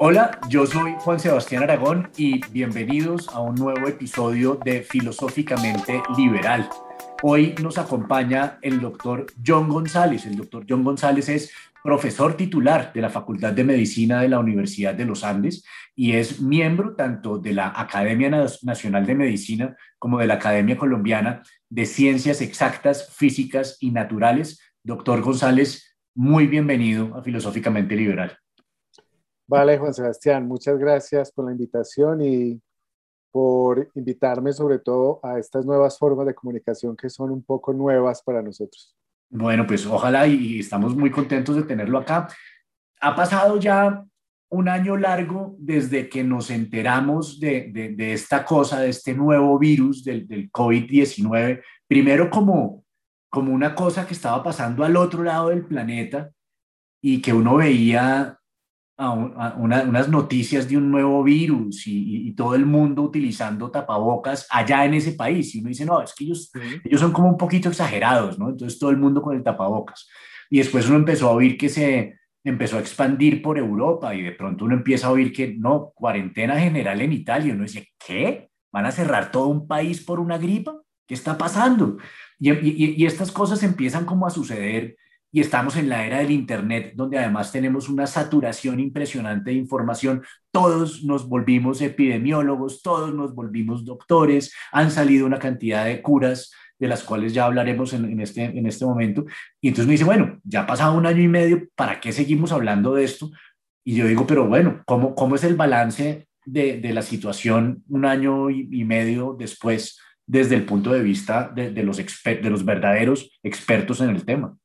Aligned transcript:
Hola, 0.00 0.38
yo 0.48 0.64
soy 0.64 0.94
Juan 1.00 1.18
Sebastián 1.18 1.64
Aragón 1.64 2.08
y 2.16 2.40
bienvenidos 2.52 3.28
a 3.30 3.40
un 3.40 3.56
nuevo 3.56 3.88
episodio 3.88 4.54
de 4.64 4.82
Filosóficamente 4.82 6.00
Liberal. 6.16 6.70
Hoy 7.20 7.56
nos 7.60 7.78
acompaña 7.78 8.60
el 8.62 8.80
doctor 8.80 9.26
John 9.44 9.68
González. 9.68 10.24
El 10.24 10.36
doctor 10.36 10.64
John 10.68 10.84
González 10.84 11.28
es 11.28 11.52
profesor 11.82 12.36
titular 12.36 12.92
de 12.92 13.00
la 13.00 13.10
Facultad 13.10 13.52
de 13.52 13.64
Medicina 13.64 14.22
de 14.22 14.28
la 14.28 14.38
Universidad 14.38 14.94
de 14.94 15.04
los 15.04 15.24
Andes 15.24 15.64
y 15.96 16.12
es 16.12 16.40
miembro 16.40 16.94
tanto 16.94 17.38
de 17.38 17.54
la 17.54 17.72
Academia 17.74 18.30
Nacional 18.62 19.04
de 19.04 19.16
Medicina 19.16 19.76
como 19.98 20.20
de 20.20 20.28
la 20.28 20.34
Academia 20.34 20.78
Colombiana 20.78 21.42
de 21.68 21.86
Ciencias 21.86 22.40
Exactas, 22.40 23.12
Físicas 23.16 23.78
y 23.80 23.90
Naturales. 23.90 24.60
Doctor 24.84 25.22
González, 25.22 25.96
muy 26.14 26.46
bienvenido 26.46 27.16
a 27.16 27.22
Filosóficamente 27.24 27.96
Liberal. 27.96 28.38
Vale, 29.48 29.78
Juan 29.78 29.94
Sebastián, 29.94 30.46
muchas 30.46 30.78
gracias 30.78 31.32
por 31.32 31.46
la 31.46 31.52
invitación 31.52 32.20
y 32.20 32.60
por 33.30 33.90
invitarme 33.94 34.52
sobre 34.52 34.78
todo 34.78 35.20
a 35.22 35.38
estas 35.38 35.64
nuevas 35.64 35.98
formas 35.98 36.26
de 36.26 36.34
comunicación 36.34 36.94
que 36.94 37.08
son 37.08 37.30
un 37.30 37.42
poco 37.42 37.72
nuevas 37.72 38.22
para 38.22 38.42
nosotros. 38.42 38.94
Bueno, 39.30 39.66
pues 39.66 39.86
ojalá 39.86 40.26
y 40.26 40.60
estamos 40.60 40.94
muy 40.94 41.10
contentos 41.10 41.56
de 41.56 41.62
tenerlo 41.62 41.96
acá. 41.96 42.28
Ha 43.00 43.16
pasado 43.16 43.58
ya 43.58 44.04
un 44.50 44.68
año 44.68 44.98
largo 44.98 45.56
desde 45.58 46.10
que 46.10 46.22
nos 46.22 46.50
enteramos 46.50 47.40
de, 47.40 47.94
de, 47.96 48.12
esta 48.12 48.44
cosa, 48.44 48.80
de 48.80 48.90
este 48.90 49.14
nuevo 49.14 49.58
virus 49.58 50.04
del, 50.04 50.28
del 50.28 50.52
COVID-19, 50.52 51.62
primero 51.86 52.28
como, 52.28 52.84
como 53.30 53.54
una 53.54 53.74
cosa 53.74 54.06
que 54.06 54.12
estaba 54.12 54.42
pasando 54.42 54.84
al 54.84 54.94
otro 54.96 55.22
lado 55.22 55.48
del 55.48 55.64
planeta 55.64 56.30
y 57.00 57.22
que 57.22 57.32
uno 57.32 57.56
veía 57.56 58.37
a, 58.98 59.54
unas 59.56 60.08
noticias 60.08 60.68
de 60.68 60.76
un 60.76 60.90
nuevo 60.90 61.22
virus 61.22 61.86
y, 61.86 62.32
todo 62.32 62.54
el 62.54 62.66
mundo 62.66 63.02
utilizando 63.02 63.70
tapabocas 63.70 64.46
allá 64.50 64.84
en 64.84 64.94
ese 64.94 65.12
país. 65.12 65.54
Y 65.54 65.60
uno 65.60 65.68
dice, 65.68 65.84
no, 65.84 66.00
es 66.02 66.14
que 66.14 66.24
ellos, 66.24 66.52
ellos 66.84 67.00
son 67.00 67.12
como 67.12 67.28
un 67.28 67.36
poquito 67.36 67.68
exagerados, 67.68 68.38
¿no? 68.38 68.50
Entonces 68.50 68.78
todo 68.78 68.90
el 68.90 68.96
mundo 68.96 69.22
con 69.22 69.36
el 69.36 69.42
tapabocas. 69.42 70.08
Y 70.50 70.58
después 70.58 70.86
uno 70.88 70.98
empezó 70.98 71.28
a 71.28 71.32
oír 71.32 71.56
que 71.56 71.68
se 71.68 72.16
empezó 72.44 72.76
a 72.76 72.80
expandir 72.80 73.42
por 73.42 73.58
Europa 73.58 74.14
y 74.14 74.22
de 74.22 74.32
pronto 74.32 74.64
uno 74.64 74.74
empieza 74.74 75.08
a 75.08 75.10
oír 75.10 75.32
que 75.32 75.54
no, 75.56 75.92
cuarentena 75.94 76.58
general 76.60 77.00
en 77.00 77.12
Italia. 77.12 77.54
Uno 77.54 77.64
dice, 77.64 77.88
¿qué? 78.04 78.50
¿Van 78.72 78.86
a 78.86 78.92
cerrar 78.92 79.32
todo 79.32 79.48
un 79.48 79.66
país 79.66 80.00
por 80.04 80.20
una 80.20 80.38
gripa? 80.38 80.80
¿Qué 81.06 81.14
está 81.14 81.36
pasando? 81.36 81.98
Y, 82.38 82.52
y, 82.52 82.94
y 82.96 83.06
estas 83.06 83.32
cosas 83.32 83.62
empiezan 83.64 84.04
como 84.04 84.26
a 84.26 84.30
suceder 84.30 84.96
y 85.30 85.40
estamos 85.40 85.76
en 85.76 85.88
la 85.88 86.06
era 86.06 86.18
del 86.18 86.30
Internet, 86.30 86.92
donde 86.94 87.18
además 87.18 87.52
tenemos 87.52 87.88
una 87.88 88.06
saturación 88.06 88.80
impresionante 88.80 89.50
de 89.50 89.56
información. 89.56 90.22
Todos 90.50 91.04
nos 91.04 91.28
volvimos 91.28 91.82
epidemiólogos, 91.82 92.82
todos 92.82 93.14
nos 93.14 93.34
volvimos 93.34 93.84
doctores, 93.84 94.54
han 94.72 94.90
salido 94.90 95.26
una 95.26 95.38
cantidad 95.38 95.84
de 95.84 96.00
curas 96.00 96.50
de 96.78 96.88
las 96.88 97.02
cuales 97.02 97.34
ya 97.34 97.44
hablaremos 97.44 97.92
en, 97.92 98.20
este, 98.20 98.44
en 98.44 98.66
este 98.66 98.86
momento. 98.86 99.26
Y 99.60 99.68
entonces 99.68 99.86
me 99.86 99.92
dice, 99.92 100.04
bueno, 100.04 100.38
ya 100.44 100.62
ha 100.62 100.66
pasado 100.66 100.96
un 100.96 101.06
año 101.06 101.22
y 101.22 101.28
medio, 101.28 101.66
¿para 101.74 102.00
qué 102.00 102.12
seguimos 102.12 102.52
hablando 102.52 102.94
de 102.94 103.04
esto? 103.04 103.30
Y 103.84 103.96
yo 103.96 104.06
digo, 104.06 104.26
pero 104.26 104.46
bueno, 104.46 104.82
¿cómo, 104.86 105.14
cómo 105.14 105.34
es 105.34 105.44
el 105.44 105.56
balance 105.56 106.28
de, 106.44 106.80
de 106.80 106.92
la 106.92 107.02
situación 107.02 107.82
un 107.88 108.04
año 108.04 108.48
y, 108.48 108.84
medio 108.84 109.36
después 109.38 109.98
desde 110.26 110.54
el 110.54 110.64
punto 110.64 110.92
de 110.92 111.02
vista 111.02 111.50
de, 111.54 111.70
de 111.72 111.82
los, 111.82 111.96
de 111.96 112.50
los 112.50 112.64
verdaderos 112.64 113.38
expertos 113.42 114.00
en 114.00 114.10
el 114.10 114.24
tema? 114.24 114.56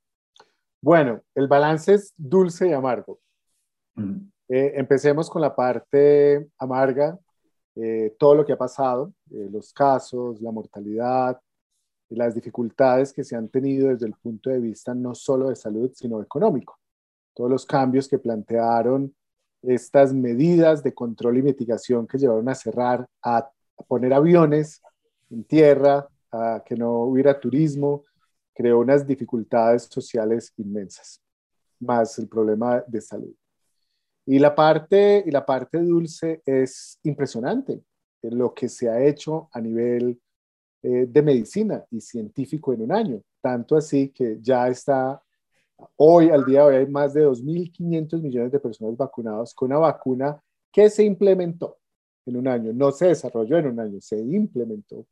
Bueno, 0.83 1.21
el 1.33 1.47
balance 1.47 1.93
es 1.93 2.13
dulce 2.17 2.67
y 2.67 2.73
amargo. 2.73 3.17
Eh, 4.49 4.73
empecemos 4.75 5.29
con 5.29 5.41
la 5.41 5.55
parte 5.55 6.49
amarga, 6.57 7.17
eh, 7.73 8.13
todo 8.19 8.35
lo 8.35 8.45
que 8.45 8.51
ha 8.51 8.57
pasado, 8.57 9.13
eh, 9.31 9.47
los 9.49 9.71
casos, 9.71 10.41
la 10.41 10.51
mortalidad, 10.51 11.39
las 12.09 12.35
dificultades 12.35 13.13
que 13.13 13.23
se 13.23 13.33
han 13.33 13.47
tenido 13.47 13.87
desde 13.87 14.07
el 14.07 14.13
punto 14.15 14.49
de 14.49 14.59
vista 14.59 14.93
no 14.93 15.15
solo 15.15 15.47
de 15.47 15.55
salud, 15.55 15.89
sino 15.95 16.21
económico. 16.21 16.77
Todos 17.33 17.49
los 17.49 17.65
cambios 17.65 18.09
que 18.09 18.19
plantearon 18.19 19.15
estas 19.61 20.13
medidas 20.13 20.83
de 20.83 20.93
control 20.93 21.37
y 21.37 21.43
mitigación 21.43 22.05
que 22.07 22.17
llevaron 22.17 22.49
a 22.49 22.55
cerrar, 22.55 23.07
a 23.23 23.49
poner 23.87 24.13
aviones 24.13 24.81
en 25.29 25.45
tierra, 25.45 26.09
a 26.29 26.61
que 26.65 26.75
no 26.75 27.03
hubiera 27.03 27.39
turismo, 27.39 28.03
creó 28.53 28.79
unas 28.79 29.05
dificultades 29.05 29.83
sociales 29.83 30.53
inmensas, 30.57 31.21
más 31.79 32.17
el 32.19 32.27
problema 32.27 32.83
de 32.87 33.01
salud. 33.01 33.33
Y 34.25 34.39
la 34.39 34.55
parte, 34.55 35.23
y 35.25 35.31
la 35.31 35.45
parte 35.45 35.79
dulce 35.79 36.41
es 36.45 36.99
impresionante, 37.03 37.81
lo 38.21 38.53
que 38.53 38.69
se 38.69 38.89
ha 38.89 39.03
hecho 39.03 39.49
a 39.51 39.59
nivel 39.59 40.19
eh, 40.81 41.05
de 41.07 41.21
medicina 41.21 41.83
y 41.91 41.99
científico 41.99 42.73
en 42.73 42.83
un 42.83 42.91
año, 42.91 43.21
tanto 43.41 43.75
así 43.75 44.09
que 44.09 44.37
ya 44.41 44.67
está, 44.69 45.21
hoy, 45.97 46.29
al 46.29 46.45
día 46.45 46.61
de 46.61 46.65
hoy, 46.65 46.75
hay 46.75 46.87
más 46.87 47.13
de 47.13 47.25
2.500 47.25 48.21
millones 48.21 48.51
de 48.51 48.59
personas 48.59 48.95
vacunadas 48.95 49.53
con 49.53 49.71
una 49.71 49.79
vacuna 49.79 50.41
que 50.71 50.89
se 50.89 51.03
implementó 51.03 51.77
en 52.25 52.37
un 52.37 52.47
año, 52.47 52.71
no 52.73 52.91
se 52.91 53.07
desarrolló 53.07 53.57
en 53.57 53.67
un 53.67 53.79
año, 53.79 53.99
se 53.99 54.17
implementó 54.17 55.05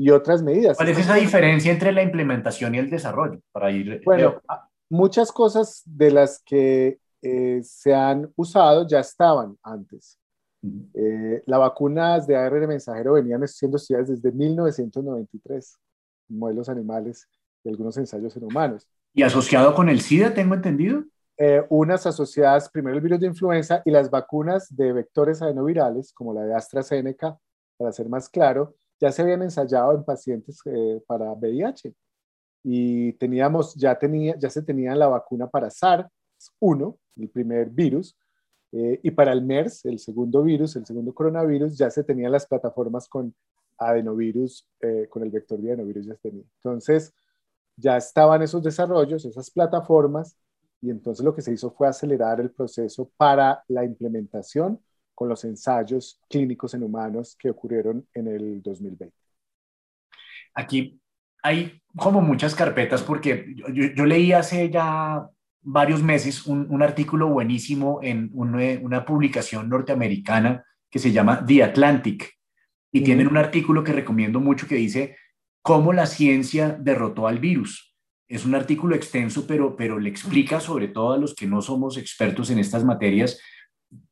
y 0.00 0.08
otras 0.08 0.42
medidas. 0.42 0.78
¿Cuál 0.78 0.88
es 0.88 0.98
esa 0.98 1.16
diferencia 1.16 1.70
entre 1.70 1.92
la 1.92 2.02
implementación 2.02 2.74
y 2.74 2.78
el 2.78 2.88
desarrollo? 2.88 3.38
Para 3.52 3.70
ir, 3.70 4.00
bueno, 4.02 4.40
muchas 4.88 5.30
cosas 5.30 5.82
de 5.84 6.10
las 6.10 6.42
que 6.42 6.98
eh, 7.20 7.60
se 7.62 7.92
han 7.92 8.32
usado 8.34 8.86
ya 8.88 9.00
estaban 9.00 9.58
antes. 9.62 10.18
Eh, 10.94 11.42
las 11.44 11.60
vacunas 11.60 12.26
de 12.26 12.34
ARN 12.34 12.66
mensajero 12.66 13.12
venían 13.12 13.46
siendo 13.46 13.76
estudiadas 13.76 14.08
desde 14.08 14.32
1993, 14.32 15.78
modelos 16.28 16.70
animales 16.70 17.28
y 17.62 17.68
algunos 17.68 17.94
ensayos 17.98 18.34
en 18.38 18.44
humanos. 18.44 18.88
¿Y 19.12 19.22
asociado 19.22 19.74
con 19.74 19.90
el 19.90 20.00
SIDA, 20.00 20.32
tengo 20.32 20.54
entendido? 20.54 21.04
Eh, 21.36 21.62
unas 21.68 22.06
asociadas 22.06 22.70
primero 22.70 22.96
al 22.96 23.02
virus 23.02 23.20
de 23.20 23.26
influenza 23.26 23.82
y 23.84 23.90
las 23.90 24.08
vacunas 24.08 24.74
de 24.74 24.94
vectores 24.94 25.42
adenovirales, 25.42 26.14
como 26.14 26.32
la 26.32 26.44
de 26.44 26.54
AstraZeneca, 26.54 27.36
para 27.76 27.92
ser 27.92 28.08
más 28.08 28.30
claro, 28.30 28.76
ya 29.00 29.10
se 29.10 29.22
habían 29.22 29.42
ensayado 29.42 29.94
en 29.94 30.04
pacientes 30.04 30.60
eh, 30.66 31.02
para 31.06 31.32
VIH 31.32 31.94
y 32.62 33.14
teníamos, 33.14 33.74
ya, 33.74 33.98
tenía, 33.98 34.36
ya 34.38 34.50
se 34.50 34.62
tenía 34.62 34.94
la 34.94 35.08
vacuna 35.08 35.48
para 35.48 35.68
SARS-1, 35.70 36.96
el 37.16 37.28
primer 37.30 37.70
virus, 37.70 38.16
eh, 38.72 39.00
y 39.02 39.10
para 39.10 39.32
el 39.32 39.42
MERS, 39.42 39.86
el 39.86 39.98
segundo 39.98 40.42
virus, 40.42 40.76
el 40.76 40.86
segundo 40.86 41.14
coronavirus, 41.14 41.76
ya 41.76 41.90
se 41.90 42.04
tenían 42.04 42.32
las 42.32 42.46
plataformas 42.46 43.08
con 43.08 43.34
adenovirus, 43.78 44.68
eh, 44.80 45.06
con 45.08 45.22
el 45.22 45.30
vector 45.30 45.58
de 45.60 45.72
adenovirus 45.72 46.06
ya 46.06 46.16
se. 46.16 46.28
Entonces, 46.28 47.12
ya 47.76 47.96
estaban 47.96 48.42
esos 48.42 48.62
desarrollos, 48.62 49.24
esas 49.24 49.50
plataformas, 49.50 50.36
y 50.82 50.90
entonces 50.90 51.24
lo 51.24 51.34
que 51.34 51.42
se 51.42 51.52
hizo 51.52 51.70
fue 51.70 51.88
acelerar 51.88 52.40
el 52.40 52.50
proceso 52.50 53.10
para 53.16 53.64
la 53.68 53.84
implementación 53.84 54.80
con 55.20 55.28
los 55.28 55.44
ensayos 55.44 56.18
clínicos 56.30 56.72
en 56.72 56.82
humanos 56.82 57.36
que 57.38 57.50
ocurrieron 57.50 58.06
en 58.14 58.26
el 58.26 58.62
2020. 58.62 59.14
Aquí 60.54 60.98
hay 61.42 61.82
como 61.94 62.22
muchas 62.22 62.54
carpetas 62.54 63.02
porque 63.02 63.54
yo, 63.94 64.06
leí 64.06 64.32
hace 64.32 64.70
ya 64.70 65.28
varios 65.60 66.02
meses 66.02 66.46
un, 66.46 66.82
artículo 66.82 67.28
buenísimo 67.28 68.00
en 68.02 68.30
una, 68.32 69.04
publicación 69.04 69.68
norteamericana 69.68 70.64
que 70.88 70.98
se 70.98 71.12
llama 71.12 71.44
The 71.44 71.64
Atlantic 71.64 72.38
y 72.90 73.02
tienen 73.02 73.28
un 73.28 73.36
artículo 73.36 73.84
que 73.84 73.92
recomiendo 73.92 74.40
mucho 74.40 74.66
que 74.66 74.76
dice 74.76 75.18
cómo 75.60 75.92
la 75.92 76.06
ciencia 76.06 76.74
derrotó 76.80 77.28
al 77.28 77.40
virus. 77.40 77.94
Es 78.26 78.46
un 78.46 78.54
artículo 78.54 78.96
extenso, 78.96 79.46
pero, 79.46 79.76
pero 79.76 79.98
le 79.98 80.08
explica 80.08 80.60
sobre 80.60 80.88
todo 80.88 81.12
a 81.12 81.18
los 81.18 81.34
que 81.34 81.46
no 81.46 81.60
somos 81.60 81.98
expertos 81.98 82.48
en 82.48 82.58
estas 82.58 82.84
materias 82.84 83.38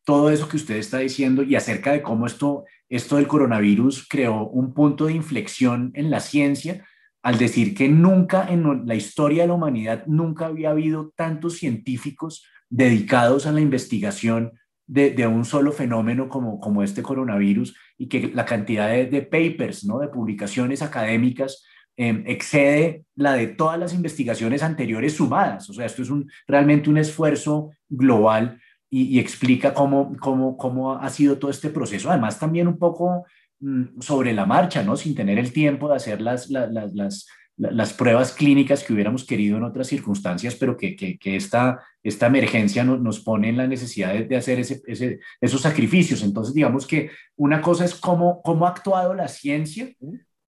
todo 0.05 0.31
eso 0.31 0.49
que 0.49 0.57
usted 0.57 0.77
está 0.77 0.99
diciendo 0.99 1.43
y 1.43 1.55
acerca 1.55 1.93
de 1.93 2.03
cómo 2.03 2.27
esto, 2.27 2.65
esto 2.89 3.17
del 3.17 3.29
coronavirus 3.29 4.07
creó 4.09 4.47
un 4.49 4.73
punto 4.73 5.07
de 5.07 5.13
inflexión 5.13 5.91
en 5.95 6.11
la 6.11 6.21
ciencia 6.21 6.85
al 7.23 7.37
decir 7.37 7.75
que 7.75 7.89
nunca 7.89 8.47
en 8.49 8.87
la 8.87 8.95
historia 8.95 9.43
de 9.43 9.49
la 9.49 9.55
humanidad, 9.55 10.07
nunca 10.07 10.47
había 10.47 10.71
habido 10.71 11.13
tantos 11.15 11.59
científicos 11.59 12.45
dedicados 12.71 13.47
a 13.47 13.53
la 13.53 13.61
investigación 13.61 14.53
de, 14.87 15.27
un 15.27 15.45
solo 15.45 15.73
fenómeno 15.73 16.29
como, 16.31 16.83
este 16.83 17.03
coronavirus 17.03 17.77
y 17.99 18.09
que 18.09 18.31
la 18.33 18.47
cantidad 18.47 18.89
de, 18.89 19.23
papers, 19.23 19.85
¿no? 19.85 19.99
de 19.99 20.09
publicaciones 20.09 20.81
académicas 20.81 21.65
em, 21.97 22.25
excede 22.27 23.05
la 23.15 23.35
de 23.35 23.49
todas 23.49 23.79
las 23.79 23.93
investigaciones 23.93 24.63
anteriores 24.63 25.13
sumadas. 25.15 25.69
O 25.69 25.75
sea, 25.75 25.85
esto 25.85 26.03
es 26.03 26.09
realmente 26.47 26.89
un 26.89 26.97
esfuerzo 26.97 27.73
global 27.91 28.59
y, 28.91 29.19
explica 29.19 29.75
cómo, 29.75 30.17
cómo, 30.19 30.57
cómo 30.57 30.95
ha 30.95 31.11
sido 31.11 31.39
todo 31.39 31.51
este 31.51 31.69
proceso. 31.71 32.11
Además, 32.11 32.39
también 32.39 32.69
un 32.69 32.79
poco 32.79 33.27
mm, 33.61 34.01
sobre 34.01 34.33
la 34.33 34.47
marcha, 34.47 34.83
¿no? 34.83 34.97
Sin 34.97 35.15
tener 35.15 35.39
el 35.39 35.53
tiempo 35.53 35.89
de 35.89 35.97
hacer 35.97 36.21
las, 36.21 36.49
las, 36.49 36.95
las, 36.95 37.27
las 37.59 37.93
pruebas 37.93 38.33
clínicas 38.33 38.85
que 38.85 38.93
hubiéramos 38.93 39.25
querido 39.25 39.57
en 39.57 39.65
otras 39.65 39.89
circunstancias, 39.89 40.55
pero 40.55 40.77
que, 40.77 40.97
que, 40.97 41.37
esta, 41.37 41.81
esta 42.03 42.27
emergencia 42.27 42.85
nos 42.85 43.21
pone 43.21 43.49
en 43.49 43.57
la 43.57 43.67
necesidad 43.67 44.15
de, 44.15 44.37
hacer 44.37 44.61
ese, 44.61 45.21
esos 45.41 45.61
sacrificios. 45.61 46.23
Entonces, 46.23 46.55
digamos 46.55 46.87
que 46.87 47.11
una 47.37 47.61
cosa 47.61 47.85
es 47.85 47.95
cómo, 47.95 48.41
cómo 48.43 48.67
ha 48.67 48.71
actuado 48.71 49.13
la 49.13 49.29
ciencia 49.29 49.93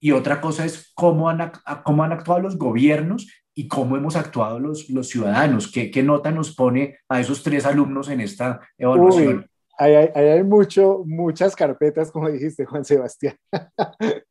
y 0.01 0.13
otra 0.13 0.41
cosa 0.41 0.65
es 0.65 0.93
cómo 0.95 1.29
han, 1.29 1.53
cómo 1.85 2.05
han 2.05 2.13
actuado 2.13 2.41
los 2.41 2.57
gobiernos 2.57 3.27
y 3.55 3.69
cómo 3.69 3.97
hemos 3.97 4.17
actuado 4.17 4.59
los, 4.59 4.89
los 4.91 5.09
ciudadanos. 5.09 5.71
¿Qué, 5.71 5.91
¿Qué, 5.91 6.03
nota 6.03 6.31
nos 6.31 6.55
pone 6.55 6.99
a 7.09 7.21
esos 7.21 7.43
tres 7.43 7.67
alumnos 7.67 8.09
en 8.09 8.21
esta 8.21 8.61
evaluación? 8.79 9.47
Ahí 9.77 9.95
hay, 9.95 10.09
hay, 10.15 10.45
mucho, 10.45 11.03
muchas 11.07 11.57
carpetas, 11.57 12.13
como 12.13 12.31
dijiste, 12.31 12.67
Juan 12.67 12.85
Sebastián. 12.85 13.37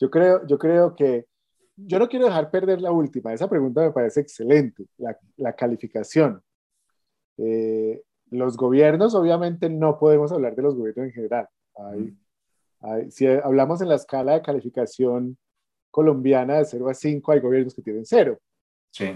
yo, 0.00 0.10
creo, 0.10 0.46
yo 0.46 0.58
creo 0.58 0.94
que 0.94 1.26
yo 1.76 1.98
no 1.98 2.08
quiero 2.08 2.26
dejar 2.26 2.50
perder 2.50 2.80
la 2.80 2.92
última. 2.92 3.32
Esa 3.32 3.48
pregunta 3.48 3.82
me 3.82 3.90
parece 3.90 4.20
excelente, 4.20 4.84
la, 4.98 5.18
la 5.36 5.54
calificación. 5.54 6.40
Eh, 7.38 8.02
los 8.30 8.56
gobiernos, 8.56 9.14
obviamente, 9.14 9.68
no 9.68 9.98
podemos 9.98 10.32
hablar 10.32 10.54
de 10.54 10.62
los 10.62 10.74
gobiernos 10.74 11.06
en 11.06 11.12
general. 11.12 11.48
si 13.10 13.26
hablamos 13.26 13.82
en 13.82 13.88
la 13.88 13.96
escala 13.96 14.34
de 14.34 14.42
calificación 14.42 15.36
colombiana 15.90 16.58
de 16.58 16.64
0 16.64 16.88
a 16.88 16.94
5, 16.94 17.32
hay 17.32 17.40
gobiernos 17.40 17.74
que 17.74 17.82
tienen 17.82 18.06
0. 18.06 18.38
Sí. 18.92 19.06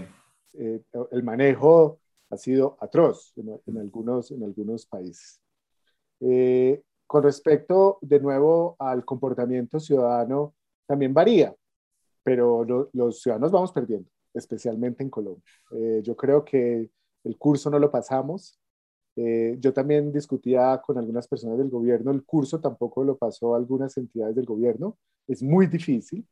Eh, 0.53 0.81
el 1.11 1.23
manejo 1.23 1.99
ha 2.29 2.37
sido 2.37 2.77
atroz 2.81 3.33
en, 3.37 3.77
algunos, 3.77 4.31
en 4.31 4.43
algunos 4.43 4.85
países. 4.85 5.39
Eh, 6.19 6.81
con 7.05 7.23
respecto, 7.23 7.99
de 8.01 8.19
nuevo, 8.19 8.75
al 8.79 9.05
comportamiento 9.05 9.79
ciudadano, 9.79 10.55
también 10.85 11.13
varía 11.13 11.55
pero 12.23 12.89
los 12.91 13.21
ciudadanos 13.21 13.53
vamos 13.53 13.71
perdiendo, 13.71 14.09
especialmente 14.33 15.01
en 15.01 15.09
Colombia. 15.09 15.45
Eh, 15.71 16.01
yo 16.03 16.13
creo 16.17 16.43
que 16.43 16.89
el 17.23 17.37
curso 17.37 17.69
no 17.69 17.79
lo 17.79 17.89
pasamos. 17.89 18.59
Yo 19.15 19.71
también 19.71 20.11
discutía 20.11 20.81
con 20.85 20.97
algunas 20.97 21.25
personas 21.25 21.57
del 21.57 21.69
gobierno, 21.69 22.11
el 22.11 22.25
curso 22.25 22.59
tampoco 22.59 23.03
lo 23.05 23.17
pasó 23.17 23.55
algunas 23.55 23.95
entidades 23.95 24.35
del 24.35 24.45
gobierno. 24.45 24.97
Es 25.25 25.41
muy 25.41 25.67
difícil. 25.67 26.27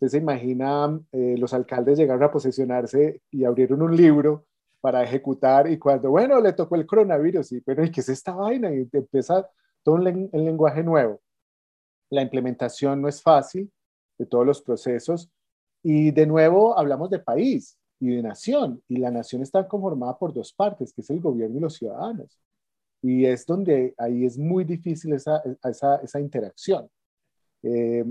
Usted 0.00 0.08
se 0.08 0.18
imagina, 0.18 0.98
eh, 1.12 1.36
los 1.36 1.52
alcaldes 1.52 1.98
llegaron 1.98 2.22
a 2.22 2.30
posesionarse 2.30 3.20
y 3.30 3.44
abrieron 3.44 3.82
un 3.82 3.94
libro 3.94 4.46
para 4.80 5.04
ejecutar 5.04 5.70
y 5.70 5.78
cuando, 5.78 6.08
bueno, 6.08 6.40
le 6.40 6.54
tocó 6.54 6.76
el 6.76 6.86
coronavirus, 6.86 7.52
y 7.52 7.60
pero 7.60 7.84
¿y 7.84 7.90
qué 7.90 8.00
es 8.00 8.08
esta 8.08 8.32
vaina? 8.32 8.72
Y 8.74 8.88
empieza 8.90 9.46
todo 9.82 9.96
un 9.96 10.30
lenguaje 10.32 10.82
nuevo. 10.82 11.20
La 12.08 12.22
implementación 12.22 13.02
no 13.02 13.08
es 13.08 13.22
fácil 13.22 13.70
de 14.16 14.24
todos 14.24 14.46
los 14.46 14.62
procesos. 14.62 15.30
Y 15.82 16.10
de 16.12 16.26
nuevo 16.26 16.78
hablamos 16.78 17.10
de 17.10 17.18
país 17.18 17.78
y 17.98 18.16
de 18.16 18.22
nación, 18.22 18.82
y 18.88 18.96
la 18.96 19.10
nación 19.10 19.42
está 19.42 19.68
conformada 19.68 20.16
por 20.18 20.32
dos 20.32 20.54
partes, 20.54 20.94
que 20.94 21.02
es 21.02 21.10
el 21.10 21.20
gobierno 21.20 21.58
y 21.58 21.60
los 21.60 21.74
ciudadanos. 21.74 22.38
Y 23.02 23.26
es 23.26 23.44
donde 23.44 23.94
ahí 23.98 24.24
es 24.24 24.38
muy 24.38 24.64
difícil 24.64 25.12
esa, 25.12 25.42
esa, 25.62 25.96
esa 25.96 26.20
interacción. 26.20 26.88
Eh, 27.62 28.04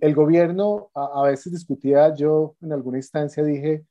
el 0.00 0.14
gobierno, 0.14 0.90
a, 0.94 1.22
veces 1.22 1.52
discutía, 1.52 2.14
yo 2.14 2.56
en 2.60 2.72
alguna 2.72 2.98
instancia 2.98 3.42
dije, 3.42 3.86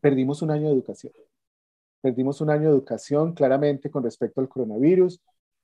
perdimos 0.00 0.42
un 0.42 0.50
año 0.50 0.68
de 0.68 0.74
educación. 0.74 1.12
Perdimos 2.00 2.40
un 2.40 2.50
año 2.50 2.62
de 2.64 2.76
educación 2.76 3.34
claramente 3.34 3.90
con 3.90 4.04
respecto 4.04 4.40
al 4.40 4.48
coronavirus. 4.48 5.20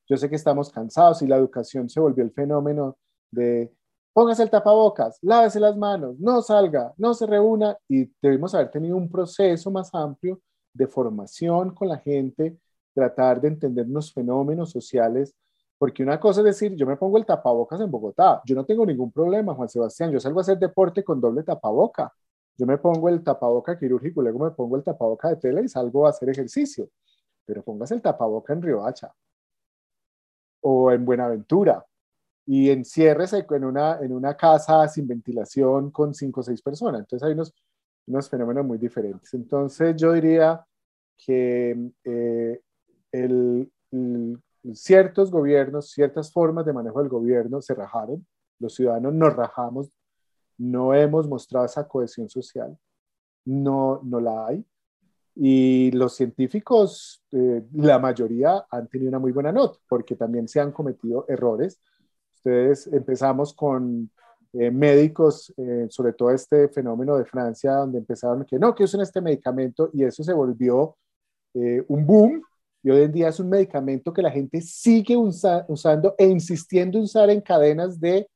Yo 0.08 0.16
sé 0.16 0.28
que 0.28 0.36
estamos 0.36 0.70
cansados 0.70 1.22
y 1.22 1.26
la 1.26 1.36
educación 1.36 1.88
se 1.88 2.00
volvió 2.00 2.24
el 2.24 2.32
fenómeno 2.32 2.96
de 3.30 3.72
póngase 4.12 4.42
el 4.42 4.50
tapabocas, 4.50 5.18
lávese 5.22 5.60
las 5.60 5.76
manos, 5.76 6.18
no 6.18 6.42
salga, 6.42 6.92
no 6.98 7.14
se 7.14 7.26
reúna 7.26 7.76
y 7.88 8.10
debemos 8.20 8.54
haber 8.54 8.70
tenido 8.70 8.96
un 8.96 9.10
proceso 9.10 9.70
más 9.70 9.94
amplio 9.94 10.40
de 10.74 10.86
formación 10.86 11.74
con 11.74 11.88
la 11.88 11.98
gente, 11.98 12.58
tratar 12.94 13.40
de 13.40 13.48
entender 13.48 13.88
los 13.88 14.12
fenómenos 14.12 14.70
sociales, 14.70 15.34
porque 15.82 16.04
una 16.04 16.20
cosa 16.20 16.42
es 16.42 16.44
decir, 16.44 16.76
yo 16.76 16.86
me 16.86 16.96
pongo 16.96 17.18
el 17.18 17.26
tapabocas 17.26 17.80
en 17.80 17.90
Bogotá, 17.90 18.40
yo 18.44 18.54
no 18.54 18.64
tengo 18.64 18.86
ningún 18.86 19.10
problema, 19.10 19.52
Juan 19.52 19.68
Sebastián, 19.68 20.12
yo 20.12 20.20
salgo 20.20 20.38
a 20.38 20.42
hacer 20.42 20.56
deporte 20.56 21.02
con 21.02 21.20
doble 21.20 21.42
tapaboca, 21.42 22.12
yo 22.56 22.66
me 22.66 22.78
pongo 22.78 23.08
el 23.08 23.24
tapaboca 23.24 23.76
quirúrgico, 23.76 24.22
luego 24.22 24.44
me 24.44 24.52
pongo 24.52 24.76
el 24.76 24.84
tapaboca 24.84 25.30
de 25.30 25.36
tela 25.38 25.60
y 25.60 25.66
salgo 25.66 26.06
a 26.06 26.10
hacer 26.10 26.28
ejercicio, 26.28 26.88
pero 27.44 27.64
póngase 27.64 27.94
el 27.94 28.00
tapaboca 28.00 28.52
en 28.52 28.62
Riohacha 28.62 29.12
o 30.60 30.92
en 30.92 31.04
Buenaventura 31.04 31.84
y 32.46 32.70
enciérrese 32.70 33.44
en 33.50 33.64
una, 33.64 33.98
en 33.98 34.12
una 34.12 34.36
casa 34.36 34.86
sin 34.86 35.08
ventilación 35.08 35.90
con 35.90 36.14
cinco 36.14 36.42
o 36.42 36.44
seis 36.44 36.62
personas. 36.62 37.00
Entonces 37.00 37.26
hay 37.26 37.32
unos, 37.32 37.52
unos 38.06 38.30
fenómenos 38.30 38.64
muy 38.64 38.78
diferentes. 38.78 39.34
Entonces 39.34 39.96
yo 39.96 40.12
diría 40.12 40.64
que 41.18 41.90
eh, 42.04 42.60
el, 43.10 43.72
ciertos 44.74 45.30
gobiernos, 45.30 45.90
ciertas 45.90 46.32
formas 46.32 46.64
de 46.66 46.72
manejo 46.72 47.00
del 47.00 47.08
gobierno 47.08 47.60
se 47.60 47.74
rajaron, 47.74 48.26
los 48.58 48.74
ciudadanos 48.74 49.14
nos 49.14 49.34
rajamos, 49.34 49.90
no 50.58 50.94
hemos 50.94 51.28
mostrado 51.28 51.66
esa 51.66 51.88
cohesión 51.88 52.28
social, 52.28 52.78
no, 53.44 54.00
no 54.04 54.20
la 54.20 54.46
hay. 54.46 54.64
Y 55.34 55.90
los 55.92 56.14
científicos, 56.14 57.24
eh, 57.32 57.62
la 57.72 57.98
mayoría 57.98 58.66
han 58.70 58.86
tenido 58.88 59.08
una 59.08 59.18
muy 59.18 59.32
buena 59.32 59.50
nota, 59.50 59.78
porque 59.88 60.14
también 60.14 60.46
se 60.46 60.60
han 60.60 60.72
cometido 60.72 61.24
errores 61.28 61.80
Ustedes 62.44 62.88
empezamos 62.88 63.54
con 63.54 64.10
eh, 64.52 64.72
médicos, 64.72 65.54
eh, 65.56 65.86
sobre 65.88 66.12
todo 66.12 66.32
este 66.32 66.68
fenómeno 66.68 67.16
de 67.16 67.24
Francia, 67.24 67.74
donde 67.74 67.98
empezaron 67.98 68.44
que 68.44 68.58
no, 68.58 68.74
que 68.74 68.82
usen 68.82 69.00
este 69.00 69.20
medicamento 69.20 69.90
y 69.92 70.02
eso 70.02 70.24
se 70.24 70.32
volvió 70.32 70.96
un 71.54 72.06
boom. 72.06 72.42
Y 72.82 72.90
hoy 72.90 73.02
en 73.02 73.12
día 73.12 73.28
es 73.28 73.38
un 73.40 73.48
medicamento 73.48 74.12
que 74.12 74.22
la 74.22 74.30
gente 74.30 74.60
sigue 74.60 75.16
usando 75.16 76.14
e 76.18 76.26
insistiendo 76.26 76.98
en 76.98 77.04
usar 77.04 77.30
en 77.30 77.40
cadenas 77.40 78.00
de 78.00 78.28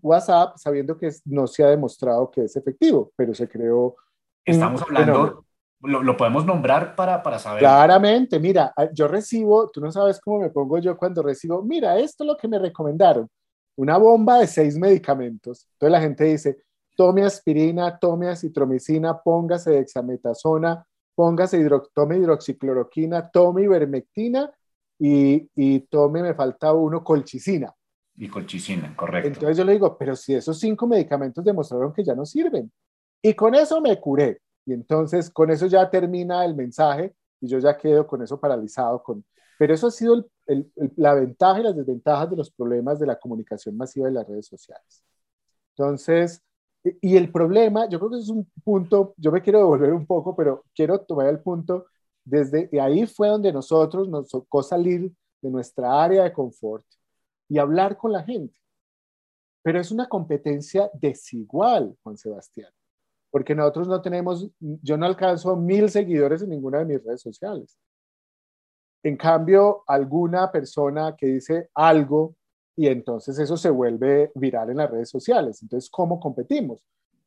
WhatsApp, 0.00 0.56
sabiendo 0.56 0.96
que 0.96 1.10
no 1.24 1.46
se 1.46 1.64
ha 1.64 1.68
demostrado 1.68 2.30
que 2.30 2.44
es 2.44 2.56
efectivo, 2.56 3.10
pero 3.16 3.34
se 3.34 3.48
creó. 3.48 3.96
Estamos 4.44 4.82
hablando, 4.82 5.44
lo, 5.80 6.02
lo, 6.02 6.16
podemos 6.16 6.46
nombrar 6.46 6.94
para, 6.94 7.22
para 7.22 7.38
saber. 7.38 7.60
Claramente, 7.60 8.38
mira, 8.38 8.72
yo 8.92 9.08
recibo, 9.08 9.70
tú 9.70 9.80
no 9.80 9.90
sabes 9.90 10.20
cómo 10.20 10.40
me 10.40 10.50
pongo 10.50 10.78
yo 10.78 10.96
cuando 10.96 11.22
recibo, 11.22 11.62
mira, 11.62 11.98
esto 11.98 12.24
es 12.24 12.28
lo 12.28 12.36
que 12.36 12.48
me 12.48 12.58
recomendaron 12.58 13.28
una 13.78 13.96
bomba 13.96 14.40
de 14.40 14.46
seis 14.48 14.76
medicamentos. 14.76 15.68
Entonces 15.72 15.92
la 15.92 16.00
gente 16.00 16.24
dice, 16.24 16.58
tome 16.96 17.24
aspirina, 17.24 17.96
tome 17.96 18.28
acitromicina, 18.28 19.16
póngase 19.22 19.70
dexametasona, 19.70 20.84
póngase 21.18 21.58
tome 21.92 22.16
hidroxicloroquina, 22.16 23.28
tome 23.28 23.64
ivermectina 23.64 24.48
y, 25.00 25.50
y 25.56 25.80
tome, 25.80 26.22
me 26.22 26.32
falta 26.32 26.72
uno, 26.72 27.02
colchicina. 27.02 27.74
Y 28.14 28.28
colchicina, 28.28 28.94
correcto. 28.94 29.26
Entonces 29.26 29.56
yo 29.56 29.64
le 29.64 29.72
digo, 29.72 29.98
pero 29.98 30.14
si 30.14 30.34
esos 30.34 30.60
cinco 30.60 30.86
medicamentos 30.86 31.44
demostraron 31.44 31.92
que 31.92 32.04
ya 32.04 32.14
no 32.14 32.24
sirven. 32.24 32.70
Y 33.20 33.34
con 33.34 33.56
eso 33.56 33.80
me 33.80 33.98
curé. 33.98 34.40
Y 34.64 34.72
entonces 34.72 35.28
con 35.28 35.50
eso 35.50 35.66
ya 35.66 35.90
termina 35.90 36.44
el 36.44 36.54
mensaje 36.54 37.12
y 37.40 37.48
yo 37.48 37.58
ya 37.58 37.76
quedo 37.76 38.06
con 38.06 38.22
eso 38.22 38.38
paralizado, 38.38 39.02
con, 39.02 39.24
pero 39.58 39.74
eso 39.74 39.88
ha 39.88 39.90
sido 39.90 40.24
la 40.94 41.14
ventaja 41.14 41.58
y 41.58 41.64
las 41.64 41.74
desventajas 41.74 42.30
de 42.30 42.36
los 42.36 42.52
problemas 42.52 43.00
de 43.00 43.06
la 43.06 43.18
comunicación 43.18 43.76
masiva 43.76 44.06
de 44.06 44.12
las 44.12 44.28
redes 44.28 44.46
sociales. 44.46 45.02
Entonces, 45.76 46.44
y 46.84 47.16
el 47.16 47.30
problema, 47.30 47.88
yo 47.88 47.98
creo 47.98 48.10
que 48.10 48.18
es 48.18 48.28
un 48.28 48.50
punto, 48.64 49.14
yo 49.16 49.32
me 49.32 49.42
quiero 49.42 49.58
devolver 49.58 49.92
un 49.92 50.06
poco, 50.06 50.34
pero 50.36 50.64
quiero 50.74 51.00
tomar 51.00 51.28
el 51.28 51.40
punto, 51.40 51.86
desde 52.24 52.68
ahí 52.80 53.06
fue 53.06 53.28
donde 53.28 53.52
nosotros 53.52 54.08
nos 54.08 54.28
tocó 54.28 54.62
salir 54.62 55.12
de 55.40 55.50
nuestra 55.50 56.02
área 56.02 56.24
de 56.24 56.32
confort 56.32 56.84
y 57.48 57.58
hablar 57.58 57.96
con 57.96 58.12
la 58.12 58.22
gente. 58.22 58.58
Pero 59.62 59.80
es 59.80 59.90
una 59.90 60.08
competencia 60.08 60.90
desigual, 60.94 61.96
Juan 62.02 62.16
Sebastián, 62.16 62.70
porque 63.30 63.54
nosotros 63.54 63.88
no 63.88 64.00
tenemos, 64.00 64.48
yo 64.60 64.96
no 64.96 65.06
alcanzo 65.06 65.56
mil 65.56 65.90
seguidores 65.90 66.42
en 66.42 66.50
ninguna 66.50 66.78
de 66.78 66.84
mis 66.84 67.04
redes 67.04 67.22
sociales. 67.22 67.78
En 69.02 69.16
cambio, 69.16 69.84
alguna 69.86 70.50
persona 70.50 71.14
que 71.16 71.26
dice 71.26 71.70
algo 71.74 72.34
y 72.78 72.86
entonces 72.86 73.36
eso 73.40 73.56
se 73.56 73.70
vuelve 73.70 74.30
viral 74.36 74.70
en 74.70 74.76
las 74.76 74.88
redes 74.88 75.10
sociales. 75.10 75.60
Entonces, 75.62 75.90
¿cómo 75.90 76.20
competimos? 76.20 76.80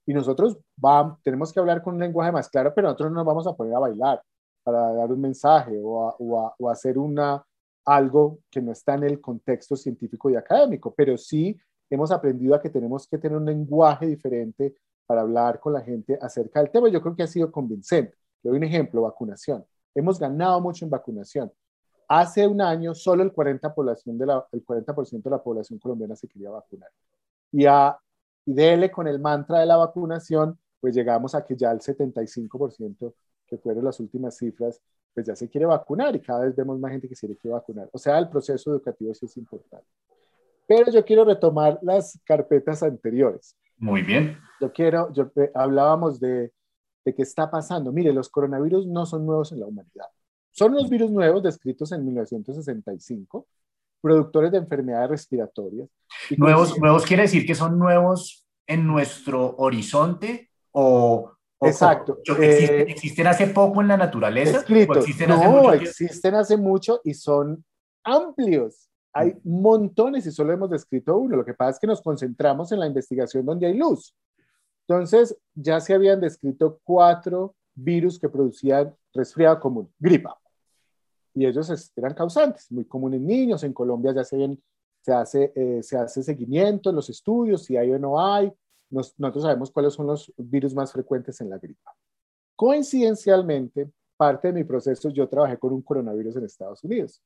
Y 0.05 0.13
nosotros 0.13 0.58
vamos, 0.77 1.22
tenemos 1.24 1.51
que 1.51 1.60
hablar 1.60 1.84
con 1.84 1.96
un 1.96 2.00
lenguaje 2.00 2.31
más 2.31 2.48
claro, 2.48 2.72
pero 2.74 2.88
nosotros 2.88 3.12
no 3.12 3.17
nos 3.17 3.25
vamos 3.25 3.46
a 3.46 3.53
poner 3.53 3.75
a 3.75 3.79
bailar 3.79 4.24
para 4.63 4.93
dar 4.93 5.12
un 5.12 5.20
mensaje 5.20 5.77
o, 5.84 6.55
o, 6.58 6.70
hacer 6.70 6.98
una, 6.98 7.46
algo 7.84 8.39
que 8.50 8.62
no 8.62 8.72
está 8.72 8.93
en 8.93 9.03
el 9.03 9.20
contexto 9.20 9.75
científico 9.75 10.29
y 10.29 10.38
académico, 10.38 10.93
pero 10.96 11.17
sí 11.17 11.60
hemos 11.89 12.12
aprendido 12.12 12.55
a 12.55 12.62
que 12.62 12.70
tenemos 12.70 13.05
que 13.05 13.17
tener 13.17 13.38
un 13.38 13.46
lenguaje 13.46 14.08
diferente 14.08 14.74
para 15.05 15.20
hablar 15.20 15.60
con 15.60 15.74
la 15.74 15.81
gente 15.81 16.17
acerca 16.22 16.62
del 16.62 16.72
tema. 16.72 16.88
Yo 16.88 17.01
creo 17.01 17.13
que 17.13 17.24
ha 17.24 17.27
sido 17.27 17.51
convincente. 17.51 18.15
Le 18.41 18.51
doy 18.51 18.58
un 18.58 18.63
ejemplo, 18.63 19.01
vacunación. 19.01 19.65
Hemos 19.93 20.17
ganado 20.17 20.62
mucho 20.62 20.86
en 20.86 20.91
vacunación. 20.91 21.51
Hace 22.13 22.46
un 22.46 22.60
año 22.60 22.94
solo 22.94 23.24
el 23.24 23.32
40%, 23.32 23.74
población 23.74 24.18
de 24.18 24.25
la, 24.25 24.46
el 24.51 24.65
40 24.65 24.94
de 24.94 25.30
la 25.30 25.41
población 25.41 25.80
colombiana 25.80 26.13
se 26.13 26.27
quería 26.27 26.50
vacunar. 26.50 26.89
Y, 27.53 27.65
a, 27.65 27.98
y 28.46 28.53
dele 28.53 28.91
con 28.91 29.08
el 29.08 29.18
mantra 29.18 29.60
de 29.60 29.65
la 29.65 29.77
vacunación, 29.77 30.60
pues 30.82 30.94
llegamos 30.94 31.36
a 31.36 31.46
que 31.46 31.56
ya 31.56 31.72
el 31.72 31.80
75%, 31.80 33.13
que 33.48 33.58
fueron 33.58 33.86
las 33.86 34.01
últimas 34.01 34.36
cifras, 34.36 34.82
pues 35.13 35.25
ya 35.25 35.38
se 35.38 35.48
quiere 35.48 35.65
vacunar 35.65 36.13
y 36.13 36.20
cada 36.20 36.41
vez 36.41 36.53
vemos 36.53 36.77
más 36.82 36.91
gente 36.91 37.08
que 37.08 37.15
se 37.15 37.27
quiere 37.27 37.53
vacunar. 37.53 37.89
O 37.94 37.98
sea, 37.98 38.20
el 38.20 38.27
proceso 38.27 38.72
educativo 38.72 39.13
sí 39.13 39.27
es 39.27 39.38
importante. 39.38 39.88
Pero 40.68 40.91
yo 40.91 41.06
quiero 41.06 41.24
retomar 41.24 41.80
las 41.82 42.20
carpetas 42.25 42.84
anteriores. 42.84 43.56
Muy 43.77 44.01
bien. 44.01 44.38
Yo 44.60 44.74
quiero, 44.74 45.13
yo, 45.13 45.32
eh, 45.38 45.50
hablábamos 45.56 46.20
de, 46.20 46.51
de 47.06 47.15
qué 47.15 47.22
está 47.22 47.50
pasando. 47.50 47.94
Mire, 47.94 48.12
los 48.12 48.27
coronavirus 48.27 48.86
no 48.86 49.06
son 49.06 49.25
nuevos 49.25 49.53
en 49.53 49.62
la 49.62 49.68
humanidad. 49.68 50.08
Son 50.51 50.74
los 50.74 50.89
virus 50.89 51.12
nuevos 51.12 51.41
descritos 51.43 51.91
en 51.91 52.05
1965, 52.05 53.48
productores 54.01 54.51
de 54.51 54.58
enfermedades 54.58 55.10
respiratorias. 55.10 55.89
nuevos, 56.38 56.77
nuevos 56.77 57.05
quiere 57.05 57.24
decir 57.24 57.46
que 57.46 57.55
son 57.55 57.79
nuevos 57.79 58.46
en 58.67 58.86
nuestro 58.86 59.55
horizonte 59.58 60.50
o, 60.72 61.31
Exacto. 61.62 62.17
Eh, 62.39 62.86
¿Existen, 62.88 63.27
hace 63.27 63.48
poco 63.48 63.81
en 63.81 63.89
la 63.89 63.98
naturaleza? 63.98 64.63
Existen 64.67 65.29
no, 65.29 65.72
existen 65.74 66.34
hace 66.34 66.58
mucho 66.58 67.01
y 67.03 67.13
son 67.13 67.63
amplios. 68.03 68.89
Hay 69.13 69.36
montones 69.43 70.25
y 70.25 70.31
solo 70.31 70.53
hemos 70.53 70.70
descrito 70.70 71.17
uno. 71.17 71.36
Lo 71.36 71.46
que 71.46 71.53
pasa 71.53 71.72
es 71.72 71.79
que 71.79 71.88
nos 71.88 72.01
concentramos 72.01 72.72
en 72.72 72.79
la 72.79 72.88
investigación 72.88 73.46
donde 73.46 73.67
hay 73.67 73.77
luz. 73.77 74.15
Entonces, 74.88 75.38
ya 75.53 75.79
se 75.79 75.93
habían 75.93 76.20
descrito 76.20 76.79
cuatro 76.84 77.55
virus 77.75 78.20
que 78.20 78.30
producían 78.30 78.96
resfriado 79.13 79.60
común, 79.60 79.92
gripa. 80.00 80.38
Y 81.34 81.46
ellos 81.46 81.92
eran 81.96 82.13
causantes, 82.13 82.72
muy 82.72 82.86
común 82.86 83.13
en 83.13 83.25
niños. 83.25 83.63
En 83.63 83.74
Colombia 83.74 84.13
ya 84.13 84.24
se, 84.24 84.38
ven, 84.38 84.62
se, 85.01 85.13
hace, 85.13 85.51
eh, 85.56 85.82
se 85.82 85.98
hace 85.98 86.24
seguimiento 86.24 86.90
en 86.90 86.98
los 86.98 87.10
estudios, 87.10 87.63
si 87.63 87.78
hay 87.78 87.92
o 87.92 88.00
no 88.00 88.24
hay. 88.24 88.51
nosotros 88.90 89.44
sabemos 89.44 89.72
cuáles 89.72 89.94
son 89.94 90.08
los 90.08 90.34
virus 90.38 90.75
más 90.75 90.92
frecuentes 90.92 91.40
en 91.40 91.50
la 91.50 91.58
gripa. 91.58 91.96
Coincidencialmente, 92.56 93.90
parte 94.18 94.50
de 94.50 94.54
mi 94.54 94.63
proceso, 94.63 95.10
yo 95.10 95.28
trabajé 95.30 95.58
con 95.58 95.74
un 95.74 95.82
coronavirus 95.82 96.36
en 96.36 96.46
Estados 96.46 96.84
Unidos 96.84 97.22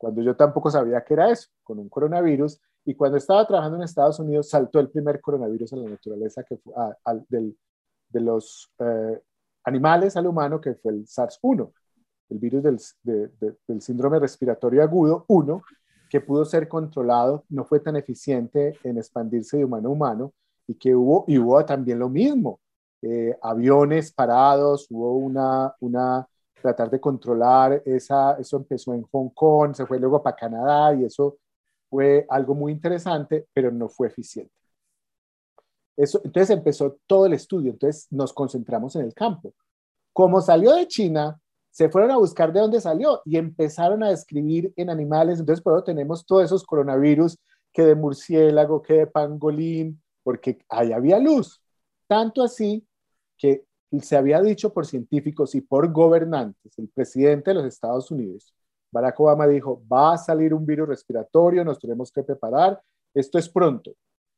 cuando 0.00 0.22
yo 0.22 0.34
tampoco 0.34 0.70
sabía 0.70 1.04
qué 1.04 1.12
era 1.12 1.30
eso, 1.30 1.50
con 1.62 1.78
un 1.78 1.90
coronavirus. 1.90 2.58
Y 2.86 2.94
cuando 2.94 3.18
estaba 3.18 3.46
trabajando 3.46 3.76
en 3.76 3.82
Estados 3.82 4.18
Unidos, 4.18 4.48
saltó 4.48 4.80
el 4.80 4.88
primer 4.88 5.20
coronavirus 5.20 5.74
en 5.74 5.84
la 5.84 5.90
naturaleza 5.90 6.42
que 6.42 6.56
fue, 6.56 6.72
de 7.28 8.20
los 8.20 8.72
eh, 8.78 9.20
animales 9.64 10.16
al 10.16 10.26
humano, 10.26 10.60
que 10.60 10.74
fue 10.74 10.92
el 10.92 11.06
SARS-1, 11.06 11.72
el 12.30 12.38
virus 12.38 12.62
del, 13.02 13.80
síndrome 13.80 14.18
respiratorio 14.18 14.82
agudo 14.82 15.24
1, 15.28 15.62
que 16.08 16.20
pudo 16.20 16.44
ser 16.44 16.68
controlado, 16.68 17.44
no 17.48 17.64
fue 17.64 17.80
tan 17.80 17.96
eficiente 17.96 18.76
en 18.82 18.98
expandirse 18.98 19.58
de 19.58 19.64
humano 19.64 19.88
a 19.88 19.92
humano 19.92 20.32
y 20.66 20.74
que 20.74 20.94
hubo, 20.94 21.24
y 21.28 21.38
hubo 21.38 21.64
también 21.64 21.98
lo 21.98 22.08
mismo, 22.08 22.60
eh, 23.02 23.36
aviones 23.42 24.12
parados, 24.12 24.86
hubo 24.90 25.16
una, 25.16 25.74
una 25.80 26.26
tratar 26.60 26.90
de 26.90 27.00
controlar 27.00 27.82
esa, 27.84 28.36
eso 28.38 28.56
empezó 28.56 28.94
en 28.94 29.02
Hong 29.02 29.30
Kong, 29.30 29.74
se 29.74 29.86
fue 29.86 29.98
luego 29.98 30.22
para 30.22 30.36
Canadá 30.36 30.94
y 30.94 31.04
eso 31.04 31.38
fue 31.88 32.26
algo 32.28 32.54
muy 32.54 32.72
interesante, 32.72 33.46
pero 33.52 33.70
no 33.70 33.88
fue 33.88 34.08
eficiente. 34.08 34.59
Eso, 36.00 36.20
entonces 36.24 36.50
empezó 36.50 36.98
todo 37.06 37.26
el 37.26 37.34
estudio, 37.34 37.72
entonces 37.72 38.06
nos 38.10 38.32
concentramos 38.32 38.96
en 38.96 39.02
el 39.02 39.12
campo. 39.12 39.52
Como 40.14 40.40
salió 40.40 40.72
de 40.72 40.88
China, 40.88 41.38
se 41.70 41.90
fueron 41.90 42.10
a 42.10 42.16
buscar 42.16 42.52
de 42.52 42.60
dónde 42.60 42.80
salió 42.80 43.20
y 43.26 43.36
empezaron 43.36 44.02
a 44.02 44.08
describir 44.08 44.72
en 44.76 44.88
animales, 44.88 45.38
entonces 45.38 45.62
por 45.62 45.74
eso 45.74 45.84
tenemos 45.84 46.24
todos 46.24 46.44
esos 46.44 46.64
coronavirus 46.64 47.38
que 47.70 47.82
de 47.84 47.94
murciélago, 47.94 48.80
que 48.80 48.94
de 48.94 49.06
pangolín, 49.08 50.02
porque 50.22 50.58
ahí 50.70 50.90
había 50.90 51.18
luz. 51.18 51.62
Tanto 52.06 52.42
así 52.42 52.82
que 53.36 53.64
se 54.00 54.16
había 54.16 54.40
dicho 54.40 54.72
por 54.72 54.86
científicos 54.86 55.54
y 55.54 55.60
por 55.60 55.92
gobernantes, 55.92 56.78
el 56.78 56.88
presidente 56.88 57.50
de 57.50 57.54
los 57.56 57.66
Estados 57.66 58.10
Unidos, 58.10 58.54
Barack 58.90 59.20
Obama 59.20 59.46
dijo, 59.46 59.82
va 59.92 60.14
a 60.14 60.18
salir 60.18 60.54
un 60.54 60.64
virus 60.64 60.88
respiratorio, 60.88 61.62
nos 61.62 61.78
tenemos 61.78 62.10
que 62.10 62.22
preparar, 62.22 62.80
esto 63.12 63.38
es 63.38 63.50
pronto. 63.50 63.92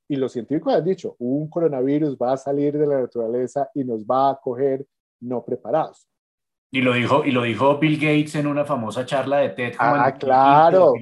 Y 0.08 0.16
los 0.16 0.32
científicos 0.32 0.74
han 0.74 0.84
dicho, 0.84 1.16
un 1.18 1.48
coronavirus 1.48 2.16
va 2.16 2.32
a 2.32 2.36
salir 2.36 2.76
de 2.76 2.86
la 2.86 3.00
naturaleza 3.00 3.70
y 3.74 3.84
nos 3.84 4.04
va 4.04 4.30
a 4.30 4.40
coger 4.40 4.86
no 5.20 5.44
preparados. 5.44 6.08
Y 6.70 6.80
lo 6.80 6.94
dijo, 6.94 7.24
y 7.24 7.30
lo 7.32 7.42
dijo 7.42 7.78
Bill 7.78 7.96
Gates 7.96 8.34
en 8.34 8.46
una 8.46 8.64
famosa 8.64 9.04
charla 9.04 9.38
de 9.38 9.50
TED. 9.50 9.74
Ah, 9.78 10.14
claro. 10.18 10.94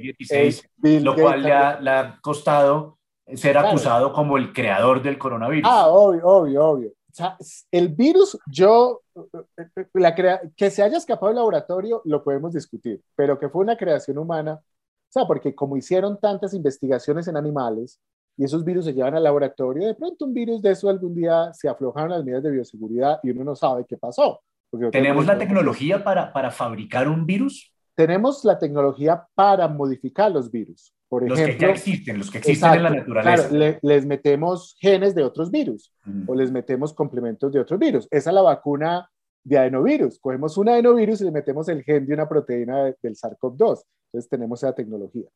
lo 0.83 1.15
cual 1.15 1.43
le 1.43 1.53
ha, 1.53 2.19
costado 2.21 2.99
ser 3.35 3.57
acusado 3.57 4.13
como 4.13 4.37
el 4.37 4.53
creador 4.53 5.01
del 5.03 5.17
coronavirus. 5.17 5.71
Ah, 5.73 5.89
obvio, 5.89 6.27
obvio, 6.27 6.67
obvio 6.67 6.93
el 7.71 7.89
virus, 7.89 8.39
yo, 8.47 9.03
la 9.95 10.15
que 10.57 10.71
se 10.71 10.83
haya 10.83 10.99
escapado 10.99 11.29
del 11.29 11.37
laboratorio, 11.37 12.03
lo 12.05 12.23
podemos 12.23 12.53
discutir, 12.53 13.03
pero 13.17 13.39
que 13.39 13.49
fue 13.49 13.63
una 13.63 13.77
creación 13.77 14.19
humana, 14.19 14.55
o 14.55 15.13
sea, 15.13 15.27
porque 15.27 15.55
como 15.55 15.77
hicieron 15.77 16.19
tantas 16.21 16.55
investigaciones 16.55 17.27
en 17.29 17.37
animales 17.37 17.99
y 18.41 18.45
esos 18.45 18.65
virus 18.65 18.87
se 18.87 18.95
llevan 18.95 19.15
al 19.15 19.23
laboratorio, 19.23 19.87
de 19.87 19.95
pronto 19.95 20.25
un 20.25 20.33
virus 20.33 20.63
de 20.63 20.71
eso 20.71 20.89
algún 20.89 21.15
día 21.15 21.53
se 21.53 21.69
aflojaron 21.69 22.09
las 22.09 22.25
medidas 22.25 22.43
de 22.43 22.51
bioseguridad 22.51 23.21
y 23.23 23.33
uno 23.33 23.45
no 23.45 23.55
sabe 23.55 23.85
qué 23.87 23.99
pasó. 23.99 24.41
¿Tenemos 24.91 25.27
la 25.27 25.37
tecnología 25.37 26.03
para, 26.03 26.33
para 26.33 26.51
fabricar 26.51 27.07
un 27.07 27.27
virus? 27.27 27.71
Tenemos 27.95 28.43
la 28.47 28.59
tecnología 28.59 29.27
para 29.35 29.69
modificar 29.69 30.31
los 30.31 30.51
virus. 30.51 30.95
Por 31.07 31.23
ejemplo, 31.23 31.47
los 31.47 31.55
que 31.55 31.61
ya 31.61 31.69
existen, 31.71 32.17
los 32.17 32.31
que 32.31 32.39
existen 32.39 32.73
en 32.73 32.83
la 32.83 32.89
naturaleza. 32.89 33.49
Claro, 33.51 33.79
les 33.83 34.07
metemos 34.07 34.75
genes 34.81 35.15
de 35.15 35.23
otros 35.23 35.51
virus 35.51 35.93
o 36.27 36.35
les 36.35 36.51
metemos 36.51 36.95
complementos 36.95 37.53
de 37.53 37.61
otros 37.61 37.79
virus. 37.79 38.09
Esa 38.11 38.31
es 38.31 38.35
la 38.35 38.41
vacuna 38.41 39.07
de 39.45 39.59
adenovirus. 39.59 40.19
Cogemos 40.19 40.57
un 40.57 40.71
adenovirus 40.71 41.21
y 41.21 41.25
le 41.25 41.31
metemos 41.31 41.69
el 41.69 41.83
gen 41.83 42.07
de 42.07 42.15
una 42.15 42.27
proteína 42.27 42.85
del 42.85 43.17
SARS-CoV-2. 43.17 43.83
Entonces 44.07 44.31
tenemos 44.31 44.63
esa 44.63 44.75
tecnología. 44.75 45.29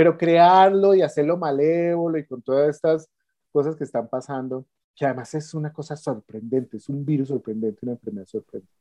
Pero 0.00 0.16
crearlo 0.16 0.94
y 0.94 1.02
hacerlo 1.02 1.36
malévolo 1.36 2.16
y 2.16 2.24
con 2.24 2.40
todas 2.40 2.74
estas 2.74 3.06
cosas 3.52 3.76
que 3.76 3.84
están 3.84 4.08
pasando, 4.08 4.64
que 4.96 5.04
además 5.04 5.34
es 5.34 5.52
una 5.52 5.70
cosa 5.74 5.94
sorprendente, 5.94 6.78
es 6.78 6.88
un 6.88 7.04
virus 7.04 7.28
sorprendente, 7.28 7.80
una 7.82 7.92
enfermedad 7.92 8.26
sorprendente. 8.26 8.72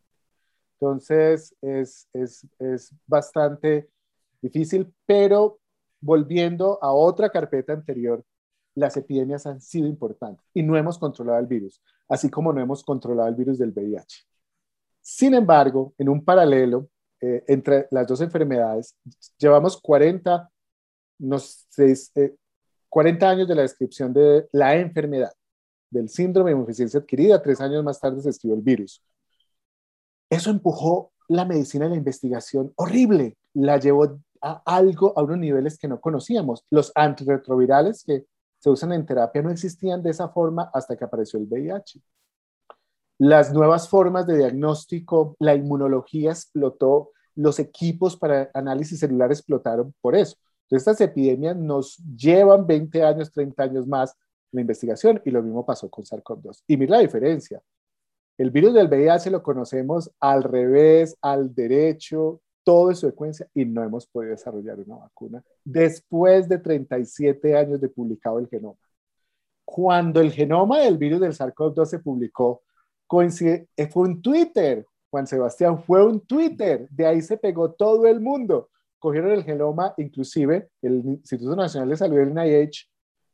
Entonces 0.76 1.54
es, 1.60 2.08
es, 2.14 2.48
es 2.58 2.96
bastante 3.06 3.90
difícil, 4.42 4.94
pero 5.06 5.60
volviendo 6.00 6.80
a 6.82 6.94
otra 6.94 7.30
carpeta 7.30 7.74
anterior, 7.74 8.24
las 8.74 8.96
epidemias 8.96 9.46
han 9.46 9.60
sido 9.60 9.88
importantes 9.88 10.46
y 10.54 10.64
no 10.64 10.78
hemos 10.78 10.98
controlado 10.98 11.40
el 11.40 11.48
virus, 11.48 11.82
así 12.08 12.30
como 12.30 12.54
no 12.54 12.62
hemos 12.62 12.82
controlado 12.82 13.28
el 13.28 13.36
virus 13.36 13.58
del 13.58 13.74
VIH. 13.74 14.24
Sin 15.02 15.34
embargo, 15.34 15.94
en 15.98 16.08
un 16.08 16.24
paralelo 16.24 16.88
eh, 17.20 17.44
entre 17.50 17.90
las 17.92 18.08
dos 18.08 18.22
enfermedades, 18.22 18.96
llevamos 19.38 19.82
40, 19.82 20.50
40 21.20 23.26
eh, 23.26 23.30
años 23.30 23.48
de 23.48 23.56
la 23.56 23.64
descripción 23.64 24.14
de 24.14 24.48
la 24.52 24.76
enfermedad, 24.76 25.32
del 25.90 26.10
síndrome 26.10 26.50
de 26.50 26.54
inmunodeficiencia 26.54 27.00
adquirida, 27.00 27.42
tres 27.42 27.62
años 27.62 27.84
más 27.84 28.00
tarde 28.00 28.22
se 28.22 28.30
escribió 28.30 28.56
el 28.56 28.62
virus. 28.62 29.04
Eso 30.30 30.52
empujó 30.52 31.12
la 31.28 31.46
medicina 31.46 31.86
y 31.86 31.90
la 31.90 31.96
investigación 31.96 32.72
horrible, 32.76 33.38
la 33.54 33.78
llevó 33.78 34.20
a 34.42 34.62
algo, 34.66 35.14
a 35.18 35.24
unos 35.24 35.38
niveles 35.38 35.78
que 35.78 35.88
no 35.88 36.00
conocíamos. 36.00 36.66
Los 36.70 36.92
antirretrovirales 36.96 38.04
que 38.04 38.26
se 38.60 38.70
usan 38.70 38.94
en 38.94 39.06
terapia 39.06 39.42
no 39.42 39.52
existían 39.52 40.04
de 40.04 40.12
esa 40.12 40.30
forma 40.30 40.70
hasta 40.74 40.96
que 40.96 41.06
apareció 41.06 41.40
el 41.40 41.46
VIH. 41.46 42.02
Las 43.20 43.54
nuevas 43.54 43.90
formas 43.90 44.28
de 44.28 44.38
diagnóstico, 44.38 45.36
la 45.40 45.56
inmunología 45.56 46.32
explotó, 46.32 47.12
los 47.36 47.60
equipos 47.60 48.18
para 48.18 48.50
análisis 48.54 49.00
celular 49.00 49.32
explotaron 49.32 49.94
por 50.02 50.16
eso. 50.16 50.38
Entonces, 50.70 50.88
estas 50.88 51.02
epidemias 51.02 51.58
nos 51.58 51.98
llevan 52.16 52.68
20 52.68 53.04
años, 53.04 53.32
30 53.32 53.64
años 53.64 53.88
más 53.88 54.16
la 54.52 54.62
investigación 54.62 55.20
y 55.26 55.32
lo 55.32 55.42
mismo 55.42 55.66
pasó 55.66 55.90
con 55.90 56.06
SARS-CoV-2. 56.06 56.64
Y 56.68 56.78
mira 56.78 56.98
la 56.98 57.02
diferencia. 57.02 57.62
El 58.38 58.52
virus 58.52 58.76
del 58.76 58.88
VIH 58.88 59.32
lo 59.32 59.42
conocemos 59.42 60.12
al 60.20 60.44
revés, 60.44 61.18
al 61.22 61.54
derecho, 61.54 62.40
todo 62.64 62.92
en 62.92 62.96
su 62.96 63.08
secuencia 63.08 63.48
y 63.54 63.66
no 63.66 63.84
hemos 63.84 64.06
podido 64.06 64.32
desarrollar 64.32 64.80
una 64.80 64.98
vacuna 64.98 65.44
después 65.64 66.48
de 66.48 66.60
37 66.60 67.58
años 67.58 67.82
de 67.82 67.90
publicado 67.90 68.38
el 68.38 68.48
genoma. 68.48 68.78
Cuando 69.66 70.22
el 70.22 70.32
genoma 70.32 70.80
del 70.82 70.98
virus 70.98 71.20
del 71.20 71.34
SARS-CoV-2 71.34 71.86
se 71.86 72.00
publicó, 72.00 72.62
coincide, 73.08 73.68
eh, 73.76 73.88
fue 73.88 74.04
un 74.04 74.22
Twitter, 74.22 74.86
Juan 75.10 75.26
Sebastián, 75.26 75.82
fue 75.84 76.06
un 76.06 76.22
Twitter, 76.22 76.88
de 76.92 77.08
ahí 77.08 77.22
se 77.22 77.38
pegó 77.38 77.72
todo 77.72 78.06
el 78.06 78.20
mundo. 78.20 78.70
Cogieron 79.00 79.32
el 79.32 79.44
genoma, 79.44 79.94
inclusive 79.98 80.70
el 80.82 81.02
Instituto 81.06 81.56
Nacional 81.56 81.90
de 81.90 81.98
Salud 81.98 82.18
del 82.18 82.34
NIH, 82.34 82.88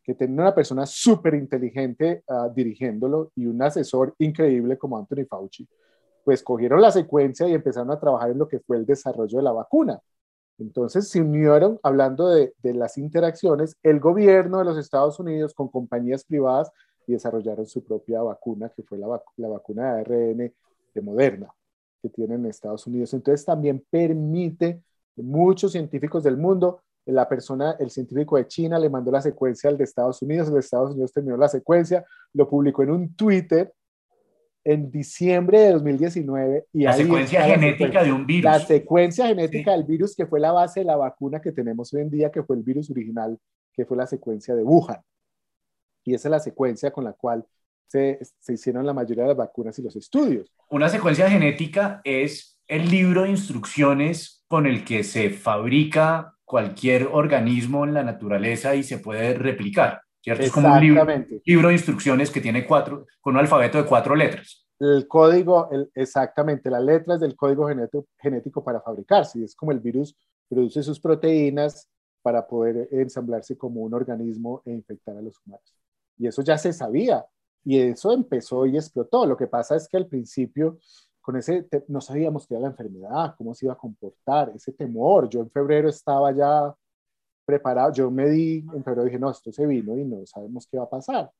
que 0.03 0.13
tenía 0.13 0.41
una 0.41 0.55
persona 0.55 0.85
súper 0.85 1.33
inteligente 1.33 2.23
ah, 2.29 2.49
dirigiéndolo 2.55 3.31
y 3.35 3.47
un 3.47 3.61
asesor 3.61 4.13
increíble 4.19 4.77
como 4.77 4.97
Anthony 4.97 5.25
Fauci 5.27 5.67
pues 6.25 6.41
cogieron 6.43 6.81
la 6.81 6.91
secuencia 6.91 7.47
y 7.47 7.53
empezaron 7.53 7.91
a 7.91 7.99
trabajar 7.99 8.31
en 8.31 8.39
lo 8.39 8.47
que 8.47 8.59
fue 8.59 8.77
el 8.77 8.85
desarrollo 8.85 9.37
de 9.37 9.43
la 9.43 9.51
vacuna. 9.51 10.01
Entonces 10.57 11.07
se 11.07 11.21
unieron, 11.21 11.79
hablando 11.83 12.27
de, 12.29 12.53
las 12.63 12.97
interacciones, 12.97 13.77
el 13.83 13.99
gobierno 13.99 14.57
de 14.57 14.65
los 14.65 14.77
Estados 14.77 15.19
Unidos 15.19 15.53
con 15.53 15.67
compañías 15.67 16.25
privadas 16.25 16.71
y 17.05 17.13
desarrollaron 17.13 17.67
su 17.67 17.83
propia 17.83 18.23
vacuna, 18.23 18.69
que 18.75 18.81
fue 18.81 18.97
la, 18.97 19.21
la 19.37 19.47
vacuna 19.49 19.95
de 19.95 20.01
ARN 20.01 20.53
de 20.95 21.01
Moderna, 21.01 21.53
que 22.01 22.09
tienen 22.09 22.39
en 22.41 22.49
Estados 22.49 22.87
Unidos. 22.87 23.13
Entonces 23.13 23.45
también 23.45 23.85
permite 23.91 24.81
muchos 25.17 25.71
científicos 25.71 26.23
del 26.23 26.37
mundo, 26.37 26.81
la 27.05 27.29
persona, 27.29 27.75
el 27.79 27.91
científico 27.91 28.37
de 28.37 28.47
China 28.47 28.79
le 28.79 28.89
mandó 28.89 29.11
la 29.11 29.21
secuencia 29.21 29.69
al 29.69 29.77
de 29.77 29.83
Estados 29.83 30.21
Unidos, 30.21 30.47
el 30.47 30.55
de 30.55 30.59
Estados 30.59 30.91
Unidos 30.91 31.13
terminó 31.13 31.37
la 31.37 31.47
secuencia, 31.47 32.03
lo 32.33 32.49
publicó 32.49 32.83
en 32.83 32.91
un 32.91 33.15
Twitter 33.15 33.71
en 34.63 34.91
diciembre 34.91 35.59
de 35.59 35.73
2019. 35.73 36.65
Y 36.73 36.83
la 36.83 36.93
secuencia 36.93 37.43
genética 37.43 38.03
de 38.03 38.11
un 38.11 38.25
virus. 38.25 38.43
La 38.43 38.59
secuencia 38.59 39.27
genética 39.27 39.71
del 39.71 39.83
virus 39.83 40.15
que 40.15 40.25
fue 40.25 40.39
la 40.39 40.51
base 40.51 40.79
de 40.79 40.87
la 40.87 40.95
vacuna 40.95 41.39
que 41.39 41.51
tenemos 41.51 41.93
hoy 41.93 42.01
en 42.01 42.09
día, 42.09 42.31
que 42.31 42.43
fue 42.43 42.55
el 42.55 42.63
virus 42.63 42.89
original, 42.89 43.37
que 43.71 43.85
fue 43.85 43.95
la 43.95 44.07
secuencia 44.07 44.55
de 44.55 44.63
Wuhan. 44.63 44.99
Y 46.03 46.15
esa 46.15 46.27
es 46.27 46.31
la 46.31 46.39
secuencia 46.39 46.91
con 46.91 47.03
la 47.03 47.13
cual 47.13 47.45
se, 47.87 48.19
se 48.39 48.53
hicieron 48.53 48.85
la 48.85 48.93
mayoría 48.93 49.23
de 49.23 49.29
las 49.29 49.37
vacunas 49.37 49.77
y 49.77 49.83
los 49.83 49.95
estudios. 49.95 50.51
Una 50.69 50.89
secuencia 50.89 51.29
genética 51.29 52.01
es 52.03 52.54
el 52.67 52.89
libro 52.89 53.23
de 53.23 53.29
instrucciones 53.29 54.43
con 54.47 54.65
el 54.65 54.83
que 54.85 55.03
se 55.03 55.29
fabrica 55.29 56.35
cualquier 56.43 57.09
organismo 57.11 57.85
en 57.85 57.93
la 57.93 58.03
naturaleza 58.03 58.75
y 58.75 58.83
se 58.83 58.99
puede 58.99 59.33
replicar. 59.33 60.01
Es 60.23 60.51
como 60.51 60.73
un 60.73 60.79
libro, 60.79 61.05
libro, 61.43 61.67
de 61.67 61.73
instrucciones 61.75 62.31
que 62.31 62.41
tiene 62.41 62.65
cuatro, 62.65 63.05
con 63.21 63.35
un 63.35 63.39
alfabeto 63.39 63.77
de 63.77 63.85
cuatro 63.85 64.15
letras. 64.15 64.65
El 64.79 65.07
código, 65.07 65.69
exactamente, 65.93 66.69
las 66.69 66.83
letras 66.83 67.19
del 67.19 67.35
código 67.35 67.67
genético, 67.67 68.07
genético 68.19 68.63
para 68.63 68.81
fabricarse. 68.81 69.39
Y 69.39 69.43
es 69.43 69.55
como 69.55 69.71
el 69.71 69.79
virus 69.79 70.15
produce 70.49 70.81
sus 70.81 70.99
proteínas 70.99 71.89
para 72.21 72.47
poder 72.47 72.89
ensamblarse 72.91 73.55
como 73.55 73.81
un 73.81 73.93
organismo 73.93 74.63
e 74.65 74.71
infectar 74.71 75.15
a 75.15 75.21
los 75.21 75.39
humanos. 75.45 75.75
Y 76.17 76.27
eso 76.27 76.41
ya 76.41 76.57
se 76.57 76.73
sabía. 76.73 77.23
Y 77.63 77.79
eso 77.79 78.11
empezó 78.11 78.65
y 78.65 78.77
explotó. 78.77 79.25
Lo 79.25 79.37
que 79.37 79.47
pasa 79.47 79.75
es 79.75 79.87
que 79.87 79.97
al 79.97 80.07
principio, 80.07 80.79
con 81.25 81.35
ese, 81.37 81.67
no 81.87 82.01
sabíamos 82.01 82.45
qué 82.45 82.53
era 82.53 82.61
la 82.61 82.67
enfermedad, 82.67 83.33
cómo 83.35 83.55
se 83.55 83.65
iba 83.65 83.73
a 83.73 83.77
comportar, 83.77 84.51
ese 84.53 84.73
temor. 84.73 85.27
Yo 85.27 85.39
en 85.39 85.49
febrero 85.49 85.89
estaba 85.89 86.31
ya 86.31 86.71
preparado. 87.43 87.91
Yo 87.91 88.11
me 88.11 88.29
di, 88.29 88.57
en 88.59 88.83
febrero 88.83 89.05
dije, 89.05 89.17
no, 89.17 89.31
esto 89.31 89.51
se 89.51 89.65
vino 89.65 89.97
y 89.97 90.05
no 90.05 90.23
sabemos 90.27 90.67
qué 90.69 90.77
va 90.77 90.83
a 90.83 90.89
pasar. 90.89 91.31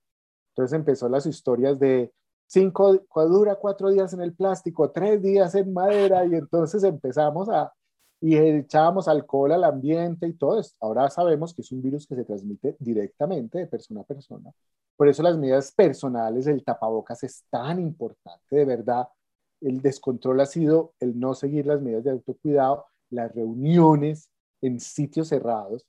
Entonces 0.50 0.75
empezó 0.75 1.08
las 1.08 1.27
historias 1.27 1.77
de 1.77 2.12
cinco, 2.48 3.00
dura 3.13 3.58
cuatro 3.58 3.92
días 3.92 4.12
en 4.13 4.22
el 4.22 4.34
plástico, 4.34 4.89
tres 4.89 5.22
días 5.22 5.54
en 5.54 5.72
madera 5.72 6.25
y 6.25 6.34
entonces 6.34 6.84
empezamos 6.84 7.48
a, 7.50 7.72
y 8.20 8.36
echábamos 8.38 9.08
alcohol 9.08 9.51
al 9.51 9.65
ambiente 9.65 10.25
y 10.25 10.34
todo 10.34 10.60
esto. 10.60 10.75
Ahora 10.82 11.12
sabemos 11.12 11.54
que 11.54 11.62
es 11.62 11.72
un 11.72 11.84
virus 11.84 12.08
que 12.08 12.15
se 12.15 12.24
transmite 12.24 12.75
directamente 12.80 13.60
de 13.60 13.68
persona 13.68 14.01
a 14.01 14.04
persona. 14.04 14.51
Por 14.98 15.10
eso 15.10 15.22
las 15.22 15.38
medidas 15.38 15.72
personales, 15.74 16.48
el 16.48 16.63
tapabocas 16.63 17.22
es 17.24 17.44
tan 17.51 17.80
importante, 17.80 18.56
de 18.56 18.65
verdad. 18.65 19.08
El 19.62 19.82
descontrol 19.82 20.40
ha 20.42 20.46
sido 20.46 20.94
el 21.00 21.20
no 21.20 21.34
seguir 21.34 21.66
las 21.66 21.82
medidas 21.82 22.04
de 22.04 22.12
autocuidado, 22.12 22.86
las 23.10 23.34
reuniones 23.34 24.30
en 24.62 24.80
sitios 24.80 25.30
cerrados, 25.30 25.86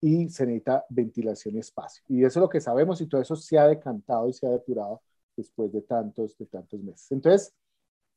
y 0.00 0.30
se 0.30 0.46
necesita 0.46 0.84
ventilación 0.88 1.56
y 1.56 1.58
espacio. 1.58 2.02
Y 2.08 2.24
eso 2.24 2.38
es 2.38 2.42
lo 2.42 2.48
que 2.48 2.60
sabemos 2.60 3.00
y 3.00 3.06
todo 3.06 3.20
eso 3.20 3.36
se 3.36 3.58
ha 3.58 3.66
decantado 3.66 4.28
y 4.28 4.32
se 4.32 4.46
ha 4.46 4.50
depurado 4.50 5.02
después 5.36 5.72
de 5.72 5.82
tantos, 5.82 6.36
de 6.38 6.46
tantos 6.46 6.82
meses. 6.82 7.10
Entonces, 7.12 7.52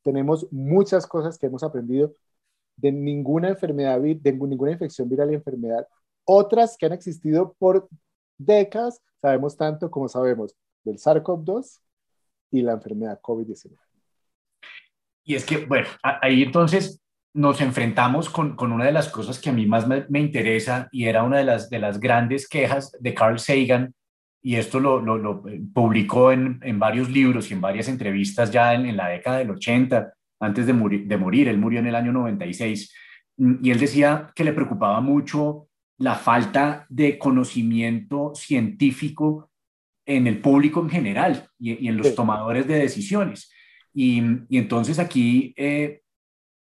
tenemos 0.02 0.46
muchas 0.50 1.06
cosas 1.06 1.38
que 1.38 1.46
hemos 1.46 1.62
aprendido 1.62 2.14
de 2.76 2.92
ninguna 2.92 3.48
enfermedad, 3.48 4.00
de 4.00 4.32
ninguna 4.32 4.72
infección 4.72 5.08
viral 5.08 5.30
y 5.30 5.34
enfermedad. 5.34 5.86
Otras 6.24 6.76
que 6.76 6.86
han 6.86 6.92
existido 6.92 7.54
por 7.58 7.88
décadas, 8.38 9.00
sabemos 9.20 9.56
tanto 9.56 9.90
como 9.90 10.08
sabemos 10.08 10.54
del 10.84 10.98
SARS-CoV-2 10.98 11.80
y 12.50 12.62
la 12.62 12.72
enfermedad 12.72 13.20
COVID-19. 13.20 13.83
Y 15.24 15.34
es 15.34 15.44
que, 15.44 15.64
bueno, 15.66 15.88
ahí 16.02 16.42
entonces 16.42 17.00
nos 17.32 17.60
enfrentamos 17.60 18.28
con, 18.28 18.54
con, 18.54 18.70
una 18.70 18.84
de 18.84 18.92
las 18.92 19.08
cosas 19.08 19.40
que 19.40 19.50
a 19.50 19.52
mí 19.52 19.66
más 19.66 19.88
me, 19.88 20.20
interesa 20.20 20.88
y 20.92 21.06
era 21.06 21.24
una 21.24 21.38
de 21.38 21.44
las, 21.44 21.68
de 21.68 21.80
las 21.80 21.98
grandes 21.98 22.48
quejas 22.48 22.92
de 23.00 23.14
Carl 23.14 23.38
Sagan, 23.38 23.94
y 24.40 24.56
esto 24.56 24.78
lo, 24.78 25.00
lo, 25.00 25.42
publicó 25.72 26.30
en, 26.30 26.60
en, 26.62 26.78
varios 26.78 27.10
libros 27.10 27.50
y 27.50 27.54
en 27.54 27.62
varias 27.62 27.88
entrevistas 27.88 28.50
ya 28.52 28.74
en, 28.74 28.96
la 28.96 29.08
década 29.08 29.38
del 29.38 29.50
80, 29.50 30.12
antes 30.40 30.66
de, 30.66 30.72
morir, 30.74 31.06
de 31.06 31.16
morir, 31.16 31.48
él 31.48 31.58
murió 31.58 31.80
en 31.80 31.86
el 31.86 31.94
año 31.94 32.12
96, 32.12 32.94
y 33.36 33.70
él 33.70 33.80
decía 33.80 34.30
que 34.34 34.44
le 34.44 34.52
preocupaba 34.52 35.00
mucho 35.00 35.68
la 35.98 36.14
falta 36.14 36.86
de 36.88 37.18
conocimiento 37.18 38.32
científico 38.34 39.50
en 40.06 40.26
el 40.26 40.40
público 40.40 40.80
en 40.80 40.90
general 40.90 41.48
y, 41.58 41.88
en 41.88 41.96
los 41.96 42.14
tomadores 42.14 42.66
de 42.66 42.78
decisiones. 42.78 43.50
Y, 43.94 44.22
y 44.48 44.58
entonces 44.58 44.98
aquí, 44.98 45.54
eh, 45.56 46.02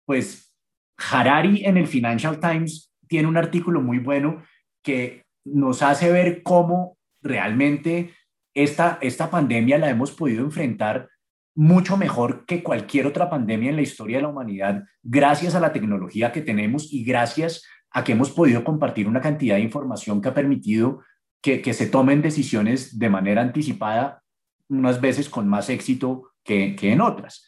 pues 0.06 0.53
Harari 0.97 1.65
en 1.65 1.77
el 1.77 1.88
Financial 1.88 2.39
Times 2.39 2.93
tiene 3.08 3.27
un 3.27 3.38
artículo 3.38 3.82
muy 3.82 3.99
bueno 3.99 4.43
que 4.84 5.25
nos 5.43 5.82
hace 5.82 6.12
ver 6.12 6.43
cómo 6.43 6.97
realmente 7.21 8.13
esta, 8.53 8.97
esta 9.01 9.30
pandemia 9.30 9.77
la 9.77 9.89
hemos 9.89 10.12
podido 10.12 10.43
enfrentar 10.43 11.10
mucho 11.56 11.97
mejor 11.97 12.45
que 12.45 12.62
cualquier 12.62 13.08
otra 13.08 13.30
pandemia 13.30 13.71
en 13.71 13.77
la 13.77 13.82
historia 13.82 14.17
de 14.17 14.23
la 14.23 14.30
humanidad, 14.30 14.84
gracias 15.01 15.56
a 15.56 15.60
la 15.60 15.73
tecnología 15.73 16.32
que 16.32 16.41
tenemos 16.41 16.93
y 16.93 17.03
gracias 17.03 17.63
a 17.89 18.03
que 18.03 18.12
hemos 18.12 18.32
podido 18.32 18.63
compartir 18.63 19.08
una 19.08 19.21
cantidad 19.21 19.56
de 19.56 19.63
información 19.63 20.21
que 20.21 20.30
ha 20.30 20.34
permitido 20.34 21.01
que, 21.41 21.62
que 21.62 21.73
se 21.73 21.88
tomen 21.88 22.21
decisiones 22.21 22.99
de 22.99 23.10
manera 23.10 23.41
anticipada, 23.41 24.23
unas 24.69 25.01
veces 25.01 25.30
con 25.30 25.47
más 25.47 25.69
éxito 25.69 26.32
que, 26.47 26.75
que 26.75 26.93
en 26.93 27.01
otras. 27.01 27.45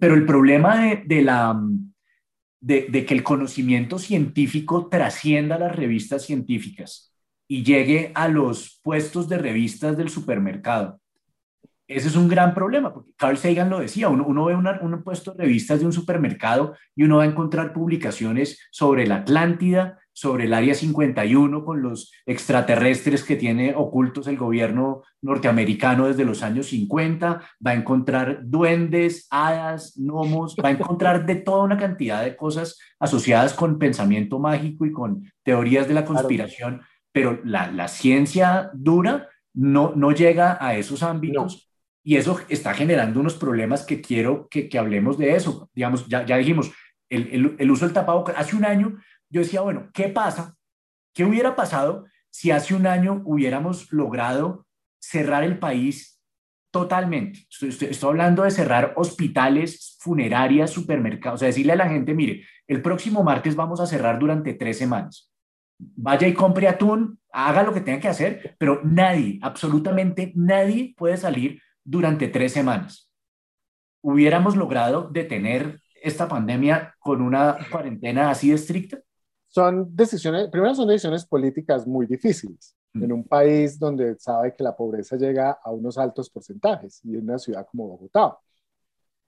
Pero 0.00 0.14
el 0.14 0.26
problema 0.26 0.80
de, 0.82 1.02
de 1.06 1.22
la, 1.22 1.60
de, 2.60 3.06
que 3.06 3.14
el 3.14 3.22
conocimiento 3.22 3.98
científico 3.98 4.88
trascienda 4.88 5.58
las 5.58 5.74
revistas 5.74 6.24
científicas 6.24 7.14
y 7.48 7.64
llegue 7.64 8.12
a 8.14 8.28
los 8.28 8.80
puestos 8.82 9.28
de 9.28 9.38
revistas 9.38 9.96
del 9.96 10.08
supermercado. 10.08 11.00
Ese 11.88 12.06
es 12.06 12.14
un 12.14 12.28
gran 12.28 12.54
problema, 12.54 12.94
porque 12.94 13.12
Carl 13.16 13.36
Sagan 13.36 13.70
lo 13.70 13.80
decía, 13.80 14.08
uno, 14.08 14.24
uno 14.24 14.44
ve 14.44 14.54
un 14.54 15.02
puesto 15.02 15.32
de 15.32 15.42
revistas 15.42 15.80
de 15.80 15.86
un 15.86 15.92
supermercado 15.92 16.76
y 16.94 17.02
uno 17.02 17.16
va 17.16 17.24
a 17.24 17.26
encontrar 17.26 17.72
publicaciones 17.72 18.60
sobre 18.70 19.08
la 19.08 19.16
Atlántida, 19.16 19.98
sobre 20.20 20.44
el 20.44 20.52
Área 20.52 20.74
51 20.74 21.64
con 21.64 21.80
los 21.80 22.12
extraterrestres 22.26 23.24
que 23.24 23.36
tiene 23.36 23.74
ocultos 23.74 24.26
el 24.26 24.36
gobierno 24.36 25.02
norteamericano 25.22 26.08
desde 26.08 26.26
los 26.26 26.42
años 26.42 26.66
50, 26.66 27.40
va 27.66 27.70
a 27.70 27.74
encontrar 27.74 28.40
duendes, 28.42 29.26
hadas, 29.30 29.94
gnomos, 29.96 30.56
va 30.62 30.68
a 30.68 30.72
encontrar 30.72 31.24
de 31.24 31.36
toda 31.36 31.64
una 31.64 31.78
cantidad 31.78 32.22
de 32.22 32.36
cosas 32.36 32.78
asociadas 32.98 33.54
con 33.54 33.78
pensamiento 33.78 34.38
mágico 34.38 34.84
y 34.84 34.92
con 34.92 35.32
teorías 35.42 35.88
de 35.88 35.94
la 35.94 36.04
conspiración, 36.04 36.82
pero 37.12 37.40
la, 37.42 37.72
la, 37.72 37.88
ciencia 37.88 38.70
dura 38.74 39.26
no, 39.54 39.94
no 39.96 40.12
llega 40.12 40.58
a 40.60 40.74
esos 40.74 41.02
ámbitos. 41.02 41.66
Y 42.02 42.16
eso 42.16 42.38
está 42.50 42.74
generando 42.74 43.20
unos 43.20 43.36
problemas 43.36 43.86
que 43.86 44.02
quiero 44.02 44.48
que, 44.50 44.68
que 44.68 44.78
hablemos 44.78 45.16
de 45.16 45.34
eso. 45.34 45.70
Digamos, 45.74 46.06
ya, 46.08 46.26
ya 46.26 46.36
dijimos, 46.36 46.72
el, 47.08 47.28
el, 47.32 47.56
el 47.58 47.70
uso 47.70 47.86
del 47.86 47.94
tapabocas. 47.94 48.36
Hace 48.38 48.56
un 48.56 48.64
año 48.64 48.98
yo 49.30 49.40
decía, 49.40 49.60
bueno, 49.60 49.88
¿qué 49.94 50.08
pasa? 50.08 50.56
¿Qué 51.14 51.24
hubiera 51.24 51.56
pasado 51.56 52.06
si 52.30 52.50
hace 52.50 52.74
un 52.74 52.86
año 52.86 53.22
hubiéramos 53.24 53.92
logrado 53.92 54.66
cerrar 54.98 55.44
el 55.44 55.58
país 55.58 56.20
totalmente? 56.72 57.46
Estoy, 57.60 58.10
hablando 58.10 58.42
de 58.42 58.50
cerrar 58.50 58.92
hospitales, 58.96 59.96
funerarias, 60.00 60.70
supermercados, 60.70 61.38
o 61.38 61.40
sea, 61.40 61.46
decirle 61.46 61.72
a 61.72 61.76
la 61.76 61.88
gente, 61.88 62.14
mire, 62.14 62.44
el 62.66 62.82
próximo 62.82 63.22
martes 63.22 63.56
vamos 63.56 63.80
a 63.80 63.86
cerrar 63.86 64.18
durante 64.18 64.54
tres 64.54 64.78
semanas. 64.78 65.32
Vaya 65.78 66.28
y 66.28 66.34
compre 66.34 66.68
atún, 66.68 67.18
haga 67.32 67.62
lo 67.62 67.72
que 67.72 67.80
tenga 67.80 68.00
que 68.00 68.08
hacer, 68.08 68.56
pero 68.58 68.80
nadie, 68.84 69.38
absolutamente 69.42 70.32
nadie 70.34 70.94
puede 70.96 71.16
salir 71.16 71.62
durante 71.84 72.28
tres 72.28 72.52
semanas. 72.52 73.10
¿Hubiéramos 74.02 74.56
logrado 74.56 75.08
detener 75.10 75.80
esta 76.02 76.28
pandemia 76.28 76.94
con 76.98 77.20
una 77.20 77.58
cuarentena 77.70 78.30
así 78.30 78.52
estricta? 78.52 78.98
Son 79.50 79.94
decisiones, 79.94 80.48
primero 80.48 80.74
son 80.74 80.88
decisiones 80.88 81.26
políticas 81.26 81.86
muy 81.86 82.06
difíciles 82.06 82.76
mm. 82.92 83.02
en 83.02 83.12
un 83.12 83.24
país 83.24 83.78
donde 83.78 84.16
sabe 84.18 84.54
que 84.54 84.62
la 84.62 84.76
pobreza 84.76 85.16
llega 85.16 85.58
a 85.62 85.70
unos 85.72 85.98
altos 85.98 86.30
porcentajes 86.30 87.04
y 87.04 87.16
en 87.16 87.24
una 87.24 87.38
ciudad 87.38 87.66
como 87.70 87.88
Bogotá. 87.88 88.38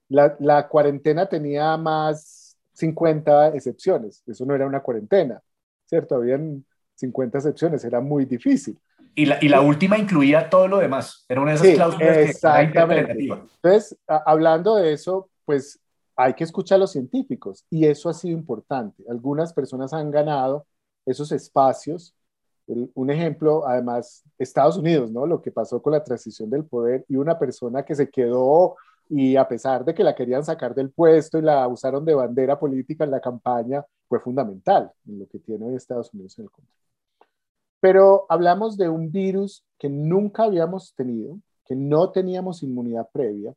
La, 0.07 0.35
la, 0.39 0.67
cuarentena 0.67 1.27
tenía 1.27 1.75
más 1.75 2.57
50 2.73 3.49
excepciones, 3.49 4.23
eso 4.25 4.45
no 4.45 4.55
era 4.55 4.65
una 4.65 4.81
cuarentena, 4.81 5.41
¿cierto? 5.85 6.15
Habían 6.15 6.65
50 6.95 7.37
excepciones, 7.39 7.83
era 7.83 7.99
muy 7.99 8.25
difícil. 8.25 8.79
Y 9.15 9.25
la, 9.25 9.37
y 9.41 9.49
la 9.49 9.61
última 9.61 9.97
incluía 9.97 10.49
todo 10.49 10.67
lo 10.67 10.79
demás, 10.79 11.25
era 11.27 11.41
una 11.41 11.51
de 11.51 11.55
esas 11.55 11.67
sí, 11.67 11.75
cláusulas 11.75 12.17
exactamente. 12.17 13.13
que 13.13 13.23
Entonces, 13.23 13.97
hablando 14.07 14.77
de 14.77 14.93
eso, 14.93 15.29
pues 15.45 15.82
hay 16.15 16.33
que 16.33 16.43
escuchar 16.43 16.77
a 16.77 16.79
los 16.79 16.91
científicos 16.91 17.65
y 17.69 17.85
eso 17.85 18.09
ha 18.09 18.13
sido 18.13 18.37
importante. 18.37 19.03
Algunas 19.09 19.53
personas 19.53 19.93
han 19.93 20.11
ganado 20.11 20.65
esos 21.05 21.31
espacios 21.31 22.15
un 22.65 23.09
ejemplo, 23.09 23.67
además, 23.67 24.23
Estados 24.37 24.77
Unidos, 24.77 25.11
¿no? 25.11 25.25
Lo 25.25 25.41
que 25.41 25.51
pasó 25.51 25.81
con 25.81 25.93
la 25.93 26.03
transición 26.03 26.49
del 26.49 26.65
poder 26.65 27.05
y 27.09 27.15
una 27.17 27.37
persona 27.37 27.83
que 27.83 27.95
se 27.95 28.09
quedó 28.09 28.75
y 29.09 29.35
a 29.35 29.47
pesar 29.47 29.83
de 29.83 29.93
que 29.93 30.03
la 30.03 30.15
querían 30.15 30.45
sacar 30.45 30.73
del 30.73 30.91
puesto 30.91 31.37
y 31.37 31.41
la 31.41 31.67
usaron 31.67 32.05
de 32.05 32.15
bandera 32.15 32.57
política 32.59 33.03
en 33.03 33.11
la 33.11 33.19
campaña, 33.19 33.83
fue 34.07 34.19
fundamental 34.19 34.91
en 35.07 35.19
lo 35.19 35.27
que 35.27 35.39
tiene 35.39 35.65
hoy 35.65 35.75
Estados 35.75 36.13
Unidos 36.13 36.37
en 36.39 36.45
el 36.45 36.51
control. 36.51 36.73
Pero 37.79 38.25
hablamos 38.29 38.77
de 38.77 38.87
un 38.87 39.11
virus 39.11 39.63
que 39.77 39.89
nunca 39.89 40.43
habíamos 40.43 40.93
tenido, 40.95 41.37
que 41.65 41.75
no 41.75 42.11
teníamos 42.11 42.63
inmunidad 42.63 43.09
previa. 43.11 43.53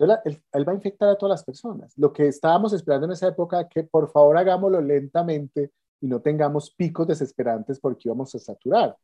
Entonces, 0.00 0.40
él, 0.52 0.66
va 0.66 0.72
a 0.72 0.74
infectar 0.74 1.08
a 1.10 1.16
todas 1.16 1.34
las 1.34 1.44
personas. 1.44 1.92
Lo 1.98 2.12
que 2.12 2.26
estábamos 2.26 2.72
esperando 2.72 3.06
en 3.06 3.12
esa 3.12 3.28
época, 3.28 3.68
que 3.68 3.84
por 3.84 4.10
favor 4.10 4.38
hagámoslo 4.38 4.80
lentamente 4.80 5.72
y 6.00 6.06
no 6.06 6.20
tengamos 6.20 6.70
picos 6.70 7.06
desesperantes 7.06 7.78
porque 7.78 8.08
íbamos 8.08 8.34
a 8.34 8.38
saturar. 8.38 8.96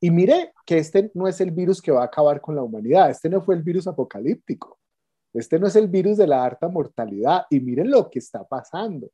Y 0.00 0.10
mire 0.10 0.52
que 0.66 0.78
este 0.78 1.12
no 1.14 1.28
es 1.28 1.40
el 1.40 1.52
virus 1.52 1.80
que 1.80 1.92
va 1.92 2.02
a 2.02 2.06
acabar 2.06 2.40
con 2.40 2.56
la 2.56 2.62
humanidad, 2.62 3.10
este 3.10 3.28
no 3.28 3.40
fue 3.40 3.54
el 3.54 3.62
virus 3.62 3.86
apocalíptico, 3.86 4.80
este 5.32 5.60
no 5.60 5.68
es 5.68 5.76
el 5.76 5.86
virus 5.86 6.16
de 6.16 6.26
la 6.26 6.44
alta 6.44 6.66
mortalidad 6.66 7.46
y 7.48 7.60
miren 7.60 7.88
lo 7.88 8.10
que 8.10 8.18
está 8.18 8.42
pasando. 8.42 9.08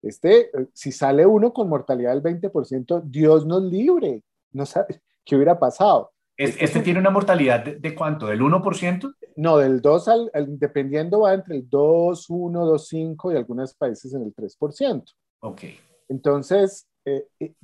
Este, 0.00 0.50
si 0.72 0.92
sale 0.92 1.26
uno 1.26 1.52
con 1.52 1.68
mortalidad 1.68 2.18
del 2.18 2.22
20%, 2.22 3.02
Dios 3.04 3.44
nos 3.44 3.62
libre, 3.62 4.22
no 4.52 4.64
sabe 4.64 5.02
qué 5.26 5.36
hubiera 5.36 5.58
pasado. 5.58 6.10
¿Este, 6.34 6.80
tiene 6.80 6.98
una 6.98 7.10
mortalidad 7.10 7.62
de, 7.62 7.94
cuánto? 7.94 8.26
¿Del 8.26 8.40
1%? 8.40 9.14
No, 9.40 9.56
del 9.56 9.80
2 9.80 10.08
al, 10.08 10.30
dependiendo 10.58 11.20
va 11.20 11.32
entre 11.32 11.56
el 11.56 11.70
2, 11.70 12.28
1, 12.28 12.66
2, 12.66 12.88
5 12.88 13.32
y 13.32 13.36
algunos 13.36 13.72
países 13.72 14.12
en 14.12 14.22
el 14.24 14.34
3%. 14.34 15.14
Ok. 15.40 15.62
Entonces, 16.10 16.86
eh, 17.06 17.26
eh, 17.40 17.54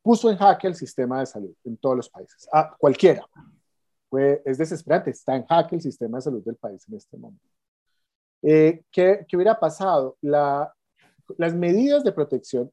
puso 0.00 0.30
en 0.30 0.38
jaque 0.38 0.66
el 0.66 0.74
sistema 0.74 1.20
de 1.20 1.26
salud 1.26 1.54
en 1.64 1.76
todos 1.76 1.94
los 1.94 2.08
países, 2.08 2.48
ah, 2.54 2.74
cualquiera. 2.78 3.22
Es 4.46 4.56
desesperante, 4.56 5.10
está 5.10 5.36
en 5.36 5.44
jaque 5.44 5.76
el 5.76 5.82
sistema 5.82 6.16
de 6.16 6.22
salud 6.22 6.42
del 6.42 6.56
país 6.56 6.82
en 6.88 6.94
este 6.96 7.18
momento. 7.18 7.44
Eh, 8.40 8.82
¿qué, 8.90 9.26
¿qué, 9.28 9.36
hubiera 9.36 9.60
pasado? 9.60 10.16
La, 10.22 10.72
las 11.36 11.52
medidas 11.52 12.02
de 12.02 12.12
protección, 12.12 12.72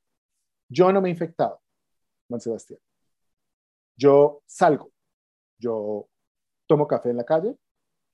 yo 0.69 0.89
no 0.93 1.01
me 1.01 1.09
he 1.09 1.11
infectado, 1.11 1.59
Juan 2.29 2.39
Sebastián. 2.39 2.79
Yo 3.97 4.41
salgo, 4.45 4.89
yo 5.59 6.07
tomo 6.65 6.87
café 6.87 7.09
en 7.09 7.17
la 7.17 7.25
calle, 7.25 7.57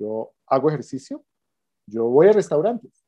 yo 0.02 0.32
hago 0.48 0.70
ejercicio, 0.70 1.24
yo 1.88 2.06
voy 2.06 2.28
a 2.28 2.34
restaurantes, 2.34 3.06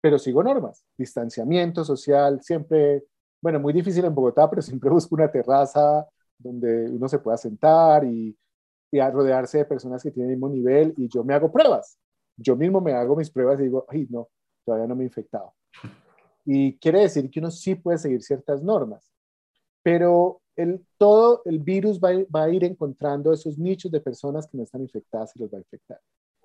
pero 0.00 0.18
sigo 0.18 0.42
normas, 0.42 0.84
distanciamiento 0.96 1.84
social, 1.84 2.40
siempre, 2.42 3.04
bueno, 3.40 3.60
muy 3.60 3.72
difícil 3.72 4.04
en 4.04 4.14
Bogotá, 4.14 4.48
pero 4.48 4.62
siempre 4.62 4.90
busco 4.90 5.14
una 5.14 5.30
terraza 5.30 6.06
donde 6.38 6.90
uno 6.90 7.08
se 7.08 7.18
pueda 7.18 7.36
sentar 7.36 8.04
y, 8.04 8.36
y 8.90 8.98
a 8.98 9.10
rodearse 9.10 9.58
de 9.58 9.64
personas 9.64 10.02
que 10.02 10.10
tienen 10.10 10.30
el 10.30 10.36
mismo 10.36 10.48
nivel 10.48 10.94
y 10.96 11.08
yo 11.08 11.22
me 11.24 11.34
hago 11.34 11.52
pruebas. 11.52 11.98
Yo 12.36 12.56
mismo 12.56 12.80
me 12.80 12.92
hago 12.92 13.14
mis 13.14 13.30
pruebas 13.30 13.60
y 13.60 13.64
digo, 13.64 13.84
ay, 13.88 14.06
no, 14.10 14.28
todavía 14.64 14.86
no 14.86 14.96
me 14.96 15.04
he 15.04 15.06
infectado. 15.06 15.54
Y 16.44 16.76
quiere 16.78 17.02
decir 17.02 17.30
que 17.30 17.38
uno 17.38 17.52
sí 17.52 17.76
puede 17.76 17.98
seguir 17.98 18.20
ciertas 18.20 18.64
normas, 18.64 19.12
pero 19.80 20.40
el, 20.56 20.84
todo 20.98 21.40
el 21.44 21.60
virus 21.60 22.00
va, 22.00 22.10
va, 22.34 22.42
a 22.42 22.50
ir 22.50 22.64
encontrando 22.64 23.32
esos 23.32 23.58
nichos 23.58 23.92
de 23.92 24.00
personas 24.00 24.48
que 24.48 24.56
no 24.56 24.64
están 24.64 24.82
infectadas 24.82 25.36
y 25.36 25.38
los 25.38 25.52
va 25.52 25.58
a 25.58 25.60
infectar. 25.60 26.00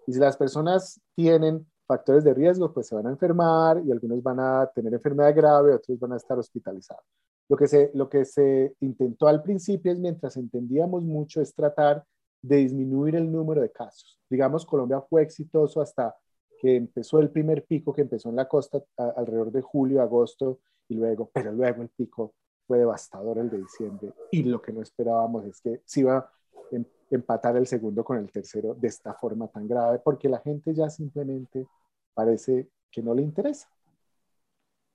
Y 0.07 0.13
si 0.13 0.19
las 0.19 0.37
personas 0.37 0.99
tienen 1.15 1.67
factores 1.85 2.23
de 2.23 2.33
riesgo, 2.33 2.73
pues 2.73 2.87
se 2.87 2.95
van 2.95 3.07
a 3.07 3.11
enfermar 3.11 3.81
y 3.85 3.91
algunos 3.91 4.23
van 4.23 4.39
a 4.39 4.71
tener 4.73 4.93
enfermedad 4.93 5.35
grave, 5.35 5.73
otros 5.73 5.99
van 5.99 6.13
a 6.13 6.17
estar 6.17 6.39
hospitalizados. 6.39 7.03
Lo 7.49 7.55
que, 7.55 7.67
se, 7.67 7.91
lo 7.93 8.09
que 8.09 8.25
se 8.25 8.75
intentó 8.81 9.27
al 9.27 9.41
principio 9.41 9.91
es, 9.91 9.99
mientras 9.99 10.35
entendíamos 10.35 11.03
mucho, 11.03 11.41
es 11.41 11.53
tratar 11.53 12.03
de 12.41 12.57
disminuir 12.57 13.15
el 13.15 13.31
número 13.31 13.61
de 13.61 13.71
casos. 13.71 14.19
Digamos, 14.29 14.65
Colombia 14.65 15.01
fue 15.01 15.21
exitoso 15.21 15.81
hasta 15.81 16.15
que 16.59 16.75
empezó 16.75 17.19
el 17.19 17.29
primer 17.29 17.65
pico, 17.65 17.93
que 17.93 18.01
empezó 18.01 18.29
en 18.29 18.35
la 18.35 18.47
costa 18.47 18.81
alrededor 18.97 19.51
de 19.51 19.61
julio, 19.61 20.01
agosto, 20.01 20.59
y 20.89 20.95
luego, 20.95 21.29
pero 21.33 21.51
luego 21.51 21.81
el 21.81 21.89
pico 21.89 22.33
fue 22.65 22.79
devastador 22.79 23.37
el 23.37 23.49
de 23.49 23.59
diciembre. 23.59 24.13
Y 24.31 24.43
lo 24.43 24.61
que 24.61 24.73
no 24.73 24.81
esperábamos 24.81 25.45
es 25.45 25.61
que 25.61 25.81
se 25.85 26.01
iba 26.01 26.17
a 26.17 26.31
em, 26.71 26.85
empatar 27.09 27.55
el 27.57 27.67
segundo 27.67 28.03
con 28.03 28.17
el 28.17 28.31
tercero 28.31 28.73
de 28.73 28.87
esta 28.87 29.13
forma 29.13 29.47
tan 29.47 29.67
grave, 29.67 29.99
porque 29.99 30.29
la 30.29 30.39
gente 30.39 30.73
ya 30.73 30.89
simplemente 30.89 31.65
parece 32.13 32.69
que 32.91 33.01
no 33.01 33.13
le 33.13 33.21
interesa. 33.21 33.69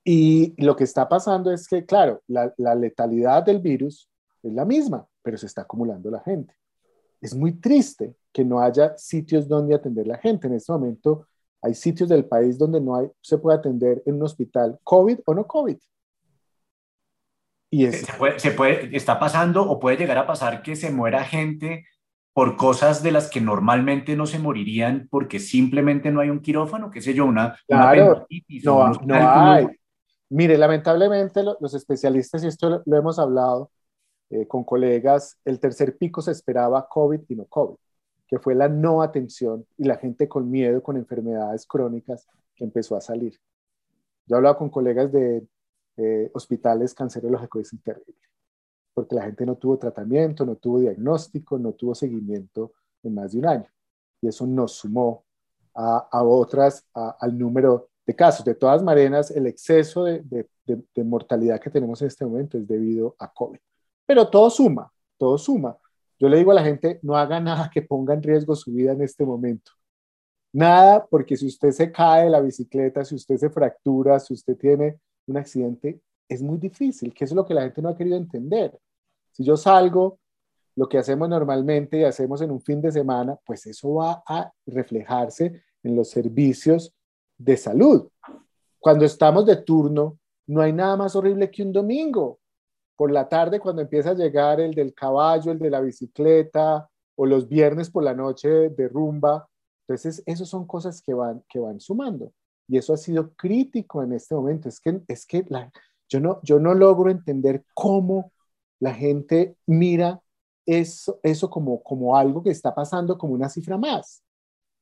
Y 0.04 0.54
lo 0.62 0.74
que 0.74 0.84
está 0.84 1.08
pasando 1.08 1.52
es 1.52 1.68
que, 1.68 1.84
claro, 1.86 2.22
la, 2.26 2.74
letalidad 2.74 3.44
del 3.44 3.60
virus 3.60 4.08
es 4.42 4.52
la 4.52 4.64
misma, 4.64 5.06
pero 5.22 5.38
se 5.38 5.46
está 5.46 5.62
acumulando 5.62 6.10
la 6.10 6.20
gente. 6.20 6.54
Es 7.20 7.34
muy 7.34 7.52
triste 7.52 8.16
que 8.32 8.44
no 8.44 8.60
haya 8.60 8.96
sitios 8.98 9.46
donde 9.46 9.74
atender 9.74 10.08
la 10.08 10.18
gente. 10.18 10.48
En 10.48 10.54
este 10.54 10.72
momento 10.72 11.28
hay 11.60 11.74
sitios 11.74 12.08
del 12.08 12.24
país 12.24 12.58
donde 12.58 12.80
no 12.80 12.96
hay, 12.96 13.08
se 13.20 13.38
puede 13.38 13.58
atender 13.58 14.02
en 14.04 14.16
un 14.16 14.24
hospital 14.24 14.78
COVID 14.82 15.20
o 15.24 15.34
no 15.34 15.46
COVID. 15.46 15.78
Y 17.70 17.90
se, 17.92 18.12
puede, 18.14 18.38
se 18.40 18.50
puede, 18.50 18.94
está 18.96 19.18
pasando 19.18 19.62
o 19.62 19.78
puede 19.78 19.96
llegar 19.96 20.18
a 20.18 20.26
pasar 20.26 20.62
que 20.62 20.74
se 20.74 20.90
muera 20.90 21.24
gente 21.24 21.86
por 22.32 22.56
cosas 22.56 23.02
de 23.02 23.12
las 23.12 23.28
que 23.28 23.40
normalmente 23.40 24.16
no 24.16 24.26
se 24.26 24.38
morirían 24.38 25.08
porque 25.10 25.38
simplemente 25.38 26.10
no 26.10 26.20
hay 26.20 26.30
un 26.30 26.40
quirófano, 26.40 26.90
qué 26.90 27.02
sé 27.02 27.12
yo, 27.14 27.26
una... 27.26 27.58
Claro, 27.66 28.26
no, 28.64 28.92
no 28.92 29.14
hay. 29.14 29.68
Mire, 30.30 30.56
lamentablemente 30.56 31.42
los 31.42 31.74
especialistas, 31.74 32.42
y 32.42 32.46
esto 32.46 32.82
lo, 32.86 32.96
hemos 32.96 33.18
hablado 33.18 33.70
eh, 34.30 34.46
con 34.46 34.64
colegas, 34.64 35.38
el 35.44 35.60
tercer 35.60 35.98
pico 35.98 36.22
se 36.22 36.30
esperaba 36.30 36.88
COVID 36.88 37.20
y 37.28 37.36
no 37.36 37.44
COVID, 37.44 37.76
que 38.26 38.38
fue 38.38 38.54
la 38.54 38.68
no 38.68 39.02
atención 39.02 39.66
y 39.76 39.84
la 39.84 39.96
gente 39.96 40.28
con 40.28 40.50
miedo, 40.50 40.82
con 40.82 40.96
enfermedades 40.96 41.66
crónicas 41.66 42.26
que 42.54 42.64
empezó 42.64 42.96
a 42.96 43.02
salir. 43.02 43.38
Yo 44.24 44.36
he 44.36 44.38
hablado 44.38 44.56
con 44.56 44.70
colegas 44.70 45.12
de 45.12 45.46
eh, 45.98 46.30
hospitales 46.32 46.94
cancerológicos, 46.94 47.70
es 47.70 47.82
terrible 47.82 48.31
porque 48.94 49.14
la 49.14 49.22
gente 49.22 49.46
no 49.46 49.56
tuvo 49.56 49.78
tratamiento, 49.78 50.44
no 50.44 50.56
tuvo 50.56 50.80
diagnóstico, 50.80 51.58
no 51.58 51.72
tuvo 51.72 51.94
seguimiento 51.94 52.72
en 53.02 53.14
más 53.14 53.32
de 53.32 53.38
un 53.38 53.46
año. 53.46 53.68
Y 54.20 54.28
eso 54.28 54.46
nos 54.46 54.72
sumó 54.72 55.24
a, 55.74 56.22
otras, 56.22 56.86
al 56.94 57.36
número 57.38 57.88
de 58.06 58.14
casos. 58.14 58.44
De 58.44 58.54
todas 58.54 58.82
maneras, 58.82 59.30
el 59.30 59.46
exceso 59.46 60.04
de, 60.04 60.46
mortalidad 60.96 61.60
que 61.60 61.70
tenemos 61.70 62.00
en 62.02 62.08
este 62.08 62.24
momento 62.24 62.58
es 62.58 62.66
debido 62.66 63.16
a 63.18 63.32
COVID. 63.32 63.58
Pero 64.06 64.28
todo 64.28 64.50
suma, 64.50 64.92
todo 65.16 65.38
suma. 65.38 65.76
Yo 66.18 66.28
le 66.28 66.38
digo 66.38 66.52
a 66.52 66.54
la 66.54 66.62
gente, 66.62 67.00
no 67.02 67.16
haga 67.16 67.40
nada 67.40 67.70
que 67.72 67.82
ponga 67.82 68.14
en 68.14 68.22
riesgo 68.22 68.54
su 68.54 68.72
vida 68.72 68.92
en 68.92 69.02
este 69.02 69.24
momento. 69.24 69.72
Nada, 70.52 71.06
porque 71.06 71.36
si 71.36 71.46
usted 71.46 71.70
se 71.70 71.90
cae 71.90 72.24
de 72.24 72.30
la 72.30 72.40
bicicleta, 72.40 73.04
si 73.04 73.14
usted 73.14 73.36
se 73.38 73.50
fractura, 73.50 74.20
si 74.20 74.34
usted 74.34 74.56
tiene 74.56 75.00
un 75.26 75.38
accidente, 75.38 76.00
es 76.28 76.42
muy 76.42 76.58
difícil, 76.58 77.12
que 77.12 77.24
es 77.24 77.32
lo 77.32 77.44
que 77.44 77.54
la 77.54 77.62
gente 77.62 77.82
no 77.82 77.90
ha 77.90 77.96
querido 77.96 78.16
entender. 78.16 78.78
Si 79.32 79.44
yo 79.44 79.56
salgo, 79.56 80.18
lo 80.74 80.88
que 80.88 80.98
hacemos 80.98 81.28
normalmente 81.28 82.00
y 82.00 82.04
hacemos 82.04 82.40
en 82.40 82.50
un 82.50 82.60
fin 82.60 82.80
de 82.80 82.92
semana, 82.92 83.38
pues 83.44 83.66
eso 83.66 83.94
va 83.94 84.22
a 84.26 84.50
reflejarse 84.66 85.62
en 85.82 85.96
los 85.96 86.08
servicios 86.08 86.94
de 87.36 87.56
salud. 87.56 88.08
Cuando 88.78 89.04
estamos 89.04 89.44
de 89.46 89.56
turno, 89.56 90.18
no 90.46 90.60
hay 90.60 90.72
nada 90.72 90.96
más 90.96 91.14
horrible 91.14 91.50
que 91.50 91.62
un 91.62 91.72
domingo. 91.72 92.38
Por 92.96 93.10
la 93.10 93.28
tarde, 93.28 93.60
cuando 93.60 93.82
empieza 93.82 94.10
a 94.10 94.14
llegar 94.14 94.60
el 94.60 94.74
del 94.74 94.94
caballo, 94.94 95.52
el 95.52 95.58
de 95.58 95.70
la 95.70 95.80
bicicleta, 95.80 96.88
o 97.14 97.26
los 97.26 97.48
viernes 97.48 97.90
por 97.90 98.02
la 98.02 98.14
noche 98.14 98.48
de 98.70 98.88
rumba. 98.88 99.48
Entonces, 99.86 100.22
esas 100.26 100.48
son 100.48 100.66
cosas 100.66 101.02
que 101.02 101.14
van, 101.14 101.44
que 101.48 101.58
van 101.58 101.80
sumando. 101.80 102.32
Y 102.68 102.78
eso 102.78 102.94
ha 102.94 102.96
sido 102.96 103.32
crítico 103.34 104.02
en 104.02 104.12
este 104.12 104.34
momento. 104.34 104.68
Es 104.68 104.80
que, 104.80 105.02
es 105.06 105.26
que 105.26 105.44
la, 105.48 105.70
yo 106.12 106.20
no, 106.20 106.40
yo 106.42 106.58
no 106.58 106.74
logro 106.74 107.10
entender 107.10 107.64
cómo 107.74 108.32
la 108.80 108.92
gente 108.94 109.56
mira 109.66 110.20
eso, 110.66 111.18
eso 111.22 111.48
como, 111.48 111.82
como 111.82 112.16
algo 112.16 112.42
que 112.42 112.50
está 112.50 112.74
pasando 112.74 113.16
como 113.16 113.32
una 113.34 113.48
cifra 113.48 113.78
más, 113.78 114.22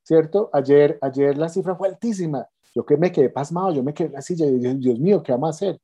¿cierto? 0.02 0.50
Ayer, 0.52 0.98
ayer 1.02 1.38
la 1.38 1.48
cifra 1.48 1.76
fue 1.76 1.88
altísima. 1.88 2.46
Yo 2.74 2.84
que 2.84 2.96
me 2.96 3.12
quedé 3.12 3.30
pasmado, 3.30 3.72
yo 3.72 3.82
me 3.82 3.94
quedé 3.94 4.16
así, 4.16 4.34
Dios, 4.34 4.80
Dios 4.80 4.98
mío, 4.98 5.22
¿qué 5.22 5.32
vamos 5.32 5.48
a 5.48 5.50
hacer? 5.50 5.80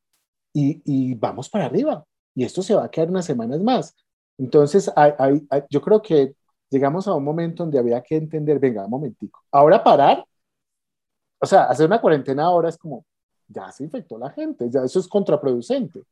Y, 0.52 0.82
y, 0.84 1.14
vamos 1.14 1.48
para 1.48 1.66
arriba. 1.66 2.04
Y 2.34 2.44
esto 2.44 2.62
se 2.62 2.74
va 2.74 2.84
a 2.84 2.90
quedar 2.90 3.10
unas 3.10 3.24
semanas 3.26 3.60
más. 3.62 3.94
Entonces, 4.38 4.90
hay, 4.96 5.46
yo 5.70 5.80
creo 5.82 6.02
que 6.02 6.34
llegamos 6.70 7.06
a 7.08 7.14
un 7.14 7.24
momento 7.24 7.62
donde 7.64 7.78
había 7.78 8.02
que 8.02 8.16
entender, 8.16 8.58
venga, 8.58 8.84
un 8.84 8.90
momentico, 8.90 9.42
ahora 9.52 9.82
parar, 9.84 10.24
o 11.40 11.46
sea, 11.46 11.64
hacer 11.64 11.86
una 11.86 12.00
cuarentena 12.00 12.44
ahora 12.44 12.68
es 12.68 12.78
como, 12.78 13.04
ya 13.48 13.70
se 13.72 13.84
infectó 13.84 14.18
la 14.18 14.30
gente, 14.30 14.68
ya 14.70 14.84
eso 14.84 14.98
es 14.98 15.08
contraproducente. 15.08 16.02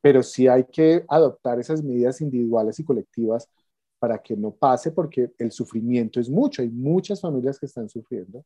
Pero 0.00 0.22
sí 0.22 0.48
hay 0.48 0.64
que 0.64 1.04
adoptar 1.08 1.58
esas 1.58 1.82
medidas 1.82 2.20
individuales 2.20 2.78
y 2.78 2.84
colectivas 2.84 3.48
para 3.98 4.18
que 4.18 4.36
no 4.36 4.50
pase, 4.50 4.90
porque 4.90 5.30
el 5.38 5.50
sufrimiento 5.50 6.20
es 6.20 6.28
mucho, 6.28 6.62
hay 6.62 6.68
muchas 6.68 7.20
familias 7.20 7.58
que 7.58 7.66
están 7.66 7.88
sufriendo. 7.88 8.44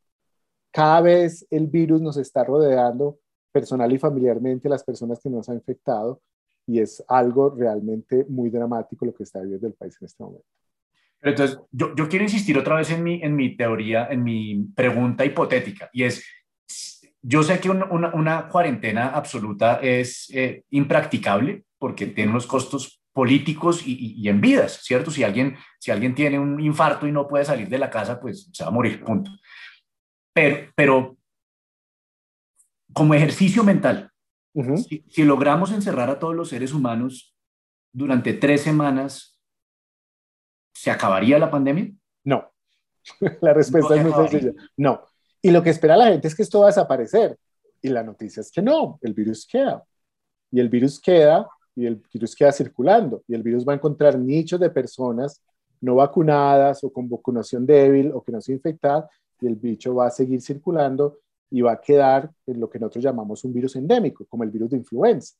Cada 0.71 1.01
vez 1.01 1.45
el 1.49 1.67
virus 1.67 2.01
nos 2.01 2.17
está 2.17 2.43
rodeando 2.43 3.19
personal 3.51 3.91
y 3.91 3.97
familiarmente 3.97 4.69
las 4.69 4.83
personas 4.83 5.19
que 5.19 5.29
nos 5.29 5.49
han 5.49 5.55
infectado 5.55 6.21
y 6.65 6.79
es 6.79 7.03
algo 7.07 7.49
realmente 7.49 8.25
muy 8.29 8.49
dramático 8.49 9.05
lo 9.05 9.13
que 9.13 9.23
está 9.23 9.41
viviendo 9.41 9.67
el 9.67 9.73
país 9.73 9.97
en 9.99 10.05
este 10.05 10.23
momento. 10.23 10.45
Entonces, 11.21 11.59
yo, 11.71 11.93
yo 11.95 12.07
quiero 12.07 12.23
insistir 12.23 12.57
otra 12.57 12.75
vez 12.75 12.91
en 12.91 13.03
mi, 13.03 13.21
en 13.21 13.35
mi 13.35 13.57
teoría, 13.57 14.07
en 14.09 14.23
mi 14.23 14.63
pregunta 14.75 15.25
hipotética, 15.25 15.89
y 15.91 16.03
es, 16.03 16.23
yo 17.21 17.43
sé 17.43 17.59
que 17.59 17.69
una, 17.69 18.13
una, 18.13 18.47
cuarentena 18.47 19.09
absoluta 19.09 19.79
es 19.81 20.29
eh, 20.33 20.63
impracticable 20.69 21.63
porque 21.77 22.07
tiene 22.07 22.31
unos 22.31 22.47
costos 22.47 23.01
políticos 23.13 23.85
y, 23.85 24.15
y, 24.17 24.29
en 24.29 24.39
vidas, 24.39 24.81
¿cierto? 24.83 25.11
Si 25.11 25.23
alguien, 25.23 25.57
si 25.79 25.91
alguien 25.91 26.15
tiene 26.15 26.39
un 26.39 26.59
infarto 26.59 27.07
y 27.07 27.11
no 27.11 27.27
puede 27.27 27.43
salir 27.43 27.67
de 27.67 27.77
la 27.77 27.89
casa, 27.89 28.19
pues 28.19 28.49
se 28.53 28.63
va 28.63 28.69
a 28.69 28.73
morir, 28.73 29.03
punto. 29.03 29.31
Pero, 30.33 30.71
pero 30.75 31.17
como 32.93 33.13
ejercicio 33.13 33.63
mental, 33.63 34.11
si, 34.87 35.05
si, 35.09 35.23
logramos 35.23 35.71
encerrar 35.71 36.09
a 36.09 36.19
todos 36.19 36.35
los 36.35 36.49
seres 36.49 36.73
humanos 36.73 37.35
durante 37.91 38.33
tres 38.33 38.61
semanas, 38.61 39.39
¿se 40.73 40.91
acabaría 40.91 41.39
la 41.39 41.51
pandemia? 41.51 41.91
No. 42.23 42.51
la 43.41 43.53
respuesta 43.53 43.95
es 43.95 44.03
muy 44.03 44.13
sencilla. 44.13 44.51
No. 44.77 45.08
Y 45.41 45.51
lo 45.51 45.63
que 45.63 45.69
espera 45.69 45.95
la 45.95 46.07
gente 46.07 46.27
es 46.27 46.35
que 46.35 46.43
esto 46.43 46.59
va 46.59 46.65
a 46.65 46.69
desaparecer. 46.69 47.37
Y 47.81 47.89
la 47.89 48.03
noticia 48.03 48.41
es 48.41 48.51
que 48.51 48.61
no, 48.61 48.99
el 49.01 49.13
virus 49.13 49.47
queda. 49.47 49.83
Y 50.51 50.59
el 50.59 50.69
virus 50.69 50.99
queda 50.99 51.47
y 51.75 51.85
el 51.85 52.03
virus 52.13 52.35
queda 52.35 52.51
circulando. 52.51 53.23
Y 53.27 53.35
el 53.35 53.43
virus 53.43 53.65
va 53.65 53.73
a 53.73 53.75
encontrar 53.75 54.19
nichos 54.19 54.59
de 54.59 54.69
personas 54.69 55.41
no 55.81 55.95
vacunadas 55.95 56.83
o 56.83 56.91
con 56.91 57.09
vacunación 57.09 57.65
débil 57.65 58.11
o 58.13 58.21
que 58.21 58.31
no 58.31 58.41
se 58.41 58.51
infectadas 58.51 59.05
y 59.41 59.47
el 59.47 59.55
bicho 59.55 59.95
va 59.95 60.07
a 60.07 60.11
seguir 60.11 60.41
circulando 60.41 61.19
y 61.49 61.61
va 61.61 61.73
a 61.73 61.81
quedar 61.81 62.29
en 62.45 62.59
lo 62.59 62.69
que 62.69 62.79
nosotros 62.79 63.03
llamamos 63.03 63.43
un 63.43 63.53
virus 63.53 63.75
endémico, 63.75 64.25
como 64.25 64.43
el 64.43 64.51
virus 64.51 64.69
de 64.69 64.77
influenza, 64.77 65.35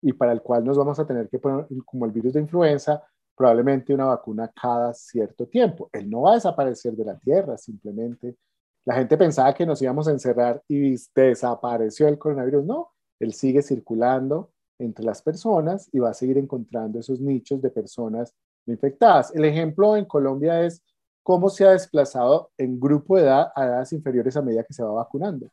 y 0.00 0.12
para 0.12 0.32
el 0.32 0.42
cual 0.42 0.64
nos 0.64 0.76
vamos 0.76 0.98
a 0.98 1.06
tener 1.06 1.28
que 1.28 1.38
poner, 1.38 1.66
como 1.84 2.06
el 2.06 2.12
virus 2.12 2.34
de 2.34 2.40
influenza, 2.40 3.02
probablemente 3.34 3.94
una 3.94 4.06
vacuna 4.06 4.52
cada 4.54 4.92
cierto 4.94 5.46
tiempo. 5.46 5.88
Él 5.92 6.08
no 6.08 6.22
va 6.22 6.32
a 6.32 6.34
desaparecer 6.34 6.94
de 6.94 7.04
la 7.04 7.18
Tierra, 7.18 7.56
simplemente 7.56 8.36
la 8.84 8.94
gente 8.94 9.16
pensaba 9.16 9.54
que 9.54 9.64
nos 9.64 9.80
íbamos 9.80 10.08
a 10.08 10.10
encerrar 10.10 10.62
y 10.68 10.96
desapareció 11.14 12.08
el 12.08 12.18
coronavirus. 12.18 12.64
No, 12.64 12.90
él 13.20 13.32
sigue 13.32 13.62
circulando 13.62 14.50
entre 14.78 15.04
las 15.04 15.22
personas 15.22 15.88
y 15.92 16.00
va 16.00 16.10
a 16.10 16.14
seguir 16.14 16.38
encontrando 16.38 16.98
esos 16.98 17.20
nichos 17.20 17.62
de 17.62 17.70
personas 17.70 18.34
infectadas. 18.66 19.32
El 19.34 19.44
ejemplo 19.44 19.96
en 19.96 20.04
Colombia 20.04 20.64
es 20.64 20.82
cómo 21.22 21.48
se 21.48 21.64
ha 21.64 21.70
desplazado 21.70 22.50
en 22.58 22.80
grupo 22.80 23.16
de 23.16 23.22
edad 23.22 23.52
a 23.54 23.64
edades 23.64 23.92
inferiores 23.92 24.36
a 24.36 24.42
medida 24.42 24.64
que 24.64 24.74
se 24.74 24.82
va 24.82 24.92
vacunando. 24.92 25.48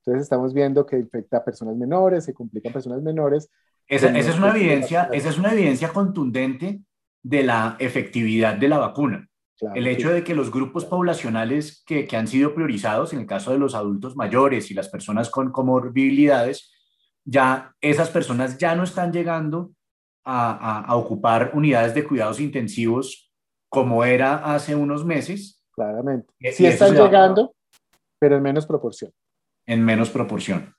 Entonces 0.00 0.22
estamos 0.22 0.54
viendo 0.54 0.86
que 0.86 0.98
infecta 0.98 1.38
a 1.38 1.44
personas 1.44 1.76
menores, 1.76 2.24
se 2.24 2.32
complican 2.32 2.72
personas 2.72 3.02
menores. 3.02 3.50
Esa, 3.86 4.08
esa 4.16 4.30
es 4.30 4.38
una 4.38 4.50
evidencia, 4.50 5.10
esa 5.12 5.28
es 5.28 5.38
una 5.38 5.52
evidencia 5.52 5.92
contundente 5.92 6.80
de 7.22 7.42
la 7.42 7.76
efectividad 7.78 8.56
de 8.56 8.68
la 8.68 8.78
vacuna 8.78 9.28
el 9.74 9.86
hecho 9.86 10.10
de 10.10 10.22
que 10.22 10.34
los 10.34 10.50
grupos 10.50 10.84
poblacionales 10.84 11.82
que, 11.86 12.06
que, 12.06 12.16
han 12.16 12.28
sido 12.28 12.54
priorizados, 12.54 13.12
en 13.12 13.20
el 13.20 13.26
caso 13.26 13.52
de 13.52 13.58
los 13.58 13.74
adultos 13.74 14.16
mayores 14.16 14.70
y 14.70 14.74
las 14.74 14.88
personas 14.88 15.30
con 15.30 15.50
comorbilidades, 15.50 16.72
ya 17.24 17.74
esas 17.80 18.10
personas 18.10 18.58
ya 18.58 18.74
no 18.74 18.84
están 18.84 19.12
llegando 19.12 19.72
a, 20.24 20.80
a, 20.80 20.96
ocupar 20.96 21.52
unidades 21.54 21.94
de 21.94 22.04
cuidados 22.04 22.40
intensivos 22.40 23.32
como 23.68 24.04
era 24.04 24.54
hace 24.54 24.74
unos 24.74 25.04
meses. 25.04 25.62
Claramente. 25.72 26.32
Sí 26.52 26.66
están 26.66 26.94
llegando, 26.94 27.54
pero 28.18 28.36
en 28.36 28.42
menos 28.42 28.66
proporción. 28.66 29.12
En 29.66 29.84
menos 29.84 30.10
proporción. 30.10 30.74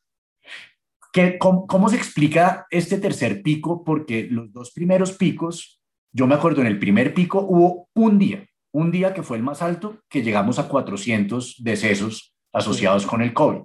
¿Qué, 1.11 1.37
cómo, 1.37 1.65
¿Cómo 1.67 1.89
se 1.89 1.95
explica 1.95 2.67
este 2.69 2.97
tercer 2.99 3.41
pico? 3.41 3.83
Porque 3.83 4.27
los 4.29 4.51
dos 4.51 4.71
primeros 4.71 5.13
picos, 5.13 5.81
yo 6.11 6.27
me 6.27 6.35
acuerdo, 6.35 6.61
en 6.61 6.67
el 6.67 6.79
primer 6.79 7.13
pico 7.13 7.39
hubo 7.41 7.89
un 7.93 8.17
día, 8.19 8.45
un 8.77 8.91
día 8.91 9.11
que 9.11 9.23
fue 9.23 9.37
el 9.37 9.43
más 9.43 9.63
alto, 9.63 9.97
que 10.07 10.21
llegamos 10.21 10.59
a 10.59 10.67
400 10.67 11.63
decesos 11.63 12.35
asociados 12.53 13.07
con 13.07 13.23
el 13.23 13.33
COVID. 13.33 13.63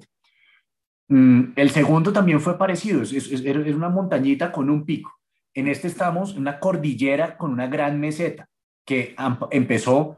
Mm, 1.08 1.52
el 1.54 1.70
segundo 1.70 2.14
también 2.14 2.40
fue 2.40 2.56
parecido, 2.56 3.02
es, 3.02 3.12
es, 3.12 3.74
una 3.74 3.90
montañita 3.90 4.50
con 4.50 4.70
un 4.70 4.86
pico. 4.86 5.12
En 5.52 5.68
este 5.68 5.88
estamos 5.88 6.32
en 6.32 6.38
una 6.38 6.58
cordillera 6.58 7.36
con 7.36 7.52
una 7.52 7.66
gran 7.66 8.00
meseta 8.00 8.48
que 8.86 9.14
empezó 9.50 10.16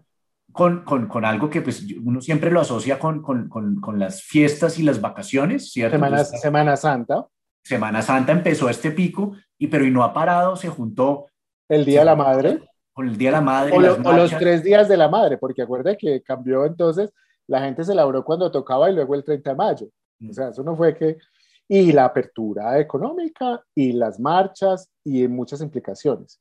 con, 0.53 0.85
con, 0.85 1.09
con, 1.09 1.25
algo 1.25 1.51
que 1.51 1.61
pues 1.61 1.85
uno 2.01 2.21
siempre 2.21 2.53
lo 2.53 2.61
asocia 2.61 3.01
con, 3.01 3.21
con 3.21 3.99
las 3.99 4.23
fiestas 4.23 4.79
y 4.79 4.85
las 4.85 5.01
vacaciones, 5.01 5.73
¿cierto? 5.73 5.97
Semana, 5.97 6.25
Semana 6.25 6.77
Santa. 6.77 7.27
Semana 7.65 8.01
Santa 8.01 8.31
empezó 8.31 8.69
este 8.69 8.93
pico, 8.93 9.33
y, 9.59 9.67
pero 9.67 9.85
y 9.85 9.91
no 9.91 10.05
ha 10.05 10.15
parado, 10.15 10.55
se 10.55 10.69
juntó. 10.69 11.27
El 11.69 11.85
Día 11.85 12.01
de 12.01 12.05
la 12.05 12.15
Madre 12.15 12.61
con 12.95 13.09
el 13.09 13.19
Día 13.19 13.31
de 13.31 13.33
la 13.33 13.41
Madre. 13.41 13.77
O, 13.77 13.81
los 13.81 14.31
tres 14.39 14.63
días 14.63 14.89
de 14.89 14.97
la 14.97 15.09
Madre, 15.09 15.37
porque 15.37 15.63
acuerde 15.63 15.97
que 15.97 16.23
cambió 16.23 16.65
entonces, 16.65 17.13
la 17.49 17.61
gente 17.61 17.85
se 17.85 17.93
elaboró 17.93 18.25
cuando 18.25 18.51
tocaba 18.51 18.89
y 18.89 18.95
luego 18.95 19.15
el 19.15 19.25
30 19.25 19.51
de 19.51 19.57
mayo. 19.57 19.87
O 20.29 20.33
sea, 20.33 20.49
eso 20.49 20.63
no 20.63 20.77
fue 20.77 20.95
que... 20.95 21.19
Y 21.67 21.93
la 21.93 22.05
apertura 22.05 22.79
económica 22.79 23.63
y 23.75 23.93
las 23.93 24.21
marchas 24.21 24.91
y 25.03 25.27
muchas 25.27 25.61
implicaciones. 25.61 26.41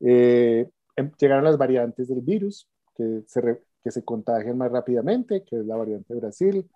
Eh, 0.00 0.68
em, 0.96 1.10
llegaron 1.18 1.44
las 1.44 1.56
variantes 1.56 2.08
del 2.08 2.20
virus 2.20 2.68
que 2.94 3.22
se, 3.26 3.62
que 3.82 3.90
se 3.90 4.04
contagian 4.04 4.58
más 4.58 4.70
rápidamente, 4.70 5.44
que 5.44 5.60
es 5.60 5.66
la 5.66 5.76
variante 5.76 6.12
de 6.12 6.20
Brasil, 6.20 6.70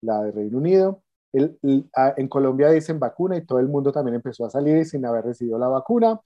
la 0.00 0.22
de 0.22 0.32
Reino 0.32 0.58
Unido. 0.58 1.02
El, 1.32 1.58
en 1.62 2.28
Colombia 2.28 2.70
dicen 2.70 2.98
vacuna 3.00 3.36
y 3.36 3.44
todo 3.44 3.58
el 3.58 3.68
mundo 3.68 3.92
también 3.92 4.14
empezó 4.14 4.46
a 4.46 4.50
salir 4.50 4.86
sin 4.86 5.04
haber 5.04 5.24
recibido 5.24 5.58
la 5.58 5.68
vacuna 5.68 6.20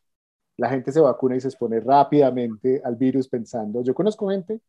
la 0.61 0.69
gente 0.69 0.93
se 0.93 1.01
vacuna 1.01 1.37
y 1.37 1.41
se 1.41 1.49
expone 1.49 1.81
rápidamente 1.81 2.83
al 2.85 2.95
virus 2.95 3.27
pensando, 3.29 3.83
yo 3.83 3.95
conozco 3.95 4.29
gente, 4.29 4.61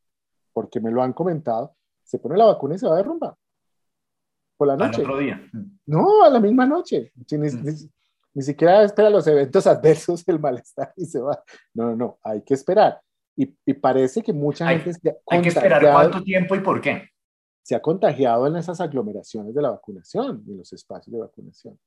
porque 0.54 0.80
me 0.80 0.89
lo 0.89 1.04
han 1.04 1.12
comentado, 1.12 1.75
se 2.01 2.17
pone 2.17 2.38
la 2.38 2.45
vacuna 2.45 2.75
y 2.75 2.77
se 2.77 2.88
va 2.88 2.93
a 2.93 2.97
derrumbar. 2.97 3.36
Por 4.56 4.69
la 4.69 4.77
noche. 4.77 5.01
Al 5.01 5.08
otro 5.08 5.17
día. 5.17 5.41
No, 5.86 6.23
a 6.23 6.30
la 6.30 6.39
misma 6.39 6.65
noche. 6.65 7.12
Mm. 7.13 7.67
Ni, 8.34 8.41
siquiera 8.41 8.84
espera 8.84 9.10
los 9.10 9.27
eventos 9.27 9.67
adversos, 9.67 10.25
el 10.30 10.39
malestar 10.39 10.93
y 10.95 11.04
se 11.04 11.19
va. 11.19 11.43
No, 11.73 11.88
no, 11.88 11.95
no, 11.97 12.19
hay 12.23 12.41
que 12.41 12.54
esperar. 12.54 13.01
Y, 13.36 13.47
parece 13.73 14.21
que 14.21 14.32
mucha 14.32 14.69
gente... 14.69 15.19
hay 15.27 15.41
que 15.41 15.49
esperar 15.49 15.82
cuánto 15.82 16.23
tiempo 16.23 16.56
y 16.56 16.62
por 16.62 16.80
qué. 16.80 17.10
Se 17.63 17.75
ha 17.75 17.82
contagiado 17.82 18.47
en 18.47 18.56
esas 18.56 18.80
aglomeraciones 18.80 19.54
de 19.54 19.62
la 19.62 19.71
vacunación, 19.71 20.41
en 20.47 20.58
los 20.58 20.71
espacios 20.71 21.13
de 21.13 21.19
vacunación. 21.19 21.77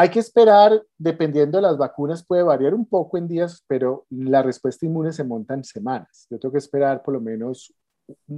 Hay 0.00 0.10
que 0.10 0.20
esperar, 0.20 0.80
dependiendo 0.96 1.58
de 1.58 1.62
las 1.62 1.76
vacunas, 1.76 2.24
puede 2.24 2.44
variar 2.44 2.72
un 2.72 2.86
poco 2.86 3.18
en 3.18 3.26
días, 3.26 3.64
pero 3.66 4.06
la 4.10 4.44
respuesta 4.44 4.86
inmune 4.86 5.12
se 5.12 5.24
monta 5.24 5.54
en 5.54 5.64
semanas. 5.64 6.28
Yo 6.30 6.38
tengo 6.38 6.52
que 6.52 6.58
esperar 6.58 7.02
por 7.02 7.14
lo 7.14 7.20
menos 7.20 7.74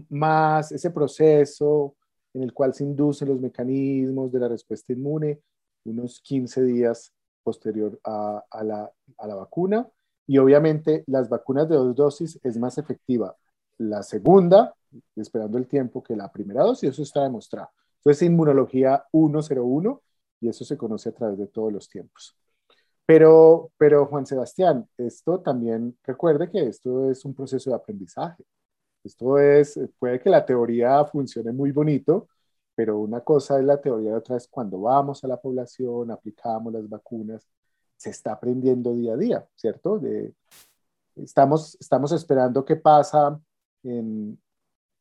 más 0.09 0.73
ese 0.73 0.91
proceso 0.91 1.97
en 2.33 2.45
el 2.45 2.55
cual 2.55 2.73
se 2.73 2.85
inducen 2.85 3.29
los 3.29 3.39
mecanismos 3.43 4.33
de 4.33 4.39
la 4.39 4.49
respuesta 4.49 4.95
inmune, 4.95 5.43
unos 5.85 6.23
15 6.23 6.63
días 6.63 7.13
posterior 7.43 8.01
a, 8.05 8.43
la, 8.65 8.91
la 9.23 9.35
vacuna. 9.35 9.87
Y 10.27 10.39
obviamente 10.39 11.05
las 11.09 11.29
vacunas 11.29 11.69
de 11.69 11.77
dos 11.77 11.95
dosis 11.95 12.41
es 12.43 12.57
más 12.57 12.79
efectiva 12.79 13.37
la 13.77 14.03
segunda, 14.03 14.75
esperando 15.15 15.59
el 15.59 15.67
tiempo, 15.67 16.03
que 16.03 16.17
la 16.17 16.33
primera 16.33 16.63
dosis, 16.63 16.89
eso 16.89 17.03
está 17.03 17.23
demostrado. 17.23 17.69
Entonces, 17.99 18.23
inmunología 18.23 19.05
101 19.13 20.01
y 20.41 20.49
eso 20.49 20.65
se 20.65 20.77
conoce 20.77 21.11
a 21.11 21.13
través 21.13 21.39
de 21.39 21.47
todos 21.47 21.73
los 21.73 21.89
tiempos. 21.89 22.37
Pero, 23.07 23.73
pero 23.77 24.07
Juan 24.07 24.27
Sebastián, 24.27 24.89
esto 24.97 25.41
también 25.41 25.99
recuerde 26.05 26.51
que 26.51 26.67
esto 26.69 27.11
es 27.11 27.25
un 27.25 27.35
proceso 27.35 27.71
de 27.71 27.77
aprendizaje. 27.77 28.45
Esto 29.03 29.39
es, 29.39 29.79
puede 29.99 30.21
que 30.21 30.31
la 30.31 30.45
teoría 30.45 31.05
funcione 31.07 31.53
muy 31.53 31.73
bonito, 31.73 32.29
pero 32.75 32.99
una 32.99 33.21
cosa 33.23 33.59
es 33.59 33.65
la 33.65 33.81
teoría 33.81 34.11
y 34.11 34.15
otra 34.15 34.37
es 34.37 34.49
cuando 34.49 34.81
vamos 34.81 35.25
a 35.25 35.29
la 35.29 35.41
población, 35.41 36.11
aplicamos 36.11 36.73
las 36.73 36.89
vacunas, 36.89 37.49
se 37.97 38.11
está 38.11 38.33
aprendiendo 38.33 38.95
día 38.95 39.15
a 39.15 39.17
día, 39.17 39.49
¿cierto? 39.57 39.99
De, 39.99 40.35
estamos, 41.17 41.77
estamos 41.81 42.13
esperando 42.13 42.65
qué 42.65 42.77
pasa 42.77 43.41
en 43.83 44.41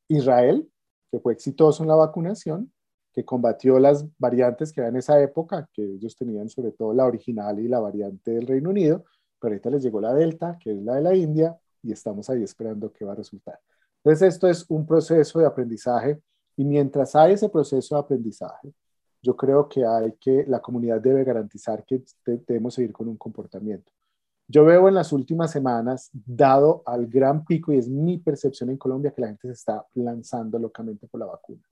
Israel, 0.08 0.70
que 1.12 1.20
fue 1.20 1.34
exitoso 1.34 1.84
en 1.84 1.90
la 1.90 1.96
vacunación, 1.96 2.72
que 3.20 3.26
combatió 3.26 3.80
las 3.80 4.06
variantes 4.18 4.72
que 4.72 4.80
había 4.80 4.92
en 4.92 4.96
esa 4.96 5.22
época, 5.22 5.68
que 5.74 5.84
ellos 5.84 6.16
tenían 6.16 6.48
sobre 6.48 6.72
todo 6.72 6.94
la 6.94 7.06
original 7.06 7.60
y 7.60 7.68
la 7.68 7.82
variante 7.82 8.32
del 8.32 8.48
Reino 8.48 8.70
Unido, 8.70 9.04
pero 9.42 9.52
ahorita 9.52 9.70
les 9.72 9.84
llegó 9.84 10.00
la 10.00 10.14
Delta, 10.14 10.58
que 10.58 10.72
es 10.72 10.82
la 10.82 10.96
de 10.96 11.02
la 11.02 11.14
India, 11.14 11.60
y 11.84 11.92
estamos 11.92 12.30
ahí 12.30 12.44
esperando 12.44 12.94
qué 12.94 13.04
va 13.04 13.12
a 13.12 13.16
resultar. 13.16 13.60
Entonces, 13.98 14.36
esto 14.36 14.48
es 14.48 14.66
un 14.70 14.86
proceso 14.86 15.38
de 15.38 15.46
aprendizaje 15.46 16.22
y 16.56 16.64
mientras 16.64 17.14
hay 17.14 17.34
ese 17.34 17.50
proceso 17.50 17.96
de 17.96 18.00
aprendizaje, 18.00 18.74
yo 19.22 19.36
creo 19.36 19.68
que 19.68 19.86
hay 19.86 20.14
que, 20.14 20.46
la 20.48 20.62
comunidad 20.62 21.02
debe 21.02 21.26
garantizar 21.26 21.84
que 21.84 22.02
debemos 22.26 22.76
seguir 22.76 22.94
con 22.94 23.10
un 23.10 23.18
comportamiento. 23.18 23.92
Yo 24.48 24.64
veo 24.64 24.88
en 24.88 24.96
las 24.96 25.12
últimas 25.12 25.52
semanas, 25.52 26.10
dado 26.14 26.84
al 26.86 27.06
gran 27.08 27.44
pico, 27.44 27.74
y 27.74 27.80
es 27.80 27.90
mi 27.90 28.18
percepción 28.18 28.70
en 28.70 28.78
Colombia, 28.78 29.12
que 29.12 29.20
la 29.20 29.28
gente 29.28 29.50
se 29.50 29.56
está 29.56 29.86
lanzando 29.96 30.58
locamente 30.58 31.06
por 31.06 31.20
la 31.20 31.26
vacuna 31.26 31.64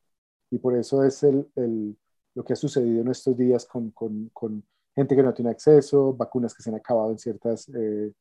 y 0.49 0.57
por 0.57 0.75
eso 0.75 1.03
es 1.03 1.23
el, 1.23 1.47
el, 1.55 1.97
lo 2.36 2.43
que 2.43 2.53
ha 2.53 2.55
sucedido 2.55 3.01
en 3.01 3.10
estos 3.10 3.38
días 3.38 3.65
con, 3.65 3.91
con, 3.91 4.29
con, 4.33 4.63
gente 4.95 5.15
que 5.15 5.21
no 5.21 5.33
tiene 5.33 5.51
acceso, 5.51 6.13
vacunas 6.13 6.55
que 6.55 6.63
se 6.63 6.71
han 6.71 6.75
acabado 6.75 7.12
en 7.12 7.19
ciertas 7.19 7.69
eh, 7.69 8.12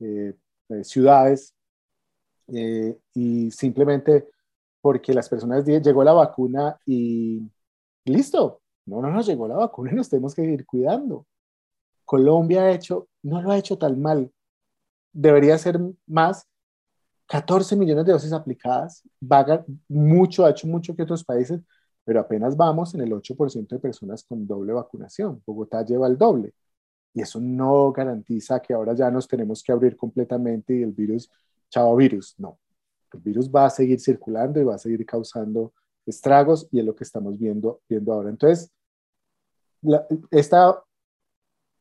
eh, 0.00 0.34
ciudades, 0.82 1.54
y 3.14 3.50
simplemente 3.50 4.28
porque 4.80 5.12
las 5.12 5.28
personas 5.28 5.64
llegó 5.64 6.04
la 6.04 6.12
vacuna 6.12 6.78
y 6.86 7.42
listo, 8.04 8.62
no, 8.86 9.02
no 9.02 9.10
nos 9.10 9.26
llegó 9.26 9.46
la 9.48 9.56
vacuna 9.56 9.92
y 9.92 9.94
nos 9.96 10.08
tenemos 10.08 10.34
que 10.34 10.42
ir 10.44 10.66
cuidando. 10.66 11.26
Colombia 12.04 12.62
ha 12.62 12.72
hecho, 12.72 13.08
no 13.22 13.42
lo 13.42 13.50
ha 13.50 13.58
hecho 13.58 13.76
tan 13.76 14.00
mal, 14.00 14.32
debería 15.12 15.58
ser 15.58 15.78
más, 16.06 16.46
14 17.28 17.76
millones 17.76 18.06
de 18.06 18.12
dosis 18.12 18.32
aplicadas, 18.32 19.02
va 19.22 19.64
mucho, 19.88 20.46
ha 20.46 20.50
hecho 20.50 20.66
mucho 20.66 20.96
que 20.96 21.02
otros 21.02 21.22
países, 21.22 21.60
pero 22.04 22.20
apenas 22.20 22.56
vamos 22.56 22.94
en 22.94 23.02
el 23.02 23.12
8% 23.12 23.68
de 23.68 23.78
personas 23.78 24.24
con 24.24 24.46
doble 24.46 24.72
vacunación. 24.72 25.42
Bogotá 25.46 25.84
lleva 25.84 26.06
el 26.06 26.16
doble. 26.16 26.54
Y 27.12 27.20
eso 27.20 27.38
no 27.40 27.92
garantiza 27.92 28.60
que 28.60 28.72
ahora 28.72 28.94
ya 28.94 29.10
nos 29.10 29.28
tenemos 29.28 29.62
que 29.62 29.72
abrir 29.72 29.96
completamente 29.96 30.74
y 30.74 30.82
el 30.82 30.92
virus, 30.92 31.30
chao 31.68 31.94
virus, 31.96 32.34
no. 32.38 32.58
El 33.12 33.20
virus 33.20 33.50
va 33.50 33.66
a 33.66 33.70
seguir 33.70 34.00
circulando 34.00 34.58
y 34.60 34.64
va 34.64 34.76
a 34.76 34.78
seguir 34.78 35.04
causando 35.04 35.74
estragos 36.06 36.66
y 36.70 36.78
es 36.78 36.84
lo 36.86 36.94
que 36.94 37.04
estamos 37.04 37.38
viendo, 37.38 37.82
viendo 37.88 38.12
ahora. 38.12 38.30
Entonces, 38.30 38.70
esta 40.30 40.82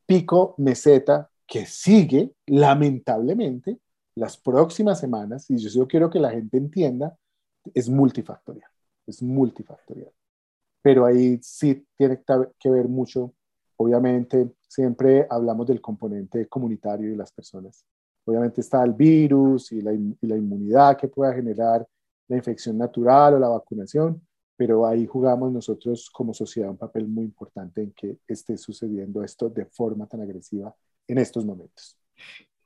pico 0.05 0.55
meseta 0.57 1.29
que 1.45 1.65
sigue, 1.65 2.33
lamentablemente, 2.47 3.79
las 4.17 4.37
próximas 4.37 4.99
semanas, 4.99 5.49
y 5.49 5.57
yo 5.57 5.87
quiero 5.87 6.09
que 6.09 6.19
la 6.19 6.31
gente 6.31 6.57
entienda, 6.57 7.17
es 7.73 7.87
multifactorial, 7.89 8.69
es 9.05 9.21
multifactorial. 9.21 10.11
Pero 10.81 11.05
ahí 11.05 11.39
sí 11.41 11.85
tiene 11.95 12.23
que 12.59 12.69
ver 12.69 12.87
mucho, 12.87 13.33
obviamente, 13.77 14.53
siempre 14.67 15.27
hablamos 15.29 15.67
del 15.67 15.81
componente 15.81 16.47
comunitario 16.47 17.11
de 17.11 17.17
las 17.17 17.31
personas. 17.31 17.85
Obviamente 18.25 18.61
está 18.61 18.83
el 18.83 18.93
virus 18.93 19.71
y 19.71 19.81
la, 19.81 19.93
y 19.93 20.17
la 20.21 20.35
inmunidad 20.35 20.97
que 20.97 21.07
pueda 21.07 21.33
generar 21.33 21.87
la 22.27 22.37
infección 22.37 22.77
natural 22.77 23.35
o 23.35 23.39
la 23.39 23.49
vacunación, 23.49 24.21
pero 24.55 24.85
ahí 24.87 25.05
jugamos 25.05 25.51
nosotros 25.51 26.09
como 26.09 26.33
sociedad 26.33 26.71
un 26.71 26.77
papel 26.77 27.07
muy 27.07 27.25
importante 27.25 27.83
en 27.83 27.91
que 27.91 28.17
esté 28.27 28.57
sucediendo 28.57 29.23
esto 29.23 29.49
de 29.49 29.65
forma 29.65 30.07
tan 30.07 30.21
agresiva 30.21 30.75
en 31.07 31.19
estos 31.19 31.45
momentos 31.45 31.97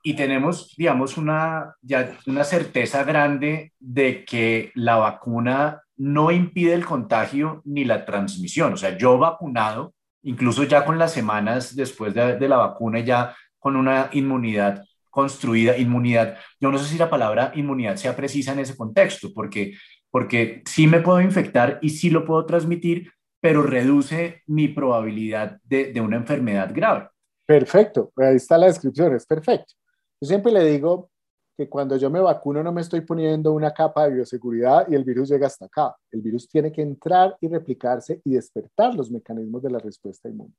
y 0.04 0.16
tenemos, 0.16 0.74
digamos, 0.78 1.18
una, 1.18 1.76
ya 1.82 2.18
una 2.26 2.44
certeza 2.44 3.04
grande 3.04 3.74
de 3.80 4.26
que 4.26 4.72
la 4.76 4.96
vacuna 4.96 5.82
no 5.98 6.32
impide 6.32 6.74
el 6.74 6.86
contagio 6.86 7.62
ni 7.66 7.86
la 7.86 8.06
transmisión. 8.06 8.74
O 8.74 8.78
sea, 8.78 8.98
yo 8.98 9.18
vacunado, 9.18 9.94
incluso 10.24 10.64
ya 10.64 10.84
con 10.86 10.98
las 10.98 11.14
semanas 11.14 11.76
después 11.76 12.14
de, 12.14 12.38
de 12.38 12.50
la 12.50 12.58
vacuna, 12.58 13.00
ya 13.00 13.36
con 13.60 13.76
una 13.76 14.10
inmunidad 14.14 14.84
construida, 15.12 15.78
inmunidad, 15.78 16.38
yo 16.60 16.72
no 16.72 16.78
sé 16.80 16.86
si 16.86 16.98
la 16.98 17.10
palabra 17.10 17.52
inmunidad 17.56 17.98
sea 17.98 18.16
precisa 18.16 18.54
en 18.54 18.60
ese 18.60 18.78
contexto, 18.78 19.30
porque, 19.36 19.74
porque 20.10 20.64
sí 20.66 20.88
me 20.88 21.02
puedo 21.02 21.22
infectar 21.22 21.78
y 21.82 21.90
sí 21.90 22.10
lo 22.10 22.26
puedo 22.26 22.46
transmitir, 22.46 23.12
pero 23.42 23.62
reduce 23.62 24.42
mi 24.48 24.70
probabilidad 24.70 25.60
de, 25.64 25.92
de 25.92 26.02
una 26.02 26.16
enfermedad 26.16 26.72
grave. 26.74 27.10
Perfecto, 27.46 28.12
ahí 28.16 28.38
está 28.38 28.58
la 28.58 28.68
descripción, 28.68 29.14
es 29.14 29.26
perfecto. 29.26 29.74
Yo 30.22 30.28
siempre 30.28 30.52
le 30.52 30.64
digo 30.64 31.10
que 31.58 31.68
cuando 31.68 31.98
yo 31.98 32.12
me 32.12 32.20
vacuno 32.20 32.62
no 32.62 32.72
me 32.72 32.82
estoy 32.82 33.02
poniendo 33.02 33.52
una 33.54 33.72
capa 33.72 34.06
de 34.06 34.16
bioseguridad 34.16 34.88
y 34.88 34.94
el 34.94 35.04
virus 35.04 35.30
llega 35.30 35.48
hasta 35.48 35.66
acá. 35.66 35.96
El 36.12 36.22
virus 36.22 36.48
tiene 36.48 36.72
que 36.72 36.84
entrar 36.84 37.36
y 37.42 37.48
replicarse 37.48 38.22
y 38.24 38.36
despertar 38.36 38.94
los 38.94 39.10
mecanismos 39.10 39.64
de 39.64 39.72
la 39.72 39.80
respuesta 39.80 40.30
inmune. 40.30 40.54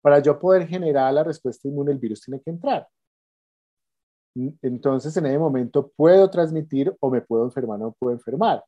Para 0.00 0.18
yo 0.18 0.38
poder 0.38 0.66
generar 0.66 1.14
la 1.14 1.22
respuesta 1.22 1.68
inmune, 1.68 1.92
el 1.92 1.98
virus 1.98 2.20
tiene 2.20 2.40
que 2.40 2.50
entrar. 2.50 2.88
Entonces, 4.60 5.16
en 5.16 5.26
ese 5.26 5.38
momento 5.38 5.90
puedo 5.96 6.28
transmitir 6.28 6.94
o 7.00 7.10
me 7.10 7.22
puedo 7.22 7.44
enfermar 7.44 7.80
o 7.80 7.84
no 7.84 7.92
puedo 7.92 8.12
enfermar. 8.12 8.62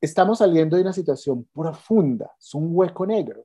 Estamos 0.00 0.38
saliendo 0.38 0.76
de 0.76 0.82
una 0.82 0.92
situación 0.92 1.48
profunda, 1.52 2.30
es 2.38 2.54
un 2.54 2.68
hueco 2.70 3.06
negro. 3.06 3.44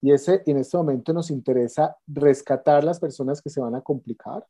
Y 0.00 0.12
ese, 0.12 0.42
en 0.46 0.58
este 0.58 0.76
momento 0.76 1.12
nos 1.12 1.30
interesa 1.30 1.96
rescatar 2.06 2.84
las 2.84 3.00
personas 3.00 3.42
que 3.42 3.50
se 3.50 3.60
van 3.60 3.74
a 3.74 3.80
complicar, 3.80 4.46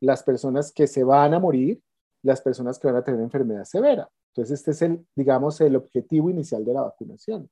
las 0.00 0.22
personas 0.22 0.72
que 0.72 0.86
se 0.86 1.04
van 1.04 1.34
a 1.34 1.38
morir, 1.38 1.80
las 2.22 2.40
personas 2.40 2.78
que 2.78 2.86
van 2.86 2.96
a 2.96 3.04
tener 3.04 3.20
enfermedad 3.20 3.64
severa. 3.64 4.08
Entonces, 4.28 4.60
este 4.60 4.70
es 4.72 4.82
el, 4.82 5.06
digamos, 5.14 5.60
el 5.60 5.76
objetivo 5.76 6.30
inicial 6.30 6.64
de 6.64 6.72
la 6.72 6.82
vacunación. 6.82 7.48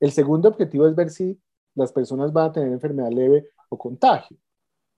El 0.00 0.12
segundo 0.12 0.48
objetivo 0.48 0.86
es 0.86 0.94
ver 0.94 1.10
si 1.10 1.40
las 1.74 1.92
personas 1.92 2.32
van 2.32 2.50
a 2.50 2.52
tener 2.52 2.72
enfermedad 2.72 3.10
leve 3.10 3.50
o 3.68 3.76
contagio. 3.78 4.36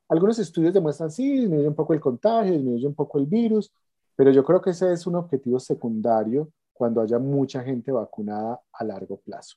Algunos 0.08 0.38
estudios 0.38 0.74
demuestran, 0.74 1.10
sí, 1.10 1.40
disminuye 1.40 1.68
un 1.68 1.74
poco 1.74 1.94
el 1.94 2.00
contagio, 2.00 2.52
disminuye 2.52 2.86
un 2.86 2.94
poco 2.94 3.18
el 3.18 3.26
virus, 3.26 3.72
pero 4.16 4.30
yo 4.30 4.44
creo 4.44 4.60
que 4.60 4.70
ese 4.70 4.92
es 4.92 5.06
un 5.06 5.14
objetivo 5.14 5.58
secundario 5.60 6.50
cuando 6.72 7.00
haya 7.00 7.18
mucha 7.18 7.62
gente 7.62 7.92
vacunada 7.92 8.60
a 8.72 8.84
largo 8.84 9.18
plazo. 9.20 9.56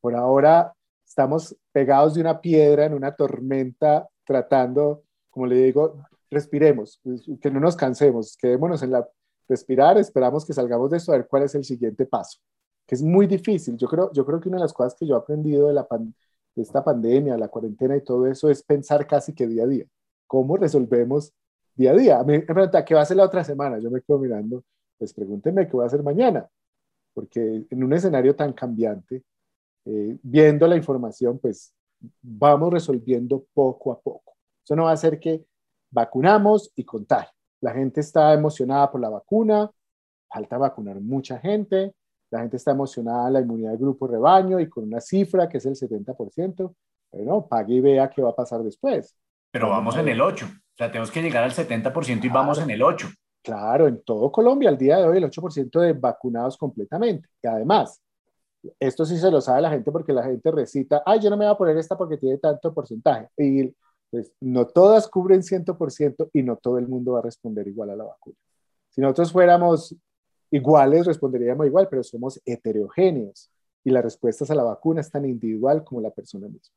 Por 0.00 0.14
ahora 0.14 0.74
estamos 1.06 1.56
pegados 1.70 2.14
de 2.14 2.20
una 2.20 2.40
piedra 2.40 2.86
en 2.86 2.94
una 2.94 3.14
tormenta 3.14 4.08
tratando, 4.24 5.04
como 5.30 5.46
le 5.46 5.56
digo, 5.56 6.04
respiremos, 6.32 6.98
pues, 7.02 7.22
que 7.40 7.50
no 7.50 7.60
nos 7.60 7.76
cansemos, 7.76 8.36
quedémonos 8.36 8.82
en 8.82 8.92
la 8.92 9.08
respirar, 9.48 9.98
esperamos 9.98 10.46
que 10.46 10.52
salgamos 10.52 10.90
de 10.90 10.96
esto 10.96 11.12
a 11.12 11.16
ver 11.16 11.26
cuál 11.28 11.42
es 11.42 11.54
el 11.54 11.64
siguiente 11.64 12.06
paso, 12.06 12.38
que 12.86 12.94
es 12.94 13.02
muy 13.02 13.26
difícil. 13.26 13.76
Yo 13.76 13.86
creo, 13.88 14.10
yo 14.12 14.24
creo 14.24 14.40
que 14.40 14.48
una 14.48 14.58
de 14.58 14.64
las 14.64 14.72
cosas 14.72 14.94
que 14.94 15.06
yo 15.06 15.14
he 15.14 15.18
aprendido 15.18 15.68
de, 15.68 15.74
la 15.74 15.86
de 16.54 16.62
esta 16.62 16.82
pandemia, 16.82 17.36
la 17.36 17.48
cuarentena 17.48 17.96
y 17.96 18.02
todo 18.02 18.26
eso 18.26 18.48
es 18.50 18.62
pensar 18.62 19.06
casi 19.06 19.34
que 19.34 19.46
día 19.46 19.64
a 19.64 19.66
día. 19.66 19.84
¿Cómo 20.26 20.56
resolvemos 20.56 21.32
día 21.74 21.90
a 21.90 21.94
día? 21.94 22.24
Me 22.24 22.40
pregunta, 22.40 22.84
¿qué 22.84 22.94
va 22.94 23.00
a 23.00 23.02
hacer 23.02 23.16
la 23.16 23.24
otra 23.24 23.44
semana? 23.44 23.78
Yo 23.78 23.90
me 23.90 24.00
quedo 24.00 24.18
mirando, 24.18 24.64
pues 24.98 25.12
pregúntenme 25.12 25.68
qué 25.68 25.76
va 25.76 25.84
a 25.84 25.86
hacer 25.86 26.02
mañana, 26.02 26.48
porque 27.12 27.66
en 27.68 27.84
un 27.84 27.92
escenario 27.92 28.34
tan 28.34 28.52
cambiante, 28.52 29.22
eh, 29.84 30.16
viendo 30.22 30.66
la 30.66 30.76
información, 30.76 31.38
pues 31.38 31.74
vamos 32.22 32.72
resolviendo 32.72 33.44
poco 33.52 33.92
a 33.92 34.00
poco. 34.00 34.34
Eso 34.64 34.76
no 34.76 34.84
va 34.84 34.90
a 34.90 34.94
hacer 34.94 35.18
que 35.18 35.44
vacunamos 35.92 36.72
y 36.74 36.84
contar. 36.84 37.28
La 37.60 37.72
gente 37.72 38.00
está 38.00 38.32
emocionada 38.32 38.90
por 38.90 39.00
la 39.00 39.10
vacuna, 39.10 39.70
falta 40.28 40.58
vacunar 40.58 41.00
mucha 41.00 41.38
gente, 41.38 41.94
la 42.30 42.40
gente 42.40 42.56
está 42.56 42.72
emocionada 42.72 43.30
la 43.30 43.40
inmunidad 43.40 43.70
del 43.72 43.80
grupo 43.80 44.08
rebaño 44.08 44.58
y 44.58 44.68
con 44.68 44.84
una 44.84 45.00
cifra 45.00 45.48
que 45.48 45.58
es 45.58 45.66
el 45.66 45.76
70%, 45.76 46.74
bueno, 47.12 47.46
pague 47.46 47.74
y 47.74 47.80
vea 47.80 48.10
qué 48.10 48.22
va 48.22 48.30
a 48.30 48.34
pasar 48.34 48.62
después. 48.62 49.16
Pero 49.50 49.68
vamos 49.68 49.96
en 49.96 50.08
el 50.08 50.20
8, 50.20 50.46
o 50.46 50.76
sea, 50.76 50.90
tenemos 50.90 51.10
que 51.10 51.22
llegar 51.22 51.44
al 51.44 51.52
70% 51.52 52.24
y 52.24 52.28
vamos 52.30 52.58
en 52.58 52.70
el 52.70 52.82
8. 52.82 53.08
Claro, 53.42 53.86
en 53.86 54.02
todo 54.02 54.32
Colombia 54.32 54.70
al 54.70 54.78
día 54.78 54.98
de 54.98 55.04
hoy 55.04 55.18
el 55.18 55.24
8% 55.24 55.80
de 55.80 55.92
vacunados 55.92 56.56
completamente. 56.56 57.28
Y 57.42 57.48
además, 57.48 58.00
esto 58.78 59.04
sí 59.04 59.18
se 59.18 59.30
lo 59.30 59.40
sabe 59.40 59.62
la 59.62 59.70
gente 59.70 59.90
porque 59.90 60.12
la 60.12 60.22
gente 60.22 60.50
recita, 60.50 61.02
ay, 61.04 61.20
yo 61.20 61.28
no 61.28 61.36
me 61.36 61.44
voy 61.44 61.52
a 61.52 61.58
poner 61.58 61.76
esta 61.76 61.98
porque 61.98 62.16
tiene 62.16 62.38
tanto 62.38 62.72
porcentaje. 62.72 63.28
Y 63.36 63.74
pues, 64.12 64.30
no 64.40 64.66
todas 64.66 65.08
cubren 65.08 65.40
100% 65.40 66.28
y 66.34 66.42
no 66.42 66.56
todo 66.56 66.78
el 66.78 66.86
mundo 66.86 67.12
va 67.12 67.20
a 67.20 67.22
responder 67.22 67.66
igual 67.66 67.90
a 67.90 67.96
la 67.96 68.04
vacuna. 68.04 68.36
Si 68.90 69.00
nosotros 69.00 69.32
fuéramos 69.32 69.96
iguales, 70.50 71.06
responderíamos 71.06 71.66
igual, 71.66 71.88
pero 71.88 72.02
somos 72.02 72.38
heterogéneos 72.44 73.50
y 73.82 73.90
las 73.90 74.04
respuestas 74.04 74.50
a 74.50 74.54
la 74.54 74.64
vacuna 74.64 75.00
es 75.00 75.10
tan 75.10 75.24
individual 75.24 75.82
como 75.82 76.02
la 76.02 76.10
persona 76.10 76.46
misma. 76.46 76.76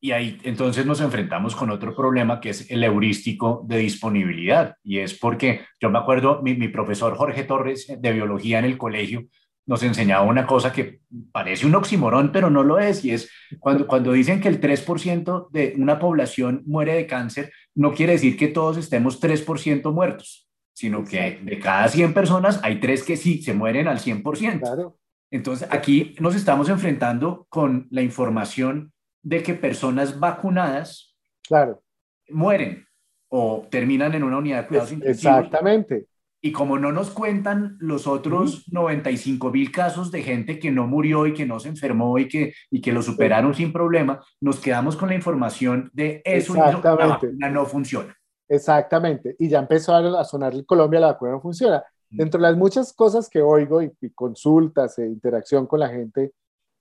Y 0.00 0.12
ahí 0.12 0.38
entonces 0.44 0.86
nos 0.86 1.00
enfrentamos 1.00 1.56
con 1.56 1.70
otro 1.70 1.94
problema 1.94 2.40
que 2.40 2.50
es 2.50 2.70
el 2.70 2.84
heurístico 2.84 3.64
de 3.66 3.78
disponibilidad. 3.78 4.76
Y 4.84 5.00
es 5.00 5.18
porque 5.18 5.62
yo 5.80 5.90
me 5.90 5.98
acuerdo, 5.98 6.40
mi, 6.40 6.54
mi 6.54 6.68
profesor 6.68 7.16
Jorge 7.16 7.42
Torres 7.42 7.88
de 7.98 8.12
biología 8.12 8.60
en 8.60 8.64
el 8.64 8.78
colegio 8.78 9.26
nos 9.70 9.84
enseñaba 9.84 10.24
una 10.24 10.48
cosa 10.48 10.72
que 10.72 11.00
parece 11.30 11.64
un 11.64 11.76
oximorón, 11.76 12.32
pero 12.32 12.50
no 12.50 12.64
lo 12.64 12.80
es, 12.80 13.04
y 13.04 13.12
es 13.12 13.30
cuando, 13.60 13.86
cuando 13.86 14.10
dicen 14.10 14.40
que 14.40 14.48
el 14.48 14.60
3% 14.60 15.48
de 15.52 15.74
una 15.78 16.00
población 16.00 16.64
muere 16.66 16.94
de 16.94 17.06
cáncer, 17.06 17.52
no 17.76 17.94
quiere 17.94 18.14
decir 18.14 18.36
que 18.36 18.48
todos 18.48 18.76
estemos 18.78 19.22
3% 19.22 19.92
muertos, 19.92 20.50
sino 20.72 21.04
que 21.04 21.38
de 21.44 21.60
cada 21.60 21.86
100 21.86 22.12
personas 22.14 22.58
hay 22.64 22.80
3 22.80 23.04
que 23.04 23.16
sí 23.16 23.44
se 23.44 23.54
mueren 23.54 23.86
al 23.86 24.00
100%. 24.00 24.58
Claro. 24.58 24.98
Entonces, 25.30 25.68
aquí 25.70 26.16
nos 26.18 26.34
estamos 26.34 26.68
enfrentando 26.68 27.46
con 27.48 27.86
la 27.92 28.02
información 28.02 28.92
de 29.22 29.44
que 29.44 29.54
personas 29.54 30.18
vacunadas 30.18 31.16
claro. 31.46 31.80
mueren 32.28 32.88
o 33.28 33.68
terminan 33.70 34.14
en 34.16 34.24
una 34.24 34.38
unidad 34.38 34.62
de 34.62 34.66
cuidados 34.66 34.90
intensivos. 34.90 35.44
Exactamente. 35.44 36.06
Y 36.42 36.52
como 36.52 36.78
no 36.78 36.90
nos 36.90 37.10
cuentan 37.10 37.76
los 37.80 38.06
otros 38.06 38.64
95 38.72 39.50
mil 39.50 39.70
casos 39.70 40.10
de 40.10 40.22
gente 40.22 40.58
que 40.58 40.70
no 40.70 40.86
murió 40.86 41.26
y 41.26 41.34
que 41.34 41.44
no 41.44 41.60
se 41.60 41.68
enfermó 41.68 42.18
y 42.18 42.28
que, 42.28 42.54
y 42.70 42.80
que 42.80 42.92
lo 42.92 43.02
superaron 43.02 43.54
sin 43.54 43.72
problema, 43.72 44.24
nos 44.40 44.58
quedamos 44.58 44.96
con 44.96 45.10
la 45.10 45.14
información 45.14 45.90
de 45.92 46.22
eso 46.24 46.54
y 46.54 46.58
la 46.58 46.76
vacuna 47.06 47.50
no 47.50 47.66
funciona. 47.66 48.16
Exactamente. 48.48 49.36
Y 49.38 49.48
ya 49.48 49.58
empezó 49.58 49.94
a 49.94 50.24
sonar 50.24 50.54
en 50.54 50.64
Colombia, 50.64 51.00
la 51.00 51.08
vacuna 51.08 51.32
no 51.32 51.40
funciona. 51.40 51.84
Dentro 52.08 52.40
de 52.40 52.48
las 52.48 52.56
muchas 52.56 52.92
cosas 52.92 53.28
que 53.28 53.42
oigo 53.42 53.82
y, 53.82 53.92
consultas 54.14 54.98
e 54.98 55.06
interacción 55.06 55.66
con 55.66 55.78
la 55.78 55.88
gente, 55.88 56.32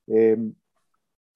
em, 0.08 0.54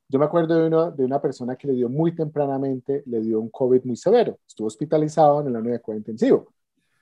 yo 0.09 0.19
me 0.19 0.25
acuerdo 0.25 0.59
de, 0.59 0.67
uno, 0.67 0.91
de 0.91 1.03
una 1.03 1.21
persona 1.21 1.55
que 1.55 1.67
le 1.67 1.73
dio 1.73 1.89
muy 1.89 2.15
tempranamente, 2.15 3.03
le 3.05 3.19
dio 3.21 3.39
un 3.39 3.49
COVID 3.49 3.83
muy 3.83 3.95
severo, 3.95 4.39
estuvo 4.47 4.67
hospitalizado 4.67 5.45
en 5.45 5.53
la 5.53 5.59
unidad 5.59 5.75
de 5.75 5.81
cuidado 5.81 5.99
intensivo 5.99 6.53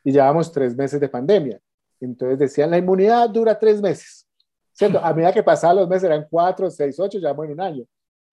y 0.04 0.12
llevamos 0.12 0.52
tres 0.52 0.76
meses 0.76 1.00
de 1.00 1.10
pandemia. 1.10 1.60
Entonces 2.00 2.40
decían, 2.40 2.72
la 2.72 2.78
inmunidad 2.78 3.30
dura 3.30 3.58
tres 3.58 3.82
meses. 3.82 4.28
¿Cierto? 4.74 5.00
A 5.00 5.14
medida 5.14 5.34
que 5.34 5.44
pasaban 5.44 5.78
los 5.78 5.88
meses 5.88 6.06
eran 6.06 6.26
cuatro, 6.30 6.70
seis, 6.72 7.00
ocho, 7.00 7.20
ya 7.20 7.30
en 7.30 7.40
un 7.40 7.62
año. 7.62 7.86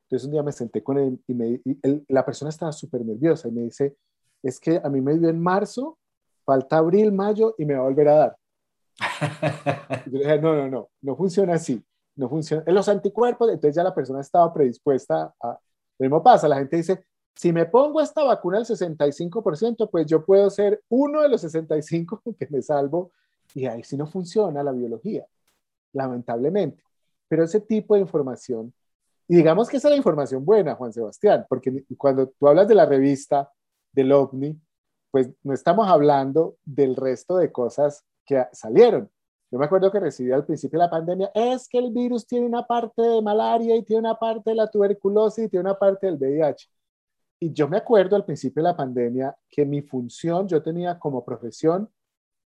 Entonces 0.04 0.24
un 0.24 0.32
día 0.32 0.42
me 0.42 0.52
senté 0.52 0.82
con 0.82 0.96
él 0.98 1.20
y, 1.26 1.34
me, 1.34 1.60
la 2.08 2.24
persona 2.24 2.48
estaba 2.48 2.72
súper 2.72 3.04
nerviosa 3.04 3.48
y 3.48 3.52
me 3.52 3.62
dice, 3.62 3.96
es 4.42 4.58
que 4.58 4.80
a 4.82 4.88
mí 4.88 5.00
me 5.00 5.18
dio 5.18 5.28
en 5.28 5.38
marzo, 5.40 5.98
falta 6.44 6.78
abril, 6.78 7.12
mayo 7.12 7.54
y 7.58 7.66
me 7.66 7.74
va 7.74 7.80
a 7.80 7.82
volver 7.84 8.08
a 8.08 8.14
dar. 8.14 8.36
yo 10.06 10.18
dije, 10.18 10.40
no, 10.40 10.54
no, 10.54 10.68
no, 10.68 10.88
no 11.02 11.16
funciona 11.16 11.54
así. 11.54 11.84
No 12.16 12.28
funciona. 12.28 12.64
En 12.66 12.74
los 12.74 12.88
anticuerpos, 12.88 13.48
entonces 13.50 13.76
ya 13.76 13.84
la 13.84 13.94
persona 13.94 14.20
estaba 14.20 14.52
predispuesta 14.52 15.32
a... 15.40 15.58
Lo 15.98 16.04
mismo 16.04 16.22
pasa, 16.22 16.48
la 16.48 16.56
gente 16.56 16.76
dice, 16.76 17.04
si 17.38 17.52
me 17.52 17.66
pongo 17.66 18.00
esta 18.00 18.24
vacuna 18.24 18.58
al 18.58 18.64
65%, 18.64 19.88
pues 19.88 20.06
yo 20.06 20.24
puedo 20.24 20.50
ser 20.50 20.82
uno 20.88 21.22
de 21.22 21.28
los 21.28 21.40
65 21.42 22.20
que 22.38 22.48
me 22.50 22.60
salvo. 22.60 23.12
Y 23.54 23.66
ahí 23.66 23.84
sí 23.84 23.96
no 23.96 24.08
funciona 24.08 24.60
la 24.64 24.72
biología, 24.72 25.24
lamentablemente. 25.92 26.82
Pero 27.28 27.44
ese 27.44 27.60
tipo 27.60 27.94
de 27.94 28.00
información, 28.00 28.74
y 29.28 29.36
digamos 29.36 29.68
que 29.68 29.76
esa 29.76 29.86
es 29.86 29.92
la 29.92 29.96
información 29.96 30.44
buena, 30.44 30.74
Juan 30.74 30.92
Sebastián, 30.92 31.46
porque 31.48 31.84
cuando 31.96 32.26
tú 32.28 32.48
hablas 32.48 32.66
de 32.66 32.74
la 32.74 32.86
revista 32.86 33.52
del 33.92 34.10
OVNI, 34.10 34.60
pues 35.12 35.30
no 35.44 35.54
estamos 35.54 35.86
hablando 35.86 36.56
del 36.64 36.96
resto 36.96 37.36
de 37.36 37.52
cosas 37.52 38.04
que 38.26 38.46
salieron. 38.52 39.08
Yo 39.52 39.60
me 39.60 39.66
acuerdo 39.66 39.92
que 39.92 40.00
recibí 40.00 40.32
al 40.32 40.44
principio 40.44 40.80
de 40.80 40.86
la 40.86 40.90
pandemia, 40.90 41.30
es 41.34 41.68
que 41.68 41.78
el 41.78 41.92
virus 41.92 42.26
tiene 42.26 42.46
una 42.46 42.66
parte 42.66 43.00
de 43.00 43.22
malaria 43.22 43.76
y 43.76 43.84
tiene 43.84 44.00
una 44.00 44.18
parte 44.18 44.50
de 44.50 44.56
la 44.56 44.68
tuberculosis 44.68 45.44
y 45.44 45.48
tiene 45.48 45.70
una 45.70 45.78
parte 45.78 46.06
del 46.06 46.16
VIH. 46.16 46.68
Y 47.40 47.52
yo 47.52 47.68
me 47.68 47.76
acuerdo 47.76 48.16
al 48.16 48.24
principio 48.24 48.62
de 48.62 48.68
la 48.68 48.76
pandemia 48.76 49.36
que 49.48 49.64
mi 49.64 49.82
función, 49.82 50.48
yo 50.48 50.62
tenía 50.62 50.98
como 50.98 51.24
profesión 51.24 51.88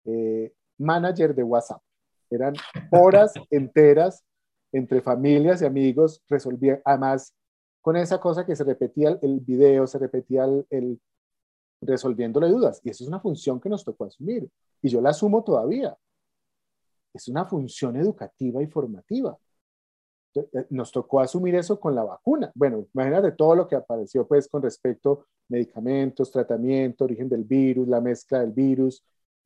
eh, 0.05 0.53
manager 0.77 1.33
de 1.33 1.43
WhatsApp. 1.43 1.81
Eran 2.29 2.53
horas 2.91 3.33
enteras 3.49 4.23
entre 4.71 5.01
familias 5.01 5.61
y 5.61 5.65
amigos, 5.65 6.21
resolvían, 6.27 6.81
además 6.83 7.33
con 7.81 7.95
esa 7.95 8.19
cosa 8.19 8.45
que 8.45 8.55
se 8.55 8.63
repetía 8.63 9.17
el, 9.21 9.39
video, 9.41 9.85
se 9.87 9.99
repetía 9.99 10.45
el, 10.45 10.65
el 10.69 11.01
resolviéndole 11.81 12.47
dudas. 12.47 12.81
Y 12.83 12.89
eso 12.89 13.03
es 13.03 13.07
una 13.07 13.19
función 13.19 13.59
que 13.59 13.69
nos 13.69 13.83
tocó 13.83 14.05
asumir. 14.05 14.49
Y 14.81 14.89
yo 14.89 15.01
la 15.01 15.09
asumo 15.09 15.43
todavía. 15.43 15.95
Es 17.13 17.27
una 17.27 17.45
función 17.45 17.95
educativa 17.95 18.63
y 18.63 18.67
formativa. 18.67 19.37
Nos 20.69 20.91
tocó 20.91 21.19
asumir 21.19 21.55
eso 21.55 21.79
con 21.79 21.95
la 21.95 22.03
vacuna. 22.03 22.51
Bueno, 22.55 22.85
imagínate 22.93 23.31
todo 23.33 23.55
lo 23.55 23.67
que 23.67 23.75
apareció 23.75 24.27
pues 24.27 24.47
con 24.47 24.61
respecto 24.61 25.11
a 25.21 25.25
medicamentos, 25.49 26.31
tratamiento, 26.31 27.05
origen 27.05 27.29
del 27.29 27.43
virus, 27.43 27.87
la 27.87 28.01
mezcla 28.01 28.39
del 28.39 28.51
virus, 28.51 29.03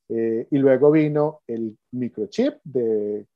eh, 0.10 0.48
y 0.50 0.58
luego 0.58 0.92
vino 0.92 1.42
el 1.48 1.78
microchip 1.92 2.56
de, 2.64 3.28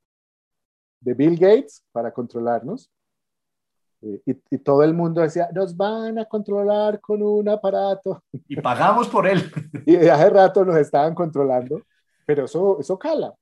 de 1.02 1.14
Bill 1.14 1.38
Gates 1.38 1.84
para 1.92 2.14
controlarnos. 2.14 2.90
Eh, 4.02 4.22
y, 4.26 4.56
y, 4.56 4.58
todo 4.60 4.84
el 4.84 4.94
mundo 4.94 5.22
decía, 5.22 5.50
nos 5.54 5.76
van 5.76 6.18
a 6.18 6.26
controlar 6.26 7.00
con 7.00 7.22
un 7.22 7.50
aparato. 7.50 8.24
Y 8.48 8.56
pagamos 8.60 9.10
por 9.10 9.28
él. 9.28 9.52
y 9.86 9.96
hace 9.96 10.30
rato 10.30 10.66
nos 10.66 10.78
estaban 10.78 11.14
controlando, 11.14 11.82
pero 12.26 12.46
eso, 12.46 12.80
eso 12.80 12.98
cala. 12.98 13.36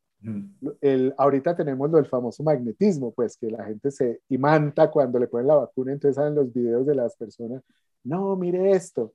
El, 0.81 1.13
ahorita 1.17 1.55
tenemos 1.55 1.89
lo 1.89 1.97
del 1.97 2.05
famoso 2.05 2.43
magnetismo, 2.43 3.11
pues 3.11 3.37
que 3.37 3.49
la 3.49 3.63
gente 3.65 3.89
se 3.89 4.21
imanta 4.29 4.91
cuando 4.91 5.17
le 5.17 5.27
ponen 5.27 5.47
la 5.47 5.55
vacuna, 5.55 5.93
entonces 5.93 6.15
salen 6.15 6.35
los 6.35 6.51
videos 6.53 6.85
de 6.85 6.95
las 6.95 7.15
personas, 7.15 7.63
no, 8.03 8.35
mire 8.35 8.71
esto. 8.71 9.13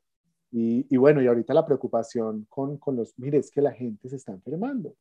Y, 0.51 0.87
y 0.89 0.97
bueno, 0.97 1.21
y 1.21 1.27
ahorita 1.27 1.53
la 1.53 1.67
preocupación 1.67 2.47
con, 2.49 2.79
con, 2.79 2.97
los, 2.97 3.13
mire, 3.19 3.39
es 3.39 3.51
que 3.51 3.61
la 3.61 3.73
gente 3.73 4.09
se 4.09 4.17
está 4.17 4.33
enfermando. 4.33 4.95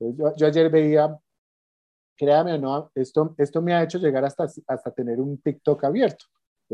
Entonces 0.00 0.18
yo, 0.18 0.36
yo 0.36 0.46
ayer 0.46 0.70
veía, 0.70 1.16
créame 2.16 2.54
o 2.54 2.58
no, 2.58 2.90
esto, 2.94 3.34
esto 3.38 3.62
me 3.62 3.74
ha 3.74 3.82
hecho 3.82 3.98
llegar 3.98 4.24
hasta, 4.24 4.46
hasta 4.66 4.90
tener 4.90 5.20
un 5.20 5.38
TikTok 5.38 5.84
abierto 5.84 6.26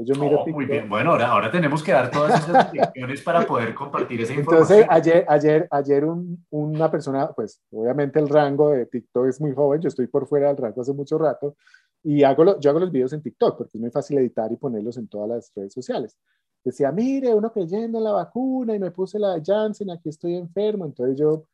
yo 0.05 0.15
miro 0.21 0.43
oh, 0.43 0.47
muy 0.49 0.67
bien, 0.67 0.89
bueno, 0.89 1.13
ahora, 1.13 1.29
ahora 1.29 1.51
tenemos 1.51 1.83
que 1.83 1.93
dar 1.93 2.11
todas 2.11 2.41
esas 2.41 2.67
indicaciones 2.75 3.23
para 3.23 3.47
poder 3.47 3.75
compartir 3.75 4.21
esa 4.21 4.35
información. 4.35 4.81
Entonces, 4.81 4.87
ayer, 4.91 5.25
ayer, 5.29 5.69
ayer 5.71 6.05
un, 6.05 6.45
una 6.51 6.91
persona, 6.91 7.31
pues 7.33 7.61
obviamente 7.71 8.19
el 8.19 8.29
rango 8.29 8.71
de 8.71 8.87
TikTok 8.87 9.27
es 9.27 9.41
muy 9.41 9.53
joven, 9.55 9.81
yo 9.81 9.89
estoy 9.89 10.07
por 10.07 10.27
fuera 10.27 10.49
del 10.49 10.57
rango 10.57 10.81
hace 10.81 10.93
mucho 10.93 11.19
rato, 11.19 11.57
y 12.03 12.23
hago 12.23 12.45
lo, 12.45 12.61
yo 12.61 12.71
hago 12.71 12.81
los 12.81 12.93
videos 12.93 13.13
en 13.13 13.23
TikTok 13.23 13.59
porque 13.59 13.77
es 13.77 13.81
muy 13.81 13.91
fácil 13.91 14.19
editar 14.19 14.51
y 14.53 14.57
ponerlos 14.57 14.97
en 14.97 15.09
todas 15.09 15.29
las 15.29 15.53
redes 15.55 15.73
sociales. 15.73 16.17
Decía, 16.65 16.93
mire, 16.93 17.35
uno 17.35 17.53
creyendo 17.53 17.99
en 17.99 18.05
la 18.05 18.13
vacuna 18.13 18.75
y 18.75 18.79
me 18.79 18.91
puse 18.91 19.19
la 19.19 19.35
de 19.35 19.43
Janssen, 19.45 19.91
aquí 19.91 20.09
estoy 20.09 20.35
enfermo, 20.35 20.85
entonces 20.85 21.19
yo, 21.19 21.45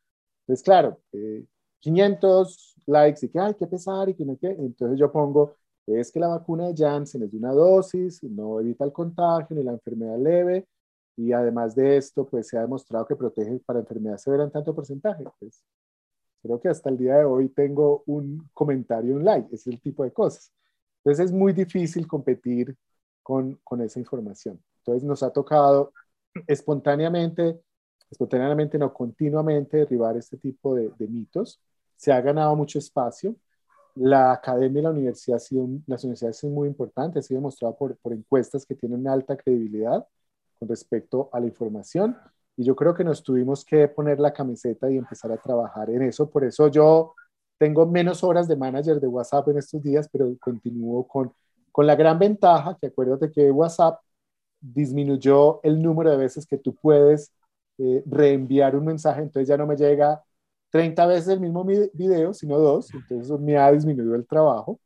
pues 0.46 0.62
claro, 0.62 1.00
500 1.80 2.76
eh, 2.76 2.82
likes 2.86 3.26
y 3.26 3.28
que, 3.28 3.38
ay, 3.38 3.54
qué 3.54 3.66
pesar 3.66 4.08
y 4.08 4.14
que 4.14 4.24
no 4.24 4.36
qué, 4.38 4.48
entonces 4.48 4.98
yo 4.98 5.10
pongo 5.12 5.56
es 5.86 6.10
que 6.10 6.20
la 6.20 6.28
vacuna 6.28 6.68
de 6.68 6.74
Janssen 6.76 7.22
es 7.22 7.32
de 7.32 7.38
una 7.38 7.52
dosis, 7.52 8.22
no 8.22 8.60
evita 8.60 8.84
el 8.84 8.92
contagio 8.92 9.54
ni 9.56 9.62
la 9.62 9.72
enfermedad 9.72 10.18
leve, 10.18 10.66
y 11.16 11.32
además 11.32 11.74
de 11.74 11.96
esto, 11.96 12.26
pues 12.26 12.48
se 12.48 12.58
ha 12.58 12.62
demostrado 12.62 13.06
que 13.06 13.16
protege 13.16 13.60
para 13.60 13.80
enfermedad 13.80 14.18
severa 14.18 14.44
en 14.44 14.50
tanto 14.50 14.74
porcentaje. 14.74 15.24
Pues, 15.38 15.62
creo 16.42 16.60
que 16.60 16.68
hasta 16.68 16.90
el 16.90 16.98
día 16.98 17.18
de 17.18 17.24
hoy 17.24 17.48
tengo 17.50 18.02
un 18.06 18.48
comentario, 18.52 19.14
un 19.16 19.24
like, 19.24 19.54
es 19.54 19.66
el 19.66 19.80
tipo 19.80 20.04
de 20.04 20.12
cosas. 20.12 20.52
Entonces 20.98 21.26
es 21.26 21.32
muy 21.32 21.52
difícil 21.52 22.06
competir 22.06 22.76
con, 23.22 23.60
con 23.62 23.80
esa 23.82 24.00
información. 24.00 24.60
Entonces 24.78 25.04
nos 25.04 25.22
ha 25.22 25.30
tocado 25.30 25.92
espontáneamente, 26.46 27.60
espontáneamente, 28.10 28.78
no 28.78 28.92
continuamente, 28.92 29.78
derribar 29.78 30.16
este 30.16 30.36
tipo 30.38 30.74
de, 30.74 30.90
de 30.98 31.08
mitos. 31.08 31.60
Se 31.96 32.12
ha 32.12 32.20
ganado 32.20 32.56
mucho 32.56 32.78
espacio 32.78 33.36
la 33.94 34.32
academia 34.32 34.80
y 34.80 34.82
la 34.82 34.90
universidad, 34.90 35.36
ha 35.36 35.40
sido, 35.40 35.68
las 35.86 36.04
universidades 36.04 36.38
son 36.38 36.52
muy 36.52 36.68
importantes, 36.68 37.24
ha 37.24 37.28
sido 37.28 37.38
demostrado 37.38 37.76
por, 37.76 37.96
por 37.98 38.12
encuestas 38.12 38.66
que 38.66 38.74
tienen 38.74 39.00
una 39.00 39.12
alta 39.12 39.36
credibilidad 39.36 40.06
con 40.58 40.68
respecto 40.68 41.28
a 41.32 41.40
la 41.40 41.46
información. 41.46 42.16
Y 42.56 42.64
yo 42.64 42.76
creo 42.76 42.94
que 42.94 43.04
nos 43.04 43.22
tuvimos 43.22 43.64
que 43.64 43.88
poner 43.88 44.20
la 44.20 44.32
camiseta 44.32 44.90
y 44.90 44.96
empezar 44.96 45.32
a 45.32 45.36
trabajar 45.36 45.90
en 45.90 46.02
eso. 46.02 46.30
Por 46.30 46.44
eso 46.44 46.68
yo 46.68 47.14
tengo 47.58 47.86
menos 47.86 48.22
horas 48.24 48.48
de 48.48 48.56
manager 48.56 49.00
de 49.00 49.06
WhatsApp 49.06 49.48
en 49.48 49.58
estos 49.58 49.82
días, 49.82 50.08
pero 50.10 50.32
continúo 50.40 51.06
con, 51.06 51.32
con 51.72 51.86
la 51.86 51.96
gran 51.96 52.18
ventaja 52.18 52.76
que 52.80 52.88
acuérdate 52.88 53.30
que 53.30 53.50
WhatsApp 53.50 54.00
disminuyó 54.60 55.60
el 55.62 55.82
número 55.82 56.10
de 56.10 56.16
veces 56.16 56.46
que 56.46 56.58
tú 56.58 56.74
puedes 56.74 57.32
eh, 57.78 58.02
reenviar 58.06 58.76
un 58.76 58.84
mensaje, 58.86 59.20
entonces 59.22 59.48
ya 59.48 59.56
no 59.56 59.66
me 59.66 59.76
llega 59.76 60.22
30 60.74 61.06
veces 61.06 61.28
el 61.28 61.38
mismo 61.38 61.64
video, 61.64 62.34
sino 62.34 62.58
dos, 62.58 62.92
entonces 62.92 63.26
eso 63.26 63.38
me 63.38 63.56
ha 63.56 63.70
disminuido 63.70 64.16
el 64.16 64.26
trabajo, 64.26 64.80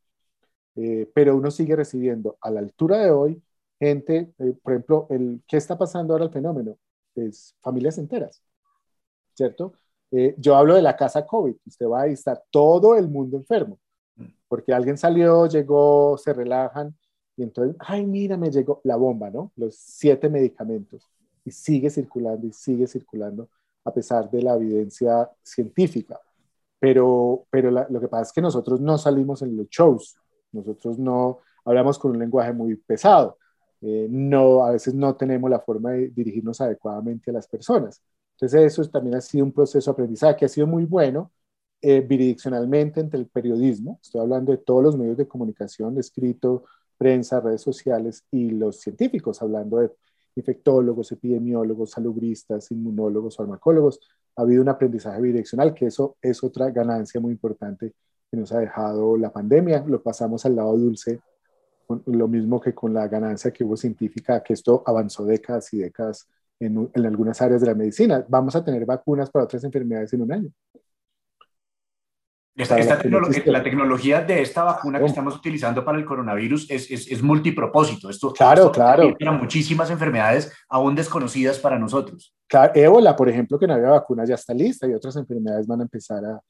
eh, 0.76 1.11
pero 1.14 1.34
uno 1.34 1.51
sigue 1.51 1.74
recibiendo 1.76 2.36
a 2.43 2.51
la 2.51 2.61
altura 2.61 2.99
de 2.99 3.11
hoy 3.11 3.43
gente, 3.80 4.30
eh, 4.39 4.53
por 4.62 4.74
ejemplo, 4.74 5.07
el, 5.09 5.43
¿qué 5.49 5.57
está 5.57 5.78
pasando 5.78 6.12
ahora 6.12 6.26
el 6.26 6.30
fenómeno? 6.30 6.76
Es 7.14 7.55
familias 7.62 7.97
enteras, 7.97 8.43
¿cierto? 9.32 9.72
Eh, 10.11 10.34
yo 10.36 10.57
hablo 10.57 10.74
de 10.74 10.82
la 10.82 10.95
casa 10.95 11.26
COVID, 11.26 11.57
usted 11.64 11.86
va 11.86 12.03
a 12.03 12.07
estar 12.09 12.43
todo 12.51 12.95
el 12.95 13.09
mundo 13.09 13.39
enfermo, 13.39 13.78
porque 14.47 14.74
alguien 14.74 14.99
salió, 14.99 15.47
llegó, 15.47 16.18
se 16.18 16.34
relajan, 16.34 16.95
y 17.34 17.45
entonces, 17.45 17.76
ay, 17.78 18.05
mira, 18.05 18.36
me 18.36 18.51
llegó 18.51 18.82
la 18.84 18.97
bomba, 18.97 19.30
¿no? 19.30 19.53
Los 19.57 19.76
siete 19.76 20.28
medicamentos, 20.28 21.09
y 21.47 21.51
sigue 21.51 21.89
circulando 21.89 22.47
y 22.47 22.53
sigue 22.53 22.86
circulando 22.86 23.49
a 23.89 23.95
pesar 23.95 24.30
de 24.30 24.43
la 24.43 24.55
evidencia 24.55 25.30
científica. 25.43 26.20
Pero, 26.78 27.47
pero 27.51 27.70
lo 27.70 28.01
que 28.01 28.09
pasa 28.09 28.22
es 28.22 28.32
que 28.32 28.41
nosotros 28.41 28.80
no 28.80 28.99
salimos 28.99 29.43
en 29.43 29.57
los 29.57 29.68
shows, 29.68 30.16
nosotros 30.53 30.99
no 30.99 31.41
hablamos 31.64 31.99
con 31.99 32.12
un 32.12 32.18
lenguaje 32.20 32.53
muy 32.53 32.76
pesado, 32.76 33.36
eh, 33.80 34.07
no, 34.11 34.64
a 34.64 34.72
veces 34.72 34.95
no 34.95 35.16
tenemos 35.16 35.51
la 35.51 35.61
forma 35.61 35.93
de 35.93 36.09
dirigirnos 36.09 36.61
adecuadamente 36.61 37.30
a 37.30 37.34
las 37.34 37.49
personas. 37.49 38.03
Entonces 38.34 38.72
eso 38.72 38.89
también 38.91 39.16
ha 39.16 39.20
sido 39.20 39.45
un 39.45 39.53
proceso 39.53 39.91
de 39.91 39.93
aprendizaje 39.93 40.36
que 40.36 40.45
ha 40.45 40.49
sido 40.49 40.66
muy 40.66 40.84
bueno 40.84 41.32
eh, 41.80 42.01
bidireccionalmente 42.01 43.01
entre 43.01 43.20
el 43.20 43.28
periodismo, 43.28 44.01
estoy 44.03 44.20
hablando 44.20 44.51
de 44.53 44.59
todos 44.59 44.82
los 44.82 44.97
medios 44.97 45.16
de 45.16 45.28
comunicación, 45.28 45.97
escrito, 45.99 46.64
prensa, 46.97 47.41
redes 47.41 47.62
sociales 47.62 48.24
y 48.32 48.51
los 48.51 48.80
científicos, 48.80 49.41
hablando 49.43 49.78
de 49.78 49.93
infectólogos, 50.39 51.12
epidemiólogos, 51.12 51.91
salubristas, 51.91 52.70
inmunólogos, 52.70 53.36
farmacólogos. 53.36 54.01
Ha 54.36 54.43
habido 54.43 54.62
un 54.62 54.68
aprendizaje 54.68 55.20
bidireccional, 55.20 55.74
que 55.74 55.86
eso 55.86 56.16
es 56.22 56.43
otra 56.43 56.70
ganancia 56.70 57.20
muy 57.20 57.32
importante 57.32 57.95
que 58.30 58.36
nos 58.36 58.53
ha 58.53 58.59
dejado 58.59 59.16
la 59.16 59.32
pandemia. 59.32 59.84
Lo 59.86 60.03
pasamos 60.03 60.45
al 60.47 60.57
lado 60.57 60.76
dulce, 60.76 61.20
lo 62.07 62.28
mismo 62.28 62.61
que 62.61 62.74
con 62.74 62.95
la 62.95 63.09
ganancia 63.09 63.51
que 63.51 63.64
hubo 63.64 63.76
científica, 63.76 64.43
que 64.43 64.53
esto 64.53 64.82
avanzó 64.86 65.24
décadas 65.24 65.72
y 65.74 65.78
décadas 65.78 66.28
en, 66.61 66.91
en 66.93 67.07
algunas 67.07 67.41
áreas 67.43 67.61
de 67.61 67.66
la 67.66 67.74
medicina. 67.74 68.24
Vamos 68.28 68.55
a 68.57 68.64
tener 68.64 68.84
vacunas 68.84 69.30
para 69.30 69.45
otras 69.45 69.64
enfermedades 69.64 70.12
en 70.12 70.22
un 70.22 70.32
año. 70.32 70.51
La, 72.66 73.62
tecnología 73.62 74.20
de 74.22 74.42
esta 74.42 74.64
vacuna 74.64 74.98
que 74.98 75.06
estamos 75.06 75.36
utilizando 75.36 75.84
para 75.84 75.98
el 75.98 76.04
coronavirus 76.04 76.70
es, 76.70 76.90
es, 76.90 77.11
es 77.11 77.22
multipropósito. 77.22 78.11
Esto, 78.11 78.32
claro, 78.32 78.72
claro. 78.72 79.14
Para 79.18 79.32
muchísimas 79.32 79.90
enfermedades 79.90 80.52
aún 80.68 80.94
desconocidas 80.94 81.59
para 81.59 81.78
nosotros. 81.78 82.34
Claro, 82.48 82.72
ébola, 82.74 83.14
por 83.14 83.28
ejemplo, 83.28 83.59
que 83.59 83.66
no 83.66 83.74
había 83.74 83.90
vacuna, 83.90 84.24
ya 84.24 84.34
está 84.34 84.54
lista 84.54 84.88
y 84.88 84.94
otras 84.94 85.16
enfermedades 85.16 85.66
van 85.66 85.80
a 85.80 85.84
empezar 85.84 86.24
a, 86.24 86.40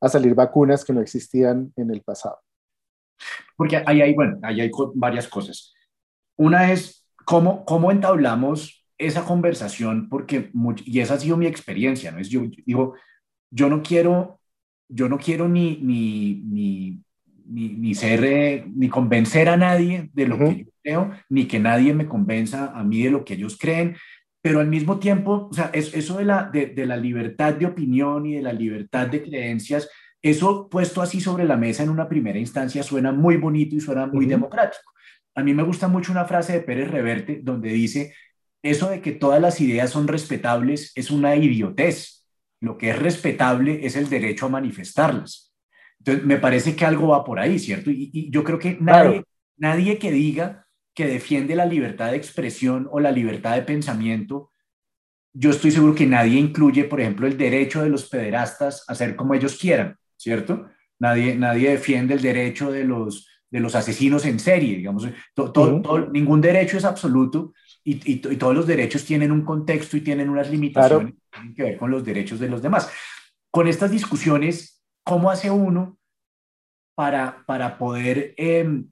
a 0.00 0.08
salir 0.08 0.34
vacunas 0.34 0.84
que 0.84 0.92
no 0.92 1.00
existían 1.00 1.72
en 1.76 1.90
el 1.90 2.02
pasado. 2.02 2.40
Porque 3.56 3.82
ahí 3.86 4.02
hay, 4.02 4.14
bueno, 4.14 4.38
ahí 4.42 4.60
hay 4.60 4.70
varias 4.94 5.28
cosas. 5.28 5.72
Una 6.36 6.72
es 6.72 7.06
cómo, 7.24 7.64
cómo 7.64 7.92
entablamos 7.92 8.84
esa 8.98 9.24
conversación, 9.24 10.08
porque, 10.08 10.50
y 10.84 11.00
esa 11.00 11.14
ha 11.14 11.20
sido 11.20 11.36
mi 11.36 11.46
experiencia, 11.46 12.10
¿no? 12.10 12.18
Es, 12.18 12.28
yo 12.28 12.42
digo, 12.66 12.94
yo 13.50 13.68
no 13.68 13.82
quiero 13.82 14.40
yo 14.92 15.08
no 15.08 15.18
quiero 15.18 15.48
ni, 15.48 15.78
ni, 15.82 16.42
ni, 16.44 17.68
ni, 17.68 17.94
ser, 17.94 18.24
eh, 18.24 18.64
ni 18.74 18.88
convencer 18.88 19.48
a 19.48 19.56
nadie 19.56 20.10
de 20.12 20.26
lo 20.26 20.38
que 20.38 20.64
yo 20.64 20.70
creo, 20.82 21.10
ni 21.28 21.46
que 21.46 21.58
nadie 21.58 21.94
me 21.94 22.06
convenza 22.06 22.72
a 22.78 22.84
mí 22.84 23.02
de 23.02 23.10
lo 23.10 23.24
que 23.24 23.34
ellos 23.34 23.56
creen, 23.58 23.96
pero 24.42 24.60
al 24.60 24.68
mismo 24.68 24.98
tiempo, 24.98 25.48
o 25.50 25.54
sea, 25.54 25.70
eso 25.72 26.18
de 26.18 26.24
la, 26.24 26.50
de, 26.52 26.66
de 26.66 26.86
la 26.86 26.96
libertad 26.96 27.54
de 27.54 27.66
opinión 27.66 28.26
y 28.26 28.34
de 28.34 28.42
la 28.42 28.52
libertad 28.52 29.06
de 29.06 29.22
creencias, 29.22 29.88
eso 30.20 30.68
puesto 30.68 31.00
así 31.02 31.20
sobre 31.20 31.44
la 31.44 31.56
mesa 31.56 31.82
en 31.82 31.90
una 31.90 32.08
primera 32.08 32.38
instancia 32.38 32.82
suena 32.82 33.12
muy 33.12 33.36
bonito 33.36 33.74
y 33.74 33.80
suena 33.80 34.06
muy 34.06 34.26
democrático. 34.26 34.92
A 35.34 35.42
mí 35.42 35.54
me 35.54 35.62
gusta 35.62 35.88
mucho 35.88 36.12
una 36.12 36.26
frase 36.26 36.52
de 36.52 36.60
Pérez 36.60 36.90
Reverte 36.90 37.40
donde 37.42 37.70
dice, 37.70 38.14
eso 38.62 38.90
de 38.90 39.00
que 39.00 39.12
todas 39.12 39.40
las 39.40 39.60
ideas 39.60 39.90
son 39.90 40.06
respetables 40.06 40.92
es 40.94 41.10
una 41.10 41.34
idiotez 41.34 42.21
lo 42.62 42.78
que 42.78 42.90
es 42.90 42.98
respetable 42.98 43.84
es 43.84 43.96
el 43.96 44.08
derecho 44.08 44.46
a 44.46 44.50
manifestarlas. 44.50 45.52
Entonces, 45.98 46.24
me 46.24 46.38
parece 46.38 46.76
que 46.76 46.84
algo 46.84 47.08
va 47.08 47.24
por 47.24 47.40
ahí, 47.40 47.58
¿cierto? 47.58 47.90
Y, 47.90 48.30
yo 48.30 48.44
creo 48.44 48.58
que 48.58 48.78
nadie, 48.80 49.24
nadie 49.56 49.98
que 49.98 50.12
diga 50.12 50.66
que 50.94 51.06
defiende 51.06 51.56
la 51.56 51.66
libertad 51.66 52.12
de 52.12 52.16
expresión 52.16 52.88
o 52.92 53.00
la 53.00 53.10
libertad 53.10 53.56
de 53.56 53.62
pensamiento, 53.62 54.52
yo 55.34 55.50
estoy 55.50 55.72
seguro 55.72 55.94
que 55.94 56.06
nadie 56.06 56.38
incluye, 56.38 56.84
por 56.84 57.00
ejemplo, 57.00 57.26
el 57.26 57.36
derecho 57.36 57.82
de 57.82 57.88
los 57.88 58.08
pederastas 58.08 58.84
a 58.86 58.92
hacer 58.92 59.16
como 59.16 59.34
ellos 59.34 59.58
quieran, 59.58 59.96
¿cierto? 60.16 60.68
Nadie, 61.00 61.34
nadie 61.34 61.70
defiende 61.70 62.14
el 62.14 62.22
derecho 62.22 62.70
de 62.70 62.84
los, 62.84 63.28
de 63.50 63.58
los 63.58 63.74
asesinos 63.74 64.24
en 64.24 64.38
serie, 64.38 64.76
digamos. 64.76 65.08
ningún 66.12 66.40
derecho 66.40 66.76
es 66.76 66.84
absoluto 66.84 67.54
y, 67.84 68.16
todos 68.36 68.54
los 68.54 68.66
derechos 68.66 69.04
tienen 69.04 69.32
un 69.32 69.44
contexto 69.44 69.96
y 69.96 70.02
tienen 70.02 70.28
unas 70.28 70.50
limitaciones 70.50 71.14
que 71.14 71.20
tienen 71.30 71.54
que 71.54 71.62
ver 71.62 71.76
con 71.76 71.90
los 71.90 72.04
derechos 72.04 72.38
de 72.38 72.48
los 72.48 72.62
demás. 72.62 72.90
Con 73.50 73.66
estas 73.68 73.90
discusiones, 73.90 74.82
¿cómo 75.04 75.30
hace 75.30 75.50
uno 75.50 75.98
para, 76.94 77.44
para 77.46 77.78
poder 77.78 78.34
em, 78.36 78.90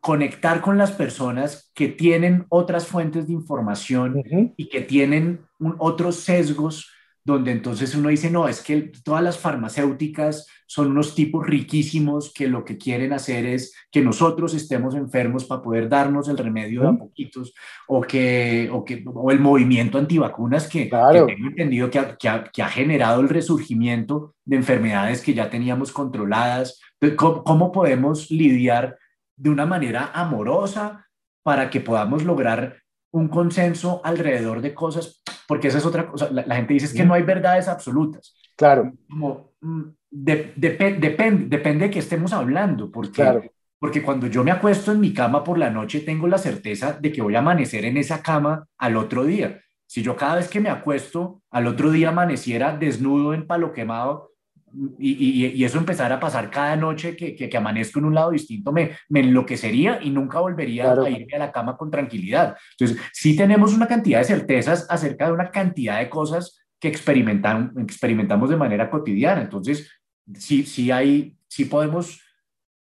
conectar 0.00 0.60
con 0.60 0.78
las 0.78 0.92
personas 0.92 1.70
que 1.74 1.88
tienen 1.88 2.46
otras 2.48 2.86
fuentes 2.86 3.26
de 3.26 3.32
información 3.32 4.22
y 4.56 4.68
que 4.68 4.80
tienen 4.80 5.44
otros 5.78 6.16
sesgos 6.20 6.92
donde 7.26 7.50
entonces 7.50 7.92
uno 7.96 8.08
dice, 8.08 8.30
no, 8.30 8.46
es 8.46 8.62
que 8.62 8.92
todas 9.02 9.20
las 9.20 9.36
farmacéuticas 9.36 10.46
son 10.64 10.92
unos 10.92 11.16
tipos 11.16 11.44
riquísimos 11.44 12.32
que 12.32 12.46
lo 12.46 12.64
que 12.64 12.78
quieren 12.78 13.12
hacer 13.12 13.44
es 13.46 13.74
que 13.90 14.00
nosotros 14.00 14.54
estemos 14.54 14.94
enfermos 14.94 15.44
para 15.44 15.60
poder 15.60 15.88
darnos 15.88 16.28
el 16.28 16.38
remedio 16.38 16.82
de 16.82 16.88
a 16.88 16.92
poquitos, 16.92 17.52
o, 17.88 18.00
que, 18.00 18.70
o, 18.72 18.84
que, 18.84 19.04
o 19.12 19.32
el 19.32 19.40
movimiento 19.40 19.98
antivacunas 19.98 20.68
que, 20.68 20.84
tengo 20.84 21.48
entendido 21.48 21.90
que 21.90 21.98
ha, 21.98 22.16
que, 22.16 22.62
ha, 22.62 22.68
generado 22.68 23.22
el 23.22 23.28
resurgimiento 23.28 24.36
de 24.44 24.56
enfermedades 24.58 25.20
que 25.20 25.34
ya 25.34 25.50
teníamos 25.50 25.90
controladas. 25.90 26.80
¿Cómo, 27.16 27.42
¿Cómo 27.42 27.72
podemos 27.72 28.30
lidiar 28.30 28.98
de 29.34 29.50
una 29.50 29.66
manera 29.66 30.12
amorosa 30.14 31.08
para 31.42 31.70
que 31.70 31.80
podamos 31.80 32.22
lograr 32.22 32.76
un 33.10 33.26
consenso 33.26 34.00
alrededor 34.04 34.60
de 34.60 34.74
cosas, 34.74 35.24
porque 35.46 35.68
esa 35.68 35.78
es 35.78 35.86
otra 35.86 36.06
cosa, 36.06 36.28
la, 36.30 36.54
gente 36.56 36.74
dice 36.74 36.86
es 36.86 36.94
que 36.94 37.04
no 37.04 37.14
hay 37.14 37.22
verdades 37.22 37.68
absolutas. 37.68 38.34
Claro. 38.56 38.92
Como, 39.08 39.52
mm, 39.60 39.82
depende, 40.10 41.48
depende 41.48 41.86
de 41.86 41.90
qué 41.90 41.98
estemos 41.98 42.32
hablando, 42.32 42.90
porque, 42.90 43.50
porque 43.78 44.02
cuando 44.02 44.26
yo 44.26 44.42
me 44.42 44.50
acuesto 44.50 44.92
en 44.92 45.00
mi 45.00 45.12
cama 45.12 45.44
por 45.44 45.58
la 45.58 45.70
noche 45.70 46.00
tengo 46.00 46.26
la 46.26 46.38
certeza 46.38 46.92
de 46.92 47.12
que 47.12 47.22
voy 47.22 47.34
a 47.34 47.40
amanecer 47.40 47.84
en 47.84 47.96
esa 47.96 48.22
cama 48.22 48.66
al 48.78 48.96
otro 48.96 49.24
día. 49.24 49.60
Si 49.86 50.02
yo 50.02 50.16
cada 50.16 50.36
vez 50.36 50.48
que 50.48 50.60
me 50.60 50.68
acuesto 50.68 51.42
al 51.50 51.66
otro 51.66 51.90
día 51.90 52.08
amaneciera 52.08 52.76
desnudo 52.76 53.34
en 53.34 53.46
palo 53.46 53.72
quemado, 53.72 54.32
y, 54.98 55.64
eso 55.64 55.78
empezara 55.78 56.16
a 56.16 56.20
pasar 56.20 56.50
cada 56.50 56.76
noche 56.76 57.16
que, 57.16 57.34
que, 57.34 57.56
amanezco 57.56 57.98
en 57.98 58.06
un 58.06 58.14
lado 58.14 58.30
distinto, 58.30 58.72
me, 58.72 58.92
me 59.08 59.20
enloquecería 59.20 60.00
y 60.02 60.10
nunca 60.10 60.40
volvería 60.40 60.92
a 60.92 61.10
irme 61.10 61.34
a 61.34 61.38
la 61.38 61.52
cama 61.52 61.76
con 61.76 61.90
tranquilidad. 61.90 62.56
Entonces, 62.78 63.04
sí 63.12 63.36
tenemos 63.36 63.72
una 63.74 63.86
cantidad 63.86 64.18
de 64.18 64.24
certezas 64.24 64.86
acerca 64.90 65.26
de 65.26 65.32
una 65.32 65.50
cantidad 65.50 65.98
de 65.98 66.10
cosas 66.10 66.58
que 66.78 66.88
experimentan, 66.88 67.72
experimentamos 67.78 68.50
de 68.50 68.56
manera 68.56 68.90
cotidiana. 68.90 69.42
Entonces, 69.42 69.90
sí, 70.34 70.64
sí, 70.64 70.90
hay, 70.90 71.36
sí 71.48 71.64
podemos, 71.64 72.20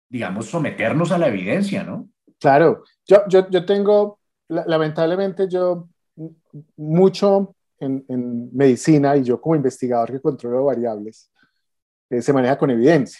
digamos, 0.09 0.45
someternos 0.45 1.11
a 1.11 1.17
la 1.17 1.27
evidencia, 1.27 1.83
¿no? 1.83 2.09
Claro, 2.39 2.83
yo, 3.05 3.23
yo, 3.27 3.49
yo 3.49 3.65
tengo, 3.65 4.19
lamentablemente 4.47 5.47
yo 5.49 5.87
mucho 6.77 7.55
en, 7.79 8.05
en 8.07 8.55
medicina 8.55 9.17
y 9.17 9.23
yo 9.23 9.41
como 9.41 9.55
investigador 9.55 10.11
que 10.11 10.21
controlo 10.21 10.65
variables, 10.65 11.32
eh, 12.09 12.21
se 12.21 12.33
maneja 12.33 12.57
con 12.57 12.69
evidencia. 12.71 13.19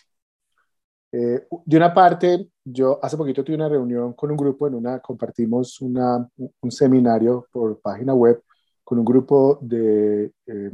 Eh, 1.11 1.47
de 1.65 1.77
una 1.77 1.93
parte, 1.93 2.49
yo 2.63 2.99
hace 3.03 3.17
poquito 3.17 3.43
tuve 3.43 3.55
una 3.55 3.69
reunión 3.69 4.13
con 4.13 4.31
un 4.31 4.37
grupo, 4.37 4.67
en 4.67 4.75
una 4.75 4.99
compartimos 4.99 5.79
una, 5.81 6.27
un 6.61 6.71
seminario 6.71 7.47
por 7.51 7.79
página 7.81 8.13
web 8.13 8.41
con 8.83 8.99
un 8.99 9.05
grupo 9.05 9.59
de 9.61 10.31
eh, 10.47 10.71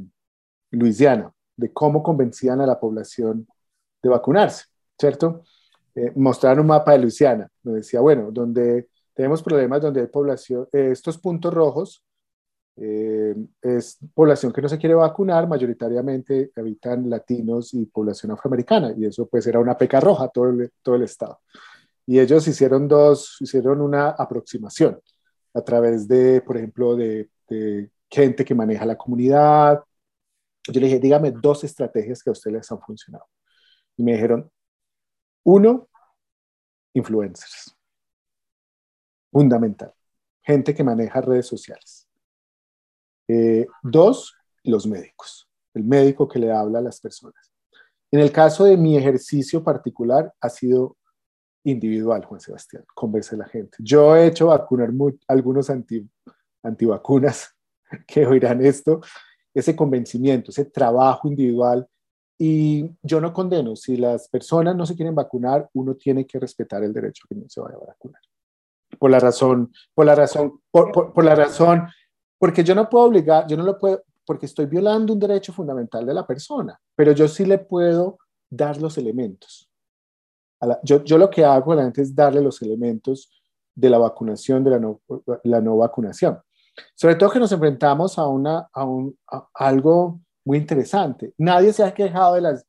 Luisiana, 0.71 1.31
de 1.55 1.71
cómo 1.73 2.01
convencían 2.01 2.61
a 2.61 2.65
la 2.65 2.79
población 2.79 3.47
de 4.01 4.09
vacunarse, 4.09 4.65
¿cierto? 4.97 5.43
mostraron 6.15 6.61
un 6.61 6.67
mapa 6.67 6.93
de 6.93 6.99
Luisiana, 6.99 7.49
donde 7.61 7.81
decía, 7.81 7.99
bueno, 7.99 8.31
donde 8.31 8.87
tenemos 9.13 9.43
problemas 9.43 9.81
donde 9.81 9.99
hay 10.01 10.07
población, 10.07 10.65
estos 10.71 11.17
puntos 11.17 11.53
rojos 11.53 12.05
eh, 12.81 13.35
es 13.61 13.97
población 14.13 14.53
que 14.53 14.61
no 14.61 14.69
se 14.69 14.77
quiere 14.77 14.95
vacunar, 14.95 15.47
mayoritariamente 15.47 16.51
habitan 16.55 17.09
latinos 17.09 17.73
y 17.73 17.85
población 17.85 18.31
afroamericana, 18.31 18.93
y 18.97 19.05
eso 19.05 19.27
pues 19.27 19.45
era 19.47 19.59
una 19.59 19.77
peca 19.77 19.99
roja 19.99 20.29
todo 20.29 20.49
el, 20.49 20.71
todo 20.81 20.95
el 20.95 21.03
estado. 21.03 21.41
Y 22.05 22.19
ellos 22.19 22.47
hicieron 22.47 22.87
dos, 22.87 23.37
hicieron 23.41 23.81
una 23.81 24.11
aproximación 24.11 24.99
a 25.53 25.61
través 25.61 26.07
de, 26.07 26.41
por 26.41 26.57
ejemplo, 26.57 26.95
de, 26.95 27.29
de 27.49 27.91
gente 28.09 28.45
que 28.45 28.55
maneja 28.55 28.85
la 28.85 28.97
comunidad. 28.97 29.83
Yo 30.67 30.79
le 30.79 30.87
dije, 30.87 30.99
dígame 30.99 31.31
dos 31.31 31.63
estrategias 31.63 32.23
que 32.23 32.29
a 32.29 32.33
ustedes 32.33 32.57
les 32.57 32.71
han 32.71 32.79
funcionado. 32.79 33.25
Y 33.97 34.03
me 34.03 34.13
dijeron, 34.13 34.49
uno, 35.43 35.89
influencers. 36.93 37.75
Fundamental. 39.31 39.93
Gente 40.41 40.73
que 40.73 40.83
maneja 40.83 41.21
redes 41.21 41.47
sociales. 41.47 41.98
Eh, 43.31 43.67
dos, 43.83 44.35
los 44.63 44.87
médicos, 44.87 45.47
el 45.75 45.83
médico 45.83 46.27
que 46.27 46.39
le 46.39 46.51
habla 46.51 46.79
a 46.79 46.81
las 46.81 46.99
personas. 46.99 47.51
En 48.11 48.21
el 48.21 48.31
caso 48.31 48.65
de 48.65 48.75
mi 48.75 48.97
ejercicio 48.97 49.63
particular, 49.63 50.33
ha 50.41 50.49
sido 50.49 50.97
individual, 51.63 52.25
Juan 52.25 52.41
Sebastián, 52.41 52.83
convencer 52.95 53.35
a 53.35 53.43
la 53.43 53.47
gente. 53.47 53.77
Yo 53.81 54.15
he 54.15 54.25
hecho 54.25 54.47
vacunar 54.47 54.89
algunos 55.27 55.69
anti, 55.69 56.09
antivacunas 56.63 57.55
que 58.07 58.25
oirán 58.25 58.65
esto, 58.65 58.99
ese 59.53 59.75
convencimiento, 59.75 60.49
ese 60.49 60.65
trabajo 60.65 61.27
individual. 61.27 61.87
Y 62.35 62.89
yo 63.03 63.21
no 63.21 63.31
condeno, 63.31 63.75
si 63.75 63.95
las 63.95 64.27
personas 64.27 64.75
no 64.75 64.87
se 64.87 64.95
quieren 64.95 65.13
vacunar, 65.13 65.69
uno 65.73 65.95
tiene 65.95 66.25
que 66.25 66.39
respetar 66.39 66.83
el 66.83 66.93
derecho 66.93 67.25
que 67.29 67.35
no 67.35 67.47
se 67.47 67.61
vaya 67.61 67.75
a 67.75 67.85
vacunar. 67.85 68.21
Por 68.97 69.11
la 69.11 69.19
razón, 69.19 69.71
por 69.93 70.07
la 70.07 70.15
razón, 70.15 70.59
por 70.71 71.23
la 71.23 71.35
razón 71.35 71.87
porque 72.39 72.63
yo 72.63 72.73
no 72.73 72.89
puedo 72.89 73.05
obligar, 73.05 73.45
yo 73.45 73.57
no 73.57 73.63
lo 73.63 73.77
puedo, 73.77 74.01
porque 74.25 74.45
estoy 74.45 74.65
violando 74.65 75.13
un 75.13 75.19
derecho 75.19 75.53
fundamental 75.53 76.05
de 76.05 76.13
la 76.13 76.25
persona, 76.25 76.79
pero 76.95 77.11
yo 77.11 77.27
sí 77.27 77.45
le 77.45 77.59
puedo 77.59 78.17
dar 78.49 78.81
los 78.81 78.97
elementos. 78.97 79.69
yo, 80.83 81.03
yo, 81.03 81.17
lo 81.17 81.29
que 81.29 81.45
hago 81.45 81.73
a 81.73 81.75
la 81.75 81.83
gente 81.83 82.01
es 82.01 82.15
darle 82.15 82.41
los 82.41 82.61
elementos 82.61 83.29
de 83.75 83.89
la 83.89 83.97
vacunación, 83.97 84.63
de 84.63 84.71
la 84.71 84.79
no, 84.79 85.01
la 85.43 85.61
no 85.61 85.77
vacunación. 85.77 86.39
Sobre 86.95 87.15
todo 87.15 87.29
que 87.29 87.39
nos 87.39 87.51
enfrentamos 87.51 88.17
a, 88.17 88.27
una, 88.27 88.69
a, 88.71 88.85
un, 88.85 89.17
algo 89.53 90.19
muy 90.45 90.57
interesante. 90.57 91.33
Nadie 91.37 91.73
se 91.73 91.83
ha 91.83 91.93
quejado 91.93 92.35
de 92.35 92.41
las 92.41 92.65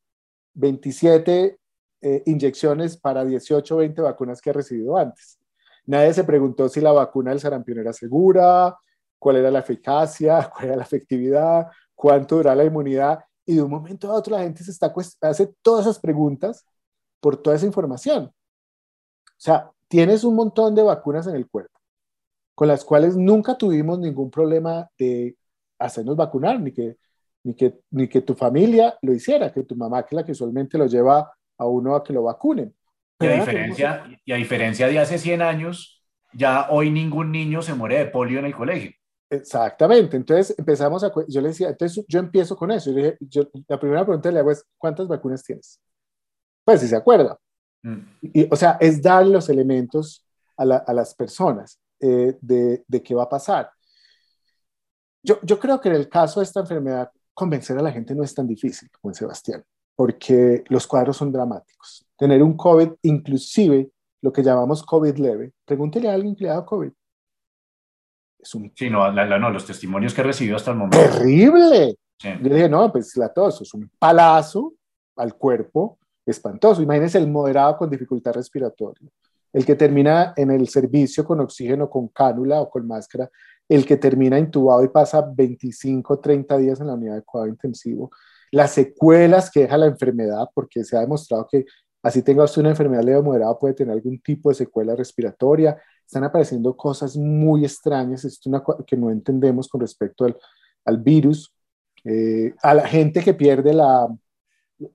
27 0.54 1.58
eh, 2.02 2.22
inyecciones 2.26 2.96
para 2.96 3.24
18 3.24 3.74
o 3.74 3.78
20 3.78 4.02
vacunas 4.02 4.40
que 4.40 4.50
ha 4.50 4.54
recibido 4.54 4.96
antes. 4.96 5.38
Nadie 5.86 6.14
se 6.14 6.24
preguntó 6.24 6.68
si 6.68 6.80
la 6.80 6.92
vacuna 6.92 7.30
del 7.30 7.40
sarampión 7.40 7.78
era 7.78 7.92
segura, 7.92 8.76
cuál 9.20 9.36
era 9.36 9.52
la 9.52 9.60
eficacia, 9.60 10.50
cuál 10.52 10.66
era 10.66 10.76
la 10.76 10.82
efectividad, 10.82 11.68
cuánto 11.94 12.36
dura 12.36 12.56
la 12.56 12.64
inmunidad. 12.64 13.20
y 13.46 13.54
de 13.54 13.62
un 13.62 13.70
momento 13.70 14.10
a 14.10 14.14
otro 14.14 14.36
la 14.36 14.42
gente 14.42 14.64
se 14.64 14.72
está 14.72 14.92
hace 15.22 15.54
todas 15.62 15.86
esas 15.86 16.00
preguntas 16.00 16.64
por 17.20 17.36
toda 17.36 17.54
esa 17.54 17.66
información. 17.66 18.24
O 18.24 19.42
sea, 19.42 19.70
tienes 19.86 20.24
un 20.24 20.34
montón 20.34 20.74
de 20.74 20.82
vacunas 20.82 21.26
en 21.28 21.36
el 21.36 21.48
cuerpo 21.48 21.80
con 22.60 22.68
las 22.68 22.84
cuales 22.84 23.16
nunca 23.16 23.56
tuvimos 23.56 23.98
ningún 23.98 24.30
problema 24.30 24.86
de 24.98 25.34
hacernos 25.78 26.14
vacunar, 26.14 26.60
ni 26.60 26.72
que, 26.72 26.98
ni 27.42 27.54
que, 27.54 27.72
ni 27.90 28.06
que 28.06 28.20
tu 28.20 28.34
familia 28.34 28.98
lo 29.00 29.14
hiciera, 29.14 29.50
que 29.50 29.62
tu 29.62 29.74
mamá, 29.74 30.02
que 30.02 30.14
es 30.14 30.16
la 30.20 30.26
que 30.26 30.32
usualmente 30.32 30.76
lo 30.76 30.84
lleva 30.84 31.32
a 31.56 31.66
uno 31.66 31.94
a 31.94 32.04
que 32.04 32.12
lo 32.12 32.24
vacunen. 32.24 32.74
Y 33.18 33.26
a, 33.28 33.32
diferencia, 33.32 34.04
y 34.26 34.32
a 34.32 34.36
diferencia 34.36 34.88
de 34.88 34.98
hace 34.98 35.16
100 35.16 35.40
años, 35.40 36.04
ya 36.34 36.66
hoy 36.68 36.90
ningún 36.90 37.32
niño 37.32 37.62
se 37.62 37.72
muere 37.72 37.96
de 37.96 38.04
polio 38.04 38.40
en 38.40 38.44
el 38.44 38.54
colegio. 38.54 38.92
Exactamente, 39.32 40.16
entonces 40.16 40.58
empezamos 40.58 41.04
a, 41.04 41.12
yo 41.28 41.40
le 41.40 41.48
decía, 41.48 41.68
entonces 41.68 42.04
yo 42.08 42.18
empiezo 42.18 42.56
con 42.56 42.72
eso, 42.72 42.90
yo 43.20 43.44
la 43.68 43.78
primera 43.78 44.04
pregunta 44.04 44.28
que 44.28 44.32
le 44.32 44.40
hago 44.40 44.50
es, 44.50 44.64
¿cuántas 44.76 45.06
vacunas 45.06 45.44
tienes? 45.44 45.78
Pues 46.64 46.80
si 46.80 46.88
se 46.88 46.96
acuerda. 46.96 47.38
Mm. 47.82 47.98
Y, 48.22 48.52
o 48.52 48.56
sea, 48.56 48.76
es 48.80 49.00
dar 49.00 49.24
los 49.24 49.48
elementos 49.48 50.26
a, 50.56 50.64
a 50.64 50.92
las 50.92 51.14
personas 51.14 51.78
eh, 52.00 52.36
de, 52.40 52.84
de, 52.88 53.02
qué 53.04 53.14
va 53.14 53.22
a 53.22 53.28
pasar. 53.28 53.70
Yo, 55.22 55.38
yo 55.44 55.60
creo 55.60 55.80
que 55.80 55.90
en 55.90 55.94
el 55.94 56.08
caso 56.08 56.40
de 56.40 56.44
esta 56.44 56.60
enfermedad, 56.60 57.12
convencer 57.32 57.78
a 57.78 57.82
la 57.82 57.92
gente 57.92 58.16
no 58.16 58.24
es 58.24 58.34
tan 58.34 58.48
difícil 58.48 58.90
como 58.90 59.12
en 59.12 59.14
Sebastián, 59.14 59.64
porque 59.94 60.64
los 60.68 60.88
cuadros 60.88 61.16
son 61.16 61.30
dramáticos. 61.30 62.04
Tener 62.16 62.42
un 62.42 62.56
COVID, 62.56 62.94
inclusive 63.02 63.92
lo 64.22 64.32
que 64.32 64.42
llamamos 64.42 64.82
COVID 64.82 65.16
leve, 65.18 65.52
pregúntele 65.64 66.08
a 66.08 66.14
alguien 66.14 66.34
que 66.34 66.42
le 66.42 66.50
ha 66.50 66.54
dado 66.54 66.66
COVID 66.66 66.90
es 68.42 68.54
un... 68.54 68.72
Sí, 68.74 68.90
no, 68.90 69.10
no, 69.12 69.50
los 69.50 69.66
testimonios 69.66 70.14
que 70.14 70.20
he 70.20 70.24
recibido 70.24 70.56
hasta 70.56 70.70
el 70.70 70.76
momento. 70.76 70.98
¡Terrible! 70.98 71.96
Yo 72.22 72.54
dije, 72.54 72.68
no, 72.68 72.92
pues 72.92 73.16
la 73.16 73.32
tos 73.32 73.62
es 73.62 73.72
un 73.72 73.90
palazo 73.98 74.74
al 75.16 75.34
cuerpo 75.34 75.98
espantoso. 76.26 76.82
Imagínense 76.82 77.18
el 77.18 77.28
moderado 77.28 77.78
con 77.78 77.90
dificultad 77.90 78.34
respiratoria, 78.34 79.08
el 79.52 79.64
que 79.64 79.74
termina 79.74 80.34
en 80.36 80.50
el 80.50 80.68
servicio 80.68 81.24
con 81.24 81.40
oxígeno, 81.40 81.88
con 81.88 82.08
cánula 82.08 82.60
o 82.60 82.68
con 82.68 82.86
máscara, 82.86 83.30
el 83.68 83.86
que 83.86 83.96
termina 83.96 84.38
intubado 84.38 84.84
y 84.84 84.88
pasa 84.88 85.22
25, 85.22 86.18
30 86.18 86.58
días 86.58 86.80
en 86.80 86.88
la 86.88 86.94
unidad 86.94 87.14
de 87.14 87.22
cuidado 87.22 87.48
intensivo, 87.48 88.10
las 88.50 88.72
secuelas 88.72 89.50
que 89.50 89.60
deja 89.60 89.78
la 89.78 89.86
enfermedad, 89.86 90.48
porque 90.52 90.84
se 90.84 90.96
ha 90.96 91.00
demostrado 91.00 91.46
que 91.50 91.64
así 92.02 92.22
tenga 92.22 92.44
usted 92.44 92.62
una 92.62 92.70
enfermedad 92.70 93.04
leve 93.04 93.18
o 93.18 93.22
moderada, 93.22 93.58
puede 93.58 93.74
tener 93.74 93.92
algún 93.94 94.20
tipo 94.20 94.48
de 94.48 94.56
secuela 94.56 94.96
respiratoria, 94.96 95.80
están 96.10 96.24
apareciendo 96.24 96.76
cosas 96.76 97.16
muy 97.16 97.64
extrañas, 97.64 98.24
es 98.24 98.44
una 98.44 98.64
que 98.84 98.96
no 98.96 99.12
entendemos 99.12 99.68
con 99.68 99.80
respecto 99.80 100.24
al, 100.24 100.36
al 100.84 100.98
virus, 100.98 101.54
eh, 102.04 102.52
a 102.64 102.74
la 102.74 102.88
gente 102.88 103.22
que 103.22 103.32
pierde 103.32 103.72
la, 103.72 104.08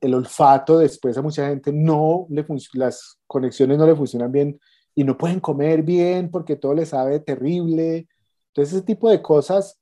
el 0.01 0.13
olfato, 0.13 0.77
después 0.77 1.17
a 1.17 1.21
mucha 1.21 1.47
gente 1.47 1.71
no 1.71 2.27
le 2.29 2.45
las 2.73 3.17
conexiones 3.27 3.77
no 3.77 3.87
le 3.87 3.95
funcionan 3.95 4.29
bien 4.29 4.59
y 4.93 5.05
no 5.05 5.17
pueden 5.17 5.39
comer 5.39 5.83
bien 5.83 6.29
porque 6.29 6.57
todo 6.57 6.73
les 6.73 6.89
sabe 6.89 7.21
terrible. 7.21 8.09
Entonces 8.47 8.73
ese 8.73 8.85
tipo 8.85 9.09
de 9.09 9.21
cosas 9.21 9.79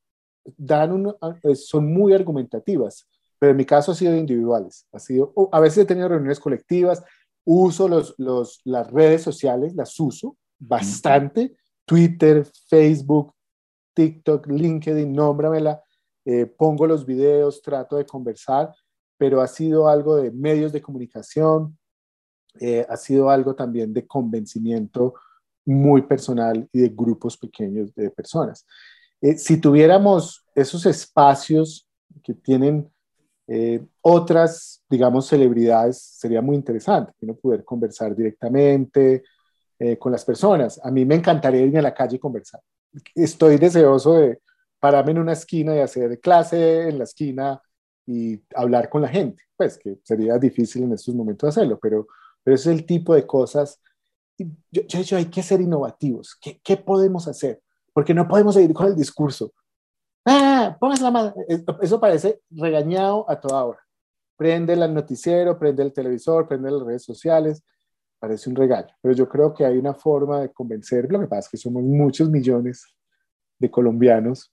dan 0.55 1.15
son 1.55 1.91
muy 1.91 2.13
argumentativas, 2.13 3.07
pero 3.39 3.53
en 3.53 3.57
mi 3.57 3.65
caso 3.65 3.91
ha 3.91 3.95
sido 3.95 4.15
individuales. 4.15 4.86
Ha 4.91 4.99
sido, 4.99 5.34
a 5.51 5.59
veces 5.59 5.79
he 5.79 5.86
tenido 5.86 6.09
reuniones 6.09 6.39
colectivas, 6.39 7.03
uso 7.43 7.88
los, 7.88 8.13
los, 8.19 8.61
las 8.65 8.91
redes 8.91 9.23
sociales, 9.23 9.73
las 9.73 9.99
uso, 9.99 10.38
bastante. 10.68 11.55
Twitter, 11.86 12.45
Facebook, 12.68 13.34
TikTok, 13.93 14.47
LinkedIn, 14.47 15.11
nómbramela. 15.11 15.82
Eh, 16.26 16.45
pongo 16.45 16.88
los 16.88 17.05
videos, 17.05 17.61
trato 17.61 17.97
de 17.97 18.05
conversar, 18.05 18.74
pero 19.18 19.41
ha 19.41 19.47
sido 19.47 19.88
algo 19.88 20.16
de 20.16 20.32
medios 20.32 20.72
de 20.72 20.82
comunicación, 20.82 21.78
eh, 22.59 22.86
ha 22.88 22.95
sido 22.95 23.30
algo 23.30 23.55
también 23.55 23.93
de 23.93 24.07
convencimiento 24.07 25.16
muy 25.66 26.03
personal 26.03 26.68
y 26.72 26.80
de 26.80 26.89
grupos 26.89 27.38
pequeños 27.38 27.93
de 27.93 28.09
personas. 28.09 28.66
Eh, 29.22 29.38
si 29.38 29.59
tuviéramos 29.59 30.45
esos 30.55 30.86
espacios 30.86 31.88
que 32.24 32.34
tienen 32.34 32.89
otras, 34.01 34.84
digamos, 34.89 35.28
celebridades, 35.28 36.01
sería 36.01 36.41
muy 36.41 36.55
interesante, 36.55 37.11
no 37.22 37.36
poder 37.36 37.64
conversar 37.66 38.16
directamente, 38.16 39.22
eh, 39.84 39.97
con 39.97 40.13
las 40.13 40.23
personas. 40.23 40.79
A 40.81 40.89
mí 40.89 41.03
me 41.03 41.15
encantaría 41.15 41.65
ir 41.65 41.77
a 41.77 41.81
la 41.81 41.93
calle 41.93 42.15
y 42.15 42.19
conversar. 42.19 42.61
Estoy 43.13 43.57
deseoso 43.57 44.13
de 44.13 44.39
pararme 44.79 45.11
en 45.11 45.19
una 45.19 45.34
esquina 45.34 45.75
y 45.75 45.79
hacer 45.79 46.21
clase 46.21 46.88
en 46.88 46.99
la 46.99 47.03
esquina 47.03 47.61
y 48.05 48.41
hablar 48.55 48.88
con 48.88 49.01
la 49.01 49.09
gente. 49.09 49.43
Pues 49.57 49.77
que 49.77 49.97
sería 50.01 50.38
difícil 50.38 50.84
en 50.84 50.93
estos 50.93 51.13
momentos 51.13 51.49
hacerlo, 51.49 51.77
pero, 51.81 52.07
pero 52.43 52.55
ese 52.55 52.71
es 52.71 52.79
el 52.79 52.86
tipo 52.86 53.13
de 53.13 53.27
cosas. 53.27 53.81
Yo, 54.38 54.84
yo, 54.88 55.01
yo 55.01 55.17
hay 55.17 55.25
que 55.25 55.43
ser 55.43 55.59
innovativos. 55.59 56.38
¿Qué, 56.41 56.61
¿Qué, 56.63 56.77
podemos 56.77 57.27
hacer? 57.27 57.61
Porque 57.91 58.13
no 58.13 58.25
podemos 58.25 58.55
seguir 58.55 58.73
con 58.73 58.88
el 58.88 58.95
discurso. 58.95 59.51
Ah, 60.23 60.77
póngase 60.79 61.03
la 61.03 61.11
mano. 61.11 61.34
Eso 61.81 61.99
parece 61.99 62.39
regañado 62.51 63.29
a 63.29 63.38
toda 63.38 63.65
hora. 63.65 63.79
Prende 64.38 64.71
el 64.73 64.93
noticiero, 64.93 65.59
prende 65.59 65.84
el 65.84 65.91
televisor, 65.91 66.47
prende 66.47 66.71
las 66.71 66.84
redes 66.84 67.03
sociales 67.03 67.63
parece 68.24 68.49
un 68.49 68.55
regaño, 68.55 68.88
pero 69.01 69.13
yo 69.13 69.28
creo 69.28 69.53
que 69.53 69.65
hay 69.65 69.78
una 69.78 69.93
forma 69.93 70.39
de 70.39 70.49
convencer, 70.49 71.11
lo 71.11 71.19
que 71.19 71.28
pasa 71.28 71.41
es 71.41 71.49
que 71.49 71.57
somos 71.57 71.84
muchos 71.84 72.30
millones 72.30 72.86
de 73.59 73.69
colombianos 73.69 74.49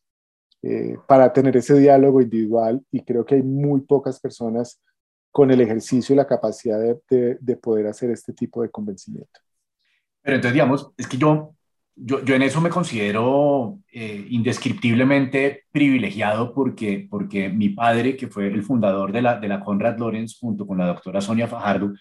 eh, 0.60 0.96
para 1.06 1.32
tener 1.32 1.56
ese 1.56 1.78
diálogo 1.78 2.20
individual 2.20 2.82
y 2.90 3.04
creo 3.04 3.24
que 3.24 3.36
hay 3.36 3.44
muy 3.44 3.82
pocas 3.82 4.18
personas 4.18 4.82
con 5.30 5.52
el 5.52 5.60
ejercicio 5.60 6.12
y 6.12 6.16
la 6.16 6.26
capacidad 6.26 6.80
de, 6.80 7.38
de, 7.40 7.56
poder 7.56 7.86
hacer 7.86 8.10
este 8.10 8.32
tipo 8.32 8.60
de 8.60 8.70
convencimiento. 8.70 9.38
Pero 10.20 10.34
entonces, 10.34 10.54
digamos, 10.54 10.90
es 10.96 11.06
que 11.06 11.16
yo, 11.16 11.54
yo, 11.94 12.24
yo 12.24 12.34
en 12.34 12.42
eso 12.42 12.60
me 12.60 12.70
considero 12.70 13.78
eh, 13.92 14.26
indescriptiblemente 14.30 15.62
privilegiado 15.70 16.52
porque, 16.52 17.06
porque 17.08 17.48
mi 17.48 17.68
padre, 17.68 18.16
que 18.16 18.26
fue 18.26 18.48
el 18.48 18.64
fundador 18.64 19.12
de 19.12 19.22
la, 19.22 19.38
de 19.38 19.46
la 19.46 19.60
Conrad 19.60 19.96
Lorenz, 19.96 20.36
junto 20.40 20.66
con 20.66 20.76
la 20.76 20.88
doctora 20.88 21.20
Sonia 21.20 21.46
Fajardo, 21.46 21.92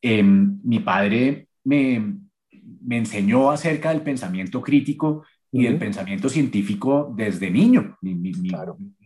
Em, 0.00 0.60
mi 0.62 0.78
padre 0.80 1.48
me, 1.64 2.18
me, 2.82 2.98
enseñó 2.98 3.50
acerca 3.50 3.90
del 3.90 4.02
pensamiento 4.02 4.62
crítico 4.62 5.24
y 5.50 5.64
del 5.64 5.78
pensamiento 5.78 6.28
científico 6.28 7.12
desde 7.16 7.50
niño. 7.50 7.96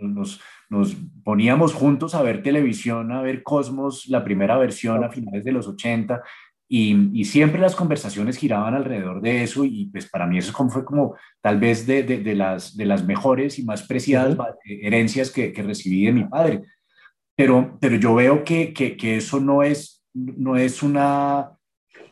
nos, 0.00 0.40
nos, 0.68 0.96
poníamos 1.24 1.72
juntos 1.72 2.14
a 2.14 2.22
ver 2.22 2.42
televisión, 2.42 3.12
a 3.12 3.22
ver 3.22 3.42
Cosmos, 3.42 4.06
la 4.08 4.22
primera 4.24 4.58
versión 4.58 5.02
a 5.04 5.10
finales 5.10 5.44
de 5.44 5.52
los 5.52 5.66
80, 5.66 6.22
y, 6.68 7.10
y, 7.12 7.24
siempre 7.26 7.60
las 7.60 7.76
conversaciones 7.76 8.38
giraban 8.38 8.74
alrededor 8.74 9.20
de 9.20 9.42
eso, 9.42 9.64
y 9.64 9.86
pues 9.92 10.08
para 10.08 10.26
mí 10.26 10.38
eso 10.38 10.52
fue 10.70 10.84
como 10.84 11.14
tal 11.40 11.60
vez 11.60 11.86
de, 11.86 12.02
de, 12.02 12.34
las, 12.34 12.76
de 12.76 12.86
las 12.86 13.04
mejores 13.04 13.58
y 13.58 13.64
más 13.64 13.82
preciadas 13.82 14.36
herencias 14.64 15.30
que, 15.30 15.52
que, 15.52 15.62
recibí 15.62 16.06
de 16.06 16.12
mi 16.12 16.24
padre. 16.24 16.62
Pero, 17.36 17.78
pero 17.80 17.96
yo 17.96 18.14
veo 18.14 18.42
que, 18.42 18.72
que, 18.72 18.96
que 18.96 19.16
eso 19.16 19.38
no 19.38 19.62
es 19.62 20.01
no 20.14 20.56
es 20.56 20.82
una, 20.82 21.52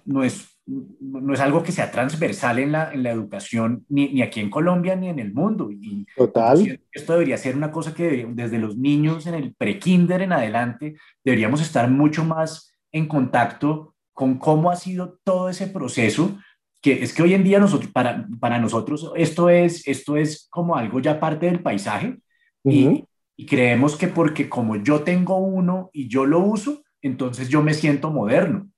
no 0.04 0.24
es, 0.24 0.48
no 0.66 1.34
es 1.34 1.40
algo 1.40 1.62
que 1.62 1.72
sea 1.72 1.90
transversal 1.90 2.58
en 2.58 2.72
la, 2.72 2.92
en 2.92 3.02
la 3.02 3.10
educación, 3.10 3.84
ni, 3.88 4.08
ni, 4.08 4.22
aquí 4.22 4.40
en 4.40 4.50
Colombia 4.50 4.96
ni 4.96 5.08
en 5.08 5.18
el 5.18 5.32
mundo. 5.32 5.70
Y 5.70 6.06
Total. 6.16 6.80
Esto 6.92 7.12
debería 7.14 7.36
ser 7.36 7.56
una 7.56 7.72
cosa 7.72 7.94
que 7.94 8.26
desde 8.30 8.58
los 8.58 8.76
niños 8.76 9.26
en 9.26 9.34
el 9.34 9.54
pre-kinder 9.54 10.22
en 10.22 10.32
adelante 10.32 10.96
deberíamos 11.24 11.60
estar 11.60 11.90
mucho 11.90 12.24
más 12.24 12.72
en 12.92 13.06
contacto 13.06 13.94
con 14.12 14.38
cómo 14.38 14.70
ha 14.70 14.76
sido 14.76 15.18
todo 15.24 15.48
ese 15.48 15.66
proceso, 15.66 16.38
que 16.82 17.02
es 17.02 17.14
que 17.14 17.22
hoy 17.22 17.34
en 17.34 17.44
día 17.44 17.58
nosotros, 17.58 17.90
para, 17.90 18.26
para 18.38 18.58
nosotros 18.58 19.12
esto 19.16 19.48
es, 19.48 19.86
esto 19.86 20.16
es 20.16 20.46
como 20.50 20.76
algo 20.76 21.00
ya 21.00 21.20
parte 21.20 21.46
del 21.46 21.62
paisaje 21.62 22.18
y, 22.64 23.04
y 23.36 23.46
creemos 23.46 23.96
que 23.96 24.08
porque 24.08 24.48
como 24.48 24.76
yo 24.76 25.00
tengo 25.00 25.38
uno 25.38 25.90
y 25.92 26.08
yo 26.08 26.26
lo 26.26 26.40
uso, 26.40 26.82
entonces 27.02 27.48
yo 27.48 27.62
me 27.62 27.74
siento 27.74 28.10
moderno. 28.10 28.70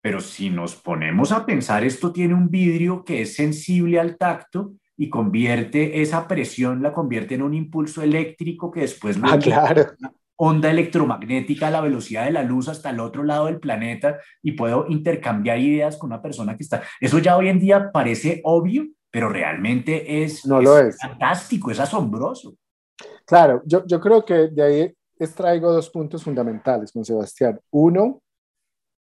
Pero 0.00 0.20
si 0.20 0.48
nos 0.48 0.76
ponemos 0.76 1.32
a 1.32 1.44
pensar, 1.44 1.84
esto 1.84 2.12
tiene 2.12 2.34
un 2.34 2.48
vidrio 2.50 3.04
que 3.04 3.22
es 3.22 3.34
sensible 3.34 3.98
al 3.98 4.16
tacto 4.16 4.74
y 4.96 5.10
convierte 5.10 6.00
esa 6.02 6.26
presión, 6.28 6.82
la 6.82 6.92
convierte 6.92 7.34
en 7.34 7.42
un 7.42 7.54
impulso 7.54 8.02
eléctrico 8.02 8.70
que 8.70 8.80
después 8.80 9.18
ah, 9.22 9.38
claro. 9.38 9.86
una 9.98 10.12
onda 10.36 10.70
electromagnética 10.70 11.66
a 11.66 11.70
la 11.70 11.80
velocidad 11.80 12.24
de 12.24 12.30
la 12.30 12.44
luz 12.44 12.68
hasta 12.68 12.90
el 12.90 13.00
otro 13.00 13.24
lado 13.24 13.46
del 13.46 13.58
planeta 13.58 14.18
y 14.40 14.52
puedo 14.52 14.86
intercambiar 14.88 15.58
ideas 15.58 15.96
con 15.96 16.12
una 16.12 16.22
persona 16.22 16.56
que 16.56 16.62
está. 16.62 16.82
Eso 17.00 17.18
ya 17.18 17.36
hoy 17.36 17.48
en 17.48 17.58
día 17.58 17.90
parece 17.92 18.40
obvio, 18.44 18.86
pero 19.10 19.28
realmente 19.28 20.22
es, 20.22 20.46
no 20.46 20.62
lo 20.62 20.78
es. 20.78 20.96
fantástico, 20.96 21.72
es 21.72 21.80
asombroso. 21.80 22.54
Claro, 23.26 23.62
yo, 23.66 23.84
yo 23.86 24.00
creo 24.00 24.24
que 24.24 24.48
de 24.48 24.62
ahí 24.62 24.94
extraigo 25.18 25.72
dos 25.72 25.90
puntos 25.90 26.22
fundamentales 26.22 26.92
con 26.92 27.04
Sebastián. 27.04 27.60
Uno, 27.70 28.22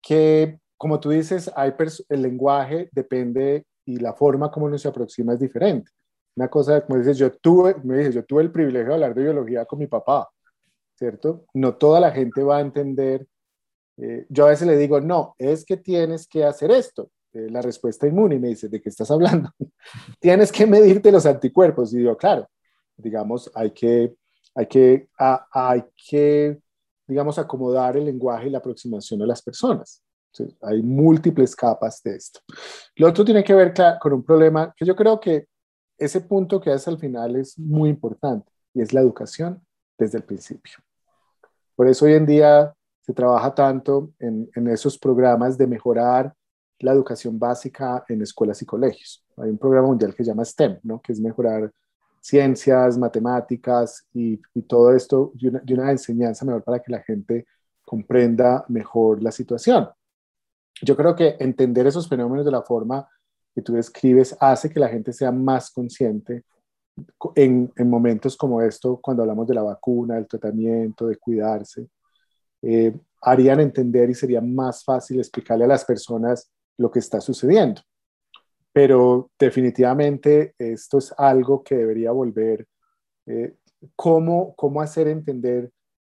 que 0.03 0.59
como 0.77 1.01
tú 1.01 1.11
dices, 1.11 1.51
hay 1.57 1.73
el 2.09 2.23
lenguaje 2.23 2.89
depende 2.93 3.65
y 3.85 3.97
la 3.99 4.12
forma 4.12 4.51
como 4.51 4.67
uno 4.67 4.79
se 4.79 4.89
aproxima 4.89 5.35
es 5.35 5.41
diferente. 5.41 5.91
Una 6.37 6.49
cosa, 6.49 6.85
como 6.85 6.99
dices, 6.99 7.17
yo 7.17 7.33
tuve, 7.33 7.77
me 7.85 7.99
dices, 7.99 8.15
yo 8.15 8.25
tuve 8.25 8.43
el 8.43 8.53
privilegio 8.53 8.89
de 8.89 8.95
hablar 8.95 9.15
de 9.15 9.23
biología 9.23 9.65
con 9.65 9.79
mi 9.79 9.87
papá. 9.87 10.29
¿cierto? 10.97 11.45
No 11.55 11.77
toda 11.77 12.01
la 12.01 12.11
gente 12.12 12.43
va 12.43 12.59
a 12.59 12.61
entender. 12.61 13.27
Eh, 13.97 14.27
yo 14.29 14.47
a 14.47 14.51
veces 14.51 14.67
le 14.67 14.77
digo, 14.77 15.01
no, 15.01 15.35
es 15.39 15.65
que 15.65 15.77
tienes 15.77 16.27
que 16.27 16.45
hacer 16.45 16.71
esto. 16.71 17.11
Eh, 17.33 17.49
la 17.51 17.62
respuesta 17.62 18.07
inmune 18.07 18.37
y 18.37 18.39
me 18.39 18.49
dice, 18.49 18.69
¿de 18.69 18.81
qué 18.81 18.89
estás 18.89 19.11
hablando? 19.11 19.51
tienes 20.21 20.53
que 20.53 20.67
medirte 20.67 21.12
los 21.12 21.27
anticuerpos. 21.27 21.93
Y 21.93 21.99
digo, 21.99 22.17
claro, 22.17 22.49
digamos, 22.97 23.51
hay 23.55 23.71
que, 23.73 24.15
hay 24.55 24.67
que, 24.67 25.09
hay 25.19 25.85
que, 26.09 26.61
digamos, 27.07 27.39
acomodar 27.39 27.97
el 27.97 28.05
lenguaje 28.05 28.47
y 28.47 28.51
la 28.51 28.59
aproximación 28.59 29.21
a 29.23 29.27
las 29.27 29.43
personas. 29.43 30.03
hay 30.63 30.83
múltiples 30.83 31.55
capas 31.55 32.03
de 32.03 32.17
esto. 32.17 32.41
Lo 32.97 33.09
otro 33.09 33.25
tiene 33.25 33.43
que 33.43 33.55
ver 33.55 33.75
con 34.01 34.13
un 34.13 34.25
problema 34.25 34.73
que 34.77 34.85
yo 34.85 34.95
creo 34.95 35.19
que 35.19 35.47
ese 35.99 36.21
punto 36.21 36.61
que 36.61 36.71
hace 36.71 36.91
al 36.91 36.99
final 36.99 37.37
es 37.37 37.59
muy 37.59 37.89
importante 37.89 38.51
y 38.73 38.83
es 38.83 38.93
la 38.93 39.01
educación 39.01 39.65
desde 39.99 40.19
el 40.19 40.25
principio. 40.25 40.79
Por 41.77 41.89
eso 41.89 42.05
hoy 42.05 42.15
en 42.15 42.27
día 42.27 42.75
se 43.01 43.13
trabaja 43.13 43.55
tanto 43.55 44.13
en, 44.19 44.49
esos 44.69 44.99
programas 44.99 45.59
de 45.59 45.67
mejorar 45.67 46.35
la 46.79 46.93
educación 46.93 47.39
básica 47.39 48.05
en 48.09 48.23
escuelas 48.23 48.61
y 48.63 48.67
colegios. 48.67 49.25
Hay 49.37 49.51
un 49.51 49.59
programa 49.59 49.89
mundial 49.89 50.15
que 50.15 50.25
se 50.25 50.31
llama 50.31 50.45
STEM, 50.45 50.79
¿no? 50.83 51.01
que 51.01 51.13
es 51.13 51.21
mejorar 51.21 51.71
ciencias, 52.25 52.97
matemáticas 52.97 54.07
y, 54.14 54.41
todo 54.66 54.95
esto 54.95 55.31
de 55.35 55.75
una, 55.75 55.91
enseñanza 55.91 56.47
mejor 56.47 56.64
para 56.64 56.81
que 56.81 56.91
la 56.91 57.03
gente 57.03 57.47
comprenda 57.85 58.64
mejor 58.68 59.22
la 59.22 59.31
situación. 59.31 59.91
Yo 60.81 60.97
creo 60.97 61.14
que 61.14 61.37
entender 61.39 61.87
esos 61.87 62.09
fenómenos 62.09 62.47
de 62.47 62.51
la 62.51 62.62
forma 62.62 63.07
que 63.55 63.61
tú 63.61 63.75
describes 63.75 64.35
hace 64.41 64.70
que 64.70 64.81
la 64.81 64.89
gente 64.89 65.12
sea 65.12 65.31
más 65.31 65.70
consciente 65.70 66.45
en, 67.35 67.70
en 67.77 67.91
momentos 67.91 68.39
como 68.39 68.62
esto, 68.62 68.99
cuando 69.03 69.22
hablamos 69.22 69.47
de 69.47 69.55
la 69.55 69.62
vacuna, 69.62 70.14
del 70.14 70.27
tratamiento, 70.27 71.07
de 71.09 71.18
cuidarse. 71.18 71.89
Eh, 72.62 72.97
harían 73.20 73.61
entender 73.61 74.09
y 74.09 74.14
sería 74.14 74.41
más 74.41 74.83
fácil 74.83 75.18
explicarle 75.18 75.64
a 75.64 75.68
las 75.68 75.85
personas 75.85 76.51
lo 76.79 76.91
que 76.91 77.01
está 77.01 77.20
sucediendo 77.20 77.83
pero 78.75 79.31
definitivamente 79.39 80.57
esto 80.59 80.99
es 80.99 81.14
algo 81.16 81.62
que 81.62 81.77
debería 81.77 82.11
volver. 82.11 82.66
Eh, 83.25 83.55
¿cómo, 83.95 84.53
¿Cómo 84.57 84.81
hacer 84.81 85.07
entender 85.07 85.70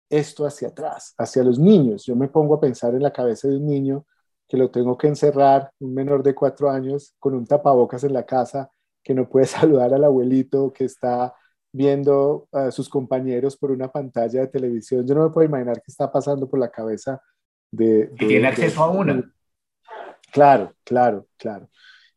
esto 0.09 0.47
hacia 0.47 0.69
atrás, 0.69 1.13
hacia 1.19 1.45
los 1.45 1.59
niños? 1.59 2.07
Yo 2.07 2.17
me 2.17 2.29
pongo 2.29 2.55
a 2.55 2.61
pensar 2.61 2.95
en 2.95 3.03
la 3.03 3.13
cabeza 3.13 3.47
de 3.47 3.59
un 3.59 3.67
niño 3.67 4.07
que 4.49 4.57
lo 4.57 4.71
tengo 4.71 4.97
que 4.97 5.07
encerrar, 5.07 5.71
un 5.81 5.93
menor 5.93 6.23
de 6.23 6.35
cuatro 6.35 6.71
años, 6.71 7.15
con 7.19 7.35
un 7.35 7.45
tapabocas 7.47 8.05
en 8.05 8.15
la 8.15 8.25
casa, 8.25 8.71
que 9.05 9.13
no 9.13 9.29
puede 9.29 9.45
saludar 9.47 9.93
al 9.93 10.05
abuelito, 10.05 10.73
que 10.73 10.85
está 10.85 11.35
viendo 11.71 12.49
a 12.53 12.71
sus 12.71 12.89
compañeros 12.89 13.55
por 13.59 13.71
una 13.71 13.93
pantalla 13.93 14.41
de 14.41 14.47
televisión. 14.47 15.07
Yo 15.07 15.15
no 15.15 15.25
me 15.25 15.31
puedo 15.31 15.47
imaginar 15.47 15.83
qué 15.83 15.91
está 15.91 16.11
pasando 16.11 16.49
por 16.49 16.59
la 16.59 16.71
cabeza 16.71 17.21
de... 17.71 18.11
que 18.19 18.25
tiene 18.25 18.49
acceso 18.49 18.83
a 18.83 18.89
una. 18.89 19.31
Claro, 20.33 20.73
claro, 20.85 21.27
claro. 21.37 21.69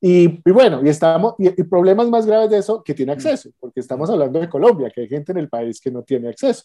Y, 0.02 0.42
bueno, 0.50 0.82
y, 0.84 0.90
estamos, 0.90 1.36
y, 1.38 1.64
problemas 1.64 2.10
más 2.10 2.26
graves 2.26 2.50
de 2.50 2.58
eso 2.58 2.82
que 2.84 2.94
tiene 2.94 3.12
acceso, 3.12 3.50
porque 3.60 3.82
estamos 3.82 4.10
hablando 4.10 4.40
de 4.40 4.50
Colombia, 4.50 4.90
que 4.94 5.02
hay 5.02 5.08
gente 5.10 5.34
en 5.34 5.40
el 5.40 5.50
país 5.50 5.82
que 5.82 5.92
no 5.92 6.04
tiene 6.04 6.30
acceso 6.30 6.64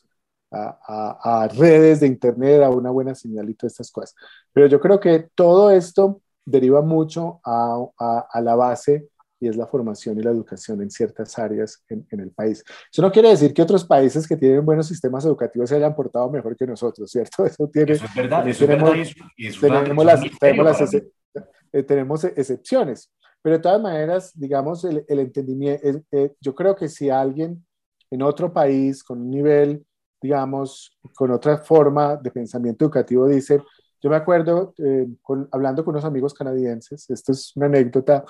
a, 0.53 1.43
a, 1.43 1.49
redes 1.49 2.01
de 2.01 2.07
Internet, 2.07 2.63
a 2.63 2.71
una 2.71 2.91
buena 2.91 3.15
señal 3.15 3.49
y 3.51 3.55
todas 3.55 3.73
estas 3.73 3.91
cosas. 3.91 4.15
Pero 4.53 4.69
yo 4.69 4.81
creo 4.81 5.01
que 5.01 5.29
todo 5.35 5.71
esto 5.71 6.21
deriva 6.45 6.83
mucho 6.83 7.41
a, 7.45 7.85
a, 8.31 8.41
la 8.41 8.55
base 8.55 9.09
y 9.41 9.49
es 9.49 9.57
la 9.57 9.67
formación 9.67 10.19
y 10.19 10.23
la 10.23 10.31
educación 10.31 10.81
en 10.83 10.91
ciertas 10.91 11.39
áreas 11.39 11.83
en, 11.89 12.07
en, 12.11 12.21
el 12.21 12.31
país. 12.31 12.63
Eso 12.93 13.03
no 13.03 13.11
quiere 13.11 13.31
decir 13.31 13.53
que 13.53 13.63
otros 13.63 13.85
países 13.85 14.29
que 14.29 14.37
tienen 14.37 14.65
buenos 14.65 14.87
sistemas 14.87 15.25
educativos 15.25 15.69
se 15.69 15.77
hayan 15.77 15.95
portado 15.95 16.31
mejor 16.31 16.57
que 16.57 16.67
nosotros, 16.67 17.11
¿cierto? 17.11 17.45
Eso, 17.47 17.69
tiene, 17.69 17.93
eso 17.93 18.05
es 18.05 18.15
verdad, 18.15 18.47
eso 18.47 18.67
tenemos, 18.67 18.91
es 19.37 19.61
verdad. 19.61 19.83
Y 19.83 19.85
tenemos, 19.85 20.05
las, 20.05 20.21
tenemos, 20.39 20.81
las, 20.81 20.95
eh, 20.95 21.83
tenemos 21.83 22.25
excepciones, 22.25 23.11
pero 23.45 23.57
de 23.59 23.63
todas 23.63 23.83
maneras, 23.83 24.33
digamos, 24.35 24.87
el, 24.87 25.05
entendimiento, 25.07 25.87
eh, 26.13 26.33
yo 26.41 26.55
creo 26.55 26.75
que 26.75 26.89
si 26.89 27.11
alguien 27.11 27.63
en 28.11 28.23
otro 28.23 28.51
país 28.51 29.05
con 29.05 29.21
un 29.21 29.29
nivel, 29.29 29.85
digamos, 30.23 30.99
con 31.15 31.31
otra 31.31 31.59
forma 31.59 32.17
de 32.17 32.31
pensamiento 32.31 32.87
educativo 32.87 33.29
dice, 33.29 33.63
yo 34.03 34.09
me 34.09 34.17
acuerdo 34.17 34.73
eh, 34.79 35.07
hablando 35.53 35.85
con 35.85 35.93
unos 35.93 36.07
amigos 36.07 36.33
canadienses, 36.33 37.11
esto 37.11 37.33
es 37.33 37.55
una 37.55 37.67
anécdota, 37.67 38.25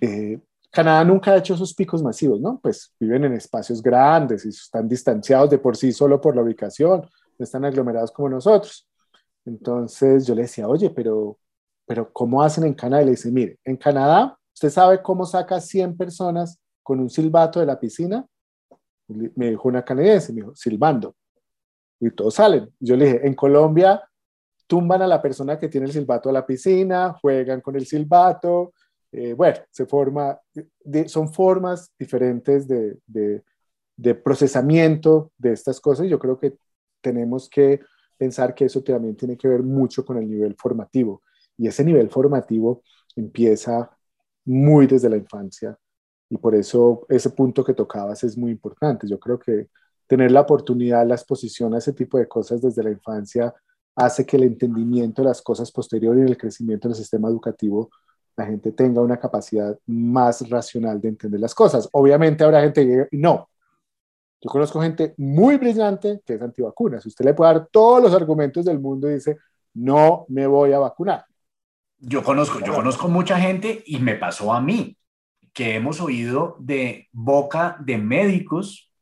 eh, 0.00 0.40
Canadá 0.70 1.02
nunca 1.02 1.32
ha 1.32 1.38
hecho 1.38 1.54
esos 1.54 1.74
picos 1.74 2.00
masivos, 2.00 2.40
¿no? 2.40 2.60
Pues 2.62 2.94
viven 3.00 3.24
en 3.24 3.32
espacios 3.32 3.82
grandes 3.82 4.46
y 4.46 4.50
están 4.50 4.88
distanciados 4.88 5.50
de 5.50 5.58
por 5.58 5.76
sí 5.76 5.90
solo 5.90 6.20
por 6.20 6.36
la 6.36 6.42
ubicación, 6.42 7.00
no 7.00 7.42
están 7.42 7.64
aglomerados 7.64 8.12
como 8.12 8.28
nosotros. 8.28 8.88
Entonces 9.44 10.28
yo 10.28 10.36
le 10.36 10.42
decía, 10.42 10.68
oye, 10.68 10.90
pero 10.90 11.38
pero 11.88 12.12
¿cómo 12.12 12.42
hacen 12.42 12.64
en 12.64 12.74
Canadá? 12.74 13.02
Y 13.02 13.06
le 13.06 13.10
dice, 13.12 13.32
mire, 13.32 13.58
en 13.64 13.78
Canadá, 13.78 14.38
¿usted 14.52 14.68
sabe 14.68 15.00
cómo 15.02 15.24
saca 15.24 15.58
100 15.58 15.96
personas 15.96 16.60
con 16.82 17.00
un 17.00 17.08
silbato 17.08 17.60
de 17.60 17.66
la 17.66 17.80
piscina? 17.80 18.26
Me 19.08 19.48
dijo 19.48 19.68
una 19.68 19.82
canadiense, 19.82 20.34
me 20.34 20.42
dijo, 20.42 20.54
silbando. 20.54 21.16
Y 21.98 22.10
todos 22.10 22.34
salen. 22.34 22.70
Yo 22.78 22.94
le 22.94 23.06
dije, 23.06 23.26
en 23.26 23.32
Colombia 23.32 24.06
tumban 24.66 25.00
a 25.00 25.06
la 25.06 25.22
persona 25.22 25.58
que 25.58 25.68
tiene 25.68 25.86
el 25.86 25.92
silbato 25.94 26.28
de 26.28 26.34
la 26.34 26.44
piscina, 26.44 27.16
juegan 27.22 27.62
con 27.62 27.74
el 27.74 27.86
silbato, 27.86 28.74
eh, 29.10 29.32
bueno, 29.32 29.56
se 29.70 29.86
forma, 29.86 30.38
son 31.06 31.32
formas 31.32 31.90
diferentes 31.98 32.68
de, 32.68 32.98
de, 33.06 33.42
de, 33.96 34.14
procesamiento 34.14 35.32
de 35.38 35.52
estas 35.52 35.80
cosas. 35.80 36.06
Yo 36.06 36.18
creo 36.18 36.38
que 36.38 36.58
tenemos 37.00 37.48
que 37.48 37.80
pensar 38.18 38.54
que 38.54 38.66
eso 38.66 38.82
también 38.82 39.16
tiene 39.16 39.38
que 39.38 39.48
ver 39.48 39.62
mucho 39.62 40.04
con 40.04 40.18
el 40.18 40.28
nivel 40.28 40.54
formativo. 40.54 41.22
Y 41.58 41.68
ese 41.68 41.84
nivel 41.84 42.08
formativo 42.08 42.82
empieza 43.16 43.90
muy 44.44 44.86
desde 44.86 45.10
la 45.10 45.16
infancia 45.16 45.76
y 46.30 46.36
por 46.38 46.54
eso 46.54 47.06
ese 47.08 47.30
punto 47.30 47.64
que 47.64 47.74
tocabas 47.74 48.22
es 48.24 48.36
muy 48.36 48.50
importante. 48.50 49.08
Yo 49.08 49.18
creo 49.18 49.38
que 49.38 49.68
tener 50.06 50.30
la 50.30 50.42
oportunidad, 50.42 51.06
la 51.06 51.14
exposición 51.14 51.74
a 51.74 51.78
ese 51.78 51.92
tipo 51.92 52.18
de 52.18 52.28
cosas 52.28 52.60
desde 52.62 52.82
la 52.82 52.90
infancia 52.90 53.54
hace 53.96 54.24
que 54.24 54.36
el 54.36 54.44
entendimiento 54.44 55.22
de 55.22 55.28
las 55.28 55.42
cosas 55.42 55.72
posteriores 55.72 56.26
y 56.26 56.30
el 56.30 56.38
crecimiento 56.38 56.88
del 56.88 56.96
sistema 56.96 57.28
educativo, 57.28 57.90
la 58.36 58.46
gente 58.46 58.72
tenga 58.72 59.00
una 59.00 59.18
capacidad 59.18 59.76
más 59.86 60.48
racional 60.48 61.00
de 61.00 61.08
entender 61.08 61.40
las 61.40 61.54
cosas. 61.54 61.88
Obviamente 61.92 62.44
habrá 62.44 62.62
gente 62.62 62.86
que 62.86 63.16
no. 63.16 63.48
Yo 64.40 64.50
conozco 64.50 64.80
gente 64.80 65.14
muy 65.16 65.56
brillante 65.56 66.20
que 66.24 66.34
es 66.34 66.42
antivacunas. 66.42 67.04
Usted 67.04 67.24
le 67.24 67.34
puede 67.34 67.54
dar 67.54 67.68
todos 67.72 68.02
los 68.02 68.14
argumentos 68.14 68.64
del 68.64 68.78
mundo 68.78 69.10
y 69.10 69.14
dice, 69.14 69.38
no 69.74 70.26
me 70.28 70.46
voy 70.46 70.72
a 70.72 70.78
vacunar. 70.78 71.24
Yo 72.00 72.22
conozco, 72.22 72.60
yo 72.64 72.74
conozco 72.74 73.08
mucha 73.08 73.38
gente 73.40 73.82
y 73.86 73.98
me 73.98 74.14
pasó 74.14 74.52
a 74.52 74.60
mí, 74.60 74.96
que 75.52 75.74
hemos 75.74 76.00
oído 76.00 76.56
de 76.60 77.08
boca 77.12 77.76
de 77.80 77.98
médicos 77.98 78.92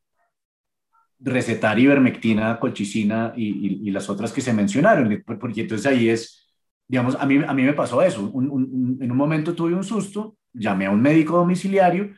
recetar 1.19 1.79
ivermectina, 1.79 2.59
colchicina 2.59 3.33
y, 3.35 3.87
y, 3.87 3.91
las 3.91 4.09
otras 4.09 4.31
que 4.31 4.41
se 4.41 4.53
mencionaron, 4.53 5.23
porque 5.39 5.61
entonces 5.61 5.85
ahí 5.87 6.09
es, 6.09 6.47
digamos, 6.87 7.15
a 7.15 7.25
mí, 7.25 7.39
a 7.45 7.53
mí 7.53 7.63
me 7.63 7.73
pasó 7.73 8.01
eso. 8.01 8.31
en 8.35 9.11
un 9.11 9.17
momento 9.17 9.53
tuve 9.53 9.73
un 9.73 9.83
susto, 9.83 10.37
llamé 10.53 10.85
a 10.85 10.91
un 10.91 11.01
médico 11.01 11.37
domiciliario, 11.37 12.11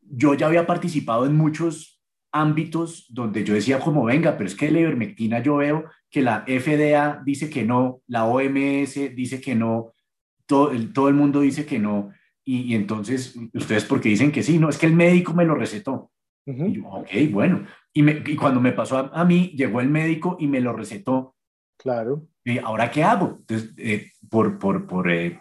yo 0.00 0.34
ya 0.34 0.46
había 0.46 0.66
participado 0.66 1.26
en 1.26 1.36
muchos 1.36 2.00
ámbitos 2.32 3.06
donde 3.10 3.44
yo 3.44 3.54
decía 3.54 3.78
como, 3.78 4.04
venga, 4.04 4.36
pero 4.36 4.48
es 4.48 4.54
que 4.54 4.70
la 4.70 4.80
ivermectina 4.80 5.42
yo 5.42 5.56
veo 5.56 5.84
que 6.10 6.22
la 6.22 6.44
FDA 6.46 7.22
dice 7.24 7.50
que 7.50 7.64
no, 7.64 8.00
la 8.06 8.24
OMS 8.24 9.14
dice 9.14 9.40
que 9.40 9.54
no, 9.54 9.92
todo 10.52 10.70
el, 10.70 10.92
todo 10.92 11.08
el 11.08 11.14
mundo 11.14 11.40
dice 11.40 11.64
que 11.64 11.78
no, 11.78 12.10
y, 12.44 12.74
entonces, 12.74 13.34
¿ustedes 13.54 13.86
porque 13.86 14.10
dicen 14.10 14.32
que 14.32 14.42
sí? 14.42 14.58
No, 14.58 14.68
es 14.68 14.76
que 14.76 14.84
el 14.84 14.92
médico 14.92 15.32
me 15.32 15.46
lo 15.46 15.54
recetó. 15.54 16.10
y 16.44 16.72
yo, 16.72 16.86
ok, 16.88 17.08
bueno. 17.30 17.64
Y, 17.94 18.02
me, 18.02 18.22
y 18.26 18.36
cuando 18.36 18.60
me 18.60 18.72
pasó 18.72 18.98
a, 18.98 19.24
mí, 19.24 19.54
llegó 19.56 19.80
el 19.80 19.88
médico 19.88 20.36
y 20.38 20.46
me 20.46 20.60
lo 20.60 20.74
recetó. 20.74 21.34
Claro. 21.78 22.26
¿Y 22.44 22.58
ahora 22.58 22.90
qué 22.90 23.02
hago? 23.02 23.38
Entonces, 23.40 23.72
eh, 23.78 24.10
por, 24.28 24.58
por, 24.58 24.86
por 24.86 25.10
eh, 25.10 25.40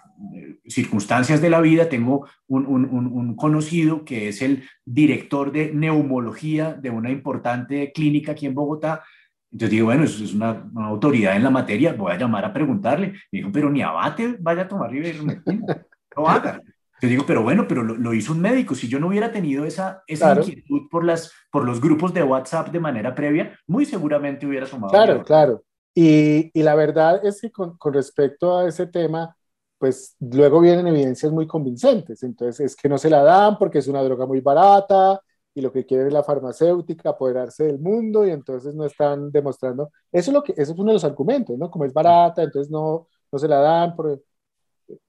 circunstancias 0.65 1.41
de 1.41 1.49
la 1.49 1.59
vida, 1.59 1.89
tengo 1.89 2.25
un, 2.47 2.65
un, 2.65 2.85
un, 2.85 3.35
conocido 3.35 4.05
que 4.05 4.29
es 4.29 4.41
el 4.41 4.63
director 4.85 5.51
de 5.51 5.73
neumología 5.73 6.73
de 6.73 6.91
una 6.91 7.11
importante 7.11 7.91
clínica 7.91 8.31
aquí 8.31 8.45
en 8.45 8.53
Bogotá, 8.53 9.03
entonces 9.51 9.71
digo, 9.71 9.87
bueno, 9.87 10.05
eso 10.05 10.23
es 10.23 10.33
una, 10.33 10.69
autoridad 10.75 11.35
en 11.35 11.43
la 11.43 11.49
materia, 11.49 11.93
voy 11.93 12.13
a 12.13 12.17
llamar 12.17 12.45
a 12.45 12.53
preguntarle. 12.53 13.13
Me 13.31 13.39
dijo, 13.39 13.49
pero 13.51 13.69
ni 13.69 13.81
abate 13.81 14.37
vaya 14.39 14.63
a 14.63 14.67
tomar 14.67 14.93
ivermectina, 14.95 15.85
no 16.15 16.27
haga. 16.27 16.61
Yo 17.01 17.09
digo, 17.09 17.23
pero 17.25 17.41
bueno, 17.41 17.67
pero 17.67 17.83
lo, 17.83 18.13
hizo 18.13 18.31
un 18.31 18.41
médico. 18.41 18.75
Si 18.75 18.87
yo 18.87 18.99
no 18.99 19.07
hubiera 19.07 19.31
tenido 19.31 19.65
esa, 19.65 20.03
esa 20.07 20.35
inquietud 20.35 20.87
por, 20.89 21.03
las, 21.03 21.33
por 21.51 21.65
los 21.65 21.81
grupos 21.81 22.13
de 22.13 22.23
WhatsApp 22.23 22.69
de 22.69 22.79
manera 22.79 23.13
previa, 23.15 23.57
muy 23.67 23.85
seguramente 23.85 24.45
hubiera 24.45 24.67
tomado. 24.67 24.91
Claro, 24.91 25.23
claro. 25.23 25.63
Y, 25.95 26.51
y, 26.53 26.63
la 26.63 26.75
verdad 26.75 27.25
es 27.25 27.41
que 27.41 27.51
con, 27.51 27.75
con, 27.77 27.93
respecto 27.93 28.57
a 28.57 28.67
ese 28.67 28.85
tema, 28.87 29.35
pues 29.79 30.15
luego 30.19 30.61
vienen 30.61 30.87
evidencias 30.87 31.31
muy 31.31 31.47
convincentes. 31.47 32.21
Entonces 32.21 32.59
es 32.67 32.75
que 32.75 32.87
no 32.87 32.99
se 32.99 33.09
la 33.09 33.23
dan 33.23 33.57
porque 33.57 33.79
es 33.79 33.87
una 33.87 34.03
droga 34.03 34.27
muy 34.27 34.39
barata, 34.39 35.19
y 35.53 35.61
lo 35.61 35.71
que 35.71 35.85
quiere 35.85 36.07
es 36.07 36.13
la 36.13 36.23
farmacéutica, 36.23 37.09
apoderarse 37.09 37.65
del 37.65 37.79
mundo 37.79 38.25
y 38.25 38.31
entonces 38.31 38.73
no 38.73 38.85
están 38.85 39.31
demostrando. 39.31 39.91
Eso 40.11 40.31
es, 40.31 40.33
lo 40.33 40.43
que, 40.43 40.53
eso 40.53 40.73
es 40.73 40.79
uno 40.79 40.87
de 40.87 40.93
los 40.93 41.03
argumentos, 41.03 41.57
¿no? 41.57 41.69
Como 41.69 41.85
es 41.85 41.93
barata, 41.93 42.43
entonces 42.43 42.71
no, 42.71 43.07
no 43.31 43.39
se 43.39 43.47
la 43.47 43.57
dan. 43.57 43.95
Por, 43.95 44.21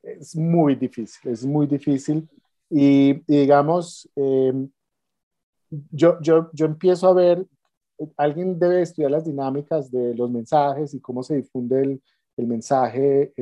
es 0.03 0.37
muy 0.37 0.75
difícil, 0.75 1.31
es 1.31 1.45
muy 1.45 1.67
difícil. 1.67 2.29
Y, 2.71 3.23
digamos, 3.27 4.09
em, 4.17 4.69
yo, 5.91 6.19
yo, 6.21 6.51
yo 6.53 6.67
empiezo 6.67 7.09
a 7.09 7.15
ver, 7.15 7.47
alguien 8.17 8.59
debe 8.59 8.83
estudiar 8.83 9.11
las 9.11 9.25
dinámicas 9.25 9.91
de 9.91 10.15
los 10.15 10.31
mensajes 10.31 10.95
y 10.95 11.01
cómo 11.01 11.23
se 11.23 11.37
difunde 11.37 11.83
el, 11.83 12.03
el 12.37 12.47
mensaje. 12.47 13.33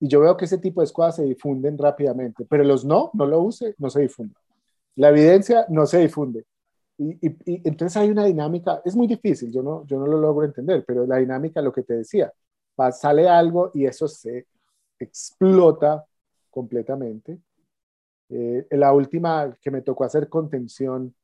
Y 0.00 0.08
yo 0.08 0.20
veo 0.20 0.36
que 0.36 0.46
ese 0.46 0.58
tipo 0.58 0.80
de 0.80 0.90
cosas 0.92 1.16
se 1.16 1.24
difunden 1.24 1.76
rápidamente, 1.78 2.46
pero 2.48 2.64
los 2.64 2.84
no, 2.84 3.10
no 3.14 3.26
lo 3.26 3.40
use, 3.40 3.74
no 3.78 3.90
se 3.90 4.02
difunden. 4.02 4.43
La 4.96 5.08
evidencia 5.08 5.66
no 5.68 5.86
se 5.86 5.98
difunde. 5.98 6.44
Y, 6.96 7.18
entonces 7.68 7.96
hay 7.96 8.10
una 8.10 8.24
dinámica, 8.24 8.80
es 8.84 8.94
muy 8.94 9.08
difícil, 9.08 9.50
yo 9.50 9.62
no, 9.62 9.84
yo 9.86 9.98
no 9.98 10.06
lo 10.06 10.18
logro 10.18 10.44
entender, 10.44 10.84
pero 10.86 11.06
la 11.06 11.16
dinámica, 11.16 11.60
lo 11.60 11.72
que 11.72 11.82
te 11.82 11.94
decía, 11.94 12.32
sale 12.92 13.28
algo 13.28 13.72
y 13.74 13.86
eso 13.86 14.06
se 14.06 14.46
explota 14.98 16.04
completamente. 16.50 17.40
Eh, 18.28 18.66
la 18.70 18.92
última 18.92 19.56
que 19.60 19.70
me 19.70 19.82
tocó 19.82 20.04
hacer 20.04 20.28
contención 20.28 21.14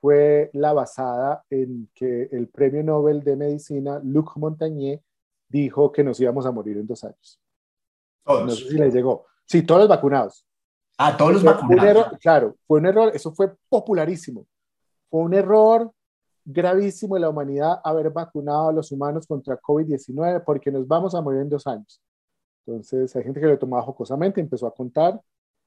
fue 0.00 0.50
la 0.52 0.72
basada 0.72 1.44
en 1.50 1.88
que 1.94 2.28
el 2.30 2.48
premio 2.48 2.82
Nobel 2.84 3.22
de 3.22 3.36
Medicina, 3.36 4.00
Luc 4.04 4.36
Montagnier, 4.36 5.02
dijo 5.48 5.90
que 5.90 6.04
nos 6.04 6.20
íbamos 6.20 6.46
a 6.46 6.52
morir 6.52 6.76
en 6.76 6.86
dos 6.86 7.02
años. 7.04 7.40
Todos. 8.24 8.46
No 8.46 8.50
sé 8.52 8.68
si 8.68 8.78
le 8.78 8.90
llegó. 8.90 9.26
Sí, 9.44 9.62
todos 9.62 9.80
los 9.80 9.88
vacunados. 9.88 10.46
Ah, 10.98 11.16
todos 11.16 11.32
los 11.32 11.44
vacunados. 11.44 12.18
claro, 12.20 12.56
fue 12.66 12.80
un 12.80 12.86
error, 12.86 13.12
eso 13.14 13.32
fue 13.32 13.54
popularísimo. 13.68 14.44
Fue 15.08 15.20
un 15.20 15.32
error 15.32 15.92
gravísimo 16.44 17.14
de 17.14 17.20
la 17.20 17.28
humanidad 17.28 17.80
haber 17.84 18.10
vacunado 18.10 18.70
a 18.70 18.72
los 18.72 18.90
humanos 18.90 19.26
contra 19.26 19.60
COVID-19 19.60 20.42
porque 20.44 20.72
nos 20.72 20.88
vamos 20.88 21.14
a 21.14 21.20
morir 21.20 21.42
en 21.42 21.48
dos 21.48 21.66
años. 21.66 22.02
Entonces, 22.66 23.14
hay 23.14 23.22
gente 23.22 23.40
que 23.40 23.46
lo 23.46 23.58
tomaba 23.58 23.82
jocosamente, 23.82 24.40
empezó 24.40 24.66
a 24.66 24.74
contar. 24.74 25.20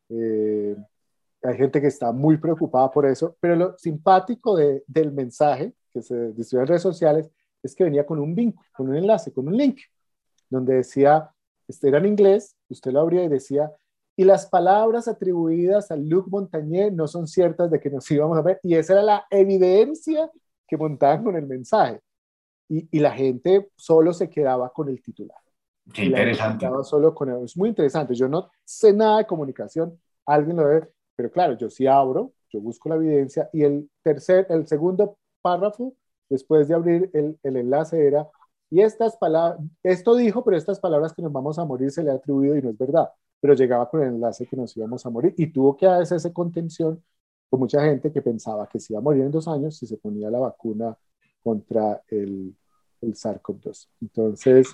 Eh, 0.10 0.76
hay 1.44 1.58
gente 1.58 1.80
que 1.80 1.88
está 1.88 2.12
muy 2.12 2.38
preocupada 2.38 2.92
por 2.92 3.06
eso, 3.06 3.36
pero 3.40 3.56
lo 3.56 3.78
simpático 3.78 4.56
de, 4.56 4.84
del 4.86 5.12
mensaje 5.12 5.74
que 5.92 6.02
se 6.02 6.34
distribuye 6.34 6.64
en 6.64 6.68
redes 6.68 6.82
sociales 6.82 7.32
es 7.64 7.74
que 7.74 7.84
venía 7.84 8.06
con 8.06 8.20
un 8.20 8.36
vínculo, 8.36 8.68
con 8.76 8.90
un 8.90 8.96
enlace, 8.96 9.32
con 9.32 9.48
un 9.48 9.56
link, 9.56 9.80
donde 10.50 10.76
decía, 10.76 11.32
este 11.68 11.88
era 11.88 12.00
en 12.00 12.08
inglés, 12.08 12.56
usted 12.70 12.92
lo 12.92 13.00
abría 13.00 13.24
y 13.24 13.30
decía, 13.30 13.72
y 14.22 14.24
las 14.24 14.46
palabras 14.46 15.08
atribuidas 15.08 15.90
a 15.90 15.96
Luc 15.96 16.28
Montagnier 16.28 16.94
no 16.94 17.08
son 17.08 17.26
ciertas 17.26 17.72
de 17.72 17.80
que 17.80 17.90
nos 17.90 18.10
íbamos 18.12 18.38
a 18.38 18.44
ver, 18.44 18.60
y 18.62 18.76
esa 18.76 18.94
era 18.94 19.02
la 19.02 19.26
evidencia 19.32 20.30
que 20.68 20.78
montaban 20.78 21.24
con 21.24 21.36
el 21.36 21.48
mensaje. 21.48 22.00
Y, 22.70 22.88
y 22.96 23.00
la 23.00 23.14
gente 23.14 23.72
solo 23.76 24.14
se 24.14 24.30
quedaba 24.30 24.72
con 24.72 24.90
el 24.90 25.02
titular. 25.02 25.40
Qué 25.92 26.06
interesante. 26.06 26.68
Solo 26.84 27.16
con 27.16 27.44
Es 27.44 27.58
muy 27.58 27.70
interesante. 27.70 28.14
Yo 28.14 28.28
no 28.28 28.52
sé 28.64 28.94
nada 28.94 29.18
de 29.18 29.26
comunicación, 29.26 30.00
alguien 30.28 30.58
lo 30.58 30.68
ve, 30.68 30.88
pero 31.16 31.32
claro, 31.32 31.58
yo 31.58 31.72
sí 31.72 31.88
abro, 31.88 32.32
yo 32.52 32.62
busco 32.62 32.90
la 32.90 32.98
evidencia 32.98 33.50
y 33.52 33.64
el 33.64 33.90
tercer, 34.04 34.46
el 34.52 34.68
segundo 34.68 35.18
párrafo, 35.42 35.96
después 36.30 36.68
de 36.68 36.76
abrir 36.76 37.10
el, 37.16 37.40
el 37.42 37.58
enlace 37.58 38.06
era, 38.06 38.30
y 38.70 38.82
estas 38.82 39.18
palabras, 39.18 39.60
esto 39.82 40.16
dijo, 40.16 40.44
pero 40.44 40.58
estas 40.58 40.80
palabras 40.80 41.12
que 41.12 41.24
nos 41.24 41.34
vamos 41.34 41.58
a 41.58 41.66
morir 41.66 41.90
se 41.90 42.04
le 42.04 42.12
ha 42.12 42.14
atribuido 42.14 42.56
y 42.56 42.62
no 42.62 42.70
es 42.70 42.78
verdad, 42.78 43.10
pero 43.42 43.56
llegaba 43.56 43.90
con 43.90 44.04
el 44.04 44.10
enlace 44.10 44.46
que 44.46 44.56
nos 44.56 44.78
íbamos 44.78 45.06
a 45.06 45.10
morir 45.10 45.34
y 45.36 45.48
tuvo 45.48 45.76
que 45.76 45.88
hacer 45.88 46.18
esa 46.18 46.32
contención 46.32 47.04
con 47.50 47.60
mucha 47.60 47.84
gente 47.84 48.12
que 48.14 48.22
pensaba 48.22 48.70
que 48.70 48.80
se 48.80 48.94
iba 48.94 49.00
a 49.00 49.04
morir 49.04 49.24
en 49.24 49.32
dos 49.32 49.48
años 49.48 49.76
si 49.76 49.86
se 49.86 49.98
ponía 49.98 50.30
la 50.30 50.40
vacuna 50.40 50.96
contra 51.44 52.02
el, 52.08 52.56
el 53.02 53.14
SARS-CoV-2. 53.14 53.88
Entonces, 54.02 54.74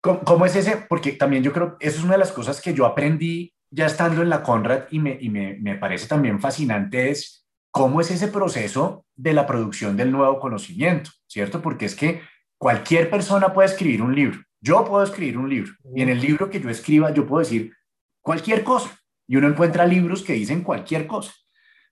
¿Cómo, 0.00 0.46
es 0.46 0.56
ese? 0.56 0.78
Porque 0.88 1.12
también 1.12 1.42
yo 1.42 1.52
creo, 1.52 1.76
eso 1.78 1.98
es 1.98 2.04
una 2.04 2.14
de 2.14 2.20
las 2.20 2.32
cosas 2.32 2.62
que 2.62 2.72
yo 2.72 2.86
aprendí 2.86 3.52
ya 3.70 3.84
estando 3.84 4.22
en 4.22 4.30
la 4.30 4.42
Conrad 4.42 4.84
y 4.90 4.98
me, 4.98 5.18
y 5.20 5.28
me, 5.28 5.58
me 5.58 5.76
parece 5.76 6.08
también 6.08 6.40
fascinante 6.40 7.10
es 7.10 7.46
cómo 7.70 8.00
es 8.00 8.10
ese 8.10 8.28
proceso 8.28 9.04
de 9.14 9.34
la 9.34 9.46
producción 9.46 9.98
del 9.98 10.10
nuevo 10.10 10.40
conocimiento, 10.40 11.10
¿cierto? 11.26 11.60
Porque 11.60 11.84
es 11.84 11.94
que 11.94 12.22
cualquier 12.58 13.10
persona 13.10 13.52
puede 13.52 13.68
escribir 13.68 14.00
un 14.00 14.14
libro. 14.14 14.40
Yo 14.60 14.84
puedo 14.84 15.02
escribir 15.02 15.38
un 15.38 15.48
libro 15.48 15.72
y 15.94 16.02
en 16.02 16.08
el 16.08 16.20
libro 16.20 16.50
que 16.50 16.60
yo 16.60 16.68
escriba 16.68 17.12
yo 17.12 17.26
puedo 17.26 17.40
decir 17.40 17.72
cualquier 18.20 18.62
cosa 18.62 18.90
y 19.26 19.36
uno 19.36 19.48
encuentra 19.48 19.86
libros 19.86 20.22
que 20.22 20.34
dicen 20.34 20.62
cualquier 20.62 21.06
cosa. 21.06 21.32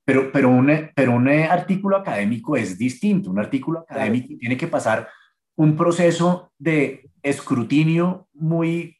Pero, 0.04 0.32
pero, 0.32 0.48
un, 0.48 0.90
pero 0.94 1.12
un 1.12 1.28
artículo 1.28 1.96
académico 1.96 2.56
es 2.56 2.78
distinto. 2.78 3.30
Un 3.30 3.38
artículo 3.38 3.80
académico 3.80 4.34
tiene 4.38 4.56
que 4.56 4.66
pasar 4.66 5.08
un 5.54 5.76
proceso 5.76 6.52
de 6.58 7.10
escrutinio 7.22 8.26
muy, 8.32 8.96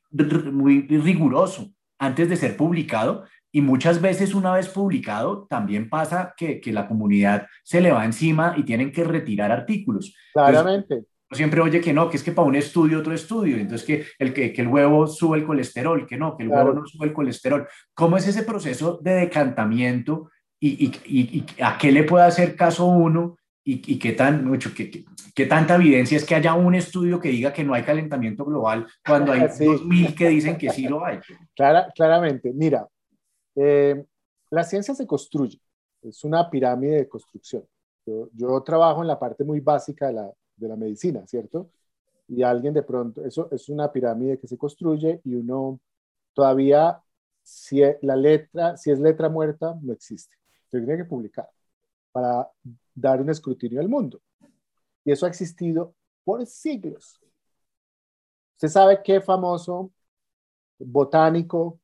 muy 0.53 0.83
riguroso 0.83 1.71
antes 1.99 2.29
de 2.29 2.37
ser 2.37 2.57
publicado 2.57 3.25
y 3.51 3.61
muchas 3.61 4.01
veces 4.01 4.35
una 4.35 4.53
vez 4.53 4.69
publicado 4.69 5.47
también 5.49 5.89
pasa 5.89 6.35
que, 6.37 6.61
que 6.61 6.73
la 6.73 6.87
comunidad 6.87 7.47
se 7.65 7.81
le 7.81 7.91
va 7.91 8.05
encima 8.05 8.55
y 8.57 8.63
tienen 8.65 8.93
que 8.93 9.05
retirar 9.05 9.51
artículos. 9.51 10.15
Claramente. 10.33 11.07
Siempre 11.37 11.61
oye 11.61 11.81
que 11.81 11.93
no, 11.93 12.09
que 12.09 12.17
es 12.17 12.23
que 12.23 12.33
para 12.33 12.49
un 12.49 12.57
estudio 12.57 13.01
otro 13.01 13.13
estudio, 13.13 13.57
entonces 13.57 13.87
que 13.87 14.07
el, 14.19 14.33
que, 14.33 14.53
que 14.53 14.63
el 14.63 14.69
huevo 14.69 15.07
sube 15.07 15.39
el 15.39 15.45
colesterol, 15.45 16.07
que 16.07 16.17
no, 16.17 16.37
que 16.37 16.45
el 16.45 16.49
huevo 16.49 16.73
no 16.73 16.87
sube 16.87 17.07
el 17.07 17.13
colesterol. 17.13 17.67
¿Cómo 17.95 18.17
es 18.17 18.27
ese 18.27 18.43
proceso 18.43 18.99
de 19.03 19.13
decantamiento 19.13 20.31
y, 20.59 20.87
y, 20.87 20.93
y, 21.05 21.39
y 21.39 21.63
a 21.63 21.77
qué 21.79 21.93
le 21.93 22.05
puede 22.05 22.25
hacer 22.25 22.57
caso 22.57 22.87
uno 22.87 23.37
y, 23.71 23.99
qué, 23.99 24.13
tan, 24.13 24.47
mucho, 24.47 24.71
qué, 24.75 25.05
qué, 25.35 25.45
tanta 25.45 25.75
evidencia 25.75 26.17
es 26.17 26.25
que 26.25 26.35
haya 26.35 26.55
un 26.55 26.75
estudio 26.75 27.21
que 27.21 27.29
diga 27.29 27.53
que 27.53 27.65
no 27.65 27.75
hay 27.75 27.83
calentamiento 27.83 28.47
global 28.47 28.87
cuando 29.07 29.33
hay 29.33 29.41
dos 29.61 29.85
mil 29.85 30.15
que 30.15 30.31
dicen 30.31 30.57
que 30.57 30.71
sí 30.71 30.89
lo 30.89 31.05
hay. 31.05 31.19
Clara, 31.55 31.93
claramente, 31.95 32.51
mira, 32.55 32.89
eh, 33.57 34.07
la 34.49 34.65
ciencia 34.65 34.95
se 34.95 35.07
construye, 35.07 35.61
es 36.01 36.25
una 36.25 36.49
pirámide 36.49 36.97
de 36.97 37.09
construcción. 37.09 37.63
Yo, 38.07 38.31
yo 38.33 38.59
trabajo 38.63 39.03
en 39.03 39.09
la 39.09 39.19
parte 39.19 39.45
muy 39.45 39.61
básica 39.61 40.07
de 40.07 40.15
la, 40.15 40.33
de 40.59 40.69
la, 40.69 40.77
medicina, 40.77 41.27
¿cierto? 41.27 41.71
Y 42.29 42.43
alguien 42.43 42.75
de 42.75 42.83
pronto, 42.83 43.25
eso 43.25 43.49
es 43.51 43.69
una 43.69 43.91
pirámide 43.93 44.39
que 44.39 44.47
se 44.47 44.59
construye 44.59 45.21
y 45.25 45.35
uno 45.35 45.81
todavía, 46.35 47.03
si 47.43 47.81
la 48.03 48.17
letra, 48.17 48.77
si 48.77 48.91
es 48.91 49.01
letra 49.01 49.29
muerta, 49.29 49.79
no 49.83 49.93
existe. 49.93 50.37
Se 50.71 50.79
tiene 50.79 50.97
que 50.99 51.05
publicar 51.05 51.49
para 52.13 52.51
dar 52.95 53.21
un 53.21 53.31
escrutinio 53.31 53.81
al 53.81 53.89
mundo. 53.89 54.21
Y 55.05 55.13
eso 55.13 55.27
ha 55.27 55.29
existido 55.29 55.95
por 56.25 56.45
siglos. 56.47 57.21
¿Usted 58.57 58.69
sabe 58.69 59.01
qué 59.03 59.21
famoso 59.21 59.93
botánico 60.79 61.81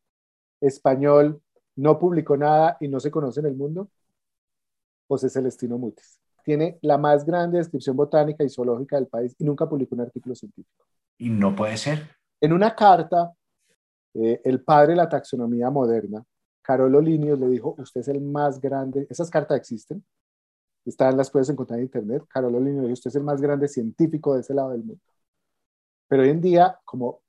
español 0.61 1.41
no 1.77 1.99
publicó 1.99 2.37
nada 2.37 2.77
y 2.81 2.89
no 2.89 3.01
se 3.01 3.11
conoce 3.11 3.41
en 3.41 3.47
el 3.47 3.55
mundo? 3.55 3.89
José 5.07 5.29
Celestino 5.31 5.79
Mutis. 5.79 6.19
Tiene 6.45 6.79
la 6.83 6.99
más 6.99 7.25
grande 7.25 7.59
descripción 7.59 7.97
botánica 7.97 8.45
y 8.45 8.51
zoológica 8.51 8.97
del 8.97 9.09
país 9.09 9.35
y 9.39 9.45
nunca 9.45 9.69
publicó 9.69 9.97
un 9.97 10.03
artículo 10.03 10.35
científico. 10.35 10.85
Y 11.19 11.31
no 11.31 11.57
puede 11.57 11.77
ser. 11.77 12.11
En 12.41 12.53
una 12.53 12.75
carta, 12.75 13.33
eh, 14.15 14.41
el 14.45 14.63
padre 14.63 14.93
de 14.93 14.97
la 14.97 15.09
taxonomía 15.09 15.71
moderna, 15.71 16.23
Carolo 16.63 17.01
Linios, 17.01 17.39
le 17.39 17.49
dijo, 17.49 17.75
usted 17.79 18.03
es 18.03 18.09
el 18.09 18.21
más 18.21 18.61
grande, 18.61 19.07
esas 19.11 19.31
cartas 19.31 19.57
existen, 19.57 20.05
están, 20.85 21.17
las 21.17 21.31
puedes 21.31 21.49
encontrar 21.49 21.79
en 21.79 21.87
internet. 21.87 22.25
Carolo 22.29 22.61
Lino, 22.61 22.83
usted 22.85 23.09
es 23.09 23.17
el 23.17 23.23
más 23.23 23.41
grande 23.41 23.69
científico 23.69 24.35
de 24.35 24.41
ese 24.41 24.55
lado 24.55 24.71
del 24.71 24.85
mundo. 24.85 25.03
Pero 26.09 26.23
hoy 26.23 26.31
en 26.31 26.41
día, 26.41 26.79
como 26.85 27.23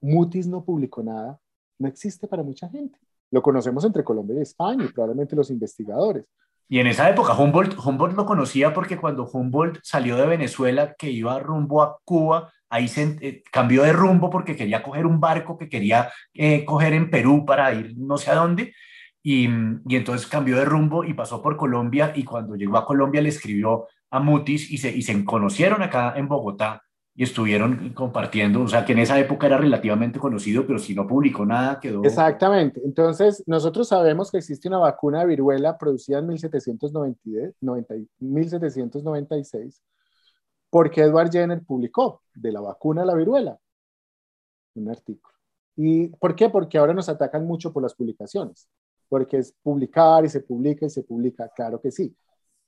Mutis 0.00 0.46
no 0.46 0.64
publicó 0.64 1.02
nada, 1.02 1.38
no 1.78 1.88
existe 1.88 2.26
para 2.26 2.42
mucha 2.42 2.68
gente. 2.68 2.98
Lo 3.30 3.42
conocemos 3.42 3.84
entre 3.84 4.04
Colombia 4.04 4.38
y 4.38 4.42
España 4.42 4.84
y 4.84 4.92
probablemente 4.92 5.36
los 5.36 5.50
investigadores. 5.50 6.24
Y 6.68 6.78
en 6.78 6.86
esa 6.86 7.08
época 7.10 7.34
Humboldt, 7.34 7.78
Humboldt 7.78 8.16
lo 8.16 8.24
conocía 8.24 8.72
porque 8.72 8.96
cuando 8.96 9.28
Humboldt 9.30 9.80
salió 9.82 10.16
de 10.16 10.26
Venezuela, 10.26 10.94
que 10.98 11.10
iba 11.10 11.38
rumbo 11.38 11.82
a 11.82 11.98
Cuba, 12.04 12.52
ahí 12.70 12.90
eh, 12.96 13.42
cambió 13.52 13.82
de 13.82 13.92
rumbo 13.92 14.30
porque 14.30 14.56
quería 14.56 14.82
coger 14.82 15.06
un 15.06 15.20
barco 15.20 15.58
que 15.58 15.68
quería 15.68 16.10
eh, 16.32 16.64
coger 16.64 16.94
en 16.94 17.10
Perú 17.10 17.44
para 17.44 17.72
ir 17.72 17.94
no 17.96 18.16
sé 18.16 18.30
a 18.30 18.36
dónde, 18.36 18.74
y, 19.22 19.48
y, 19.88 19.96
entonces 19.96 20.26
cambió 20.26 20.56
de 20.56 20.64
rumbo 20.64 21.04
y 21.04 21.14
pasó 21.14 21.42
por 21.42 21.56
Colombia 21.56 22.12
y 22.14 22.24
cuando 22.24 22.56
llegó 22.56 22.76
a 22.76 22.84
Colombia 22.84 23.22
le 23.22 23.30
escribió 23.30 23.86
a 24.10 24.20
Mutis 24.20 24.70
y 24.70 24.78
se, 24.78 24.94
y 24.94 25.02
se 25.02 25.24
conocieron 25.24 25.82
acá 25.82 26.14
en 26.16 26.28
Bogotá 26.28 26.82
y 27.16 27.22
estuvieron 27.22 27.90
compartiendo, 27.94 28.62
o 28.62 28.68
sea 28.68 28.84
que 28.84 28.92
en 28.92 28.98
esa 28.98 29.18
época 29.18 29.46
era 29.46 29.58
relativamente 29.58 30.18
conocido, 30.18 30.66
pero 30.66 30.78
si 30.78 30.94
no 30.94 31.06
publicó 31.06 31.46
nada 31.46 31.78
quedó... 31.78 32.02
Exactamente, 32.02 32.80
entonces 32.84 33.44
nosotros 33.46 33.88
sabemos 33.88 34.30
que 34.30 34.38
existe 34.38 34.68
una 34.68 34.78
vacuna 34.78 35.20
de 35.20 35.26
viruela 35.26 35.78
producida 35.78 36.18
en 36.18 36.26
1790, 36.26 37.54
90, 37.60 37.94
1796 38.18 39.82
porque 40.74 41.02
Edward 41.02 41.30
Jenner 41.30 41.62
publicó 41.62 42.22
de 42.34 42.50
la 42.50 42.60
vacuna 42.60 43.02
de 43.02 43.06
la 43.06 43.14
viruela 43.14 43.56
un 44.74 44.90
artículo. 44.90 45.32
¿Y 45.76 46.08
por 46.08 46.34
qué? 46.34 46.48
Porque 46.50 46.78
ahora 46.78 46.92
nos 46.92 47.08
atacan 47.08 47.46
mucho 47.46 47.72
por 47.72 47.80
las 47.80 47.94
publicaciones. 47.94 48.68
porque 49.08 49.38
es 49.38 49.54
publicar 49.62 50.24
y 50.24 50.28
se 50.28 50.40
publica 50.40 50.86
y 50.86 50.90
se 50.90 51.04
publica, 51.04 51.48
claro 51.54 51.80
que 51.80 51.92
sí. 51.92 52.16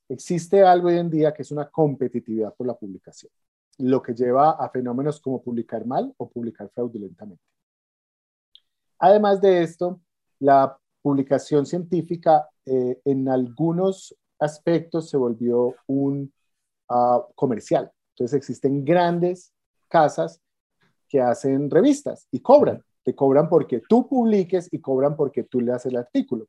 Existe 0.08 0.62
algo 0.62 0.86
hoy 0.86 0.98
en 0.98 1.10
día 1.10 1.34
que 1.34 1.42
es 1.42 1.50
una 1.50 1.68
competitividad 1.68 2.54
por 2.54 2.68
la 2.68 2.74
publicación, 2.74 3.32
lo 3.78 4.02
que 4.02 4.14
lleva 4.14 4.52
a 4.52 4.68
fenómenos 4.70 5.20
como 5.20 5.42
publicar 5.42 5.86
mal 5.86 6.12
o 6.16 6.28
publicar 6.28 6.70
fraudulentamente. 6.70 7.42
Además 8.98 9.40
de 9.40 9.62
esto, 9.62 10.00
la 10.38 10.78
publicación 11.02 11.66
científica 11.66 12.48
eh, 12.64 13.00
en 13.04 13.28
algunos 13.28 14.16
aspectos 14.38 15.08
se 15.08 15.16
volvió 15.16 15.74
un 15.86 16.32
ah, 16.88 17.24
comercial. 17.34 17.90
Entonces 18.14 18.36
existen 18.36 18.84
grandes 18.84 19.52
casas 19.88 20.40
que 21.08 21.20
hacen 21.20 21.70
revistas 21.70 22.26
y 22.30 22.40
cobran. 22.40 22.82
Te 23.04 23.14
cobran 23.14 23.48
porque 23.48 23.82
tú 23.88 24.08
publiques 24.08 24.68
y 24.72 24.80
cobran 24.80 25.16
porque 25.16 25.44
tú 25.44 25.60
le 25.60 25.72
haces 25.72 25.92
el 25.92 25.98
artículo. 25.98 26.48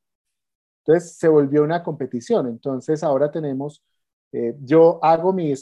Entonces 0.79 1.17
se 1.17 1.27
volvió 1.27 1.63
una 1.63 1.83
competición. 1.83 2.47
Entonces 2.47 3.03
ahora 3.03 3.29
tenemos, 3.29 3.83
eh, 4.31 4.55
yo 4.61 4.99
hago 5.03 5.33
mi, 5.33 5.53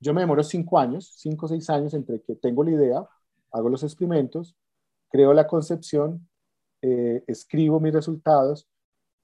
yo 0.00 0.14
me 0.14 0.22
demoro 0.22 0.42
cinco 0.42 0.78
años, 0.78 1.12
cinco 1.16 1.46
o 1.46 1.48
seis 1.48 1.68
años 1.70 1.94
entre 1.94 2.20
que 2.22 2.34
tengo 2.34 2.64
la 2.64 2.70
idea, 2.70 3.08
hago 3.52 3.68
los 3.68 3.82
experimentos, 3.82 4.56
creo 5.10 5.34
la 5.34 5.46
concepción, 5.46 6.28
eh, 6.82 7.22
escribo 7.26 7.80
mis 7.80 7.92
resultados, 7.92 8.66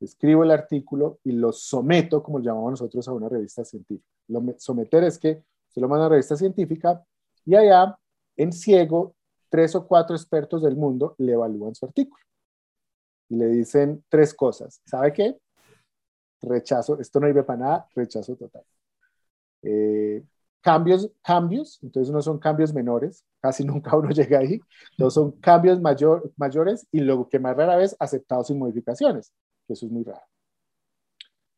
escribo 0.00 0.44
el 0.44 0.50
artículo 0.50 1.18
y 1.24 1.32
lo 1.32 1.52
someto, 1.52 2.22
como 2.22 2.38
lo 2.38 2.44
llamamos 2.44 2.72
nosotros, 2.72 3.08
a 3.08 3.12
una 3.12 3.28
revista 3.28 3.64
científica. 3.64 4.06
Lo, 4.28 4.42
someter 4.58 5.04
es 5.04 5.18
que 5.18 5.42
se 5.68 5.80
lo 5.80 5.88
manda 5.88 6.04
a 6.04 6.08
una 6.08 6.14
revista 6.14 6.36
científica 6.36 7.02
y 7.46 7.54
allá, 7.54 7.98
en 8.36 8.52
ciego, 8.52 9.14
tres 9.48 9.74
o 9.74 9.86
cuatro 9.86 10.14
expertos 10.14 10.62
del 10.62 10.76
mundo 10.76 11.14
le 11.18 11.32
evalúan 11.32 11.74
su 11.74 11.86
artículo 11.86 12.22
y 13.28 13.36
le 13.36 13.46
dicen 13.46 14.04
tres 14.08 14.34
cosas. 14.34 14.82
¿Sabe 14.84 15.12
qué? 15.12 15.38
Rechazo, 16.42 17.00
esto 17.00 17.20
no 17.20 17.26
sirve 17.26 17.44
para 17.44 17.58
nada, 17.58 17.88
rechazo 17.94 18.36
total. 18.36 18.64
Eh, 19.62 20.22
cambios, 20.66 21.08
cambios, 21.22 21.78
entonces 21.80 22.12
no 22.12 22.20
son 22.20 22.40
cambios 22.40 22.74
menores, 22.74 23.24
casi 23.40 23.64
nunca 23.64 23.96
uno 23.96 24.10
llega 24.10 24.40
ahí, 24.40 24.58
no 24.98 25.10
son 25.10 25.30
cambios 25.40 25.80
mayor, 25.80 26.32
mayores 26.36 26.88
y 26.90 26.98
lo 27.00 27.28
que 27.28 27.38
más 27.38 27.56
rara 27.56 27.76
vez 27.76 27.94
aceptados 28.00 28.48
sin 28.48 28.58
modificaciones, 28.58 29.32
que 29.64 29.74
eso 29.74 29.86
es 29.86 29.92
muy 29.92 30.02
raro. 30.02 30.26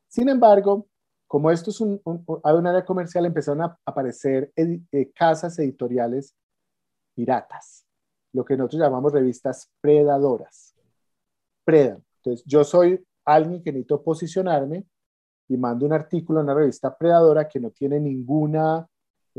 Sin 0.08 0.28
embargo, 0.28 0.86
como 1.26 1.50
esto 1.50 1.70
es 1.70 1.80
un, 1.80 1.98
área 2.44 2.84
comercial, 2.84 3.24
empezaron 3.24 3.62
a 3.62 3.78
aparecer 3.86 4.52
eh, 4.54 5.10
casas 5.14 5.58
editoriales 5.58 6.34
piratas, 7.14 7.86
lo 8.34 8.44
que 8.44 8.58
nosotros 8.58 8.82
llamamos 8.82 9.12
revistas 9.14 9.70
predadoras. 9.80 10.74
Predan. 11.64 12.04
Entonces, 12.16 12.44
yo 12.46 12.62
soy 12.62 13.02
alguien 13.24 13.62
que 13.62 13.72
necesito 13.72 14.02
posicionarme 14.02 14.84
y 15.48 15.56
mando 15.56 15.86
un 15.86 15.94
artículo 15.94 16.40
a 16.40 16.42
una 16.42 16.54
revista 16.54 16.94
predadora 16.94 17.48
que 17.48 17.58
no 17.58 17.70
tiene 17.70 18.00
ninguna 18.00 18.86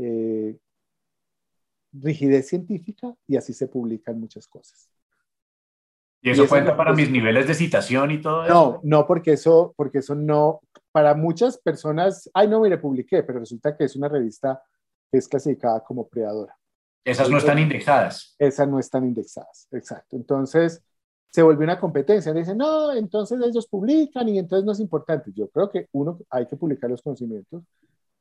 eh, 0.00 0.58
rigidez 1.92 2.48
científica 2.48 3.14
y 3.26 3.36
así 3.36 3.52
se 3.52 3.68
publican 3.68 4.18
muchas 4.20 4.46
cosas. 4.46 4.90
¿Y 6.22 6.30
eso 6.30 6.46
cuenta 6.48 6.76
para 6.76 6.92
mis 6.92 7.10
niveles 7.10 7.46
de 7.48 7.54
citación 7.54 8.10
y 8.10 8.20
todo 8.20 8.44
eso? 8.44 8.52
No, 8.52 8.80
no, 8.82 9.06
porque 9.06 9.32
eso, 9.32 9.72
porque 9.76 9.98
eso 9.98 10.14
no, 10.14 10.60
para 10.92 11.14
muchas 11.14 11.56
personas, 11.58 12.30
ay, 12.34 12.46
no, 12.46 12.60
mire, 12.60 12.76
publiqué, 12.76 13.22
pero 13.22 13.40
resulta 13.40 13.74
que 13.76 13.84
es 13.84 13.96
una 13.96 14.08
revista 14.08 14.62
que 15.10 15.18
es 15.18 15.26
clasificada 15.26 15.82
como 15.82 16.06
predadora. 16.08 16.56
Esas 17.04 17.30
no 17.30 17.38
están 17.38 17.58
indexadas. 17.58 18.34
Esas 18.38 18.68
no 18.68 18.78
están 18.78 19.04
indexadas, 19.04 19.66
exacto. 19.70 20.16
Entonces, 20.16 20.82
se 21.30 21.42
vuelve 21.42 21.64
una 21.64 21.80
competencia. 21.80 22.34
Dicen, 22.34 22.58
no, 22.58 22.92
entonces 22.92 23.40
ellos 23.42 23.66
publican 23.66 24.28
y 24.28 24.38
entonces 24.38 24.66
no 24.66 24.72
es 24.72 24.80
importante. 24.80 25.30
Yo 25.34 25.48
creo 25.48 25.70
que 25.70 25.88
uno, 25.92 26.18
hay 26.28 26.46
que 26.46 26.56
publicar 26.56 26.90
los 26.90 27.02
conocimientos, 27.02 27.62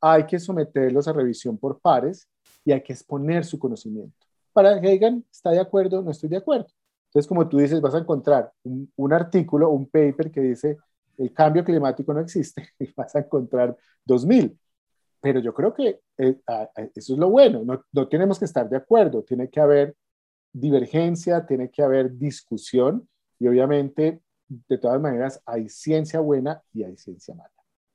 hay 0.01 0.25
que 0.25 0.39
someterlos 0.39 1.07
a 1.07 1.13
revisión 1.13 1.57
por 1.57 1.79
pares 1.79 2.27
y 2.65 2.71
hay 2.71 2.81
que 2.81 2.93
exponer 2.93 3.45
su 3.45 3.57
conocimiento. 3.59 4.15
Para 4.53 4.79
que 4.79 5.23
está 5.31 5.51
de 5.51 5.59
acuerdo, 5.59 6.01
no 6.01 6.11
estoy 6.11 6.29
de 6.29 6.37
acuerdo. 6.37 6.67
Entonces, 7.07 7.27
como 7.27 7.47
tú 7.47 7.57
dices, 7.57 7.81
vas 7.81 7.95
a 7.95 7.99
encontrar 7.99 8.51
un, 8.63 8.91
un 8.95 9.13
artículo, 9.13 9.69
un 9.69 9.87
paper 9.87 10.31
que 10.31 10.41
dice, 10.41 10.77
el 11.17 11.33
cambio 11.33 11.63
climático 11.63 12.13
no 12.13 12.21
existe, 12.21 12.69
y 12.79 12.91
vas 12.93 13.15
a 13.15 13.19
encontrar 13.19 13.75
2000. 14.05 14.57
Pero 15.21 15.39
yo 15.39 15.53
creo 15.53 15.73
que 15.73 15.99
eh, 16.17 16.39
eso 16.95 17.13
es 17.13 17.19
lo 17.19 17.29
bueno, 17.29 17.63
no, 17.65 17.83
no 17.91 18.07
tenemos 18.07 18.39
que 18.39 18.45
estar 18.45 18.69
de 18.69 18.77
acuerdo, 18.77 19.23
tiene 19.23 19.49
que 19.49 19.59
haber 19.59 19.95
divergencia, 20.53 21.45
tiene 21.45 21.69
que 21.69 21.83
haber 21.83 22.17
discusión 22.17 23.07
y 23.37 23.47
obviamente, 23.47 24.21
de 24.47 24.77
todas 24.77 24.99
maneras, 25.01 25.41
hay 25.45 25.67
ciencia 25.69 26.19
buena 26.19 26.61
y 26.73 26.83
hay 26.83 26.95
ciencia 26.97 27.35
mala. 27.35 27.51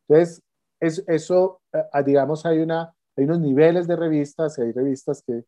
Entonces, 0.07 0.43
es, 0.87 1.05
eso, 1.07 1.61
eh, 1.73 1.83
digamos, 2.05 2.45
hay, 2.47 2.59
unos 2.61 3.41
niveles 3.41 3.87
de 3.87 3.97
revistas, 3.97 4.59
y 4.59 4.63
hay 4.63 4.73
revistas 4.73 5.23
que, 5.23 5.45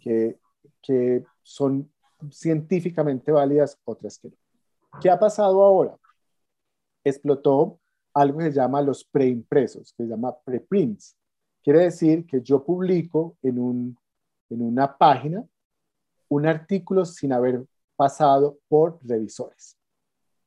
que, 0.00 0.38
que 0.82 1.24
son 1.42 1.90
científicamente 2.30 3.32
válidas, 3.32 3.78
otras 3.84 4.18
que 4.18 4.28
no. 4.28 4.36
¿Qué 5.00 5.10
ha 5.10 5.18
pasado 5.18 5.62
ahora? 5.62 5.96
Explotó 7.04 7.78
algo 8.14 8.38
que 8.38 8.46
se 8.46 8.52
llama 8.52 8.80
los 8.80 9.04
preimpresos, 9.04 9.92
que 9.92 10.04
se 10.04 10.08
llama 10.08 10.34
preprints. 10.44 11.16
Quiere 11.62 11.80
decir 11.80 12.26
que 12.26 12.40
yo 12.40 12.64
publico 12.64 13.36
en, 13.42 13.58
un, 13.58 13.98
en 14.48 14.62
una 14.62 14.96
página 14.96 15.44
un 16.28 16.46
artículo 16.46 17.04
sin 17.04 17.32
haber 17.32 17.64
pasado 17.94 18.58
por 18.68 18.98
revisores. 19.02 19.76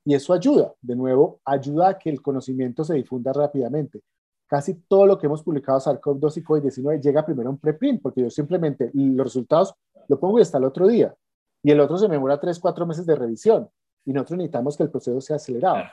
Y 0.03 0.13
eso 0.13 0.34
ayuda, 0.34 0.73
de 0.82 0.95
nuevo, 0.95 1.39
ayuda 1.45 1.89
a 1.89 1.97
que 1.97 2.09
el 2.09 2.21
conocimiento 2.21 2.84
se 2.84 2.95
difunda 2.95 3.32
rápidamente. 3.34 4.01
Casi 4.49 4.73
todo 4.87 5.05
lo 5.05 5.19
que 5.19 5.27
hemos 5.27 5.43
publicado 5.43 5.79
SARS-CoV-2 5.79 6.37
y 6.37 6.43
COVID-19 6.43 6.99
llega 6.99 7.23
primero 7.23 7.49
a 7.49 7.51
un 7.51 7.59
preprint, 7.59 8.01
porque 8.01 8.21
yo 8.21 8.31
simplemente 8.31 8.89
los 8.95 9.27
resultados 9.27 9.75
lo 10.07 10.19
pongo 10.19 10.39
y 10.39 10.41
hasta 10.41 10.57
el 10.57 10.63
otro 10.63 10.87
día. 10.87 11.15
Y 11.61 11.69
el 11.69 11.79
otro 11.79 11.99
se 11.99 12.07
me 12.07 12.15
demora 12.15 12.39
tres, 12.39 12.57
cuatro 12.57 12.87
meses 12.87 13.05
de 13.05 13.15
revisión. 13.15 13.69
Y 14.05 14.11
nosotros 14.11 14.37
necesitamos 14.39 14.75
que 14.75 14.81
el 14.81 14.89
proceso 14.89 15.21
sea 15.21 15.35
acelerado. 15.35 15.83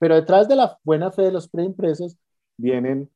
Pero 0.00 0.14
detrás 0.14 0.48
de 0.48 0.56
la 0.56 0.78
buena 0.82 1.10
fe 1.10 1.22
de 1.22 1.32
los 1.32 1.46
preimpresos 1.46 2.16
vienen 2.56 3.10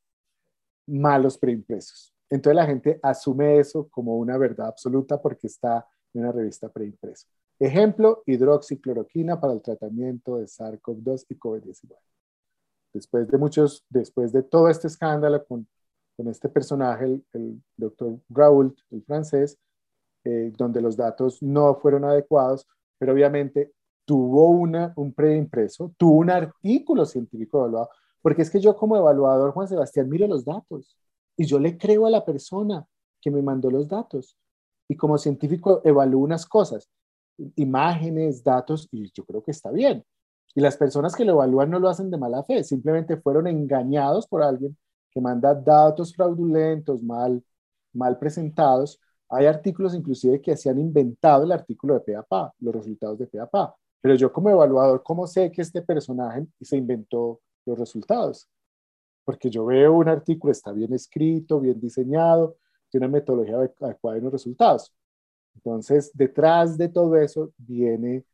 malos 0.87 1.39
preimpresos. 1.39 2.13
Entonces 2.29 2.57
la 2.57 2.67
gente 2.67 3.01
asume 3.03 3.59
eso 3.59 3.89
como 3.89 4.19
una 4.19 4.37
verdad 4.37 4.67
absoluta 4.67 5.23
porque 5.23 5.47
está 5.47 5.89
en 6.13 6.21
una 6.21 6.33
revista 6.33 6.69
preimpreso. 6.69 7.27
Ejemplo, 7.59 8.23
hidroxicloroquina 8.27 9.41
para 9.41 9.55
el 9.55 9.63
tratamiento 9.63 10.37
de 10.37 10.45
SARS-CoV-2 10.45 11.27
y 11.31 11.35
COVID-19. 11.37 11.97
Después 12.93 13.29
de 13.29 13.39
muchos, 13.39 13.85
después 13.89 14.33
de 14.33 14.43
todo 14.43 14.69
este 14.69 14.87
escándalo 14.89 15.45
con, 15.45 15.67
este 16.29 16.49
personaje, 16.49 17.05
el, 17.05 17.25
el 17.33 17.63
doctor 17.77 18.19
Raoult, 18.29 18.77
el 18.91 19.05
francés, 19.05 19.57
eh, 20.25 20.53
donde 20.59 20.81
los 20.81 20.97
datos 20.97 21.41
no 21.43 21.77
fueron 21.77 22.05
adecuados, 22.05 22.67
pero 22.99 23.13
obviamente 23.13 23.73
tuvo 24.05 24.49
una, 24.51 24.93
un 24.97 25.13
preimpreso, 25.13 25.95
tuvo 25.97 26.19
un 26.19 26.31
artículo 26.31 27.07
científico 27.07 27.61
evaluado, 27.61 27.91
porque 28.21 28.43
es 28.43 28.51
que 28.51 28.61
yo 28.61 28.77
como 28.77 28.97
evaluador, 28.97 29.53
Juan 29.53 29.69
Sebastián, 29.69 30.09
miro 30.09 30.27
los 30.27 30.45
datos 30.45 30.97
y 31.37 31.47
yo 31.47 31.59
le 31.59 31.79
creo 31.79 32.07
a 32.07 32.11
la 32.11 32.25
persona 32.25 32.85
que 33.21 33.31
me 33.31 33.43
mandó 33.43 33.71
los 33.71 33.89
datos. 33.89 34.37
Y 34.89 34.97
como 34.97 35.19
científico 35.19 35.81
evalúo 35.85 36.23
unas 36.25 36.47
cosas, 36.47 36.91
imágenes, 37.57 38.43
datos, 38.43 38.89
y 38.91 39.11
yo 39.13 39.25
creo 39.25 39.43
que 39.43 39.53
está 39.53 39.71
bien. 39.71 40.05
Y 40.59 40.61
las 40.61 40.77
personas 40.77 41.15
que 41.15 41.25
lo 41.25 41.35
evalúan 41.35 41.71
no 41.71 41.79
lo 41.79 41.89
hacen 41.89 42.11
de 42.11 42.19
mala 42.19 42.43
fe, 42.43 42.65
simplemente 42.65 43.17
fueron 43.17 43.47
engañados 43.47 44.27
por 44.27 44.43
alguien 44.43 44.77
que 45.09 45.21
manda 45.21 45.55
datos 45.55 46.13
fraudulentos, 46.13 47.01
mal, 47.01 47.45
mal 47.93 48.19
presentados. 48.19 49.01
Hay 49.29 49.47
artículos 49.47 49.95
inclusive 49.95 50.41
que 50.43 50.57
se 50.57 50.69
han 50.69 50.81
inventado 50.81 51.45
el 51.45 51.53
artículo 51.53 51.95
de 51.95 52.01
PAPA, 52.01 52.53
los 52.59 52.75
resultados 52.75 53.17
de 53.21 53.29
PAPA. 53.29 53.77
Pero 54.01 54.17
yo 54.17 54.33
como 54.33 54.51
evaluador, 54.51 55.01
¿cómo 55.05 55.29
sé 55.29 55.53
que 55.53 55.63
este 55.63 55.81
personaje 55.83 56.45
se 56.61 56.77
inventó 56.77 57.41
los 57.65 57.79
resultados? 57.79 58.49
porque 59.29 59.51
yo 59.51 59.67
veo 59.67 59.93
un 59.93 60.09
artículo, 60.09 60.51
está 60.53 60.73
bien 60.73 60.95
escrito, 60.95 61.61
bien 61.61 61.79
diseñado, 61.79 62.57
tiene 62.89 63.07
una 63.07 63.19
metodología 63.19 63.57
adecuada 63.57 64.17
y 64.17 64.21
unos 64.23 64.33
resultados. 64.33 64.91
Entonces, 65.55 66.11
detrás 66.15 66.79
de 66.79 66.89
todo 66.89 67.15
eso 67.15 67.53
viene 67.59 68.25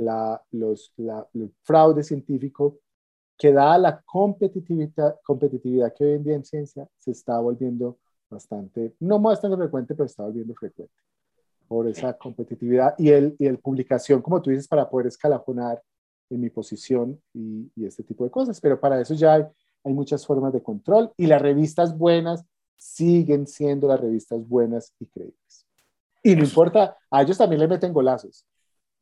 la, 0.00 0.42
los, 0.52 0.92
el 0.96 1.52
fraude 1.62 2.02
científico 2.02 2.78
que 3.36 3.52
da 3.52 3.76
la 3.78 4.00
competitividad, 4.02 5.16
competitividad 5.24 5.92
que 5.94 6.04
hoy 6.04 6.12
en 6.12 6.24
día 6.24 6.34
en 6.36 6.44
ciencia 6.44 6.88
se 6.98 7.10
está 7.10 7.38
volviendo 7.38 7.98
bastante, 8.30 8.94
no 9.00 9.18
bastante 9.18 9.56
frecuente, 9.56 9.94
pero 9.94 10.06
está 10.06 10.24
volviendo 10.24 10.54
frecuente 10.54 10.92
por 11.66 11.88
esa 11.88 12.12
competitividad 12.16 12.94
y 12.98 13.10
el, 13.10 13.36
y 13.38 13.46
el 13.46 13.58
publicación, 13.58 14.20
como 14.22 14.40
tú 14.40 14.50
dices, 14.50 14.68
para 14.68 14.88
poder 14.88 15.08
escalafonar 15.08 15.82
en 16.30 16.40
mi 16.40 16.50
posición 16.50 17.20
y, 17.32 17.70
y, 17.74 17.86
este 17.86 18.02
tipo 18.02 18.24
de 18.24 18.30
cosas. 18.30 18.60
Pero 18.60 18.78
para 18.78 19.00
eso 19.00 19.14
ya 19.14 19.34
hay 19.34 19.44
hay 19.84 19.92
muchas 19.92 20.26
formas 20.26 20.52
de 20.52 20.62
control 20.62 21.12
y 21.16 21.26
las 21.26 21.40
revistas 21.40 21.96
buenas 21.96 22.44
siguen 22.76 23.46
siendo 23.46 23.86
las 23.86 24.00
revistas 24.00 24.46
buenas 24.48 24.92
y 24.98 25.06
creíbles. 25.06 25.66
Y 26.22 26.34
no 26.34 26.42
importa, 26.42 26.96
a 27.10 27.22
ellos 27.22 27.36
también 27.36 27.60
le 27.60 27.68
meten 27.68 27.92
golazos. 27.92 28.46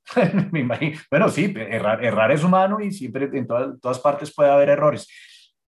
Me 0.52 0.60
imagino. 0.60 0.98
Bueno, 1.10 1.28
sí, 1.28 1.52
errar, 1.56 2.04
errar, 2.04 2.32
es 2.32 2.44
humano 2.44 2.80
y 2.80 2.92
siempre 2.92 3.30
en 3.32 3.46
todas, 3.46 3.80
todas 3.80 3.98
partes 3.98 4.34
puede 4.34 4.50
haber 4.50 4.68
errores. 4.68 5.08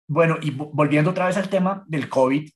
Bueno, 0.07 0.39
y 0.43 0.51
volviendo 0.51 1.11
otra 1.11 1.27
vez 1.27 1.37
al 1.37 1.49
tema 1.49 1.85
del 1.87 2.09
COVID, 2.09 2.51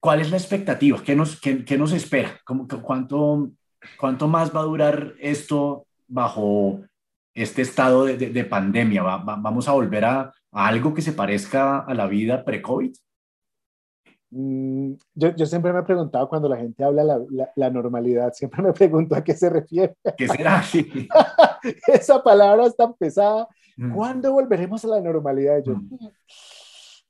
¿cuál 0.00 0.20
es 0.20 0.30
la 0.30 0.36
expectativa? 0.36 1.02
¿Qué 1.02 1.16
nos, 1.16 1.40
qué, 1.40 1.64
qué 1.64 1.76
nos 1.76 1.92
espera? 1.92 2.40
¿Cómo, 2.44 2.68
cuánto, 2.68 3.50
¿Cuánto 3.98 4.28
más 4.28 4.54
va 4.54 4.60
a 4.60 4.64
durar 4.64 5.14
esto 5.18 5.86
bajo 6.06 6.82
este 7.34 7.62
estado 7.62 8.04
de, 8.04 8.16
de, 8.16 8.44
pandemia? 8.44 9.02
¿Va, 9.02 9.18
vamos 9.18 9.68
a 9.68 9.72
volver 9.72 10.04
a, 10.04 10.32
algo 10.52 10.94
que 10.94 11.02
se 11.02 11.12
parezca 11.12 11.80
a 11.80 11.94
la 11.94 12.06
vida 12.06 12.44
pre-COVID? 12.44 12.94
Mm, 14.36 14.94
yo, 15.14 15.36
yo, 15.36 15.46
siempre 15.46 15.72
me 15.72 15.78
he 15.78 15.84
preguntado 15.84 16.28
cuando 16.28 16.48
la 16.48 16.56
gente 16.56 16.82
habla 16.82 17.04
la, 17.04 17.20
la, 17.30 17.52
la, 17.54 17.70
normalidad, 17.70 18.32
siempre 18.32 18.62
me 18.62 18.72
pregunto 18.72 19.14
a 19.14 19.22
qué 19.22 19.34
se 19.34 19.48
refiere. 19.48 19.94
¿Qué 20.16 20.26
será? 20.26 20.60
Esa 21.86 22.20
palabra 22.22 22.66
es 22.66 22.76
tan 22.76 22.94
pesada. 22.94 23.46
Mm. 23.76 23.94
¿Cuándo 23.94 24.32
volveremos 24.32 24.84
a 24.84 24.88
la 24.88 25.00
normalidad? 25.00 25.62
Yo, 25.64 25.76
mm. 25.76 25.98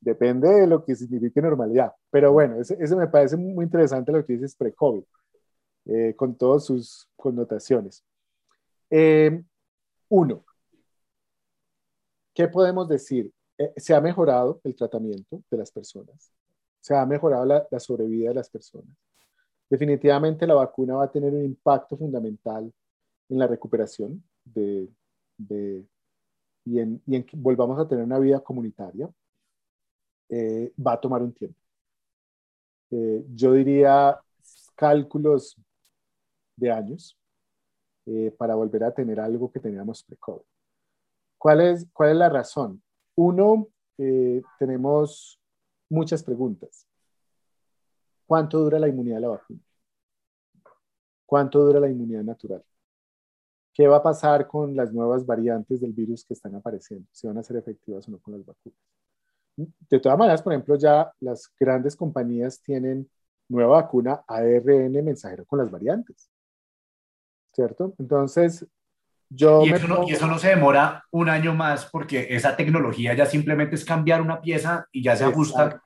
Depende 0.05 0.49
de 0.51 0.67
lo 0.67 0.85
que 0.85 0.95
signifique 0.95 1.41
normalidad. 1.41 1.91
Pero 2.11 2.31
bueno, 2.31 2.61
ese, 2.61 2.77
ese 2.79 2.95
me 2.95 3.07
parece 3.07 3.39
muy 3.39 3.65
interesante 3.65 4.13
lo 4.13 4.25
que 4.25 4.35
dices 4.35 4.55
pre-COVID, 4.55 5.03
eh, 5.87 6.15
con 6.15 6.37
todas 6.37 6.67
sus 6.67 7.09
connotaciones. 7.17 8.05
Eh, 8.91 9.43
uno, 10.11 10.45
¿qué 12.35 12.49
podemos 12.49 12.87
decir? 12.87 13.33
Eh, 13.57 13.73
se 13.79 13.95
ha 13.95 14.01
mejorado 14.03 14.61
el 14.63 14.77
tratamiento 14.77 15.43
de 15.51 15.57
las 15.57 15.73
personas, 15.73 16.31
se 16.85 16.95
ha 16.95 17.07
mejorado 17.07 17.47
la, 17.47 17.67
la, 17.71 17.81
sobrevida 17.81 18.29
de 18.29 18.35
las 18.35 18.51
personas. 18.51 18.95
Definitivamente 19.71 20.47
la 20.47 20.53
vacuna 20.53 20.97
va 20.97 21.05
a 21.05 21.11
tener 21.11 21.33
un 21.33 21.43
impacto 21.43 21.97
fundamental 21.97 22.71
en 23.31 23.39
la 23.39 23.47
recuperación 23.47 24.23
de, 24.45 24.91
de 25.39 25.83
y, 26.67 26.81
en, 26.81 27.03
y 27.07 27.17
en 27.17 27.25
que 27.25 27.39
volvamos 27.39 27.79
a 27.79 27.89
tener 27.89 28.05
una 28.05 28.19
vida 28.19 28.39
comunitaria. 28.41 29.09
Eh, 30.29 30.75
va 30.79 30.93
a 30.93 31.01
tomar 31.01 31.23
un 31.23 31.33
tiempo. 31.33 31.59
Eh, 32.91 33.25
yo 33.35 33.55
diría 33.55 34.21
cálculos 34.75 35.57
de 36.55 36.71
años 36.71 37.19
eh, 38.05 38.31
para 38.37 38.57
volver 38.57 38.85
a 38.85 38.93
tener 38.93 39.21
algo 39.21 39.51
que 39.51 39.59
teníamos 39.59 40.05
pre-COVID. 40.05 40.45
¿Cuál 41.39 41.63
es, 41.63 41.87
¿Cuál 41.95 42.11
es 42.11 42.17
la 42.17 42.29
razón? 42.29 42.83
Uno, 43.15 43.69
tenemos 44.59 45.41
muchas 45.95 46.23
preguntas. 46.23 46.87
¿Cuánto 48.27 48.59
dura 48.59 48.79
la 48.79 48.89
inmunidad 48.89 49.17
de 49.17 49.21
la 49.23 49.29
vacuna? 49.29 49.61
¿Cuánto 51.27 51.65
dura 51.65 51.81
la 51.81 51.89
inmunidad 51.89 52.23
natural? 52.23 52.65
¿Qué 53.73 53.89
va 53.89 53.97
a 53.97 54.03
pasar 54.03 54.47
con 54.47 54.77
las 54.77 54.93
nuevas 54.93 55.27
variantes 55.27 55.81
del 55.81 55.93
virus 55.93 56.25
que 56.25 56.35
están 56.35 56.55
apareciendo? 56.55 57.09
Si 57.13 57.27
van 57.27 57.39
a 57.39 57.43
ser 57.43 57.57
efectivas 57.57 58.07
o 58.09 58.13
no 58.13 58.19
con 58.19 58.35
las 58.35 58.45
vacunas. 58.45 58.79
De 59.57 60.01
todas 60.01 60.19
maneras, 60.19 60.43
por 60.43 60.53
ejemplo, 60.53 60.77
ya 60.77 61.13
las 61.21 61.53
grandes 61.59 61.97
compañías 61.97 62.61
tienen 62.61 63.09
nueva 63.49 63.83
vacuna 63.83 64.23
ARN 64.27 65.05
mensajero 65.05 65.45
con 65.45 65.59
las 65.59 65.71
variantes. 65.71 66.31
¿Cierto? 67.53 67.95
Entonces, 67.99 68.67
yo... 69.29 69.63
Y 69.65 69.73
eso, 69.73 69.89
no, 69.89 70.05
y 70.09 70.13
eso, 70.13 70.27
no, 70.27 70.39
se 70.39 70.49
demora 70.49 71.05
un 71.11 71.29
año 71.29 71.55
más 71.55 71.87
porque 71.87 72.27
esa 72.31 72.57
tecnología 72.57 73.15
ya 73.15 73.27
simplemente 73.27 73.77
es 73.77 73.85
cambiar 73.85 74.21
una 74.21 74.41
pieza 74.41 74.87
y 74.93 75.03
ya 75.03 75.17
se 75.17 75.25
ajusta. 75.25 75.84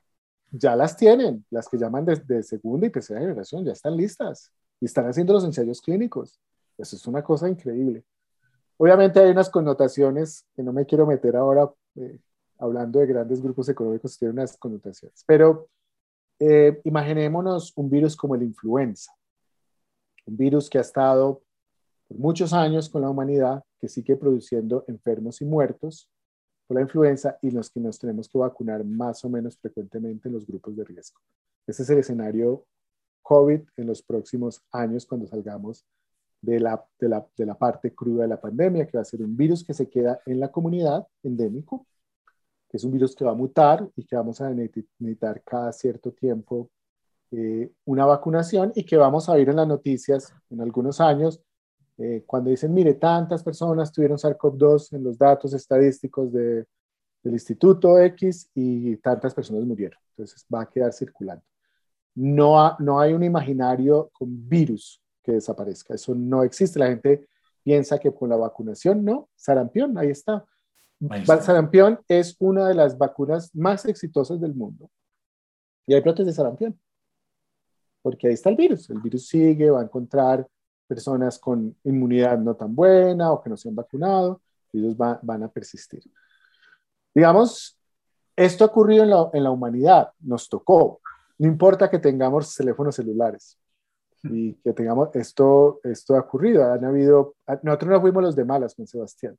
Ya 0.51 0.75
las 0.75 0.97
tienen, 0.97 1.45
las 1.49 1.67
que 1.67 1.77
llaman 1.77 2.05
de, 2.05 2.43
segunda 2.43 2.87
y 2.87 2.89
tercera 2.89 3.19
generación, 3.19 3.63
ya 3.63 3.73
están 3.73 3.95
listas 3.95 4.51
y 4.79 4.85
están 4.85 5.07
haciendo 5.07 5.33
los 5.33 5.43
ensayos 5.43 5.81
clínicos. 5.81 6.39
Eso 6.77 6.95
es 6.95 7.05
una 7.07 7.23
cosa 7.23 7.47
increíble. 7.47 8.03
Obviamente 8.77 9.19
hay 9.19 9.31
unas 9.31 9.49
connotaciones 9.49 10.45
que 10.55 10.63
no 10.63 10.71
me 10.73 10.85
quiero 10.85 11.05
meter 11.05 11.35
ahora 11.35 11.69
eh, 11.95 12.19
hablando 12.57 12.99
de 12.99 13.07
grandes 13.07 13.41
grupos 13.41 13.69
económicos, 13.69 14.17
tiene 14.17 14.33
unas 14.33 14.57
connotaciones. 14.57 15.23
Pero 15.27 15.69
eh, 16.39 16.79
imaginémonos 16.83 17.73
un 17.75 17.89
virus 17.89 18.15
como 18.15 18.35
el 18.35 18.43
influenza, 18.43 19.11
un 20.25 20.37
virus 20.37 20.69
que 20.69 20.77
ha 20.77 20.81
estado 20.81 21.41
por 22.07 22.17
muchos 22.17 22.53
años 22.53 22.89
con 22.89 23.01
la 23.01 23.09
humanidad, 23.09 23.63
que 23.79 23.87
sigue 23.87 24.15
produciendo 24.15 24.83
enfermos 24.87 25.41
y 25.41 25.45
muertos 25.45 26.09
por 26.69 26.75
la 26.75 26.83
influenza 26.83 27.35
y 27.41 27.49
los 27.49 27.71
que 27.71 27.79
nos 27.79 27.97
tenemos 27.97 28.29
que 28.29 28.37
vacunar 28.37 28.85
más 28.85 29.25
o 29.25 29.29
menos 29.29 29.57
frecuentemente 29.57 30.29
en 30.29 30.35
los 30.35 30.45
grupos 30.45 30.75
de 30.75 30.83
riesgo. 30.83 31.19
Ese 31.65 31.81
es 31.81 31.89
el 31.89 31.97
escenario 31.97 32.63
COVID 33.23 33.61
en 33.75 33.87
los 33.87 34.03
próximos 34.03 34.61
años 34.71 35.03
cuando 35.07 35.25
salgamos 35.25 35.83
de 36.39 36.59
la, 36.59 36.85
parte 37.57 37.95
cruda 37.95 38.21
de 38.21 38.27
la 38.27 38.39
pandemia, 38.39 38.85
que 38.85 38.97
va 38.97 39.01
a 39.01 39.05
ser 39.05 39.23
un 39.23 39.35
virus 39.35 39.63
que 39.63 39.73
se 39.73 39.89
queda 39.89 40.21
en 40.27 40.39
la 40.39 40.51
comunidad 40.51 41.07
endémico, 41.23 41.87
que 42.69 42.77
es 42.77 42.83
un 42.83 42.91
virus 42.91 43.15
que 43.15 43.25
va 43.25 43.31
a 43.31 43.33
mutar 43.35 43.89
y 43.95 44.05
que 44.05 44.15
vamos 44.15 44.39
a 44.39 44.51
necesitar 44.51 45.41
cada 45.41 45.73
cierto 45.73 46.11
tiempo 46.11 46.69
eh, 47.31 47.71
una 47.85 48.05
vacunación 48.05 48.73
y 48.75 48.83
que 48.83 48.95
vamos 48.95 49.27
a 49.27 49.33
ver 49.33 49.49
en 49.49 49.55
las 49.55 49.67
noticias 49.67 50.35
en 50.51 50.61
algunos 50.61 51.01
años 51.01 51.41
eh, 52.01 52.23
cuando 52.25 52.49
dicen, 52.49 52.73
mire, 52.73 52.93
tantas 52.93 53.43
personas 53.43 53.91
tuvieron 53.91 54.17
SARS-CoV-2 54.17 54.93
en 54.93 55.03
los 55.03 55.17
datos 55.17 55.53
estadísticos 55.53 56.31
de, 56.31 56.65
del 57.21 57.33
Instituto 57.33 57.99
X 57.99 58.49
y 58.55 58.95
tantas 58.97 59.33
personas 59.33 59.65
murieron. 59.65 59.99
Entonces 60.11 60.45
va 60.53 60.61
a 60.61 60.69
quedar 60.69 60.93
circulando. 60.93 61.43
No, 62.15 62.77
no 62.79 63.01
hay 63.01 63.11
un 63.11 63.23
imaginario 63.23 64.09
con 64.13 64.47
virus 64.47 65.01
que 65.21 65.33
desaparezca. 65.33 65.93
Eso 65.93 66.15
no 66.15 66.43
existe. 66.43 66.79
La 66.79 66.87
gente 66.87 67.27
piensa 67.63 67.99
que 67.99 68.13
con 68.13 68.29
la 68.29 68.37
vacunación, 68.37 69.03
no, 69.03 69.29
sarampión, 69.35 69.97
ahí 69.97 70.09
está. 70.09 70.45
Sarampión 71.41 71.99
es 72.07 72.35
una 72.39 72.67
de 72.69 72.75
las 72.75 72.97
vacunas 72.97 73.53
más 73.53 73.85
exitosas 73.85 74.39
del 74.39 74.55
mundo. 74.55 74.89
Y 75.85 75.93
hay 75.93 76.01
brotes 76.01 76.25
de 76.25 76.31
sarampión. 76.31 76.79
Porque 78.01 78.27
ahí 78.27 78.33
está 78.35 78.49
el 78.49 78.55
virus. 78.55 78.89
El 78.89 79.01
virus 79.01 79.27
sigue, 79.27 79.69
va 79.69 79.81
a 79.81 79.83
encontrar 79.83 80.47
personas 80.89 81.37
con 81.37 81.75
inmunidad 81.83 82.39
no 82.39 82.55
tan 82.55 82.75
buena 82.75 83.31
o 83.31 83.41
que 83.41 83.49
no 83.49 83.55
se 83.55 83.69
han 83.69 83.75
vacunado. 83.75 84.41
Ellos 84.73 84.97
van 84.97 85.43
a 85.43 85.47
persistir. 85.47 86.01
Digamos, 87.13 87.79
esto 88.35 88.63
ha 88.63 88.67
ocurrido 88.67 89.03
en 89.03 89.11
la, 89.11 89.29
en 89.33 89.43
la 89.43 89.51
humanidad, 89.51 90.09
nos 90.19 90.49
tocó. 90.49 90.99
No 91.37 91.47
importa 91.47 91.89
que 91.89 91.99
tengamos 91.99 92.55
teléfonos 92.55 92.95
celulares 92.95 93.57
y 94.23 94.53
que 94.55 94.73
tengamos 94.73 95.09
esto, 95.13 95.79
esto 95.83 96.15
ha 96.15 96.21
ocurrido. 96.21 96.71
Han 96.71 96.83
habido, 96.85 97.35
nosotros 97.63 97.91
no 97.91 98.01
fuimos 98.01 98.23
los 98.23 98.35
de 98.35 98.45
malas 98.45 98.75
con 98.75 98.87
Sebastián. 98.87 99.37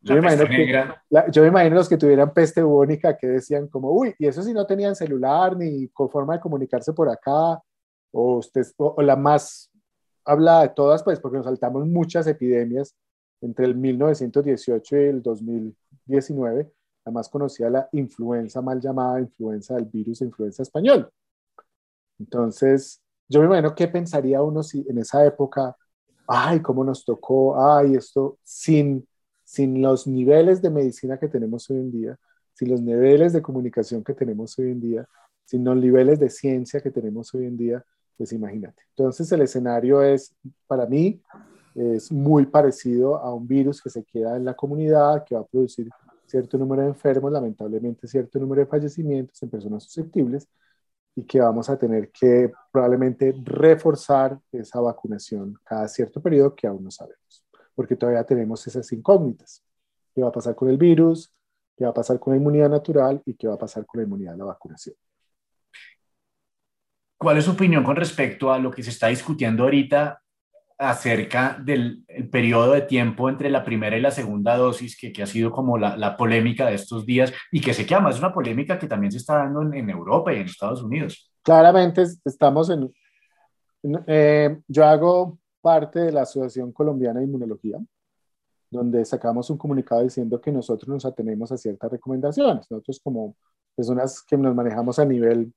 Yo 0.00 0.14
me, 0.14 0.20
imagino 0.20 0.46
que, 0.46 0.94
la, 1.10 1.30
yo 1.30 1.42
me, 1.42 1.48
imagino 1.48 1.76
los 1.76 1.88
que 1.88 1.96
tuvieran 1.96 2.32
peste 2.32 2.62
bubónica 2.62 3.16
que 3.16 3.26
decían 3.26 3.66
como, 3.68 3.90
uy, 3.90 4.14
y 4.18 4.26
eso 4.26 4.42
si 4.42 4.52
no 4.52 4.64
tenían 4.64 4.94
celular 4.94 5.56
ni 5.56 5.88
con 5.88 6.08
forma 6.08 6.34
de 6.34 6.40
comunicarse 6.40 6.92
por 6.92 7.08
acá, 7.08 7.60
o, 8.12 8.36
usted, 8.38 8.64
o, 8.76 9.02
la 9.02 9.16
más 9.16 9.67
habla 10.28 10.62
de 10.62 10.68
todas, 10.70 11.02
pues 11.02 11.20
porque 11.20 11.38
nos 11.38 11.46
saltamos 11.46 11.86
muchas 11.86 12.26
epidemias 12.26 12.94
entre 13.40 13.66
el 13.66 13.74
1918 13.76 14.96
y 14.96 15.00
el 15.00 15.22
2019, 15.22 16.72
la 17.04 17.12
más 17.12 17.28
conocida, 17.28 17.70
la 17.70 17.88
influenza 17.92 18.60
mal 18.62 18.80
llamada 18.80 19.20
influenza 19.20 19.74
del 19.74 19.86
virus 19.86 20.20
influenza 20.20 20.62
español. 20.62 21.10
Entonces, 22.18 23.00
yo 23.28 23.40
me 23.40 23.46
imagino 23.46 23.74
qué 23.74 23.88
pensaría 23.88 24.42
uno 24.42 24.62
si 24.62 24.84
en 24.88 24.98
esa 24.98 25.24
época, 25.24 25.76
ay, 26.26 26.60
cómo 26.60 26.84
nos 26.84 27.04
tocó, 27.04 27.60
ay, 27.60 27.94
esto 27.94 28.38
sin 28.42 29.06
sin 29.48 29.80
los 29.80 30.06
niveles 30.06 30.60
de 30.60 30.68
medicina 30.68 31.18
que 31.18 31.26
tenemos 31.26 31.70
hoy 31.70 31.78
en 31.78 31.90
día, 31.90 32.18
sin 32.52 32.68
los 32.68 32.82
niveles 32.82 33.32
de 33.32 33.40
comunicación 33.40 34.04
que 34.04 34.12
tenemos 34.12 34.58
hoy 34.58 34.72
en 34.72 34.78
día, 34.78 35.08
sin 35.46 35.64
los 35.64 35.74
niveles 35.74 36.20
de 36.20 36.28
ciencia 36.28 36.82
que 36.82 36.90
tenemos 36.90 37.32
hoy 37.34 37.46
en 37.46 37.56
día, 37.56 37.82
pues 38.18 38.32
imagínate. 38.32 38.82
Entonces 38.90 39.32
el 39.32 39.40
escenario 39.42 40.02
es, 40.02 40.36
para 40.66 40.84
mí, 40.86 41.22
es 41.74 42.12
muy 42.12 42.44
parecido 42.46 43.16
a 43.16 43.32
un 43.32 43.48
virus 43.48 43.80
que 43.80 43.88
se 43.88 44.04
queda 44.04 44.36
en 44.36 44.44
la 44.44 44.54
comunidad, 44.54 45.24
que 45.24 45.34
va 45.34 45.40
a 45.40 45.46
producir 45.46 45.88
cierto 46.26 46.58
número 46.58 46.82
de 46.82 46.88
enfermos, 46.88 47.32
lamentablemente 47.32 48.06
cierto 48.06 48.38
número 48.38 48.60
de 48.60 48.66
fallecimientos 48.66 49.42
en 49.42 49.48
personas 49.48 49.84
susceptibles 49.84 50.46
y 51.14 51.24
que 51.24 51.40
vamos 51.40 51.70
a 51.70 51.78
tener 51.78 52.10
que 52.10 52.52
probablemente 52.70 53.34
reforzar 53.42 54.38
esa 54.52 54.80
vacunación 54.80 55.58
cada 55.64 55.88
cierto 55.88 56.20
periodo 56.20 56.54
que 56.54 56.66
aún 56.66 56.84
no 56.84 56.90
sabemos 56.90 57.48
porque 57.78 57.94
todavía 57.94 58.24
tenemos 58.24 58.66
esas 58.66 58.90
incógnitas. 58.92 59.62
¿Qué 60.12 60.20
va 60.20 60.30
a 60.30 60.32
pasar 60.32 60.56
con 60.56 60.68
el 60.68 60.76
virus? 60.76 61.32
¿Qué 61.76 61.84
va 61.84 61.90
a 61.90 61.94
pasar 61.94 62.18
con 62.18 62.32
la 62.32 62.36
inmunidad 62.36 62.68
natural? 62.68 63.22
¿Y 63.24 63.34
qué 63.34 63.46
va 63.46 63.54
a 63.54 63.58
pasar 63.58 63.86
con 63.86 64.00
la 64.00 64.04
inmunidad 64.04 64.32
de 64.32 64.38
la 64.38 64.46
vacunación? 64.46 64.96
¿Cuál 67.18 67.38
es 67.38 67.44
su 67.44 67.50
opinión 67.50 67.82
con 67.82 67.96
respecto 67.96 68.52
a 68.52 68.58
lo 68.58 68.70
que 68.70 68.82
se 68.82 68.90
está 68.90 69.08
discutiendo 69.08 69.64
ahorita 69.64 70.22
acerca 70.78 71.58
del 71.60 72.04
periodo 72.30 72.72
de 72.72 72.82
tiempo 72.82 73.28
entre 73.28 73.50
la 73.50 73.64
primera 73.64 73.96
y 73.96 74.00
la 74.00 74.12
segunda 74.12 74.56
dosis, 74.56 74.96
que, 74.96 75.12
que 75.12 75.24
ha 75.24 75.26
sido 75.26 75.50
como 75.50 75.76
la, 75.76 75.96
la, 75.96 76.16
polémica 76.16 76.66
de 76.66 76.76
estos 76.76 77.04
días 77.04 77.32
y 77.50 77.60
que 77.60 77.72
que 77.72 77.94
además 77.94 78.14
es 78.14 78.20
una 78.20 78.32
polémica 78.32 78.78
que 78.78 78.86
también 78.86 79.10
se 79.10 79.18
está 79.18 79.38
dando 79.38 79.62
en, 79.62 79.74
en 79.74 79.90
Europa 79.90 80.32
y 80.32 80.36
en 80.36 80.46
Estados 80.46 80.80
Unidos? 80.80 81.32
Claramente 81.42 82.04
estamos 82.24 82.70
en... 82.70 82.92
Eh, 84.06 84.56
yo 84.68 84.84
hago 84.84 85.38
parte 85.60 85.98
de 85.98 86.12
la 86.12 86.22
Asociación 86.22 86.70
Colombiana 86.70 87.18
de 87.18 87.26
Inmunología, 87.26 87.78
donde 88.70 89.04
sacamos 89.04 89.50
un 89.50 89.58
comunicado 89.58 90.02
diciendo 90.02 90.40
que 90.40 90.52
nosotros 90.52 90.88
nos 90.88 91.04
atenemos 91.04 91.50
a 91.50 91.56
ciertas 91.56 91.90
recomendaciones. 91.90 92.70
Nosotros 92.70 93.00
como 93.02 93.34
personas 93.74 94.22
que 94.22 94.36
nos 94.36 94.54
manejamos 94.54 94.98
a 95.00 95.04
nivel 95.04 95.52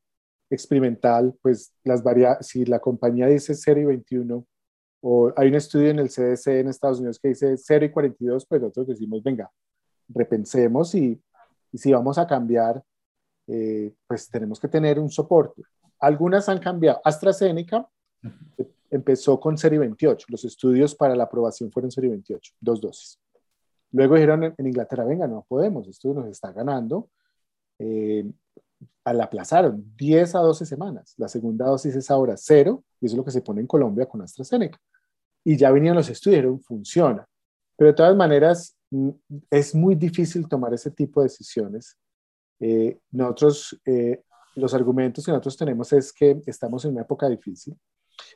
experimental, 0.52 1.34
pues 1.42 1.74
las 1.84 2.04
si 2.42 2.66
la 2.66 2.80
compañía 2.80 3.28
dice 3.28 3.56
0 3.56 3.82
y 3.82 3.86
21, 3.86 4.46
o 5.02 5.34
hay 5.36 5.48
un 5.48 5.56
estudio 5.56 5.90
en 5.90 6.00
el 6.00 6.10
CDC 6.10 6.48
en 6.48 6.68
Estados 6.68 7.00
Unidos 7.00 7.20
que 7.20 7.30
dice 7.30 7.58
0 7.58 7.86
y 7.86 7.92
42, 7.92 8.46
pues 8.46 8.62
nosotros 8.62 8.88
decimos, 8.88 9.24
venga, 9.24 9.50
repensemos 10.10 10.94
y, 10.94 11.20
y 11.72 11.78
si 11.78 11.92
vamos 11.92 12.18
a 12.18 12.28
cambiar, 12.28 12.84
eh, 13.48 13.94
pues 14.08 14.30
tenemos 14.30 14.60
que 14.60 14.68
tener 14.68 15.00
un 15.00 15.10
soporte. 15.10 15.64
Algunas 16.00 16.48
han 16.50 16.60
cambiado. 16.60 17.02
AstraZeneca 17.04 17.88
empezó 18.90 19.40
con 19.40 19.58
0 19.58 19.76
y 19.76 19.78
28. 19.80 20.28
Los 20.30 20.46
estudios 20.46 20.96
para 20.96 21.16
la 21.16 21.24
aprobación 21.24 21.72
fueron 21.72 21.92
0 21.92 22.08
y 22.08 22.10
28, 22.12 22.54
dos 22.60 22.82
dosis. 22.82 23.20
Luego 23.92 24.16
dijeron 24.16 24.44
en, 24.58 24.68
Inglaterra, 24.68 25.04
venga, 25.04 25.28
no 25.28 25.46
podemos, 25.48 25.88
esto 25.88 26.14
nos 26.14 26.28
está 26.28 26.52
ganando. 26.52 27.10
Eh, 27.80 28.30
la 29.06 29.24
aplazaron 29.24 29.84
10 29.98 30.36
a 30.36 30.40
12 30.40 30.66
semanas. 30.66 31.14
La 31.18 31.28
segunda 31.28 31.66
dosis 31.66 31.96
es 31.96 32.12
ahora 32.12 32.36
cero, 32.38 32.84
y 33.00 33.06
eso 33.06 33.16
es 33.16 33.18
lo 33.18 33.26
que 33.26 33.32
se 33.32 33.42
pone 33.42 33.62
en 33.62 33.68
Colombia 33.68 34.06
con 34.06 34.22
AstraZeneca. 34.22 34.80
Y 35.44 35.58
ya 35.58 35.72
venían 35.72 35.96
los 35.96 36.10
estudios, 36.10 36.64
funciona. 36.66 37.28
Pero 37.76 37.92
de 37.92 37.96
todas 37.96 38.16
maneras, 38.16 38.76
mm, 38.92 39.10
es 39.50 39.74
muy 39.74 39.96
difícil 39.96 40.48
tomar 40.48 40.74
ese 40.74 40.92
tipo 40.92 41.22
de 41.22 41.26
decisiones. 41.26 41.98
Eh, 42.60 43.00
nosotros, 43.12 43.80
eh, 43.86 44.24
los 44.56 44.74
argumentos 44.74 45.26
que 45.26 45.32
nosotros 45.32 45.58
tenemos 45.58 45.92
es 45.94 46.14
que 46.14 46.42
estamos 46.46 46.86
en 46.86 46.92
una 46.92 47.02
época 47.02 47.28
difícil. 47.28 47.76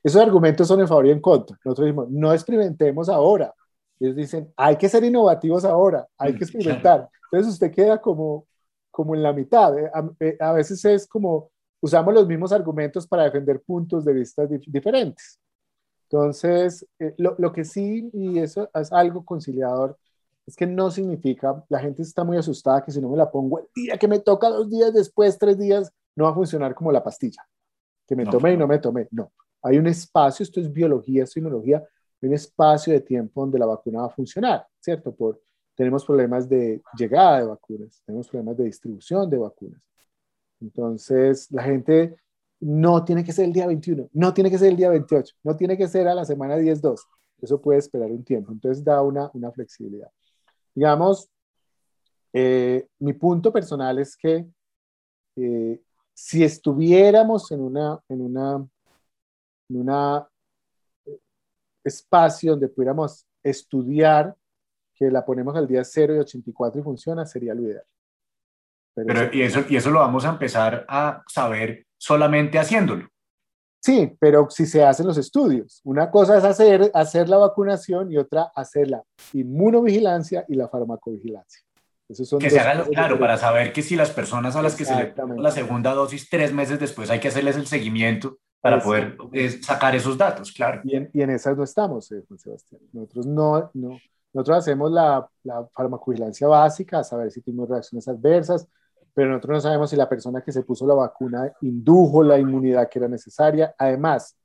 Esos 0.03 0.21
argumentos 0.21 0.67
son 0.67 0.79
en 0.79 0.87
favor 0.87 1.05
y 1.05 1.11
en 1.11 1.21
contra. 1.21 1.57
Nosotros 1.63 1.85
decimos, 1.85 2.09
no 2.09 2.33
experimentemos 2.33 3.07
ahora. 3.09 3.53
Ellos 3.99 4.15
dicen, 4.15 4.51
hay 4.57 4.75
que 4.77 4.89
ser 4.89 5.03
innovativos 5.03 5.63
ahora, 5.63 6.07
hay 6.17 6.35
que 6.35 6.43
experimentar. 6.43 7.07
Entonces 7.31 7.53
usted 7.53 7.71
queda 7.71 8.01
como, 8.01 8.47
como 8.95 9.13
en 9.13 9.21
la 9.21 9.33
mitad. 9.33 9.77
Eh, 9.77 9.91
eh, 10.21 10.37
a, 10.39 10.53
veces 10.53 10.85
es 10.85 11.05
como 11.05 11.51
usamos 11.81 12.13
los 12.13 12.25
mismos 12.25 12.53
argumentos 12.53 13.05
para 13.05 13.25
defender 13.25 13.61
puntos 13.61 14.05
de 14.05 14.13
vista 14.13 14.47
diferentes. 14.47 15.37
Entonces, 16.03 16.87
eh, 16.97 17.13
lo, 17.17 17.35
lo, 17.37 17.51
que 17.51 17.65
sí, 17.65 18.09
y 18.13 18.39
eso 18.39 18.69
es 18.73 18.93
algo 18.93 19.25
conciliador, 19.25 19.97
es 20.47 20.55
que 20.55 20.65
no 20.65 20.89
significa, 20.89 21.61
la 21.67 21.79
gente 21.79 22.03
está 22.03 22.23
muy 22.23 22.37
asustada 22.37 22.85
que 22.85 22.91
si 22.91 23.01
no 23.01 23.09
me 23.09 23.17
la 23.17 23.29
pongo 23.29 23.59
el 23.59 23.65
día 23.75 23.97
que 23.97 24.07
me 24.07 24.19
toca, 24.19 24.47
dos 24.47 24.69
días 24.69 24.93
después, 24.93 25.37
tres 25.37 25.57
días, 25.57 25.91
no 26.15 26.23
va 26.23 26.29
a 26.29 26.35
funcionar 26.35 26.73
como 26.73 26.89
la 26.93 27.03
pastilla, 27.03 27.45
que 28.07 28.15
me 28.15 28.25
tomé 28.25 28.53
y 28.53 28.57
no 28.57 28.65
me 28.65 28.79
tomé. 28.79 29.09
No, 29.11 29.33
hay 29.61 29.77
un 29.77 29.87
espacio, 29.87 30.43
esto 30.43 30.61
es 30.61 30.71
biología, 30.71 31.23
es 31.23 31.35
inmunología, 31.35 31.83
hay 32.21 32.29
un 32.29 32.35
espacio 32.35 32.93
de 32.93 33.01
tiempo 33.01 33.41
donde 33.41 33.59
la 33.59 33.65
vacuna 33.65 34.01
va 34.01 34.07
a 34.07 34.11
funcionar, 34.11 34.65
¿cierto? 34.79 35.13
Por, 35.13 35.41
tenemos 35.75 36.05
problemas 36.05 36.47
de 36.47 36.81
llegada 36.97 37.39
de 37.39 37.47
vacunas, 37.47 38.01
tenemos 38.05 38.27
problemas 38.27 38.57
de 38.57 38.63
distribución 38.65 39.29
de 39.29 39.37
vacunas. 39.37 39.81
Entonces, 40.61 41.51
la 41.51 41.63
gente 41.63 42.15
no 42.59 43.03
tiene 43.03 43.23
que 43.23 43.33
ser 43.33 43.45
el 43.45 43.53
día 43.53 43.67
21, 43.67 44.09
no 44.13 44.33
tiene 44.33 44.49
que 44.49 44.57
ser 44.57 44.69
el 44.69 44.77
día 44.77 44.89
28, 44.89 45.35
no 45.43 45.55
tiene 45.55 45.77
que 45.77 45.87
ser 45.87 46.07
a 46.07 46.15
la 46.15 46.25
semana 46.25 46.57
10-2. 46.57 46.99
Eso 47.41 47.61
puede 47.61 47.79
esperar 47.79 48.09
un 48.11 48.23
tiempo. 48.23 48.51
Entonces, 48.51 48.83
da 48.83 49.01
una, 49.01 49.29
una 49.33 49.51
flexibilidad. 49.51 50.09
Digamos, 50.73 51.29
eh, 52.33 52.87
mi 52.99 53.13
punto 53.13 53.51
personal 53.51 53.99
es 53.99 54.15
que 54.15 54.45
eh, 55.35 55.81
si 56.13 56.43
estuviéramos 56.43 57.51
en 57.51 57.61
una, 57.61 57.99
en 58.07 58.21
una, 58.21 58.67
en 59.69 59.77
una 59.77 60.29
eh, 61.05 61.19
espacio 61.83 62.51
donde 62.51 62.69
pudiéramos 62.69 63.25
estudiar 63.43 64.35
que 64.95 65.11
la 65.11 65.25
ponemos 65.25 65.55
al 65.55 65.67
día 65.67 65.83
0 65.83 66.15
y 66.15 66.19
84 66.19 66.81
y 66.81 66.83
funciona, 66.83 67.25
sería 67.25 67.53
lo 67.53 67.63
ideal. 67.63 67.83
Pero, 68.95 69.29
y, 69.33 69.41
eso, 69.41 69.63
y 69.67 69.75
eso 69.75 69.91
lo 69.91 69.99
vamos 69.99 70.25
a 70.25 70.29
empezar 70.29 70.85
a 70.87 71.21
saber 71.27 71.85
solamente 71.97 72.57
haciéndolo. 72.57 73.07
Sí, 73.85 74.15
pero 74.19 74.49
si 74.49 74.65
se 74.65 74.83
hacen 74.83 75.05
los 75.05 75.17
estudios. 75.17 75.81
Una 75.83 76.09
cosa 76.09 76.37
es 76.37 76.43
hacer, 76.43 76.89
hacer 76.93 77.29
la 77.29 77.37
vacunación 77.37 78.11
y 78.11 78.17
otra 78.17 78.51
hacer 78.55 78.89
la 78.89 79.03
inmunovigilancia 79.33 80.43
y 80.47 80.55
la 80.55 80.67
farmacovigilancia. 80.67 81.61
son 82.09 82.39
que 82.39 82.49
se 82.49 82.59
hagan 82.59 82.85
claro 82.85 83.19
para 83.19 83.37
saber 83.37 83.73
que 83.73 83.83
si 83.83 83.95
las 83.95 84.09
personas 84.09 84.55
a 84.55 84.63
las 84.63 84.75
que 84.75 84.85
se 84.85 84.95
le 84.95 85.13
la 85.37 85.51
segunda 85.51 85.93
dosis 85.93 86.29
tres 86.29 86.51
meses 86.51 86.79
después 86.79 87.11
hay 87.11 87.19
que 87.19 87.27
hacerles 87.27 87.57
el 87.57 87.67
seguimiento 87.67 88.39
para 88.59 88.81
poder 88.81 89.17
eh, 89.33 89.51
sacar 89.61 89.93
esos 89.93 90.17
datos, 90.17 90.51
claro. 90.51 90.81
Y 90.83 90.95
en, 90.95 91.11
y 91.13 91.21
en 91.21 91.29
esas 91.29 91.55
no 91.55 91.63
estamos, 91.63 92.11
eh, 92.11 92.23
Juan 92.27 92.39
Sebastián. 92.39 92.81
Nosotros 92.91 93.27
no, 93.27 93.69
no, 93.75 93.99
nosotros 94.35 94.57
hacemos 94.57 94.91
la, 94.91 95.25
la 95.43 95.65
farmacovigilancia 95.67 96.45
básica, 96.45 96.99
a 96.99 97.03
saber 97.05 97.31
si 97.31 97.41
tenemos 97.41 97.69
reacciones 97.69 98.05
adversas, 98.09 98.67
pero 99.13 99.29
nosotros 99.29 99.55
no 99.55 99.61
sabemos 99.61 99.89
si 99.89 99.95
la 99.95 100.09
persona 100.09 100.41
que 100.41 100.51
se 100.51 100.63
puso 100.63 100.85
la 100.85 100.93
vacuna 100.93 101.53
indujo 101.61 102.21
la 102.21 102.37
inmunidad 102.37 102.89
que 102.89 102.99
era 102.99 103.07
necesaria. 103.07 103.73
Además, 103.77 104.35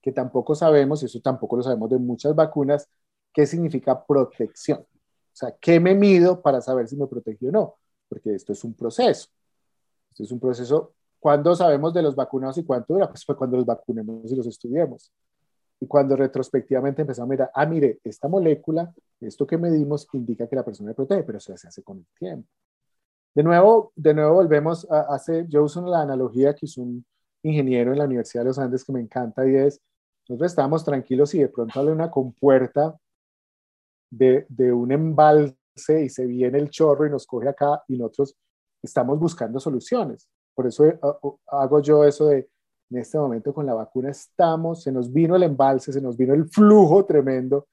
que 0.00 0.12
tampoco 0.12 0.54
sabemos, 0.54 1.02
y 1.02 1.06
eso 1.06 1.20
tampoco 1.20 1.56
lo 1.56 1.64
sabemos 1.64 1.90
de 1.90 1.98
muchas 1.98 2.32
vacunas, 2.36 2.88
qué 3.32 3.44
significa 3.44 4.06
protección. 4.06 4.78
O 4.82 4.86
sea, 5.32 5.52
¿qué 5.60 5.80
me 5.80 5.96
mido 5.96 6.40
para 6.40 6.60
saber 6.60 6.86
si 6.86 6.96
me 6.96 7.08
protegió 7.08 7.48
o 7.48 7.52
no? 7.52 7.74
Porque 8.08 8.32
esto 8.36 8.52
es 8.52 8.62
un 8.62 8.74
proceso. 8.74 9.30
Esto 10.10 10.22
es 10.22 10.30
un 10.30 10.38
proceso. 10.38 10.92
¿Cuándo 11.18 11.56
sabemos 11.56 11.92
de 11.92 12.02
los 12.02 12.14
vacunados 12.14 12.56
y 12.58 12.64
cuánto 12.64 12.94
dura? 12.94 13.08
Pues 13.08 13.24
fue 13.24 13.36
cuando 13.36 13.56
los 13.56 13.66
vacunemos 13.66 14.30
y 14.30 14.36
los 14.36 14.46
estudiemos. 14.46 15.10
Y 15.80 15.86
cuando 15.86 16.14
retrospectivamente 16.14 17.02
empezamos 17.02 17.28
a 17.28 17.30
mirar, 17.30 17.50
ah, 17.54 17.66
mire, 17.66 18.00
esta 18.04 18.28
molécula, 18.28 18.92
esto 19.20 19.46
que 19.46 19.56
medimos 19.56 20.06
indica 20.12 20.46
que 20.46 20.56
la 20.56 20.64
persona 20.64 20.90
le 20.90 20.94
protege, 20.94 21.22
pero 21.22 21.38
eso 21.38 21.56
se 21.56 21.68
hace 21.68 21.82
con 21.82 21.98
el 21.98 22.06
tiempo. 22.18 22.48
De 23.34 23.42
nuevo, 23.42 23.92
de 23.96 24.12
nuevo 24.12 24.34
volvemos 24.34 24.90
a 24.90 25.14
hacer, 25.14 25.46
yo 25.48 25.64
uso 25.64 25.80
la 25.86 26.02
analogía 26.02 26.54
que 26.54 26.66
es 26.66 26.76
un 26.76 27.04
ingeniero 27.42 27.92
en 27.92 27.98
la 27.98 28.04
Universidad 28.04 28.42
de 28.42 28.48
los 28.48 28.58
Andes 28.58 28.84
que 28.84 28.92
me 28.92 29.00
encanta 29.00 29.48
y 29.48 29.54
es, 29.54 29.80
nosotros 30.28 30.52
estábamos 30.52 30.84
tranquilos 30.84 31.34
y 31.34 31.38
de 31.38 31.48
pronto 31.48 31.74
sale 31.74 31.92
una 31.92 32.10
compuerta 32.10 32.98
de, 34.10 34.46
de 34.48 34.72
un 34.72 34.92
embalse 34.92 35.56
y 36.04 36.08
se 36.08 36.26
viene 36.26 36.58
el 36.58 36.70
chorro 36.70 37.06
y 37.06 37.10
nos 37.10 37.26
coge 37.26 37.48
acá 37.48 37.82
y 37.88 37.96
nosotros 37.96 38.36
estamos 38.82 39.18
buscando 39.18 39.60
soluciones. 39.60 40.28
Por 40.54 40.66
eso 40.66 40.84
eh, 40.86 40.98
hago 41.46 41.80
yo 41.80 42.04
eso 42.04 42.26
de 42.26 42.48
en 42.90 42.98
este 42.98 43.18
momento 43.18 43.54
con 43.54 43.66
la 43.66 43.74
vacuna 43.74 44.10
estamos, 44.10 44.82
se 44.82 44.90
nos 44.90 45.12
vino 45.12 45.36
el 45.36 45.44
embalse, 45.44 45.92
se 45.92 46.00
nos 46.00 46.16
vino 46.16 46.34
el 46.34 46.48
flujo 46.48 47.04
tremendo 47.06 47.68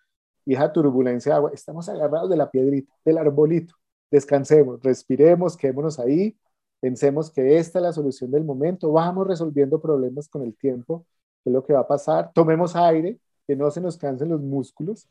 y 0.45 0.53
esa 0.53 0.72
turbulencia 0.72 1.34
de 1.34 1.35
agua, 1.38 1.52
estamos 1.53 1.89
agarrados 1.89 2.30
de 2.30 2.38
la 2.38 2.49
piedrita, 2.49 2.94
del 3.03 3.18
arbolito. 3.18 3.76
Descansemos, 4.10 4.81
respiremos, 4.81 5.57
quedémonos 5.57 5.99
ahí, 5.99 6.38
pensemos 6.80 7.31
que 7.31 7.57
esta 7.57 7.80
es 7.80 7.84
la 7.84 7.94
solución 7.94 8.31
del 8.31 8.45
momento, 8.45 8.91
vamos 8.91 9.27
resolviendo 9.27 9.81
problemas 9.81 10.30
con 10.30 10.44
el 10.44 10.56
tiempo, 10.56 11.06
que 11.44 11.49
es 11.49 11.53
lo 11.53 11.65
que 11.65 11.73
va 11.73 11.81
a 11.81 11.88
pasar, 11.88 12.31
tomemos 12.34 12.76
aire, 12.76 13.19
que 13.45 13.56
no 13.56 13.69
se 13.72 13.81
nos 13.81 13.98
cansen 13.98 14.30
los 14.30 14.41
músculos 14.41 15.10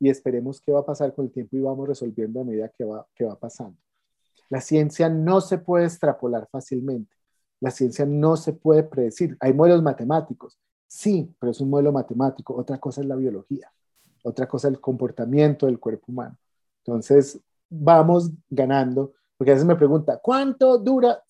y 0.00 0.08
esperemos 0.08 0.60
qué 0.60 0.72
va 0.72 0.80
a 0.80 0.86
pasar 0.86 1.14
con 1.14 1.26
el 1.26 1.30
tiempo 1.30 1.56
y 1.56 1.60
vamos 1.60 1.86
resolviendo 1.86 2.40
a 2.40 2.44
medida 2.44 2.68
que 2.70 2.84
va, 2.84 3.06
que 3.14 3.24
va 3.24 3.38
pasando. 3.38 3.78
La 4.48 4.60
ciencia 4.60 5.08
no 5.08 5.40
se 5.40 5.58
puede 5.58 5.84
extrapolar 5.84 6.48
fácilmente 6.50 7.21
la 7.62 7.70
ciencia 7.70 8.04
no 8.04 8.36
se 8.36 8.52
puede 8.52 8.82
predecir. 8.82 9.36
Hay 9.38 9.52
modelos 9.52 9.84
matemáticos, 9.84 10.58
sí, 10.88 11.32
pero 11.38 11.52
es 11.52 11.60
un 11.60 11.70
modelo 11.70 11.92
matemático. 11.92 12.56
Otra 12.56 12.78
cosa 12.78 13.02
es 13.02 13.06
la 13.06 13.14
biología, 13.14 13.72
otra 14.24 14.48
cosa 14.48 14.66
es 14.66 14.74
el 14.74 14.80
comportamiento 14.80 15.66
del 15.66 15.78
cuerpo 15.78 16.06
humano. 16.08 16.36
Entonces, 16.78 17.40
vamos 17.70 18.32
ganando, 18.50 19.12
porque 19.36 19.52
a 19.52 19.54
veces 19.54 19.66
me 19.66 19.76
pregunta, 19.76 20.18
¿cuánto 20.20 20.76
dura? 20.76 21.22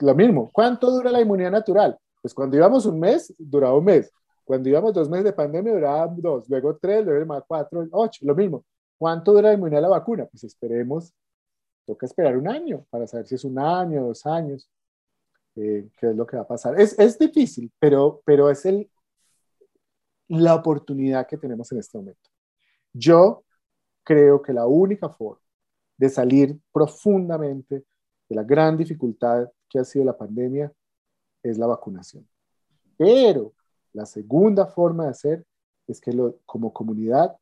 Lo 0.00 0.14
mismo, 0.14 0.50
¿cuánto 0.52 0.90
dura 0.90 1.10
la 1.10 1.22
inmunidad 1.22 1.52
natural? 1.52 1.98
Pues 2.20 2.34
cuando 2.34 2.58
íbamos 2.58 2.84
un 2.84 3.00
mes, 3.00 3.34
duraba 3.38 3.78
un 3.78 3.86
mes. 3.86 4.12
Cuando 4.44 4.68
íbamos 4.68 4.92
dos 4.92 5.08
meses 5.08 5.24
de 5.24 5.32
pandemia, 5.32 5.72
duraba 5.72 6.06
dos, 6.06 6.50
luego 6.50 6.76
tres, 6.76 7.02
luego 7.02 7.24
más 7.24 7.44
cuatro, 7.48 7.86
ocho, 7.92 8.26
lo 8.26 8.34
mismo. 8.34 8.62
¿Cuánto 8.98 9.32
dura 9.32 9.48
la 9.48 9.54
inmunidad 9.54 9.78
de 9.78 9.82
la 9.82 9.88
vacuna? 9.88 10.26
Pues 10.26 10.44
esperemos, 10.44 11.14
toca 11.86 12.04
esperar 12.04 12.36
un 12.36 12.46
año 12.46 12.84
para 12.90 13.06
saber 13.06 13.26
si 13.26 13.36
es 13.36 13.44
un 13.44 13.58
año, 13.58 14.04
dos 14.04 14.26
años. 14.26 14.68
Eh, 15.60 15.90
qué 15.96 16.10
es 16.10 16.16
lo 16.16 16.24
que 16.24 16.36
va 16.36 16.42
a 16.42 16.46
pasar. 16.46 16.80
Es, 16.80 16.96
es 17.00 17.18
difícil, 17.18 17.72
pero, 17.80 18.22
pero 18.24 18.48
es 18.48 18.64
el, 18.64 18.88
la 20.28 20.54
oportunidad 20.54 21.26
que 21.26 21.36
tenemos 21.36 21.72
en 21.72 21.78
este 21.78 21.98
momento. 21.98 22.30
Yo 22.92 23.44
creo 24.04 24.40
que 24.40 24.52
la 24.52 24.66
única 24.66 25.08
forma 25.08 25.42
de 25.96 26.08
salir 26.10 26.56
profundamente 26.70 27.84
de 28.28 28.36
la 28.36 28.44
gran 28.44 28.76
dificultad 28.76 29.48
que 29.68 29.80
ha 29.80 29.84
sido 29.84 30.04
la 30.04 30.16
pandemia 30.16 30.72
es 31.42 31.58
la 31.58 31.66
vacunación. 31.66 32.28
Pero 32.96 33.52
la 33.92 34.06
segunda 34.06 34.64
forma 34.64 35.04
de 35.04 35.10
hacer 35.10 35.44
es 35.88 36.00
que 36.00 36.12
lo, 36.12 36.38
como 36.46 36.72
comunidad 36.72 37.36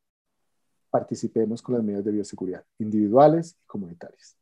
participemos 0.88 1.60
con 1.60 1.74
las 1.74 1.84
medidas 1.84 2.05
de 2.05 2.12
bioseguridad 2.12 2.64
individuales 2.78 3.59
y 3.62 3.66
comunitarias 3.66 4.38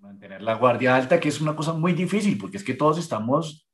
mantener 0.00 0.42
la 0.42 0.54
guardia 0.54 0.96
alta, 0.96 1.20
que 1.20 1.28
es 1.28 1.40
una 1.40 1.56
cosa 1.56 1.72
muy 1.72 1.92
difícil, 1.92 2.38
porque 2.38 2.56
es 2.56 2.64
que 2.64 2.74
todos 2.74 2.98
estamos 2.98 3.68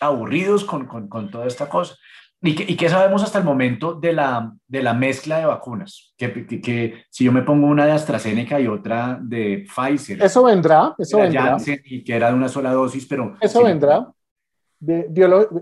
aburridos 0.00 0.64
con, 0.64 0.86
con, 0.86 1.08
con 1.08 1.30
toda 1.30 1.46
esta 1.46 1.68
cosa. 1.68 1.96
¿Y 2.40 2.76
qué, 2.76 2.88
sabemos 2.88 3.24
hasta 3.24 3.38
el 3.38 3.44
momento 3.44 3.94
de 3.94 4.12
la, 4.12 4.54
de 4.68 4.82
la 4.82 4.94
mezcla 4.94 5.38
de 5.38 5.46
vacunas? 5.46 6.14
Que, 6.16 6.46
que, 6.46 7.02
si 7.10 7.24
yo 7.24 7.32
me 7.32 7.42
pongo 7.42 7.66
una 7.66 7.84
de 7.84 7.92
AstraZeneca 7.92 8.60
y 8.60 8.68
otra 8.68 9.18
de 9.20 9.66
Pfizer. 9.66 10.22
Eso 10.22 10.44
vendrá, 10.44 10.94
eso 10.98 11.18
vendrá. 11.18 11.56
y 11.84 12.04
que 12.04 12.14
era 12.14 12.28
de 12.28 12.34
una 12.34 12.48
sola 12.48 12.72
dosis, 12.72 13.06
pero... 13.06 13.34
Eso 13.40 13.64
vendrá. 13.64 14.12
De, 14.78 15.10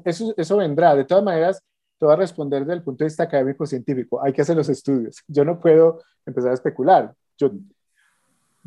eso, 0.05 0.35
eso 0.37 0.57
vendrá. 0.59 0.95
De 0.95 1.05
todas 1.05 1.25
maneras, 1.25 1.63
te 1.99 2.05
voy 2.05 2.13
a 2.13 2.19
responder 2.19 2.61
desde 2.61 2.75
el 2.75 2.83
punto 2.83 3.05
de 3.05 3.09
vista 3.09 3.23
académico 3.23 3.65
científico. 3.65 4.23
Hay 4.23 4.35
que 4.35 4.43
hacer 4.43 4.55
los 4.57 4.69
estudios. 4.69 5.23
Yo 5.27 5.47
no 5.47 5.59
puedo 5.59 6.03
empezar 6.27 6.51
a 6.51 6.55
especular. 6.55 7.15
Yo, 7.39 7.53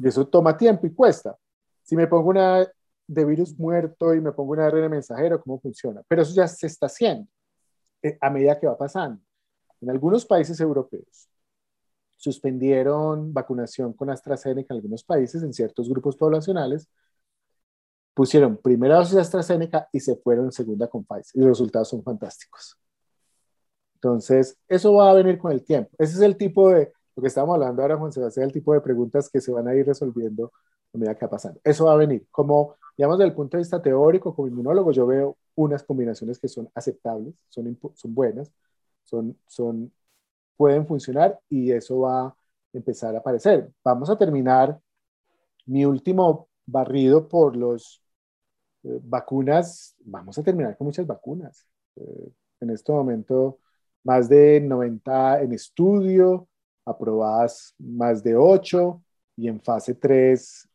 y 0.01 0.07
eso 0.07 0.27
toma 0.27 0.57
tiempo 0.57 0.87
y 0.87 0.93
cuesta. 0.93 1.37
Si 1.83 1.95
me 1.95 2.07
pongo 2.07 2.29
una 2.29 2.65
de 3.07 3.25
virus 3.25 3.57
muerto 3.57 4.13
y 4.13 4.21
me 4.21 4.31
pongo 4.31 4.53
una 4.53 4.69
de 4.69 4.89
mensajero, 4.89 5.41
¿cómo 5.41 5.59
funciona? 5.59 6.01
Pero 6.07 6.21
eso 6.21 6.33
ya 6.33 6.47
se 6.47 6.67
está 6.67 6.85
haciendo 6.85 7.27
eh, 8.01 8.17
a 8.21 8.29
medida 8.29 8.59
que 8.59 8.67
va 8.67 8.77
pasando. 8.77 9.21
En 9.81 9.89
algunos 9.89 10.25
países 10.25 10.59
europeos 10.59 11.27
suspendieron 12.15 13.33
vacunación 13.33 13.93
con 13.93 14.09
AstraZeneca 14.09 14.73
en 14.73 14.77
algunos 14.77 15.03
países, 15.03 15.41
en 15.41 15.53
ciertos 15.53 15.89
grupos 15.89 16.15
poblacionales, 16.17 16.89
pusieron 18.13 18.57
primera 18.57 18.97
dosis 18.97 19.15
de 19.15 19.21
AstraZeneca 19.21 19.87
y 19.91 19.99
se 19.99 20.15
fueron 20.17 20.51
segunda 20.51 20.87
con 20.87 21.05
Pfizer. 21.05 21.31
Y 21.35 21.39
los 21.39 21.49
resultados 21.49 21.89
son 21.89 22.03
fantásticos. 22.03 22.77
Entonces, 23.95 24.57
eso 24.67 24.93
va 24.93 25.11
a 25.11 25.13
venir 25.13 25.37
con 25.37 25.51
el 25.51 25.63
tiempo. 25.63 25.91
Ese 25.97 26.15
es 26.15 26.21
el 26.21 26.37
tipo 26.37 26.69
de, 26.69 26.91
lo 27.15 27.21
que 27.21 27.27
estamos 27.27 27.53
hablando 27.53 27.81
ahora, 27.81 27.97
Juan 27.97 28.11
Sebastián, 28.11 28.47
el 28.47 28.53
tipo 28.53 28.73
de 28.73 28.81
preguntas 28.81 29.29
que 29.29 29.41
se 29.41 29.51
van 29.51 29.67
a 29.67 29.75
ir 29.75 29.85
resolviendo 29.85 30.51
a 30.93 30.97
medida 30.97 31.15
que 31.15 31.25
va 31.25 31.31
pasando. 31.31 31.59
Eso 31.63 31.85
va 31.85 31.93
a 31.93 31.97
venir. 31.97 32.27
Como, 32.31 32.75
digamos, 32.97 33.17
desde 33.17 33.29
el 33.29 33.35
punto 33.35 33.57
de 33.57 33.61
vista 33.61 33.81
teórico, 33.81 34.35
como 34.35 34.47
inmunólogo, 34.47 34.91
yo 34.91 35.05
veo 35.07 35.37
unas 35.55 35.83
combinaciones 35.83 36.39
que 36.39 36.47
son 36.47 36.69
aceptables, 36.73 37.35
son, 37.49 37.77
son 37.95 38.15
buenas, 38.15 38.51
son, 39.03 39.37
son, 39.47 39.91
pueden 40.57 40.87
funcionar 40.87 41.39
y 41.49 41.71
eso 41.71 42.01
va 42.01 42.27
a 42.27 42.35
empezar 42.73 43.15
a 43.15 43.19
aparecer. 43.19 43.69
Vamos 43.83 44.09
a 44.09 44.17
terminar 44.17 44.79
mi 45.65 45.85
último 45.85 46.49
barrido 46.65 47.27
por 47.27 47.55
los 47.55 48.01
eh, 48.83 48.99
vacunas. 49.03 49.95
Vamos 49.99 50.37
a 50.37 50.43
terminar 50.43 50.77
con 50.77 50.87
muchas 50.87 51.05
vacunas. 51.07 51.67
Eh, 51.95 52.31
en 52.61 52.69
este 52.71 52.91
momento, 52.91 53.59
más 54.03 54.29
de 54.29 54.61
90 54.61 55.41
en 55.41 55.53
estudio, 55.53 56.47
aprobadas 56.85 57.75
más 57.77 58.23
de 58.23 58.35
8 58.35 59.01
y 59.37 59.47
en 59.47 59.61
fase 59.61 59.95
3, 59.95 60.69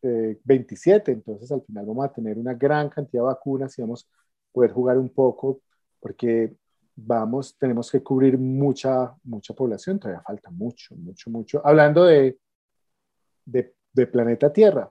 27. 0.44 1.10
Eh, 1.10 1.14
Entonces, 1.14 1.52
al 1.52 1.62
final 1.62 1.85
vamos 1.86 2.06
a 2.06 2.12
tener 2.12 2.39
una 2.39 2.55
gran 2.55 2.89
cantidad 2.89 3.22
de 3.22 3.26
vacunas 3.26 3.78
y 3.78 3.82
vamos 3.82 4.09
poder 4.55 4.72
jugar 4.72 4.97
un 4.97 5.10
poco, 5.10 5.60
porque 6.01 6.55
vamos, 6.94 7.59
tenemos 7.59 7.90
que 7.90 8.02
cubrir 8.02 8.39
mucha, 8.39 9.12
mucha 9.24 9.52
población, 9.52 9.98
todavía 9.98 10.22
falta 10.22 10.51
mucho, 10.51 10.94
mucho, 10.94 11.28
mucho. 11.28 11.60
Hablando 11.64 12.05
de, 12.05 12.39
de, 13.44 14.06
planeta 14.06 14.52
Tierra. 14.52 14.90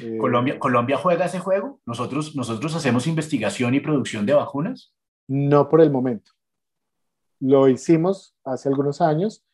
Eh, 0.00 0.16
Colombia, 0.18 0.58
¿Colombia 0.58 0.96
juega 0.96 1.26
ese 1.26 1.38
juego? 1.38 1.80
¿Nosotros, 1.84 2.34
¿Nosotros 2.34 2.74
hacemos 2.74 3.06
investigación 3.06 3.74
y 3.74 3.80
producción 3.80 4.24
de 4.24 4.34
vacunas? 4.34 4.94
No 5.26 5.68
por 5.68 5.82
el 5.82 5.90
momento. 5.90 6.32
Lo 7.40 7.68
hicimos 7.68 8.34
hace 8.44 8.68
algunos 8.68 9.00
años 9.00 9.44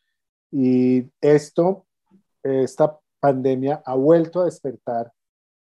y 0.56 1.10
esto, 1.20 1.84
esta 2.40 2.96
pandemia 3.18 3.82
ha 3.84 3.96
vuelto 3.96 4.40
a 4.40 4.44
despertar 4.44 5.12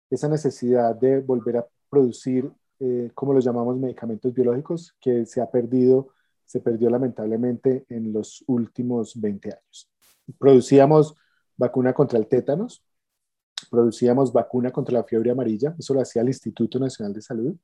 esa 0.10 0.28
necesidad 0.28 0.94
de 0.96 1.22
volver 1.22 1.56
a 1.58 1.68
producir 1.90 2.52
eh, 2.82 3.10
como 3.14 3.32
los 3.32 3.46
llamamos, 3.46 3.78
medicamentos 3.78 4.34
biológicos, 4.34 4.94
que 5.00 5.26
se 5.26 5.40
ha 5.40 5.50
perdido, 5.50 6.10
se 6.46 6.60
perdió 6.60 6.90
lamentablemente 6.90 7.86
en 7.88 8.12
los 8.12 8.44
últimos 8.48 9.14
20 9.22 9.50
años. 9.54 9.90
Producíamos 10.38 11.16
vacuna 11.56 11.94
contra 11.94 12.20
el 12.20 12.28
tétanos, 12.28 12.84
producíamos 13.70 14.34
vacuna 14.34 14.72
contra 14.72 14.96
la 14.96 15.06
fiebre 15.06 15.32
amarilla, 15.32 15.74
eso 15.80 15.94
lo 15.94 16.02
hacía 16.02 16.22
el 16.22 16.28
Instituto 16.28 16.80
Nacional 16.80 17.14
de 17.14 17.22
Salud, 17.22 17.56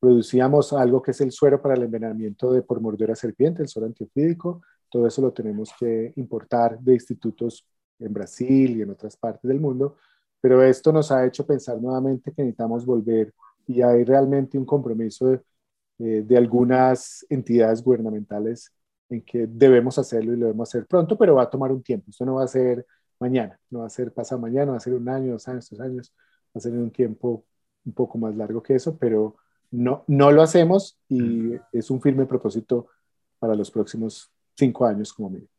producíamos 0.00 0.72
algo 0.72 1.02
que 1.02 1.10
es 1.10 1.20
el 1.20 1.32
suero 1.32 1.60
para 1.60 1.74
el 1.74 1.82
envenenamiento 1.82 2.50
de 2.50 2.62
por 2.62 2.80
mordedura 2.80 3.14
serpiente, 3.14 3.60
el 3.60 3.68
suero 3.68 3.88
antiofídico, 3.88 4.62
todo 4.90 5.06
eso 5.06 5.22
lo 5.22 5.32
tenemos 5.32 5.72
que 5.78 6.12
importar 6.16 6.78
de 6.80 6.94
institutos 6.94 7.66
en 7.98 8.12
Brasil 8.12 8.76
y 8.76 8.82
en 8.82 8.90
otras 8.90 9.16
partes 9.16 9.48
del 9.48 9.60
mundo, 9.60 9.96
pero 10.40 10.62
esto 10.62 10.92
nos 10.92 11.10
ha 11.12 11.24
hecho 11.26 11.46
pensar 11.46 11.80
nuevamente 11.80 12.32
que 12.32 12.42
necesitamos 12.42 12.84
volver 12.86 13.32
y 13.66 13.82
hay 13.82 14.04
realmente 14.04 14.58
un 14.58 14.64
compromiso 14.64 15.28
de, 15.28 15.40
eh, 15.98 16.22
de, 16.26 16.36
algunas 16.36 17.24
entidades 17.28 17.82
gubernamentales 17.82 18.72
en 19.08 19.22
que 19.22 19.46
debemos 19.46 19.98
hacerlo 19.98 20.32
y 20.34 20.36
lo 20.36 20.46
debemos 20.46 20.68
hacer 20.68 20.86
pronto, 20.86 21.16
pero 21.16 21.36
va 21.36 21.42
a 21.44 21.50
tomar 21.50 21.72
un 21.72 21.82
tiempo. 21.82 22.10
Esto 22.10 22.24
no 22.26 22.34
va 22.34 22.44
a 22.44 22.48
ser 22.48 22.86
mañana, 23.18 23.58
no 23.70 23.80
va 23.80 23.86
a 23.86 23.90
ser 23.90 24.12
pasado 24.12 24.40
mañana, 24.40 24.72
va 24.72 24.76
a 24.76 24.80
ser 24.80 24.94
un 24.94 25.08
año, 25.08 25.32
dos 25.32 25.48
años, 25.48 25.68
tres 25.68 25.80
años, 25.80 26.12
va 26.48 26.58
a 26.58 26.60
ser 26.60 26.72
un 26.72 26.90
tiempo 26.90 27.44
un 27.84 27.92
poco 27.94 28.18
más 28.18 28.36
largo 28.36 28.62
que 28.62 28.74
eso, 28.74 28.96
pero 28.98 29.36
no, 29.70 30.04
no 30.06 30.32
lo 30.32 30.42
hacemos 30.42 30.98
y 31.08 31.52
es 31.72 31.90
un 31.90 32.00
firme 32.00 32.26
propósito 32.26 32.88
para 33.38 33.54
los 33.54 33.70
próximos 33.70 34.30
cinco 34.56 34.86
años 34.86 35.12
como 35.12 35.30
mínimo. 35.30 35.50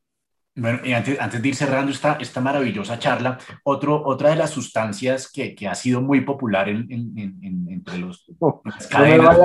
Bueno, 0.56 0.80
y 0.84 0.92
antes, 0.92 1.20
antes 1.20 1.40
de 1.40 1.48
ir 1.50 1.56
cerrando 1.56 1.92
esta, 1.92 2.14
esta 2.14 2.42
maravillosa 2.42 2.98
charla, 2.98 3.38
otro, 3.64 4.04
otra 4.04 4.32
de 4.32 4.38
las 4.38 4.50
sustancias 4.50 5.32
que, 5.32 5.54
que 5.54 5.68
ha 5.68 5.76
sido 5.76 6.02
muy 6.02 6.22
popular 6.22 6.68
en, 6.68 6.92
en, 6.92 7.68
entre 7.70 8.00
los, 8.00 8.26
no, 8.42 8.64
cadenas. 8.90 9.38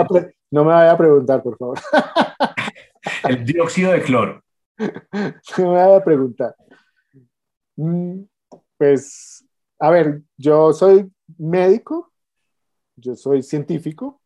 No 0.51 0.65
me, 0.65 0.71
vaya 0.71 0.93
a 0.93 0.97
preguntar, 0.97 1.43
por 1.43 1.59
favor. 1.59 1.79
el 3.29 3.45
dióxido 3.45 3.93
de 3.93 4.03
cloro. 4.03 4.43
No 5.59 5.73
me 5.73 5.79
vaya 5.79 5.97
a 5.97 6.05
preguntar. 6.05 6.57
Mm, 7.77 8.23
pues, 8.79 9.47
a 9.79 9.91
ver, 9.91 10.23
yo 10.39 10.73
soy 10.73 11.11
médico, 11.37 12.11
yo 12.97 13.15
soy 13.15 13.43
científico, 13.43 14.21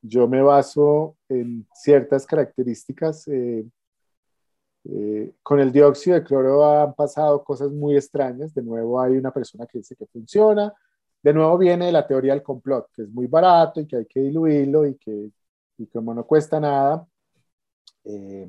yo 0.00 0.28
me 0.28 0.40
baso 0.40 1.16
en 1.28 1.66
ciertas 1.74 2.26
características 2.26 3.26
eh, 3.28 3.64
eh, 4.84 5.34
con 5.42 5.60
el 5.60 5.72
dióxido 5.72 6.16
de 6.16 6.24
cloro 6.24 6.64
han 6.64 6.94
pasado 6.94 7.42
cosas 7.44 7.70
muy 7.72 7.96
extrañas. 7.96 8.54
De 8.54 8.62
nuevo 8.62 9.00
hay 9.00 9.16
una 9.16 9.32
persona 9.32 9.66
que 9.66 9.78
dice 9.78 9.96
que 9.96 10.06
funciona. 10.06 10.74
De 11.22 11.32
nuevo 11.32 11.56
viene 11.58 11.92
la 11.92 12.06
teoría 12.06 12.32
del 12.32 12.42
complot, 12.42 12.90
que 12.92 13.02
es 13.02 13.08
muy 13.08 13.26
barato 13.26 13.80
y 13.80 13.86
que 13.86 13.96
hay 13.96 14.06
que 14.06 14.20
diluirlo 14.20 14.86
y 14.86 14.96
que 14.96 15.30
y 15.78 15.86
como 15.86 16.14
no 16.14 16.24
cuesta 16.26 16.60
nada, 16.60 17.06
eh, 18.04 18.48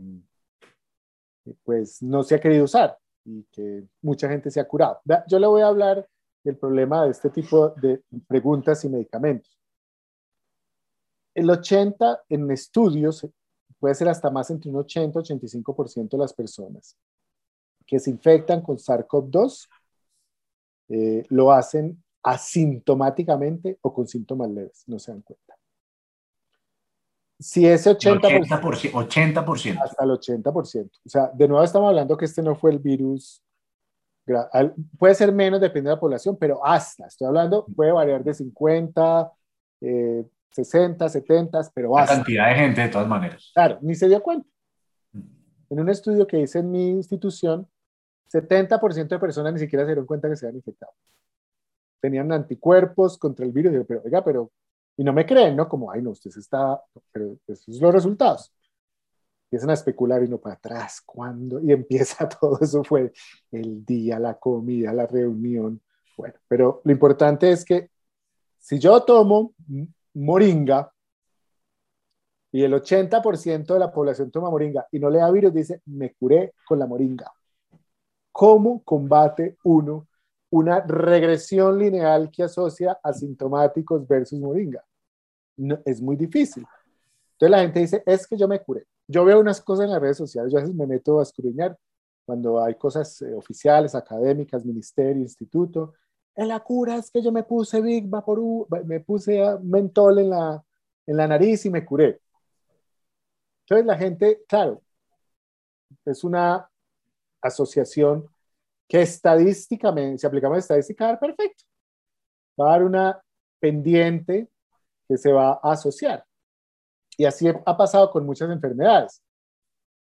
pues 1.64 2.02
no 2.02 2.24
se 2.24 2.36
ha 2.36 2.40
querido 2.40 2.66
usar 2.66 2.98
y 3.26 3.44
que 3.52 3.86
mucha 4.02 4.30
gente 4.30 4.52
se 4.52 4.60
ha 4.60 4.68
curado. 4.68 5.02
Yo 5.28 5.40
le 5.40 5.48
voy 5.48 5.62
a 5.62 5.68
hablar 5.68 6.08
del 6.44 6.58
problema 6.58 7.06
de 7.06 7.12
este 7.12 7.30
tipo 7.30 7.70
de 7.70 8.02
preguntas 8.28 8.84
y 8.84 8.90
medicamentos. 8.90 9.58
El 11.34 11.50
80 11.50 12.24
en 12.30 12.52
estudios 12.52 13.26
puede 13.84 13.96
ser 13.96 14.08
hasta 14.08 14.30
más 14.30 14.50
entre 14.50 14.72
un 14.72 14.78
80-85% 14.78 16.12
de 16.12 16.18
las 16.18 16.32
personas 16.32 16.98
que 17.86 18.00
se 18.00 18.12
infectan 18.12 18.62
con 18.62 18.78
SARS-CoV-2 18.78 19.68
eh, 20.88 21.26
lo 21.28 21.52
hacen 21.52 22.02
asintomáticamente 22.24 23.78
o 23.82 23.94
con 23.94 24.08
síntomas 24.08 24.50
leves, 24.52 24.86
no 24.88 24.98
se 25.00 25.12
dan 25.12 25.22
cuenta. 25.22 25.58
Si 27.38 27.68
ese 27.68 27.92
80%, 27.92 28.90
80%, 28.90 29.82
Hasta 29.84 30.04
el 30.06 30.12
80%. 30.12 30.90
O 31.06 31.10
sea, 31.10 31.30
de 31.34 31.46
nuevo 31.50 31.62
estamos 31.62 31.90
hablando 31.90 32.16
que 32.16 32.24
este 32.24 32.42
no 32.42 32.56
fue 32.56 32.72
el 32.72 32.80
virus. 32.80 33.44
Puede 34.98 35.14
ser 35.14 35.34
menos, 35.34 35.60
depende 35.60 35.90
de 35.90 35.98
la 35.98 36.00
población, 36.00 36.38
pero 36.40 36.66
hasta, 36.66 37.08
estoy 37.08 37.28
hablando, 37.28 37.66
puede 37.66 37.92
variar 37.92 38.24
de 38.24 38.34
50, 38.34 39.30
eh, 39.82 40.26
60, 40.54 41.10
70, 41.10 41.62
pero 41.74 41.92
basta. 41.92 42.16
cantidad 42.16 42.50
de 42.50 42.56
gente 42.56 42.82
de 42.82 42.90
todas 42.90 43.08
maneras. 43.08 43.52
Claro, 43.54 43.80
ni 43.82 43.96
se 43.96 44.08
dio 44.08 44.22
cuenta. 44.22 44.48
En 45.70 45.80
un 45.80 45.90
estudio 45.90 46.28
que 46.28 46.40
hice 46.40 46.60
en 46.60 46.70
mi 46.70 46.90
institución, 46.90 47.68
70% 48.32 49.08
de 49.08 49.20
personas 49.20 49.54
ni 49.54 49.60
siquiera 49.60 49.84
se 49.84 49.88
dieron 49.88 50.06
cuenta 50.06 50.30
que 50.30 50.36
se 50.36 50.46
habían 50.46 50.58
infectado. 50.58 50.94
Tenían 52.00 52.32
anticuerpos 52.32 53.18
contra 53.18 53.46
el 53.46 53.52
virus. 53.52 53.86
pero, 53.88 54.02
oiga, 54.06 54.24
pero, 54.24 54.52
y 54.96 55.04
no 55.04 55.14
me 55.14 55.26
creen, 55.26 55.56
¿no? 55.56 55.68
Como, 55.68 55.92
ay, 55.92 56.02
no, 56.02 56.12
usted 56.12 56.30
se 56.30 56.40
está, 56.40 56.80
pero 57.12 57.38
esos 57.48 57.76
son 57.76 57.86
los 57.86 57.94
resultados. 57.94 58.54
Empiezan 59.46 59.72
a 59.72 59.74
especular 59.74 60.24
y 60.24 60.28
no 60.28 60.38
para 60.38 60.56
atrás, 60.56 61.02
¿cuándo? 61.04 61.60
Y 61.62 61.72
empieza 61.72 62.30
todo 62.30 62.60
eso, 62.62 62.84
fue 62.84 63.12
el 63.52 63.84
día, 63.84 64.20
la 64.20 64.36
comida, 64.36 64.94
la 64.94 65.08
reunión. 65.08 65.82
Bueno, 66.16 66.36
pero 66.48 66.82
lo 66.84 66.92
importante 66.92 67.52
es 67.52 67.66
que 67.66 67.90
si 68.60 68.78
yo 68.78 69.02
tomo 69.04 69.54
moringa 70.14 70.91
y 72.52 72.64
el 72.64 72.73
80% 72.73 73.73
de 73.73 73.80
la 73.80 73.91
población 73.91 74.30
toma 74.30 74.49
moringa 74.49 74.88
y 74.91 74.99
no 74.99 75.10
le 75.10 75.19
da 75.19 75.31
virus, 75.31 75.53
dice, 75.53 75.81
me 75.85 76.14
curé 76.14 76.53
con 76.68 76.77
la 76.77 76.85
moringa. 76.85 77.31
¿Cómo 78.31 78.84
combate 78.84 79.57
uno 79.64 80.07
una 80.52 80.81
regresión 80.81 81.80
lineal 81.80 82.30
que 82.30 82.44
asocia 82.44 82.99
asintomáticos 83.02 84.07
versus 84.07 84.40
moringa? 84.40 84.84
Es 85.84 85.99
muy 85.99 86.15
difícil. 86.15 86.64
Entonces 87.34 87.52
la 87.52 87.60
gente 87.60 87.80
dice, 87.80 88.03
es 88.06 88.27
que 88.27 88.38
yo 88.38 88.48
me 88.48 88.60
curé. 88.60 88.85
yo 89.07 89.26
veo 89.26 89.40
unas 89.40 89.60
cosas 89.60 89.85
en 89.85 89.91
las 89.91 90.02
redes 90.02 90.18
sociales, 90.18 90.52
yo 90.52 90.60
a 90.60 90.61
veces 90.61 90.76
me 90.76 90.88
meto 90.88 91.19
a 91.19 91.23
escudriñar 91.23 91.77
cuando 92.26 92.64
hay 92.64 92.76
cosas 92.76 93.22
eh, 93.22 93.34
oficiales, 93.34 93.95
académicas, 93.95 94.65
ministerio, 94.65 95.22
instituto. 95.22 95.94
En 96.36 96.48
la 96.48 96.60
cura 96.62 96.96
es 96.98 97.12
que 97.12 97.22
yo 97.22 97.32
me 97.32 97.44
puse 97.44 97.82
Big 97.82 98.08
Vaporú, 98.10 98.68
me 98.86 99.00
puse 99.00 99.40
mentol 99.62 100.20
en 100.20 100.30
la, 100.32 100.64
en 101.06 101.18
la 101.18 101.28
nariz 101.28 101.66
y 101.66 101.70
me 101.70 101.86
curé. 101.86 102.20
Entonces 103.62 103.86
la 103.86 103.98
gente, 103.98 104.44
claro, 104.48 104.82
es 106.06 106.24
una 106.24 106.70
asociación 107.42 108.28
que 108.88 109.02
estadísticamente, 109.02 110.20
si 110.20 110.28
aplicamos 110.28 110.58
estadística, 110.58 111.06
va 111.06 111.10
a 111.10 111.14
dar 111.14 111.20
perfecto. 111.20 111.64
Va 112.60 112.68
a 112.68 112.72
dar 112.72 112.84
una 112.84 113.24
pendiente 113.60 114.50
que 115.08 115.18
se 115.18 115.32
va 115.32 115.60
a 115.64 115.72
asociar. 115.72 116.26
Y 117.18 117.26
así 117.26 117.48
ha 117.48 117.78
pasado 117.78 118.12
con 118.12 118.26
muchas 118.26 118.50
enfermedades. 118.50 119.22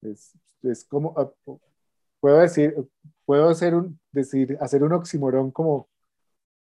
Es, 0.02 0.34
es 0.64 0.86
como, 0.86 1.14
puedo 2.20 2.40
decir, 2.40 2.76
puedo 3.26 3.50
hacer 3.50 3.76
un, 3.76 4.00
decir, 4.12 4.58
hacer 4.62 4.84
un 4.84 4.94
oximorón 4.94 5.52
como 5.52 5.90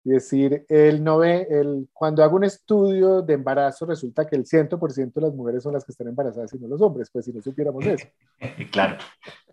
decir, 0.04 0.66
él 0.68 1.04
no 1.04 1.20
ve, 1.20 1.48
el, 1.50 1.88
cuando 1.94 2.24
hago 2.24 2.36
un 2.36 2.44
estudio 2.44 3.22
de 3.22 3.34
embarazo, 3.34 3.86
resulta 3.86 4.26
que 4.26 4.36
el 4.36 4.46
100% 4.46 5.14
de 5.14 5.22
las 5.22 5.34
mujeres 5.34 5.64
son 5.64 5.74
las 5.74 5.86
que 5.86 5.92
están 5.92 6.08
embarazadas 6.08 6.54
y 6.54 6.60
no 6.60 6.68
los 6.68 6.82
hombres, 6.82 7.10
pues 7.12 7.26
si 7.26 7.34
no 7.34 7.42
supiéramos 7.42 7.86
eso. 7.86 8.08
claro, 8.72 8.98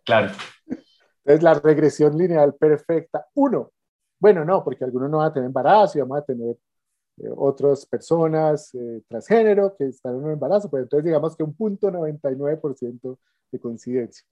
claro. 0.05 0.33
Entonces, 1.19 1.43
la 1.43 1.55
regresión 1.55 2.17
lineal 2.17 2.55
perfecta, 2.55 3.27
uno. 3.35 3.73
Bueno, 4.19 4.45
no, 4.45 4.65
porque 4.65 4.85
algunos 4.85 5.11
no 5.11 5.19
van 5.19 5.29
a 5.29 5.33
tener 5.33 5.47
embarazo 5.47 5.99
y 5.99 6.01
vamos 6.01 6.19
a 6.19 6.25
tener 6.25 6.57
eh, 7.19 7.29
otras 7.37 7.85
personas 7.87 8.75
eh, 8.75 9.03
transgénero 9.07 9.77
que 9.77 9.87
están 9.87 10.15
en 10.17 10.25
un 10.25 10.33
embarazo, 10.33 10.71
pero 10.71 10.85
entonces 10.85 11.05
digamos 11.05 11.37
que 11.37 11.43
un 11.43 11.55
punto 11.55 11.91
99% 11.91 13.19
de 13.53 13.61
coincidencia. 13.61 14.27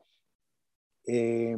Eh, 1.06 1.56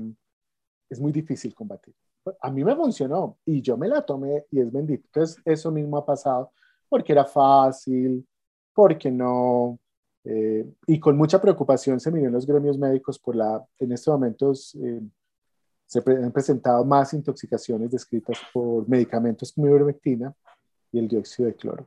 es 0.91 1.01
muy 1.01 1.13
difícil 1.13 1.55
combatir. 1.55 1.95
A 2.41 2.51
mí 2.51 2.65
me 2.65 2.77
funcionó 2.77 3.39
y 3.45 3.63
yo 3.63 3.77
me 3.77 3.89
la 3.89 4.03
tomé 4.03 4.47
y 4.51 4.61
es 4.61 4.71
bendito. 4.71 5.07
Entonces, 5.07 5.41
eso 5.45 5.71
mismo 5.71 5.97
ha 5.99 6.05
pasado 6.05 6.53
porque 6.89 7.13
era 7.13 7.25
fácil, 7.25 8.27
porque 8.73 9.11
no, 9.11 9.79
y 10.87 11.01
con 11.01 11.17
mucha 11.17 11.41
preocupación 11.41 12.01
se 12.01 12.11
miran 12.11 12.33
los 12.33 12.47
gremios 12.47 12.79
médicos 12.79 13.19
por 13.19 13.37
la, 13.37 13.65
en 13.79 13.93
estos 13.93 14.13
momentos 14.13 14.77
se 15.89 16.03
han 16.07 16.33
presentado 16.33 16.85
más 16.85 17.15
intoxicaciones 17.15 17.91
descritas 17.91 18.39
por 18.53 18.87
medicamentos 18.87 19.51
como 19.51 19.69
ivermectina 19.69 20.35
y 20.93 20.99
el 20.99 21.09
dióxido 21.09 21.49
de 21.49 21.55
cloro. 21.55 21.87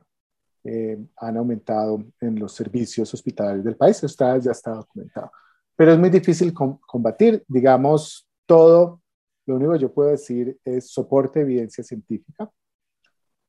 Eh, 0.64 0.98
han 1.16 1.36
aumentado 1.36 2.04
en 2.20 2.38
los 2.38 2.52
servicios 2.52 3.14
hospitalarios 3.14 3.64
del 3.64 3.76
país, 3.76 4.02
esto 4.02 4.36
ya 4.38 4.50
está 4.50 4.72
documentado. 4.72 5.30
Pero 5.76 5.92
es 5.92 5.98
muy 6.00 6.10
difícil 6.10 6.52
combatir, 6.52 7.44
digamos, 7.46 8.28
todo, 8.44 9.00
lo 9.46 9.56
único 9.56 9.72
que 9.72 9.78
yo 9.80 9.92
puedo 9.92 10.10
decir 10.10 10.58
es 10.64 10.90
soporte 10.90 11.40
de 11.40 11.44
evidencia 11.44 11.82
científica, 11.82 12.50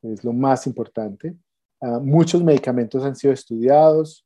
es 0.02 0.24
lo 0.24 0.34
más 0.34 0.68
importante. 0.68 1.36
Ah, 1.82 2.00
muchos 2.00 2.44
medicamentos 2.44 3.04
han 3.04 3.16
sido 3.16 3.34
estudiados, 3.34 4.26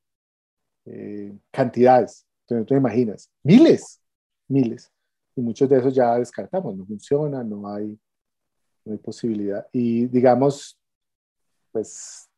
eh, 0.85 1.37
cantidades, 1.51 2.25
no 2.49 2.65
te 2.65 2.75
imaginas, 2.75 3.31
miles, 3.43 4.01
miles 4.47 4.91
y 5.35 5.41
muchos 5.41 5.69
de 5.69 5.77
esos 5.77 5.93
ya 5.93 6.15
descartamos, 6.15 6.75
no 6.75 6.85
funciona, 6.85 7.43
no 7.43 7.67
hay, 7.67 7.99
no 8.85 8.93
hay 8.93 8.97
posibilidad. 8.97 9.67
Y 9.71 10.07
digamos, 10.07 10.79
pues 11.71 12.29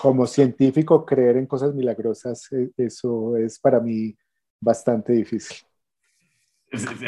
como 0.00 0.26
científico 0.26 1.04
creer 1.04 1.36
en 1.36 1.46
cosas 1.46 1.74
milagrosas, 1.74 2.50
e, 2.52 2.70
eso 2.76 3.36
es 3.36 3.58
para 3.58 3.80
mí 3.80 4.16
bastante 4.60 5.12
difícil. 5.12 5.56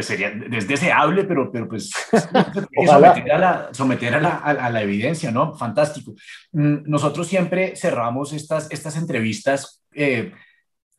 Sería, 0.01 0.33
es 0.51 0.67
deseable, 0.67 1.23
pero, 1.23 1.53
pero 1.53 1.69
pues 1.69 1.91
someter, 2.87 3.33
a 3.33 3.39
la, 3.39 3.69
someter 3.73 4.15
a 4.15 4.21
la, 4.21 4.37
a, 4.39 4.71
la, 4.71 4.83
evidencia, 4.83 5.31
¿no? 5.31 5.55
Fantástico. 5.55 6.15
Mm, 6.51 6.79
nosotros 6.87 7.29
siempre 7.29 7.77
cerramos 7.77 8.33
estas, 8.33 8.69
estas 8.73 8.97
entrevistas 8.97 9.85
eh, 9.95 10.33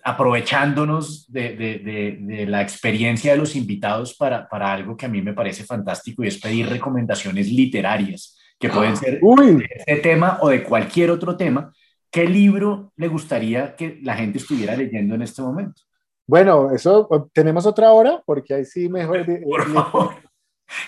aprovechándonos 0.04 1.32
de, 1.32 1.56
de, 1.56 2.18
de, 2.20 2.46
la 2.46 2.62
experiencia 2.62 3.34
de 3.34 3.38
los 3.38 3.56
invitados 3.56 4.16
para, 4.16 4.48
para, 4.48 4.72
algo 4.72 4.96
que 4.96 5.08
a 5.08 5.10
mí 5.10 5.22
me 5.22 5.34
parece 5.34 5.66
fantástico 5.66 6.24
y 6.24 6.28
es 6.28 6.40
pedir 6.40 6.68
recomendaciones 6.70 7.50
literarias 7.50 8.38
que 8.60 8.70
pueden 8.70 8.96
ser 8.96 9.20
de 9.20 9.68
este 9.76 9.96
tema 9.98 10.38
o 10.42 10.50
de 10.50 10.64
cualquier 10.64 11.12
otro 11.12 11.36
tema. 11.36 11.74
¿Qué 12.10 12.26
libro 12.28 12.94
le 12.96 13.08
gustaría 13.08 13.76
que 13.76 14.00
la 14.04 14.16
gente 14.16 14.38
estuviera 14.38 14.76
leyendo 14.76 15.16
en 15.16 15.22
este 15.22 15.42
momento? 15.42 15.82
Bueno, 16.28 16.72
eso 16.72 17.08
tenemos 17.34 17.66
otra 17.66 17.92
hora 17.92 18.22
porque 18.26 18.54
ahí 18.54 18.66
sí 18.66 18.90
mejor. 18.90 19.26
Por 19.44 19.74
favor. 19.74 20.14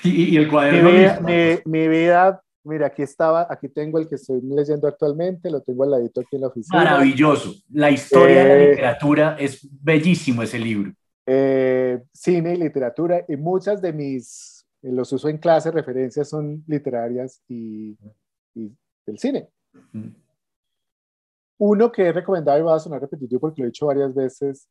Y, 0.04 0.36
el 0.38 0.50
cuaderno. 0.50 0.90
Mi, 1.22 1.60
mi, 1.66 1.88
vida 1.88 2.42
Mira, 2.66 2.88
aquí 2.88 3.04
estaba, 3.04 3.46
aquí 3.48 3.70
tengo 3.70 4.00
el 4.00 4.10
que 4.10 4.16
estoy 4.16 4.42
leyendo 4.42 4.88
actualmente, 4.88 5.52
lo 5.52 5.62
tengo 5.62 5.84
al 5.84 5.92
ladito 5.92 6.22
aquí 6.22 6.36
en 6.36 6.42
la 6.42 6.48
oficina. 6.48 6.80
Maravilloso. 6.84 7.54
La 7.72 7.92
historia 7.92 8.44
de 8.44 8.50
la 8.50 8.56
eh, 8.56 8.70
literatura 8.70 9.38
es 9.40 9.68
bellísimo 9.84 10.42
ese 10.42 10.58
libro. 10.58 10.92
Eh, 11.28 12.02
cine 12.12 12.56
y 12.56 12.58
literatura, 12.58 13.24
y 13.28 13.36
muchas 13.38 13.84
de 13.84 13.94
mis, 13.94 14.66
eh, 14.82 14.92
los 14.92 15.14
uso 15.14 15.30
en 15.30 15.38
clase, 15.38 15.70
referencias 15.70 16.28
son 16.28 16.64
literarias 16.66 17.40
y, 17.48 17.96
del 18.56 19.20
cine. 19.20 19.48
Uno 21.58 21.92
que 21.92 22.08
he 22.08 22.12
recomendado 22.12 22.60
y 22.60 22.64
va 22.64 22.76
a 22.76 22.80
sonar 22.80 23.02
repetitivo 23.02 23.42
porque 23.42 23.62
lo 23.62 23.66
he 23.66 23.70
dicho 23.70 23.86
varias 23.86 24.14
veces, 24.14 24.68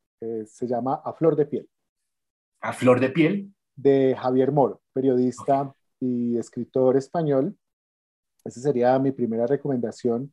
se 0.47 0.67
llama 0.67 1.01
A 1.05 1.13
Flor 1.13 1.37
de 1.37 1.47
Piel. 1.47 1.69
¿A 2.61 2.73
Flor 2.73 3.01
de 3.01 3.11
Piel? 3.11 3.55
De 3.75 4.17
Javier 4.19 4.53
Moro, 4.53 4.81
periodista 4.93 5.75
y 6.01 6.39
escritor 6.39 6.97
español 6.97 7.57
esa 8.45 8.61
sería 8.61 8.99
mi 8.99 9.11
primera 9.11 9.47
recomendación 9.47 10.33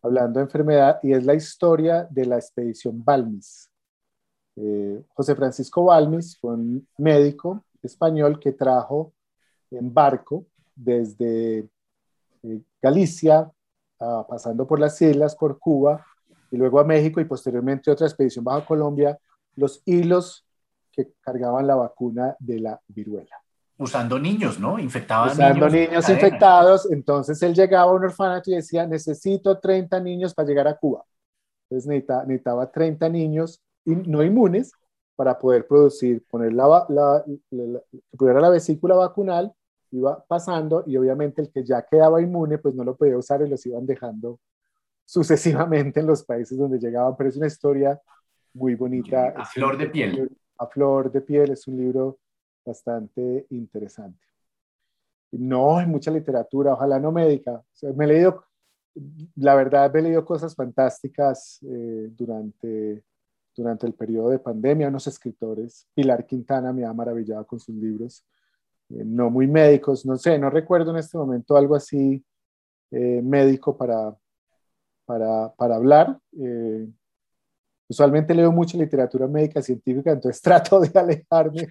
hablando 0.00 0.38
de 0.38 0.44
enfermedad 0.44 1.00
y 1.02 1.12
es 1.12 1.24
la 1.24 1.34
historia 1.34 2.06
de 2.08 2.24
la 2.24 2.36
expedición 2.36 3.04
Balmis. 3.04 3.68
Eh, 4.54 5.02
José 5.08 5.34
Francisco 5.34 5.84
Balmis 5.84 6.38
fue 6.38 6.54
un 6.54 6.86
médico 6.98 7.64
español 7.82 8.38
que 8.38 8.52
trajo 8.52 9.12
en 9.70 9.92
barco 9.92 10.46
desde 10.74 11.68
eh, 12.44 12.60
Galicia, 12.80 13.50
pasando 13.98 14.66
por 14.66 14.78
las 14.78 15.00
islas, 15.02 15.34
por 15.34 15.58
Cuba 15.58 16.04
y 16.50 16.56
luego 16.56 16.80
a 16.80 16.84
México 16.84 17.20
y 17.20 17.24
posteriormente 17.24 17.90
otra 17.90 18.06
expedición 18.06 18.44
bajo 18.44 18.64
Colombia, 18.64 19.18
los 19.56 19.82
hilos 19.84 20.46
que 20.92 21.12
cargaban 21.20 21.66
la 21.66 21.74
vacuna 21.74 22.36
de 22.38 22.60
la 22.60 22.80
viruela 22.88 23.36
usando 23.78 24.18
niños, 24.18 24.58
¿no? 24.58 24.78
Infectaban 24.78 25.30
usando 25.30 25.68
niños, 25.68 26.08
infectados. 26.08 26.90
Entonces 26.90 27.40
él 27.42 27.54
llegaba 27.54 27.92
a 27.92 27.94
un 27.94 28.04
orfanato 28.04 28.50
y 28.50 28.56
decía, 28.56 28.86
necesito 28.86 29.58
30 29.58 30.00
niños 30.00 30.34
para 30.34 30.48
llegar 30.48 30.68
a 30.68 30.76
Cuba. 30.76 31.04
Entonces 31.70 31.88
necesitaba, 32.26 32.70
30 32.70 33.08
niños 33.08 33.60
no 33.84 34.22
inmunes 34.22 34.72
para 35.16 35.38
poder 35.38 35.66
producir, 35.66 36.24
poner 36.28 36.52
la, 36.52 36.86
la, 36.88 37.24
la, 37.50 38.40
la 38.40 38.50
vesícula 38.50 38.94
vacunal, 38.94 39.52
iba 39.90 40.24
pasando 40.26 40.84
y 40.86 40.96
obviamente 40.96 41.42
el 41.42 41.50
que 41.50 41.64
ya 41.64 41.82
quedaba 41.82 42.20
inmune, 42.20 42.58
pues 42.58 42.74
no 42.74 42.84
lo 42.84 42.96
podía 42.96 43.16
usar 43.16 43.42
y 43.42 43.48
los 43.48 43.64
iban 43.66 43.86
dejando 43.86 44.40
sucesivamente 45.04 46.00
en 46.00 46.06
los 46.06 46.22
países 46.24 46.58
donde 46.58 46.78
llegaban. 46.78 47.16
Pero 47.16 47.30
es 47.30 47.36
una 47.36 47.46
historia 47.46 48.00
muy 48.54 48.74
bonita. 48.74 49.28
A 49.36 49.44
flor 49.44 49.78
de 49.78 49.88
piel. 49.88 50.36
A 50.58 50.66
flor 50.66 51.10
de 51.10 51.20
piel, 51.20 51.52
es 51.52 51.66
un 51.66 51.76
libro 51.76 52.18
bastante 52.64 53.46
interesante. 53.50 54.26
No 55.30 55.78
hay 55.78 55.86
mucha 55.86 56.10
literatura, 56.10 56.72
ojalá 56.72 56.98
no 56.98 57.12
médica. 57.12 57.62
me 57.94 58.04
he 58.04 58.08
leído, 58.08 58.44
la 59.36 59.54
verdad, 59.54 59.92
me 59.92 60.00
he 60.00 60.02
leído 60.04 60.24
cosas 60.24 60.54
fantásticas 60.54 61.60
eh, 61.62 62.08
durante, 62.10 63.04
durante 63.54 63.86
el 63.86 63.94
periodo 63.94 64.30
de 64.30 64.38
pandemia, 64.38 64.88
unos 64.88 65.06
escritores. 65.06 65.86
Pilar 65.94 66.26
Quintana 66.26 66.72
me 66.72 66.84
ha 66.84 66.92
maravillado 66.92 67.46
con 67.46 67.60
sus 67.60 67.74
libros, 67.74 68.24
no 68.88 69.30
muy 69.30 69.46
médicos, 69.46 70.04
no 70.06 70.16
sé, 70.16 70.38
no 70.38 70.50
recuerdo 70.50 70.90
en 70.90 70.98
este 70.98 71.18
momento 71.18 71.56
algo 71.56 71.74
así 71.74 72.24
eh, 72.90 73.20
médico 73.22 73.76
para, 73.76 74.14
para, 75.04 75.52
para 75.54 75.76
hablar. 75.76 76.18
usualmente 77.88 78.34
leo 78.34 78.52
mucha 78.52 78.78
literatura 78.78 79.26
médica 79.26 79.62
científica, 79.62 80.12
entonces 80.12 80.40
trato 80.42 80.80
de 80.80 80.98
alejarme 80.98 81.68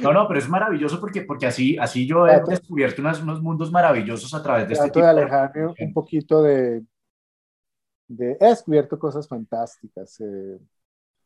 no, 0.00 0.12
no, 0.12 0.26
pero 0.26 0.38
es 0.38 0.48
maravilloso 0.48 1.00
porque, 1.00 1.22
porque 1.22 1.46
así, 1.46 1.76
así 1.78 2.06
yo 2.06 2.26
he 2.26 2.40
descubierto 2.40 3.02
unos, 3.02 3.20
unos 3.20 3.42
mundos 3.42 3.70
maravillosos 3.70 4.32
a 4.32 4.42
través 4.42 4.68
de 4.68 4.74
este 4.74 4.86
tipo 4.86 5.00
de 5.00 5.06
alejarme 5.06 5.74
un 5.78 5.92
poquito 5.92 6.42
de, 6.42 6.84
de... 8.08 8.36
He 8.40 8.46
descubierto 8.46 8.98
cosas 8.98 9.28
fantásticas. 9.28 10.20
Eh, 10.20 10.58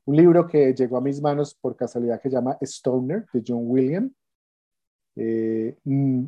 un 0.06 0.16
libro 0.16 0.46
que 0.46 0.72
llegó 0.72 0.96
a 0.96 1.00
mis 1.00 1.20
manos 1.20 1.54
por 1.54 1.76
casualidad 1.76 2.20
que 2.20 2.30
se 2.30 2.36
llama 2.36 2.56
Stoner, 2.60 3.26
de 3.32 3.42
John 3.46 3.62
William. 3.64 4.10
Eh, 5.16 5.74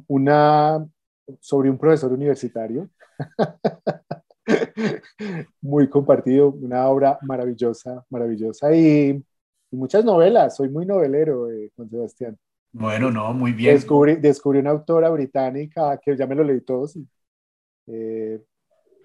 una, 0.06 0.86
sobre 1.40 1.70
un 1.70 1.78
profesor 1.78 2.12
universitario 2.12 2.88
muy 5.60 5.88
compartido, 5.88 6.50
una 6.50 6.88
obra 6.88 7.18
maravillosa, 7.22 8.04
maravillosa 8.08 8.74
y, 8.74 9.22
muchas 9.70 10.02
novelas, 10.02 10.56
soy 10.56 10.70
muy 10.70 10.86
novelero, 10.86 11.50
eh, 11.50 11.70
Juan 11.76 11.90
Sebastián. 11.90 12.38
Bueno, 12.72 13.10
no, 13.10 13.34
muy 13.34 13.52
bien. 13.52 13.74
Descubrí, 13.74 14.16
descubrí 14.16 14.60
una 14.60 14.70
autora 14.70 15.10
británica 15.10 15.98
que 15.98 16.16
ya 16.16 16.26
me 16.26 16.34
lo 16.34 16.42
leí 16.42 16.62
todos, 16.62 16.96
eh, 17.86 18.42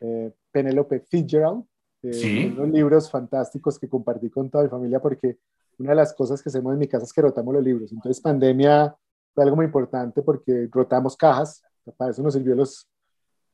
eh, 0.02 0.32
Penelope 0.52 1.02
Fitzgerald, 1.02 1.66
¿Sí? 2.12 2.54
unos 2.58 2.70
libros 2.70 3.10
fantásticos 3.10 3.80
que 3.80 3.88
compartí 3.88 4.30
con 4.30 4.50
toda 4.50 4.66
mi 4.66 4.70
familia 4.70 5.00
porque 5.00 5.38
una 5.78 5.92
de 5.92 5.96
las 5.96 6.14
cosas 6.14 6.42
que 6.42 6.50
hacemos 6.50 6.74
en 6.74 6.80
mi 6.80 6.88
casa 6.88 7.06
es 7.06 7.14
que 7.14 7.22
rotamos 7.22 7.54
los 7.54 7.64
libros. 7.64 7.92
Entonces, 7.92 8.22
pandemia 8.22 8.94
fue 9.34 9.44
algo 9.44 9.56
muy 9.56 9.66
importante 9.66 10.22
porque 10.22 10.68
rotamos 10.72 11.18
cajas, 11.18 11.64
para 11.98 12.12
eso 12.12 12.22
nos 12.22 12.34
sirvió 12.34 12.56
los, 12.56 12.88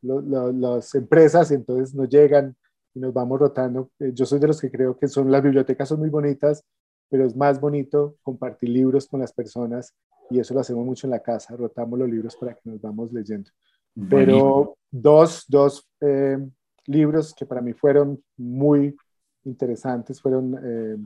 las 0.01 0.93
empresas 0.95 1.51
y 1.51 1.55
entonces 1.55 1.95
nos 1.95 2.09
llegan 2.09 2.55
y 2.93 2.99
nos 2.99 3.13
vamos 3.13 3.39
rotando. 3.39 3.89
Eh, 3.99 4.11
yo 4.13 4.25
soy 4.25 4.39
de 4.39 4.47
los 4.47 4.59
que 4.59 4.71
creo 4.71 4.97
que 4.97 5.07
son 5.07 5.31
las 5.31 5.43
bibliotecas 5.43 5.89
son 5.89 5.99
muy 5.99 6.09
bonitas, 6.09 6.63
pero 7.09 7.25
es 7.25 7.35
más 7.35 7.59
bonito 7.59 8.15
compartir 8.21 8.69
libros 8.69 9.07
con 9.07 9.19
las 9.19 9.33
personas 9.33 9.95
y 10.29 10.39
eso 10.39 10.53
lo 10.53 10.59
hacemos 10.59 10.85
mucho 10.85 11.07
en 11.07 11.11
la 11.11 11.21
casa, 11.21 11.55
rotamos 11.55 11.97
los 11.97 12.09
libros 12.09 12.35
para 12.35 12.53
que 12.53 12.61
nos 12.69 12.81
vamos 12.81 13.11
leyendo. 13.11 13.49
Pero 14.09 14.77
dos, 14.91 15.45
dos 15.47 15.87
eh, 16.01 16.37
libros 16.85 17.33
que 17.33 17.45
para 17.45 17.61
mí 17.61 17.73
fueron 17.73 18.23
muy 18.37 18.95
interesantes 19.43 20.21
fueron 20.21 20.57
eh, 20.63 20.97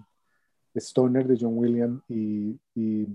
Stoner 0.75 1.27
de 1.27 1.37
John 1.39 1.57
Williams 1.57 2.01
y, 2.09 2.59
y 2.75 3.07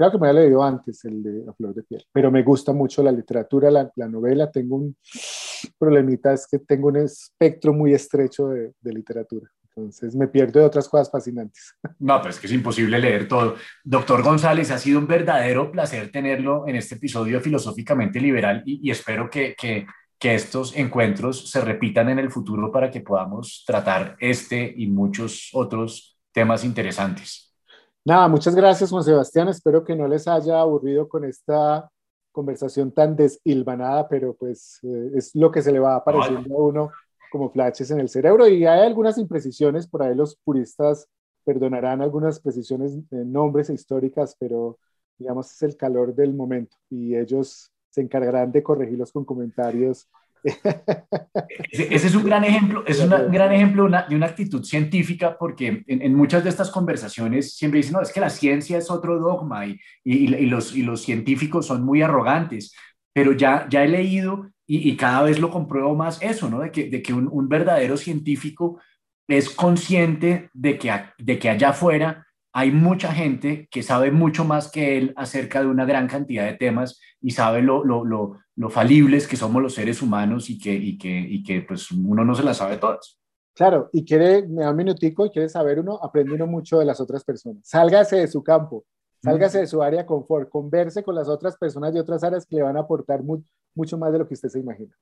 Creo 0.00 0.12
que 0.12 0.18
me 0.18 0.28
había 0.28 0.40
leído 0.40 0.64
antes 0.64 1.04
el 1.04 1.22
de 1.22 1.44
A 1.46 1.52
Flor 1.52 1.74
de 1.74 1.82
Piel, 1.82 2.02
pero 2.10 2.30
me 2.30 2.42
gusta 2.42 2.72
mucho 2.72 3.02
la 3.02 3.12
literatura, 3.12 3.70
la, 3.70 4.08
novela. 4.08 4.50
Tengo 4.50 4.76
un 4.76 4.96
problemita, 5.78 6.32
es 6.32 6.46
que 6.50 6.58
tengo 6.58 6.88
un 6.88 6.96
espectro 6.96 7.74
muy 7.74 7.92
estrecho 7.92 8.48
de, 8.48 8.72
literatura. 8.82 9.46
Entonces 9.62 10.16
me 10.16 10.26
pierdo 10.26 10.58
de 10.58 10.64
otras 10.64 10.88
cosas 10.88 11.10
fascinantes. 11.10 11.74
No, 11.98 12.16
pero 12.16 12.30
es 12.30 12.40
que 12.40 12.46
es 12.46 12.52
imposible 12.54 12.98
leer 12.98 13.28
todo. 13.28 13.56
Doctor 13.84 14.22
González, 14.22 14.70
ha 14.70 14.78
sido 14.78 15.00
un 15.00 15.06
verdadero 15.06 15.70
placer 15.70 16.10
tenerlo 16.10 16.66
en 16.66 16.76
este 16.76 16.94
episodio 16.94 17.38
Filosóficamente 17.42 18.22
Liberal 18.22 18.62
y, 18.64 18.90
espero 18.90 19.28
que, 19.28 19.54
que, 19.54 19.86
que, 20.18 20.34
estos 20.34 20.74
encuentros 20.78 21.50
se 21.50 21.60
repitan 21.60 22.08
en 22.08 22.20
el 22.20 22.30
futuro 22.30 22.72
para 22.72 22.90
que 22.90 23.02
podamos 23.02 23.64
tratar 23.66 24.16
este 24.18 24.72
y 24.78 24.86
muchos 24.86 25.50
otros 25.52 26.18
temas 26.32 26.64
interesantes. 26.64 27.49
Nada, 28.10 28.26
muchas 28.26 28.56
gracias 28.56 28.90
Juan 28.90 29.04
Sebastián. 29.04 29.46
Espero 29.46 29.84
que 29.84 29.94
no 29.94 30.08
les 30.08 30.26
haya 30.26 30.58
aburrido 30.58 31.08
con 31.08 31.24
esta 31.24 31.88
conversación 32.32 32.90
tan 32.90 33.14
deshilvanada, 33.14 34.08
pero 34.08 34.34
pues 34.34 34.80
eh, 34.82 35.12
es 35.14 35.32
lo 35.36 35.52
que 35.52 35.62
se 35.62 35.70
le 35.70 35.78
va 35.78 35.94
apareciendo 35.94 36.56
a 36.56 36.58
uno 36.60 36.90
como 37.30 37.52
flashes 37.52 37.88
en 37.92 38.00
el 38.00 38.08
cerebro 38.08 38.48
y 38.48 38.66
hay 38.66 38.80
algunas 38.80 39.16
imprecisiones, 39.16 39.86
por 39.86 40.02
ahí 40.02 40.16
los 40.16 40.34
puristas 40.34 41.06
perdonarán 41.44 42.02
algunas 42.02 42.40
precisiones 42.40 43.08
de 43.10 43.24
nombres 43.24 43.70
e 43.70 43.74
históricas, 43.74 44.34
pero 44.40 44.80
digamos 45.16 45.52
es 45.52 45.62
el 45.62 45.76
calor 45.76 46.12
del 46.12 46.34
momento 46.34 46.76
y 46.90 47.14
ellos 47.14 47.70
se 47.90 48.00
encargarán 48.00 48.50
de 48.50 48.64
corregirlos 48.64 49.12
con 49.12 49.24
comentarios 49.24 50.08
ese, 51.70 51.94
es 51.94 52.14
un 52.14 52.24
gran 52.24 52.44
ejemplo, 52.44 52.84
es 52.86 53.00
un 53.00 53.10
gran 53.30 53.52
ejemplo 53.52 53.88
de 54.08 54.16
una 54.16 54.26
actitud 54.26 54.64
científica, 54.64 55.36
porque 55.38 55.84
en, 55.86 56.14
muchas 56.14 56.44
de 56.44 56.50
estas 56.50 56.70
conversaciones 56.70 57.54
siempre 57.54 57.78
dicen, 57.78 57.94
no, 57.94 58.02
es 58.02 58.12
que 58.12 58.20
la 58.20 58.30
ciencia 58.30 58.78
es 58.78 58.90
otro 58.90 59.18
dogma 59.18 59.66
y, 59.66 59.78
y, 60.04 60.46
los, 60.46 60.74
y 60.74 60.82
los 60.82 61.02
científicos 61.02 61.66
son 61.66 61.84
muy 61.84 62.02
arrogantes, 62.02 62.74
pero 63.12 63.32
ya, 63.32 63.66
ya 63.68 63.84
he 63.84 63.88
leído 63.88 64.50
y, 64.66 64.96
cada 64.96 65.22
vez 65.22 65.40
lo 65.40 65.50
compruebo 65.50 65.96
más 65.96 66.22
eso, 66.22 66.48
¿no? 66.48 66.60
De 66.60 66.70
que, 66.70 66.88
de 66.88 67.02
que 67.02 67.12
un, 67.12 67.28
un 67.30 67.48
verdadero 67.48 67.96
científico 67.96 68.80
es 69.26 69.50
consciente 69.50 70.48
de 70.52 70.78
que, 70.78 70.92
de 71.18 71.38
que 71.38 71.48
allá 71.48 71.70
afuera 71.70 72.26
hay 72.52 72.72
mucha 72.72 73.12
gente 73.12 73.68
que 73.70 73.82
sabe 73.82 74.10
mucho 74.10 74.44
más 74.44 74.70
que 74.70 74.98
él 74.98 75.12
acerca 75.16 75.60
de 75.60 75.68
una 75.68 75.84
gran 75.84 76.08
cantidad 76.08 76.44
de 76.44 76.54
temas 76.54 77.00
y 77.20 77.30
sabe 77.30 77.62
lo, 77.62 77.84
lo, 77.84 78.04
lo, 78.04 78.38
lo 78.56 78.70
falibles 78.70 79.28
que 79.28 79.36
somos 79.36 79.62
los 79.62 79.74
seres 79.74 80.02
humanos 80.02 80.50
y 80.50 80.58
que, 80.58 80.74
y 80.74 80.98
que, 80.98 81.18
y 81.18 81.42
que 81.42 81.62
pues 81.62 81.90
uno 81.92 82.24
no 82.24 82.34
se 82.34 82.42
las 82.42 82.56
sabe 82.56 82.78
todas. 82.78 83.18
Claro, 83.54 83.90
y 83.92 84.04
quiere, 84.04 84.46
me 84.48 84.62
da 84.62 84.70
un 84.70 84.76
minutico 84.76 85.26
y 85.26 85.30
quiere 85.30 85.48
saber 85.48 85.78
uno, 85.78 85.98
aprende 86.02 86.34
uno 86.34 86.46
mucho 86.46 86.78
de 86.78 86.84
las 86.84 87.00
otras 87.00 87.24
personas. 87.24 87.62
Sálgase 87.66 88.16
de 88.16 88.28
su 88.28 88.42
campo, 88.42 88.84
sálgase 89.22 89.60
de 89.60 89.66
su 89.66 89.82
área 89.82 90.00
de 90.00 90.06
confort, 90.06 90.48
converse 90.48 91.02
con 91.02 91.14
las 91.14 91.28
otras 91.28 91.56
personas 91.56 91.92
de 91.92 92.00
otras 92.00 92.24
áreas 92.24 92.46
que 92.46 92.56
le 92.56 92.62
van 92.62 92.76
a 92.76 92.80
aportar 92.80 93.20
mucho 93.22 93.98
más 93.98 94.12
de 94.12 94.18
lo 94.18 94.26
que 94.26 94.34
usted 94.34 94.48
se 94.48 94.60
imagina. 94.60 94.94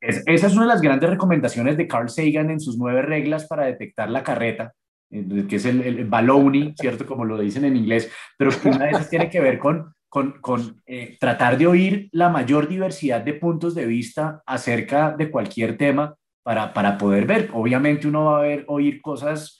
esa 0.00 0.46
es 0.46 0.52
una 0.52 0.62
de 0.62 0.68
las 0.68 0.80
grandes 0.80 1.10
recomendaciones 1.10 1.76
de 1.76 1.88
Carl 1.88 2.08
Sagan 2.08 2.50
en 2.50 2.60
sus 2.60 2.78
nueve 2.78 3.02
reglas 3.02 3.46
para 3.46 3.66
detectar 3.66 4.08
la 4.08 4.22
carreta 4.22 4.74
que 5.10 5.56
es 5.56 5.64
el, 5.64 5.82
el 5.82 6.04
baloney, 6.06 6.74
¿cierto? 6.78 7.06
Como 7.06 7.24
lo 7.24 7.38
dicen 7.38 7.64
en 7.64 7.76
inglés, 7.76 8.10
pero 8.36 8.50
una 8.64 8.86
de 8.86 8.90
esas 8.90 9.10
tiene 9.10 9.30
que 9.30 9.40
ver 9.40 9.58
con, 9.58 9.94
con, 10.08 10.40
con 10.40 10.82
eh, 10.86 11.16
tratar 11.20 11.58
de 11.58 11.66
oír 11.66 12.08
la 12.12 12.28
mayor 12.28 12.68
diversidad 12.68 13.20
de 13.20 13.34
puntos 13.34 13.74
de 13.74 13.86
vista 13.86 14.42
acerca 14.46 15.12
de 15.16 15.30
cualquier 15.30 15.76
tema 15.76 16.14
para, 16.42 16.72
para 16.72 16.98
poder 16.98 17.26
ver. 17.26 17.50
Obviamente 17.52 18.06
uno 18.06 18.26
va 18.26 18.38
a 18.38 18.42
ver, 18.42 18.64
oír 18.68 19.00
cosas 19.00 19.58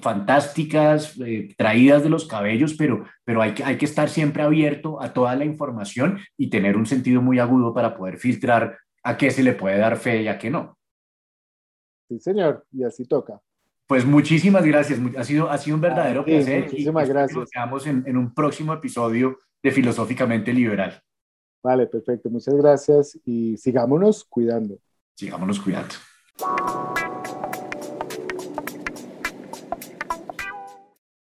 fantásticas, 0.00 1.18
eh, 1.20 1.54
traídas 1.56 2.02
de 2.02 2.08
los 2.08 2.26
cabellos, 2.26 2.74
pero, 2.74 3.04
pero 3.24 3.42
hay, 3.42 3.54
que, 3.54 3.64
hay 3.64 3.78
que 3.78 3.84
estar 3.84 4.08
siempre 4.08 4.42
abierto 4.42 5.00
a 5.00 5.12
toda 5.12 5.34
la 5.36 5.44
información 5.44 6.18
y 6.36 6.50
tener 6.50 6.76
un 6.76 6.86
sentido 6.86 7.22
muy 7.22 7.38
agudo 7.38 7.72
para 7.72 7.96
poder 7.96 8.18
filtrar 8.18 8.78
a 9.02 9.16
qué 9.16 9.30
se 9.30 9.42
le 9.42 9.52
puede 9.52 9.78
dar 9.78 9.96
fe 9.96 10.22
y 10.22 10.28
a 10.28 10.38
qué 10.38 10.50
no. 10.50 10.76
Sí, 12.08 12.18
señor, 12.20 12.64
y 12.72 12.84
así 12.84 13.04
toca. 13.06 13.40
Pues 13.86 14.04
muchísimas 14.04 14.64
gracias, 14.64 14.98
ha 15.16 15.24
sido, 15.24 15.50
ha 15.50 15.58
sido 15.58 15.76
un 15.76 15.80
verdadero 15.80 16.24
placer. 16.24 16.64
Muchísimas 16.64 17.08
gracias. 17.08 17.38
Nos 17.38 17.50
quedamos 17.50 17.86
en, 17.86 18.02
en 18.06 18.16
un 18.16 18.34
próximo 18.34 18.72
episodio 18.72 19.38
de 19.62 19.70
Filosóficamente 19.70 20.52
Liberal. 20.52 21.00
Vale, 21.62 21.86
perfecto. 21.86 22.30
Muchas 22.30 22.54
gracias 22.54 23.18
y 23.24 23.56
sigámonos 23.56 24.24
cuidando. 24.24 24.78
Sigámonos 25.14 25.60
cuidando. 25.60 25.94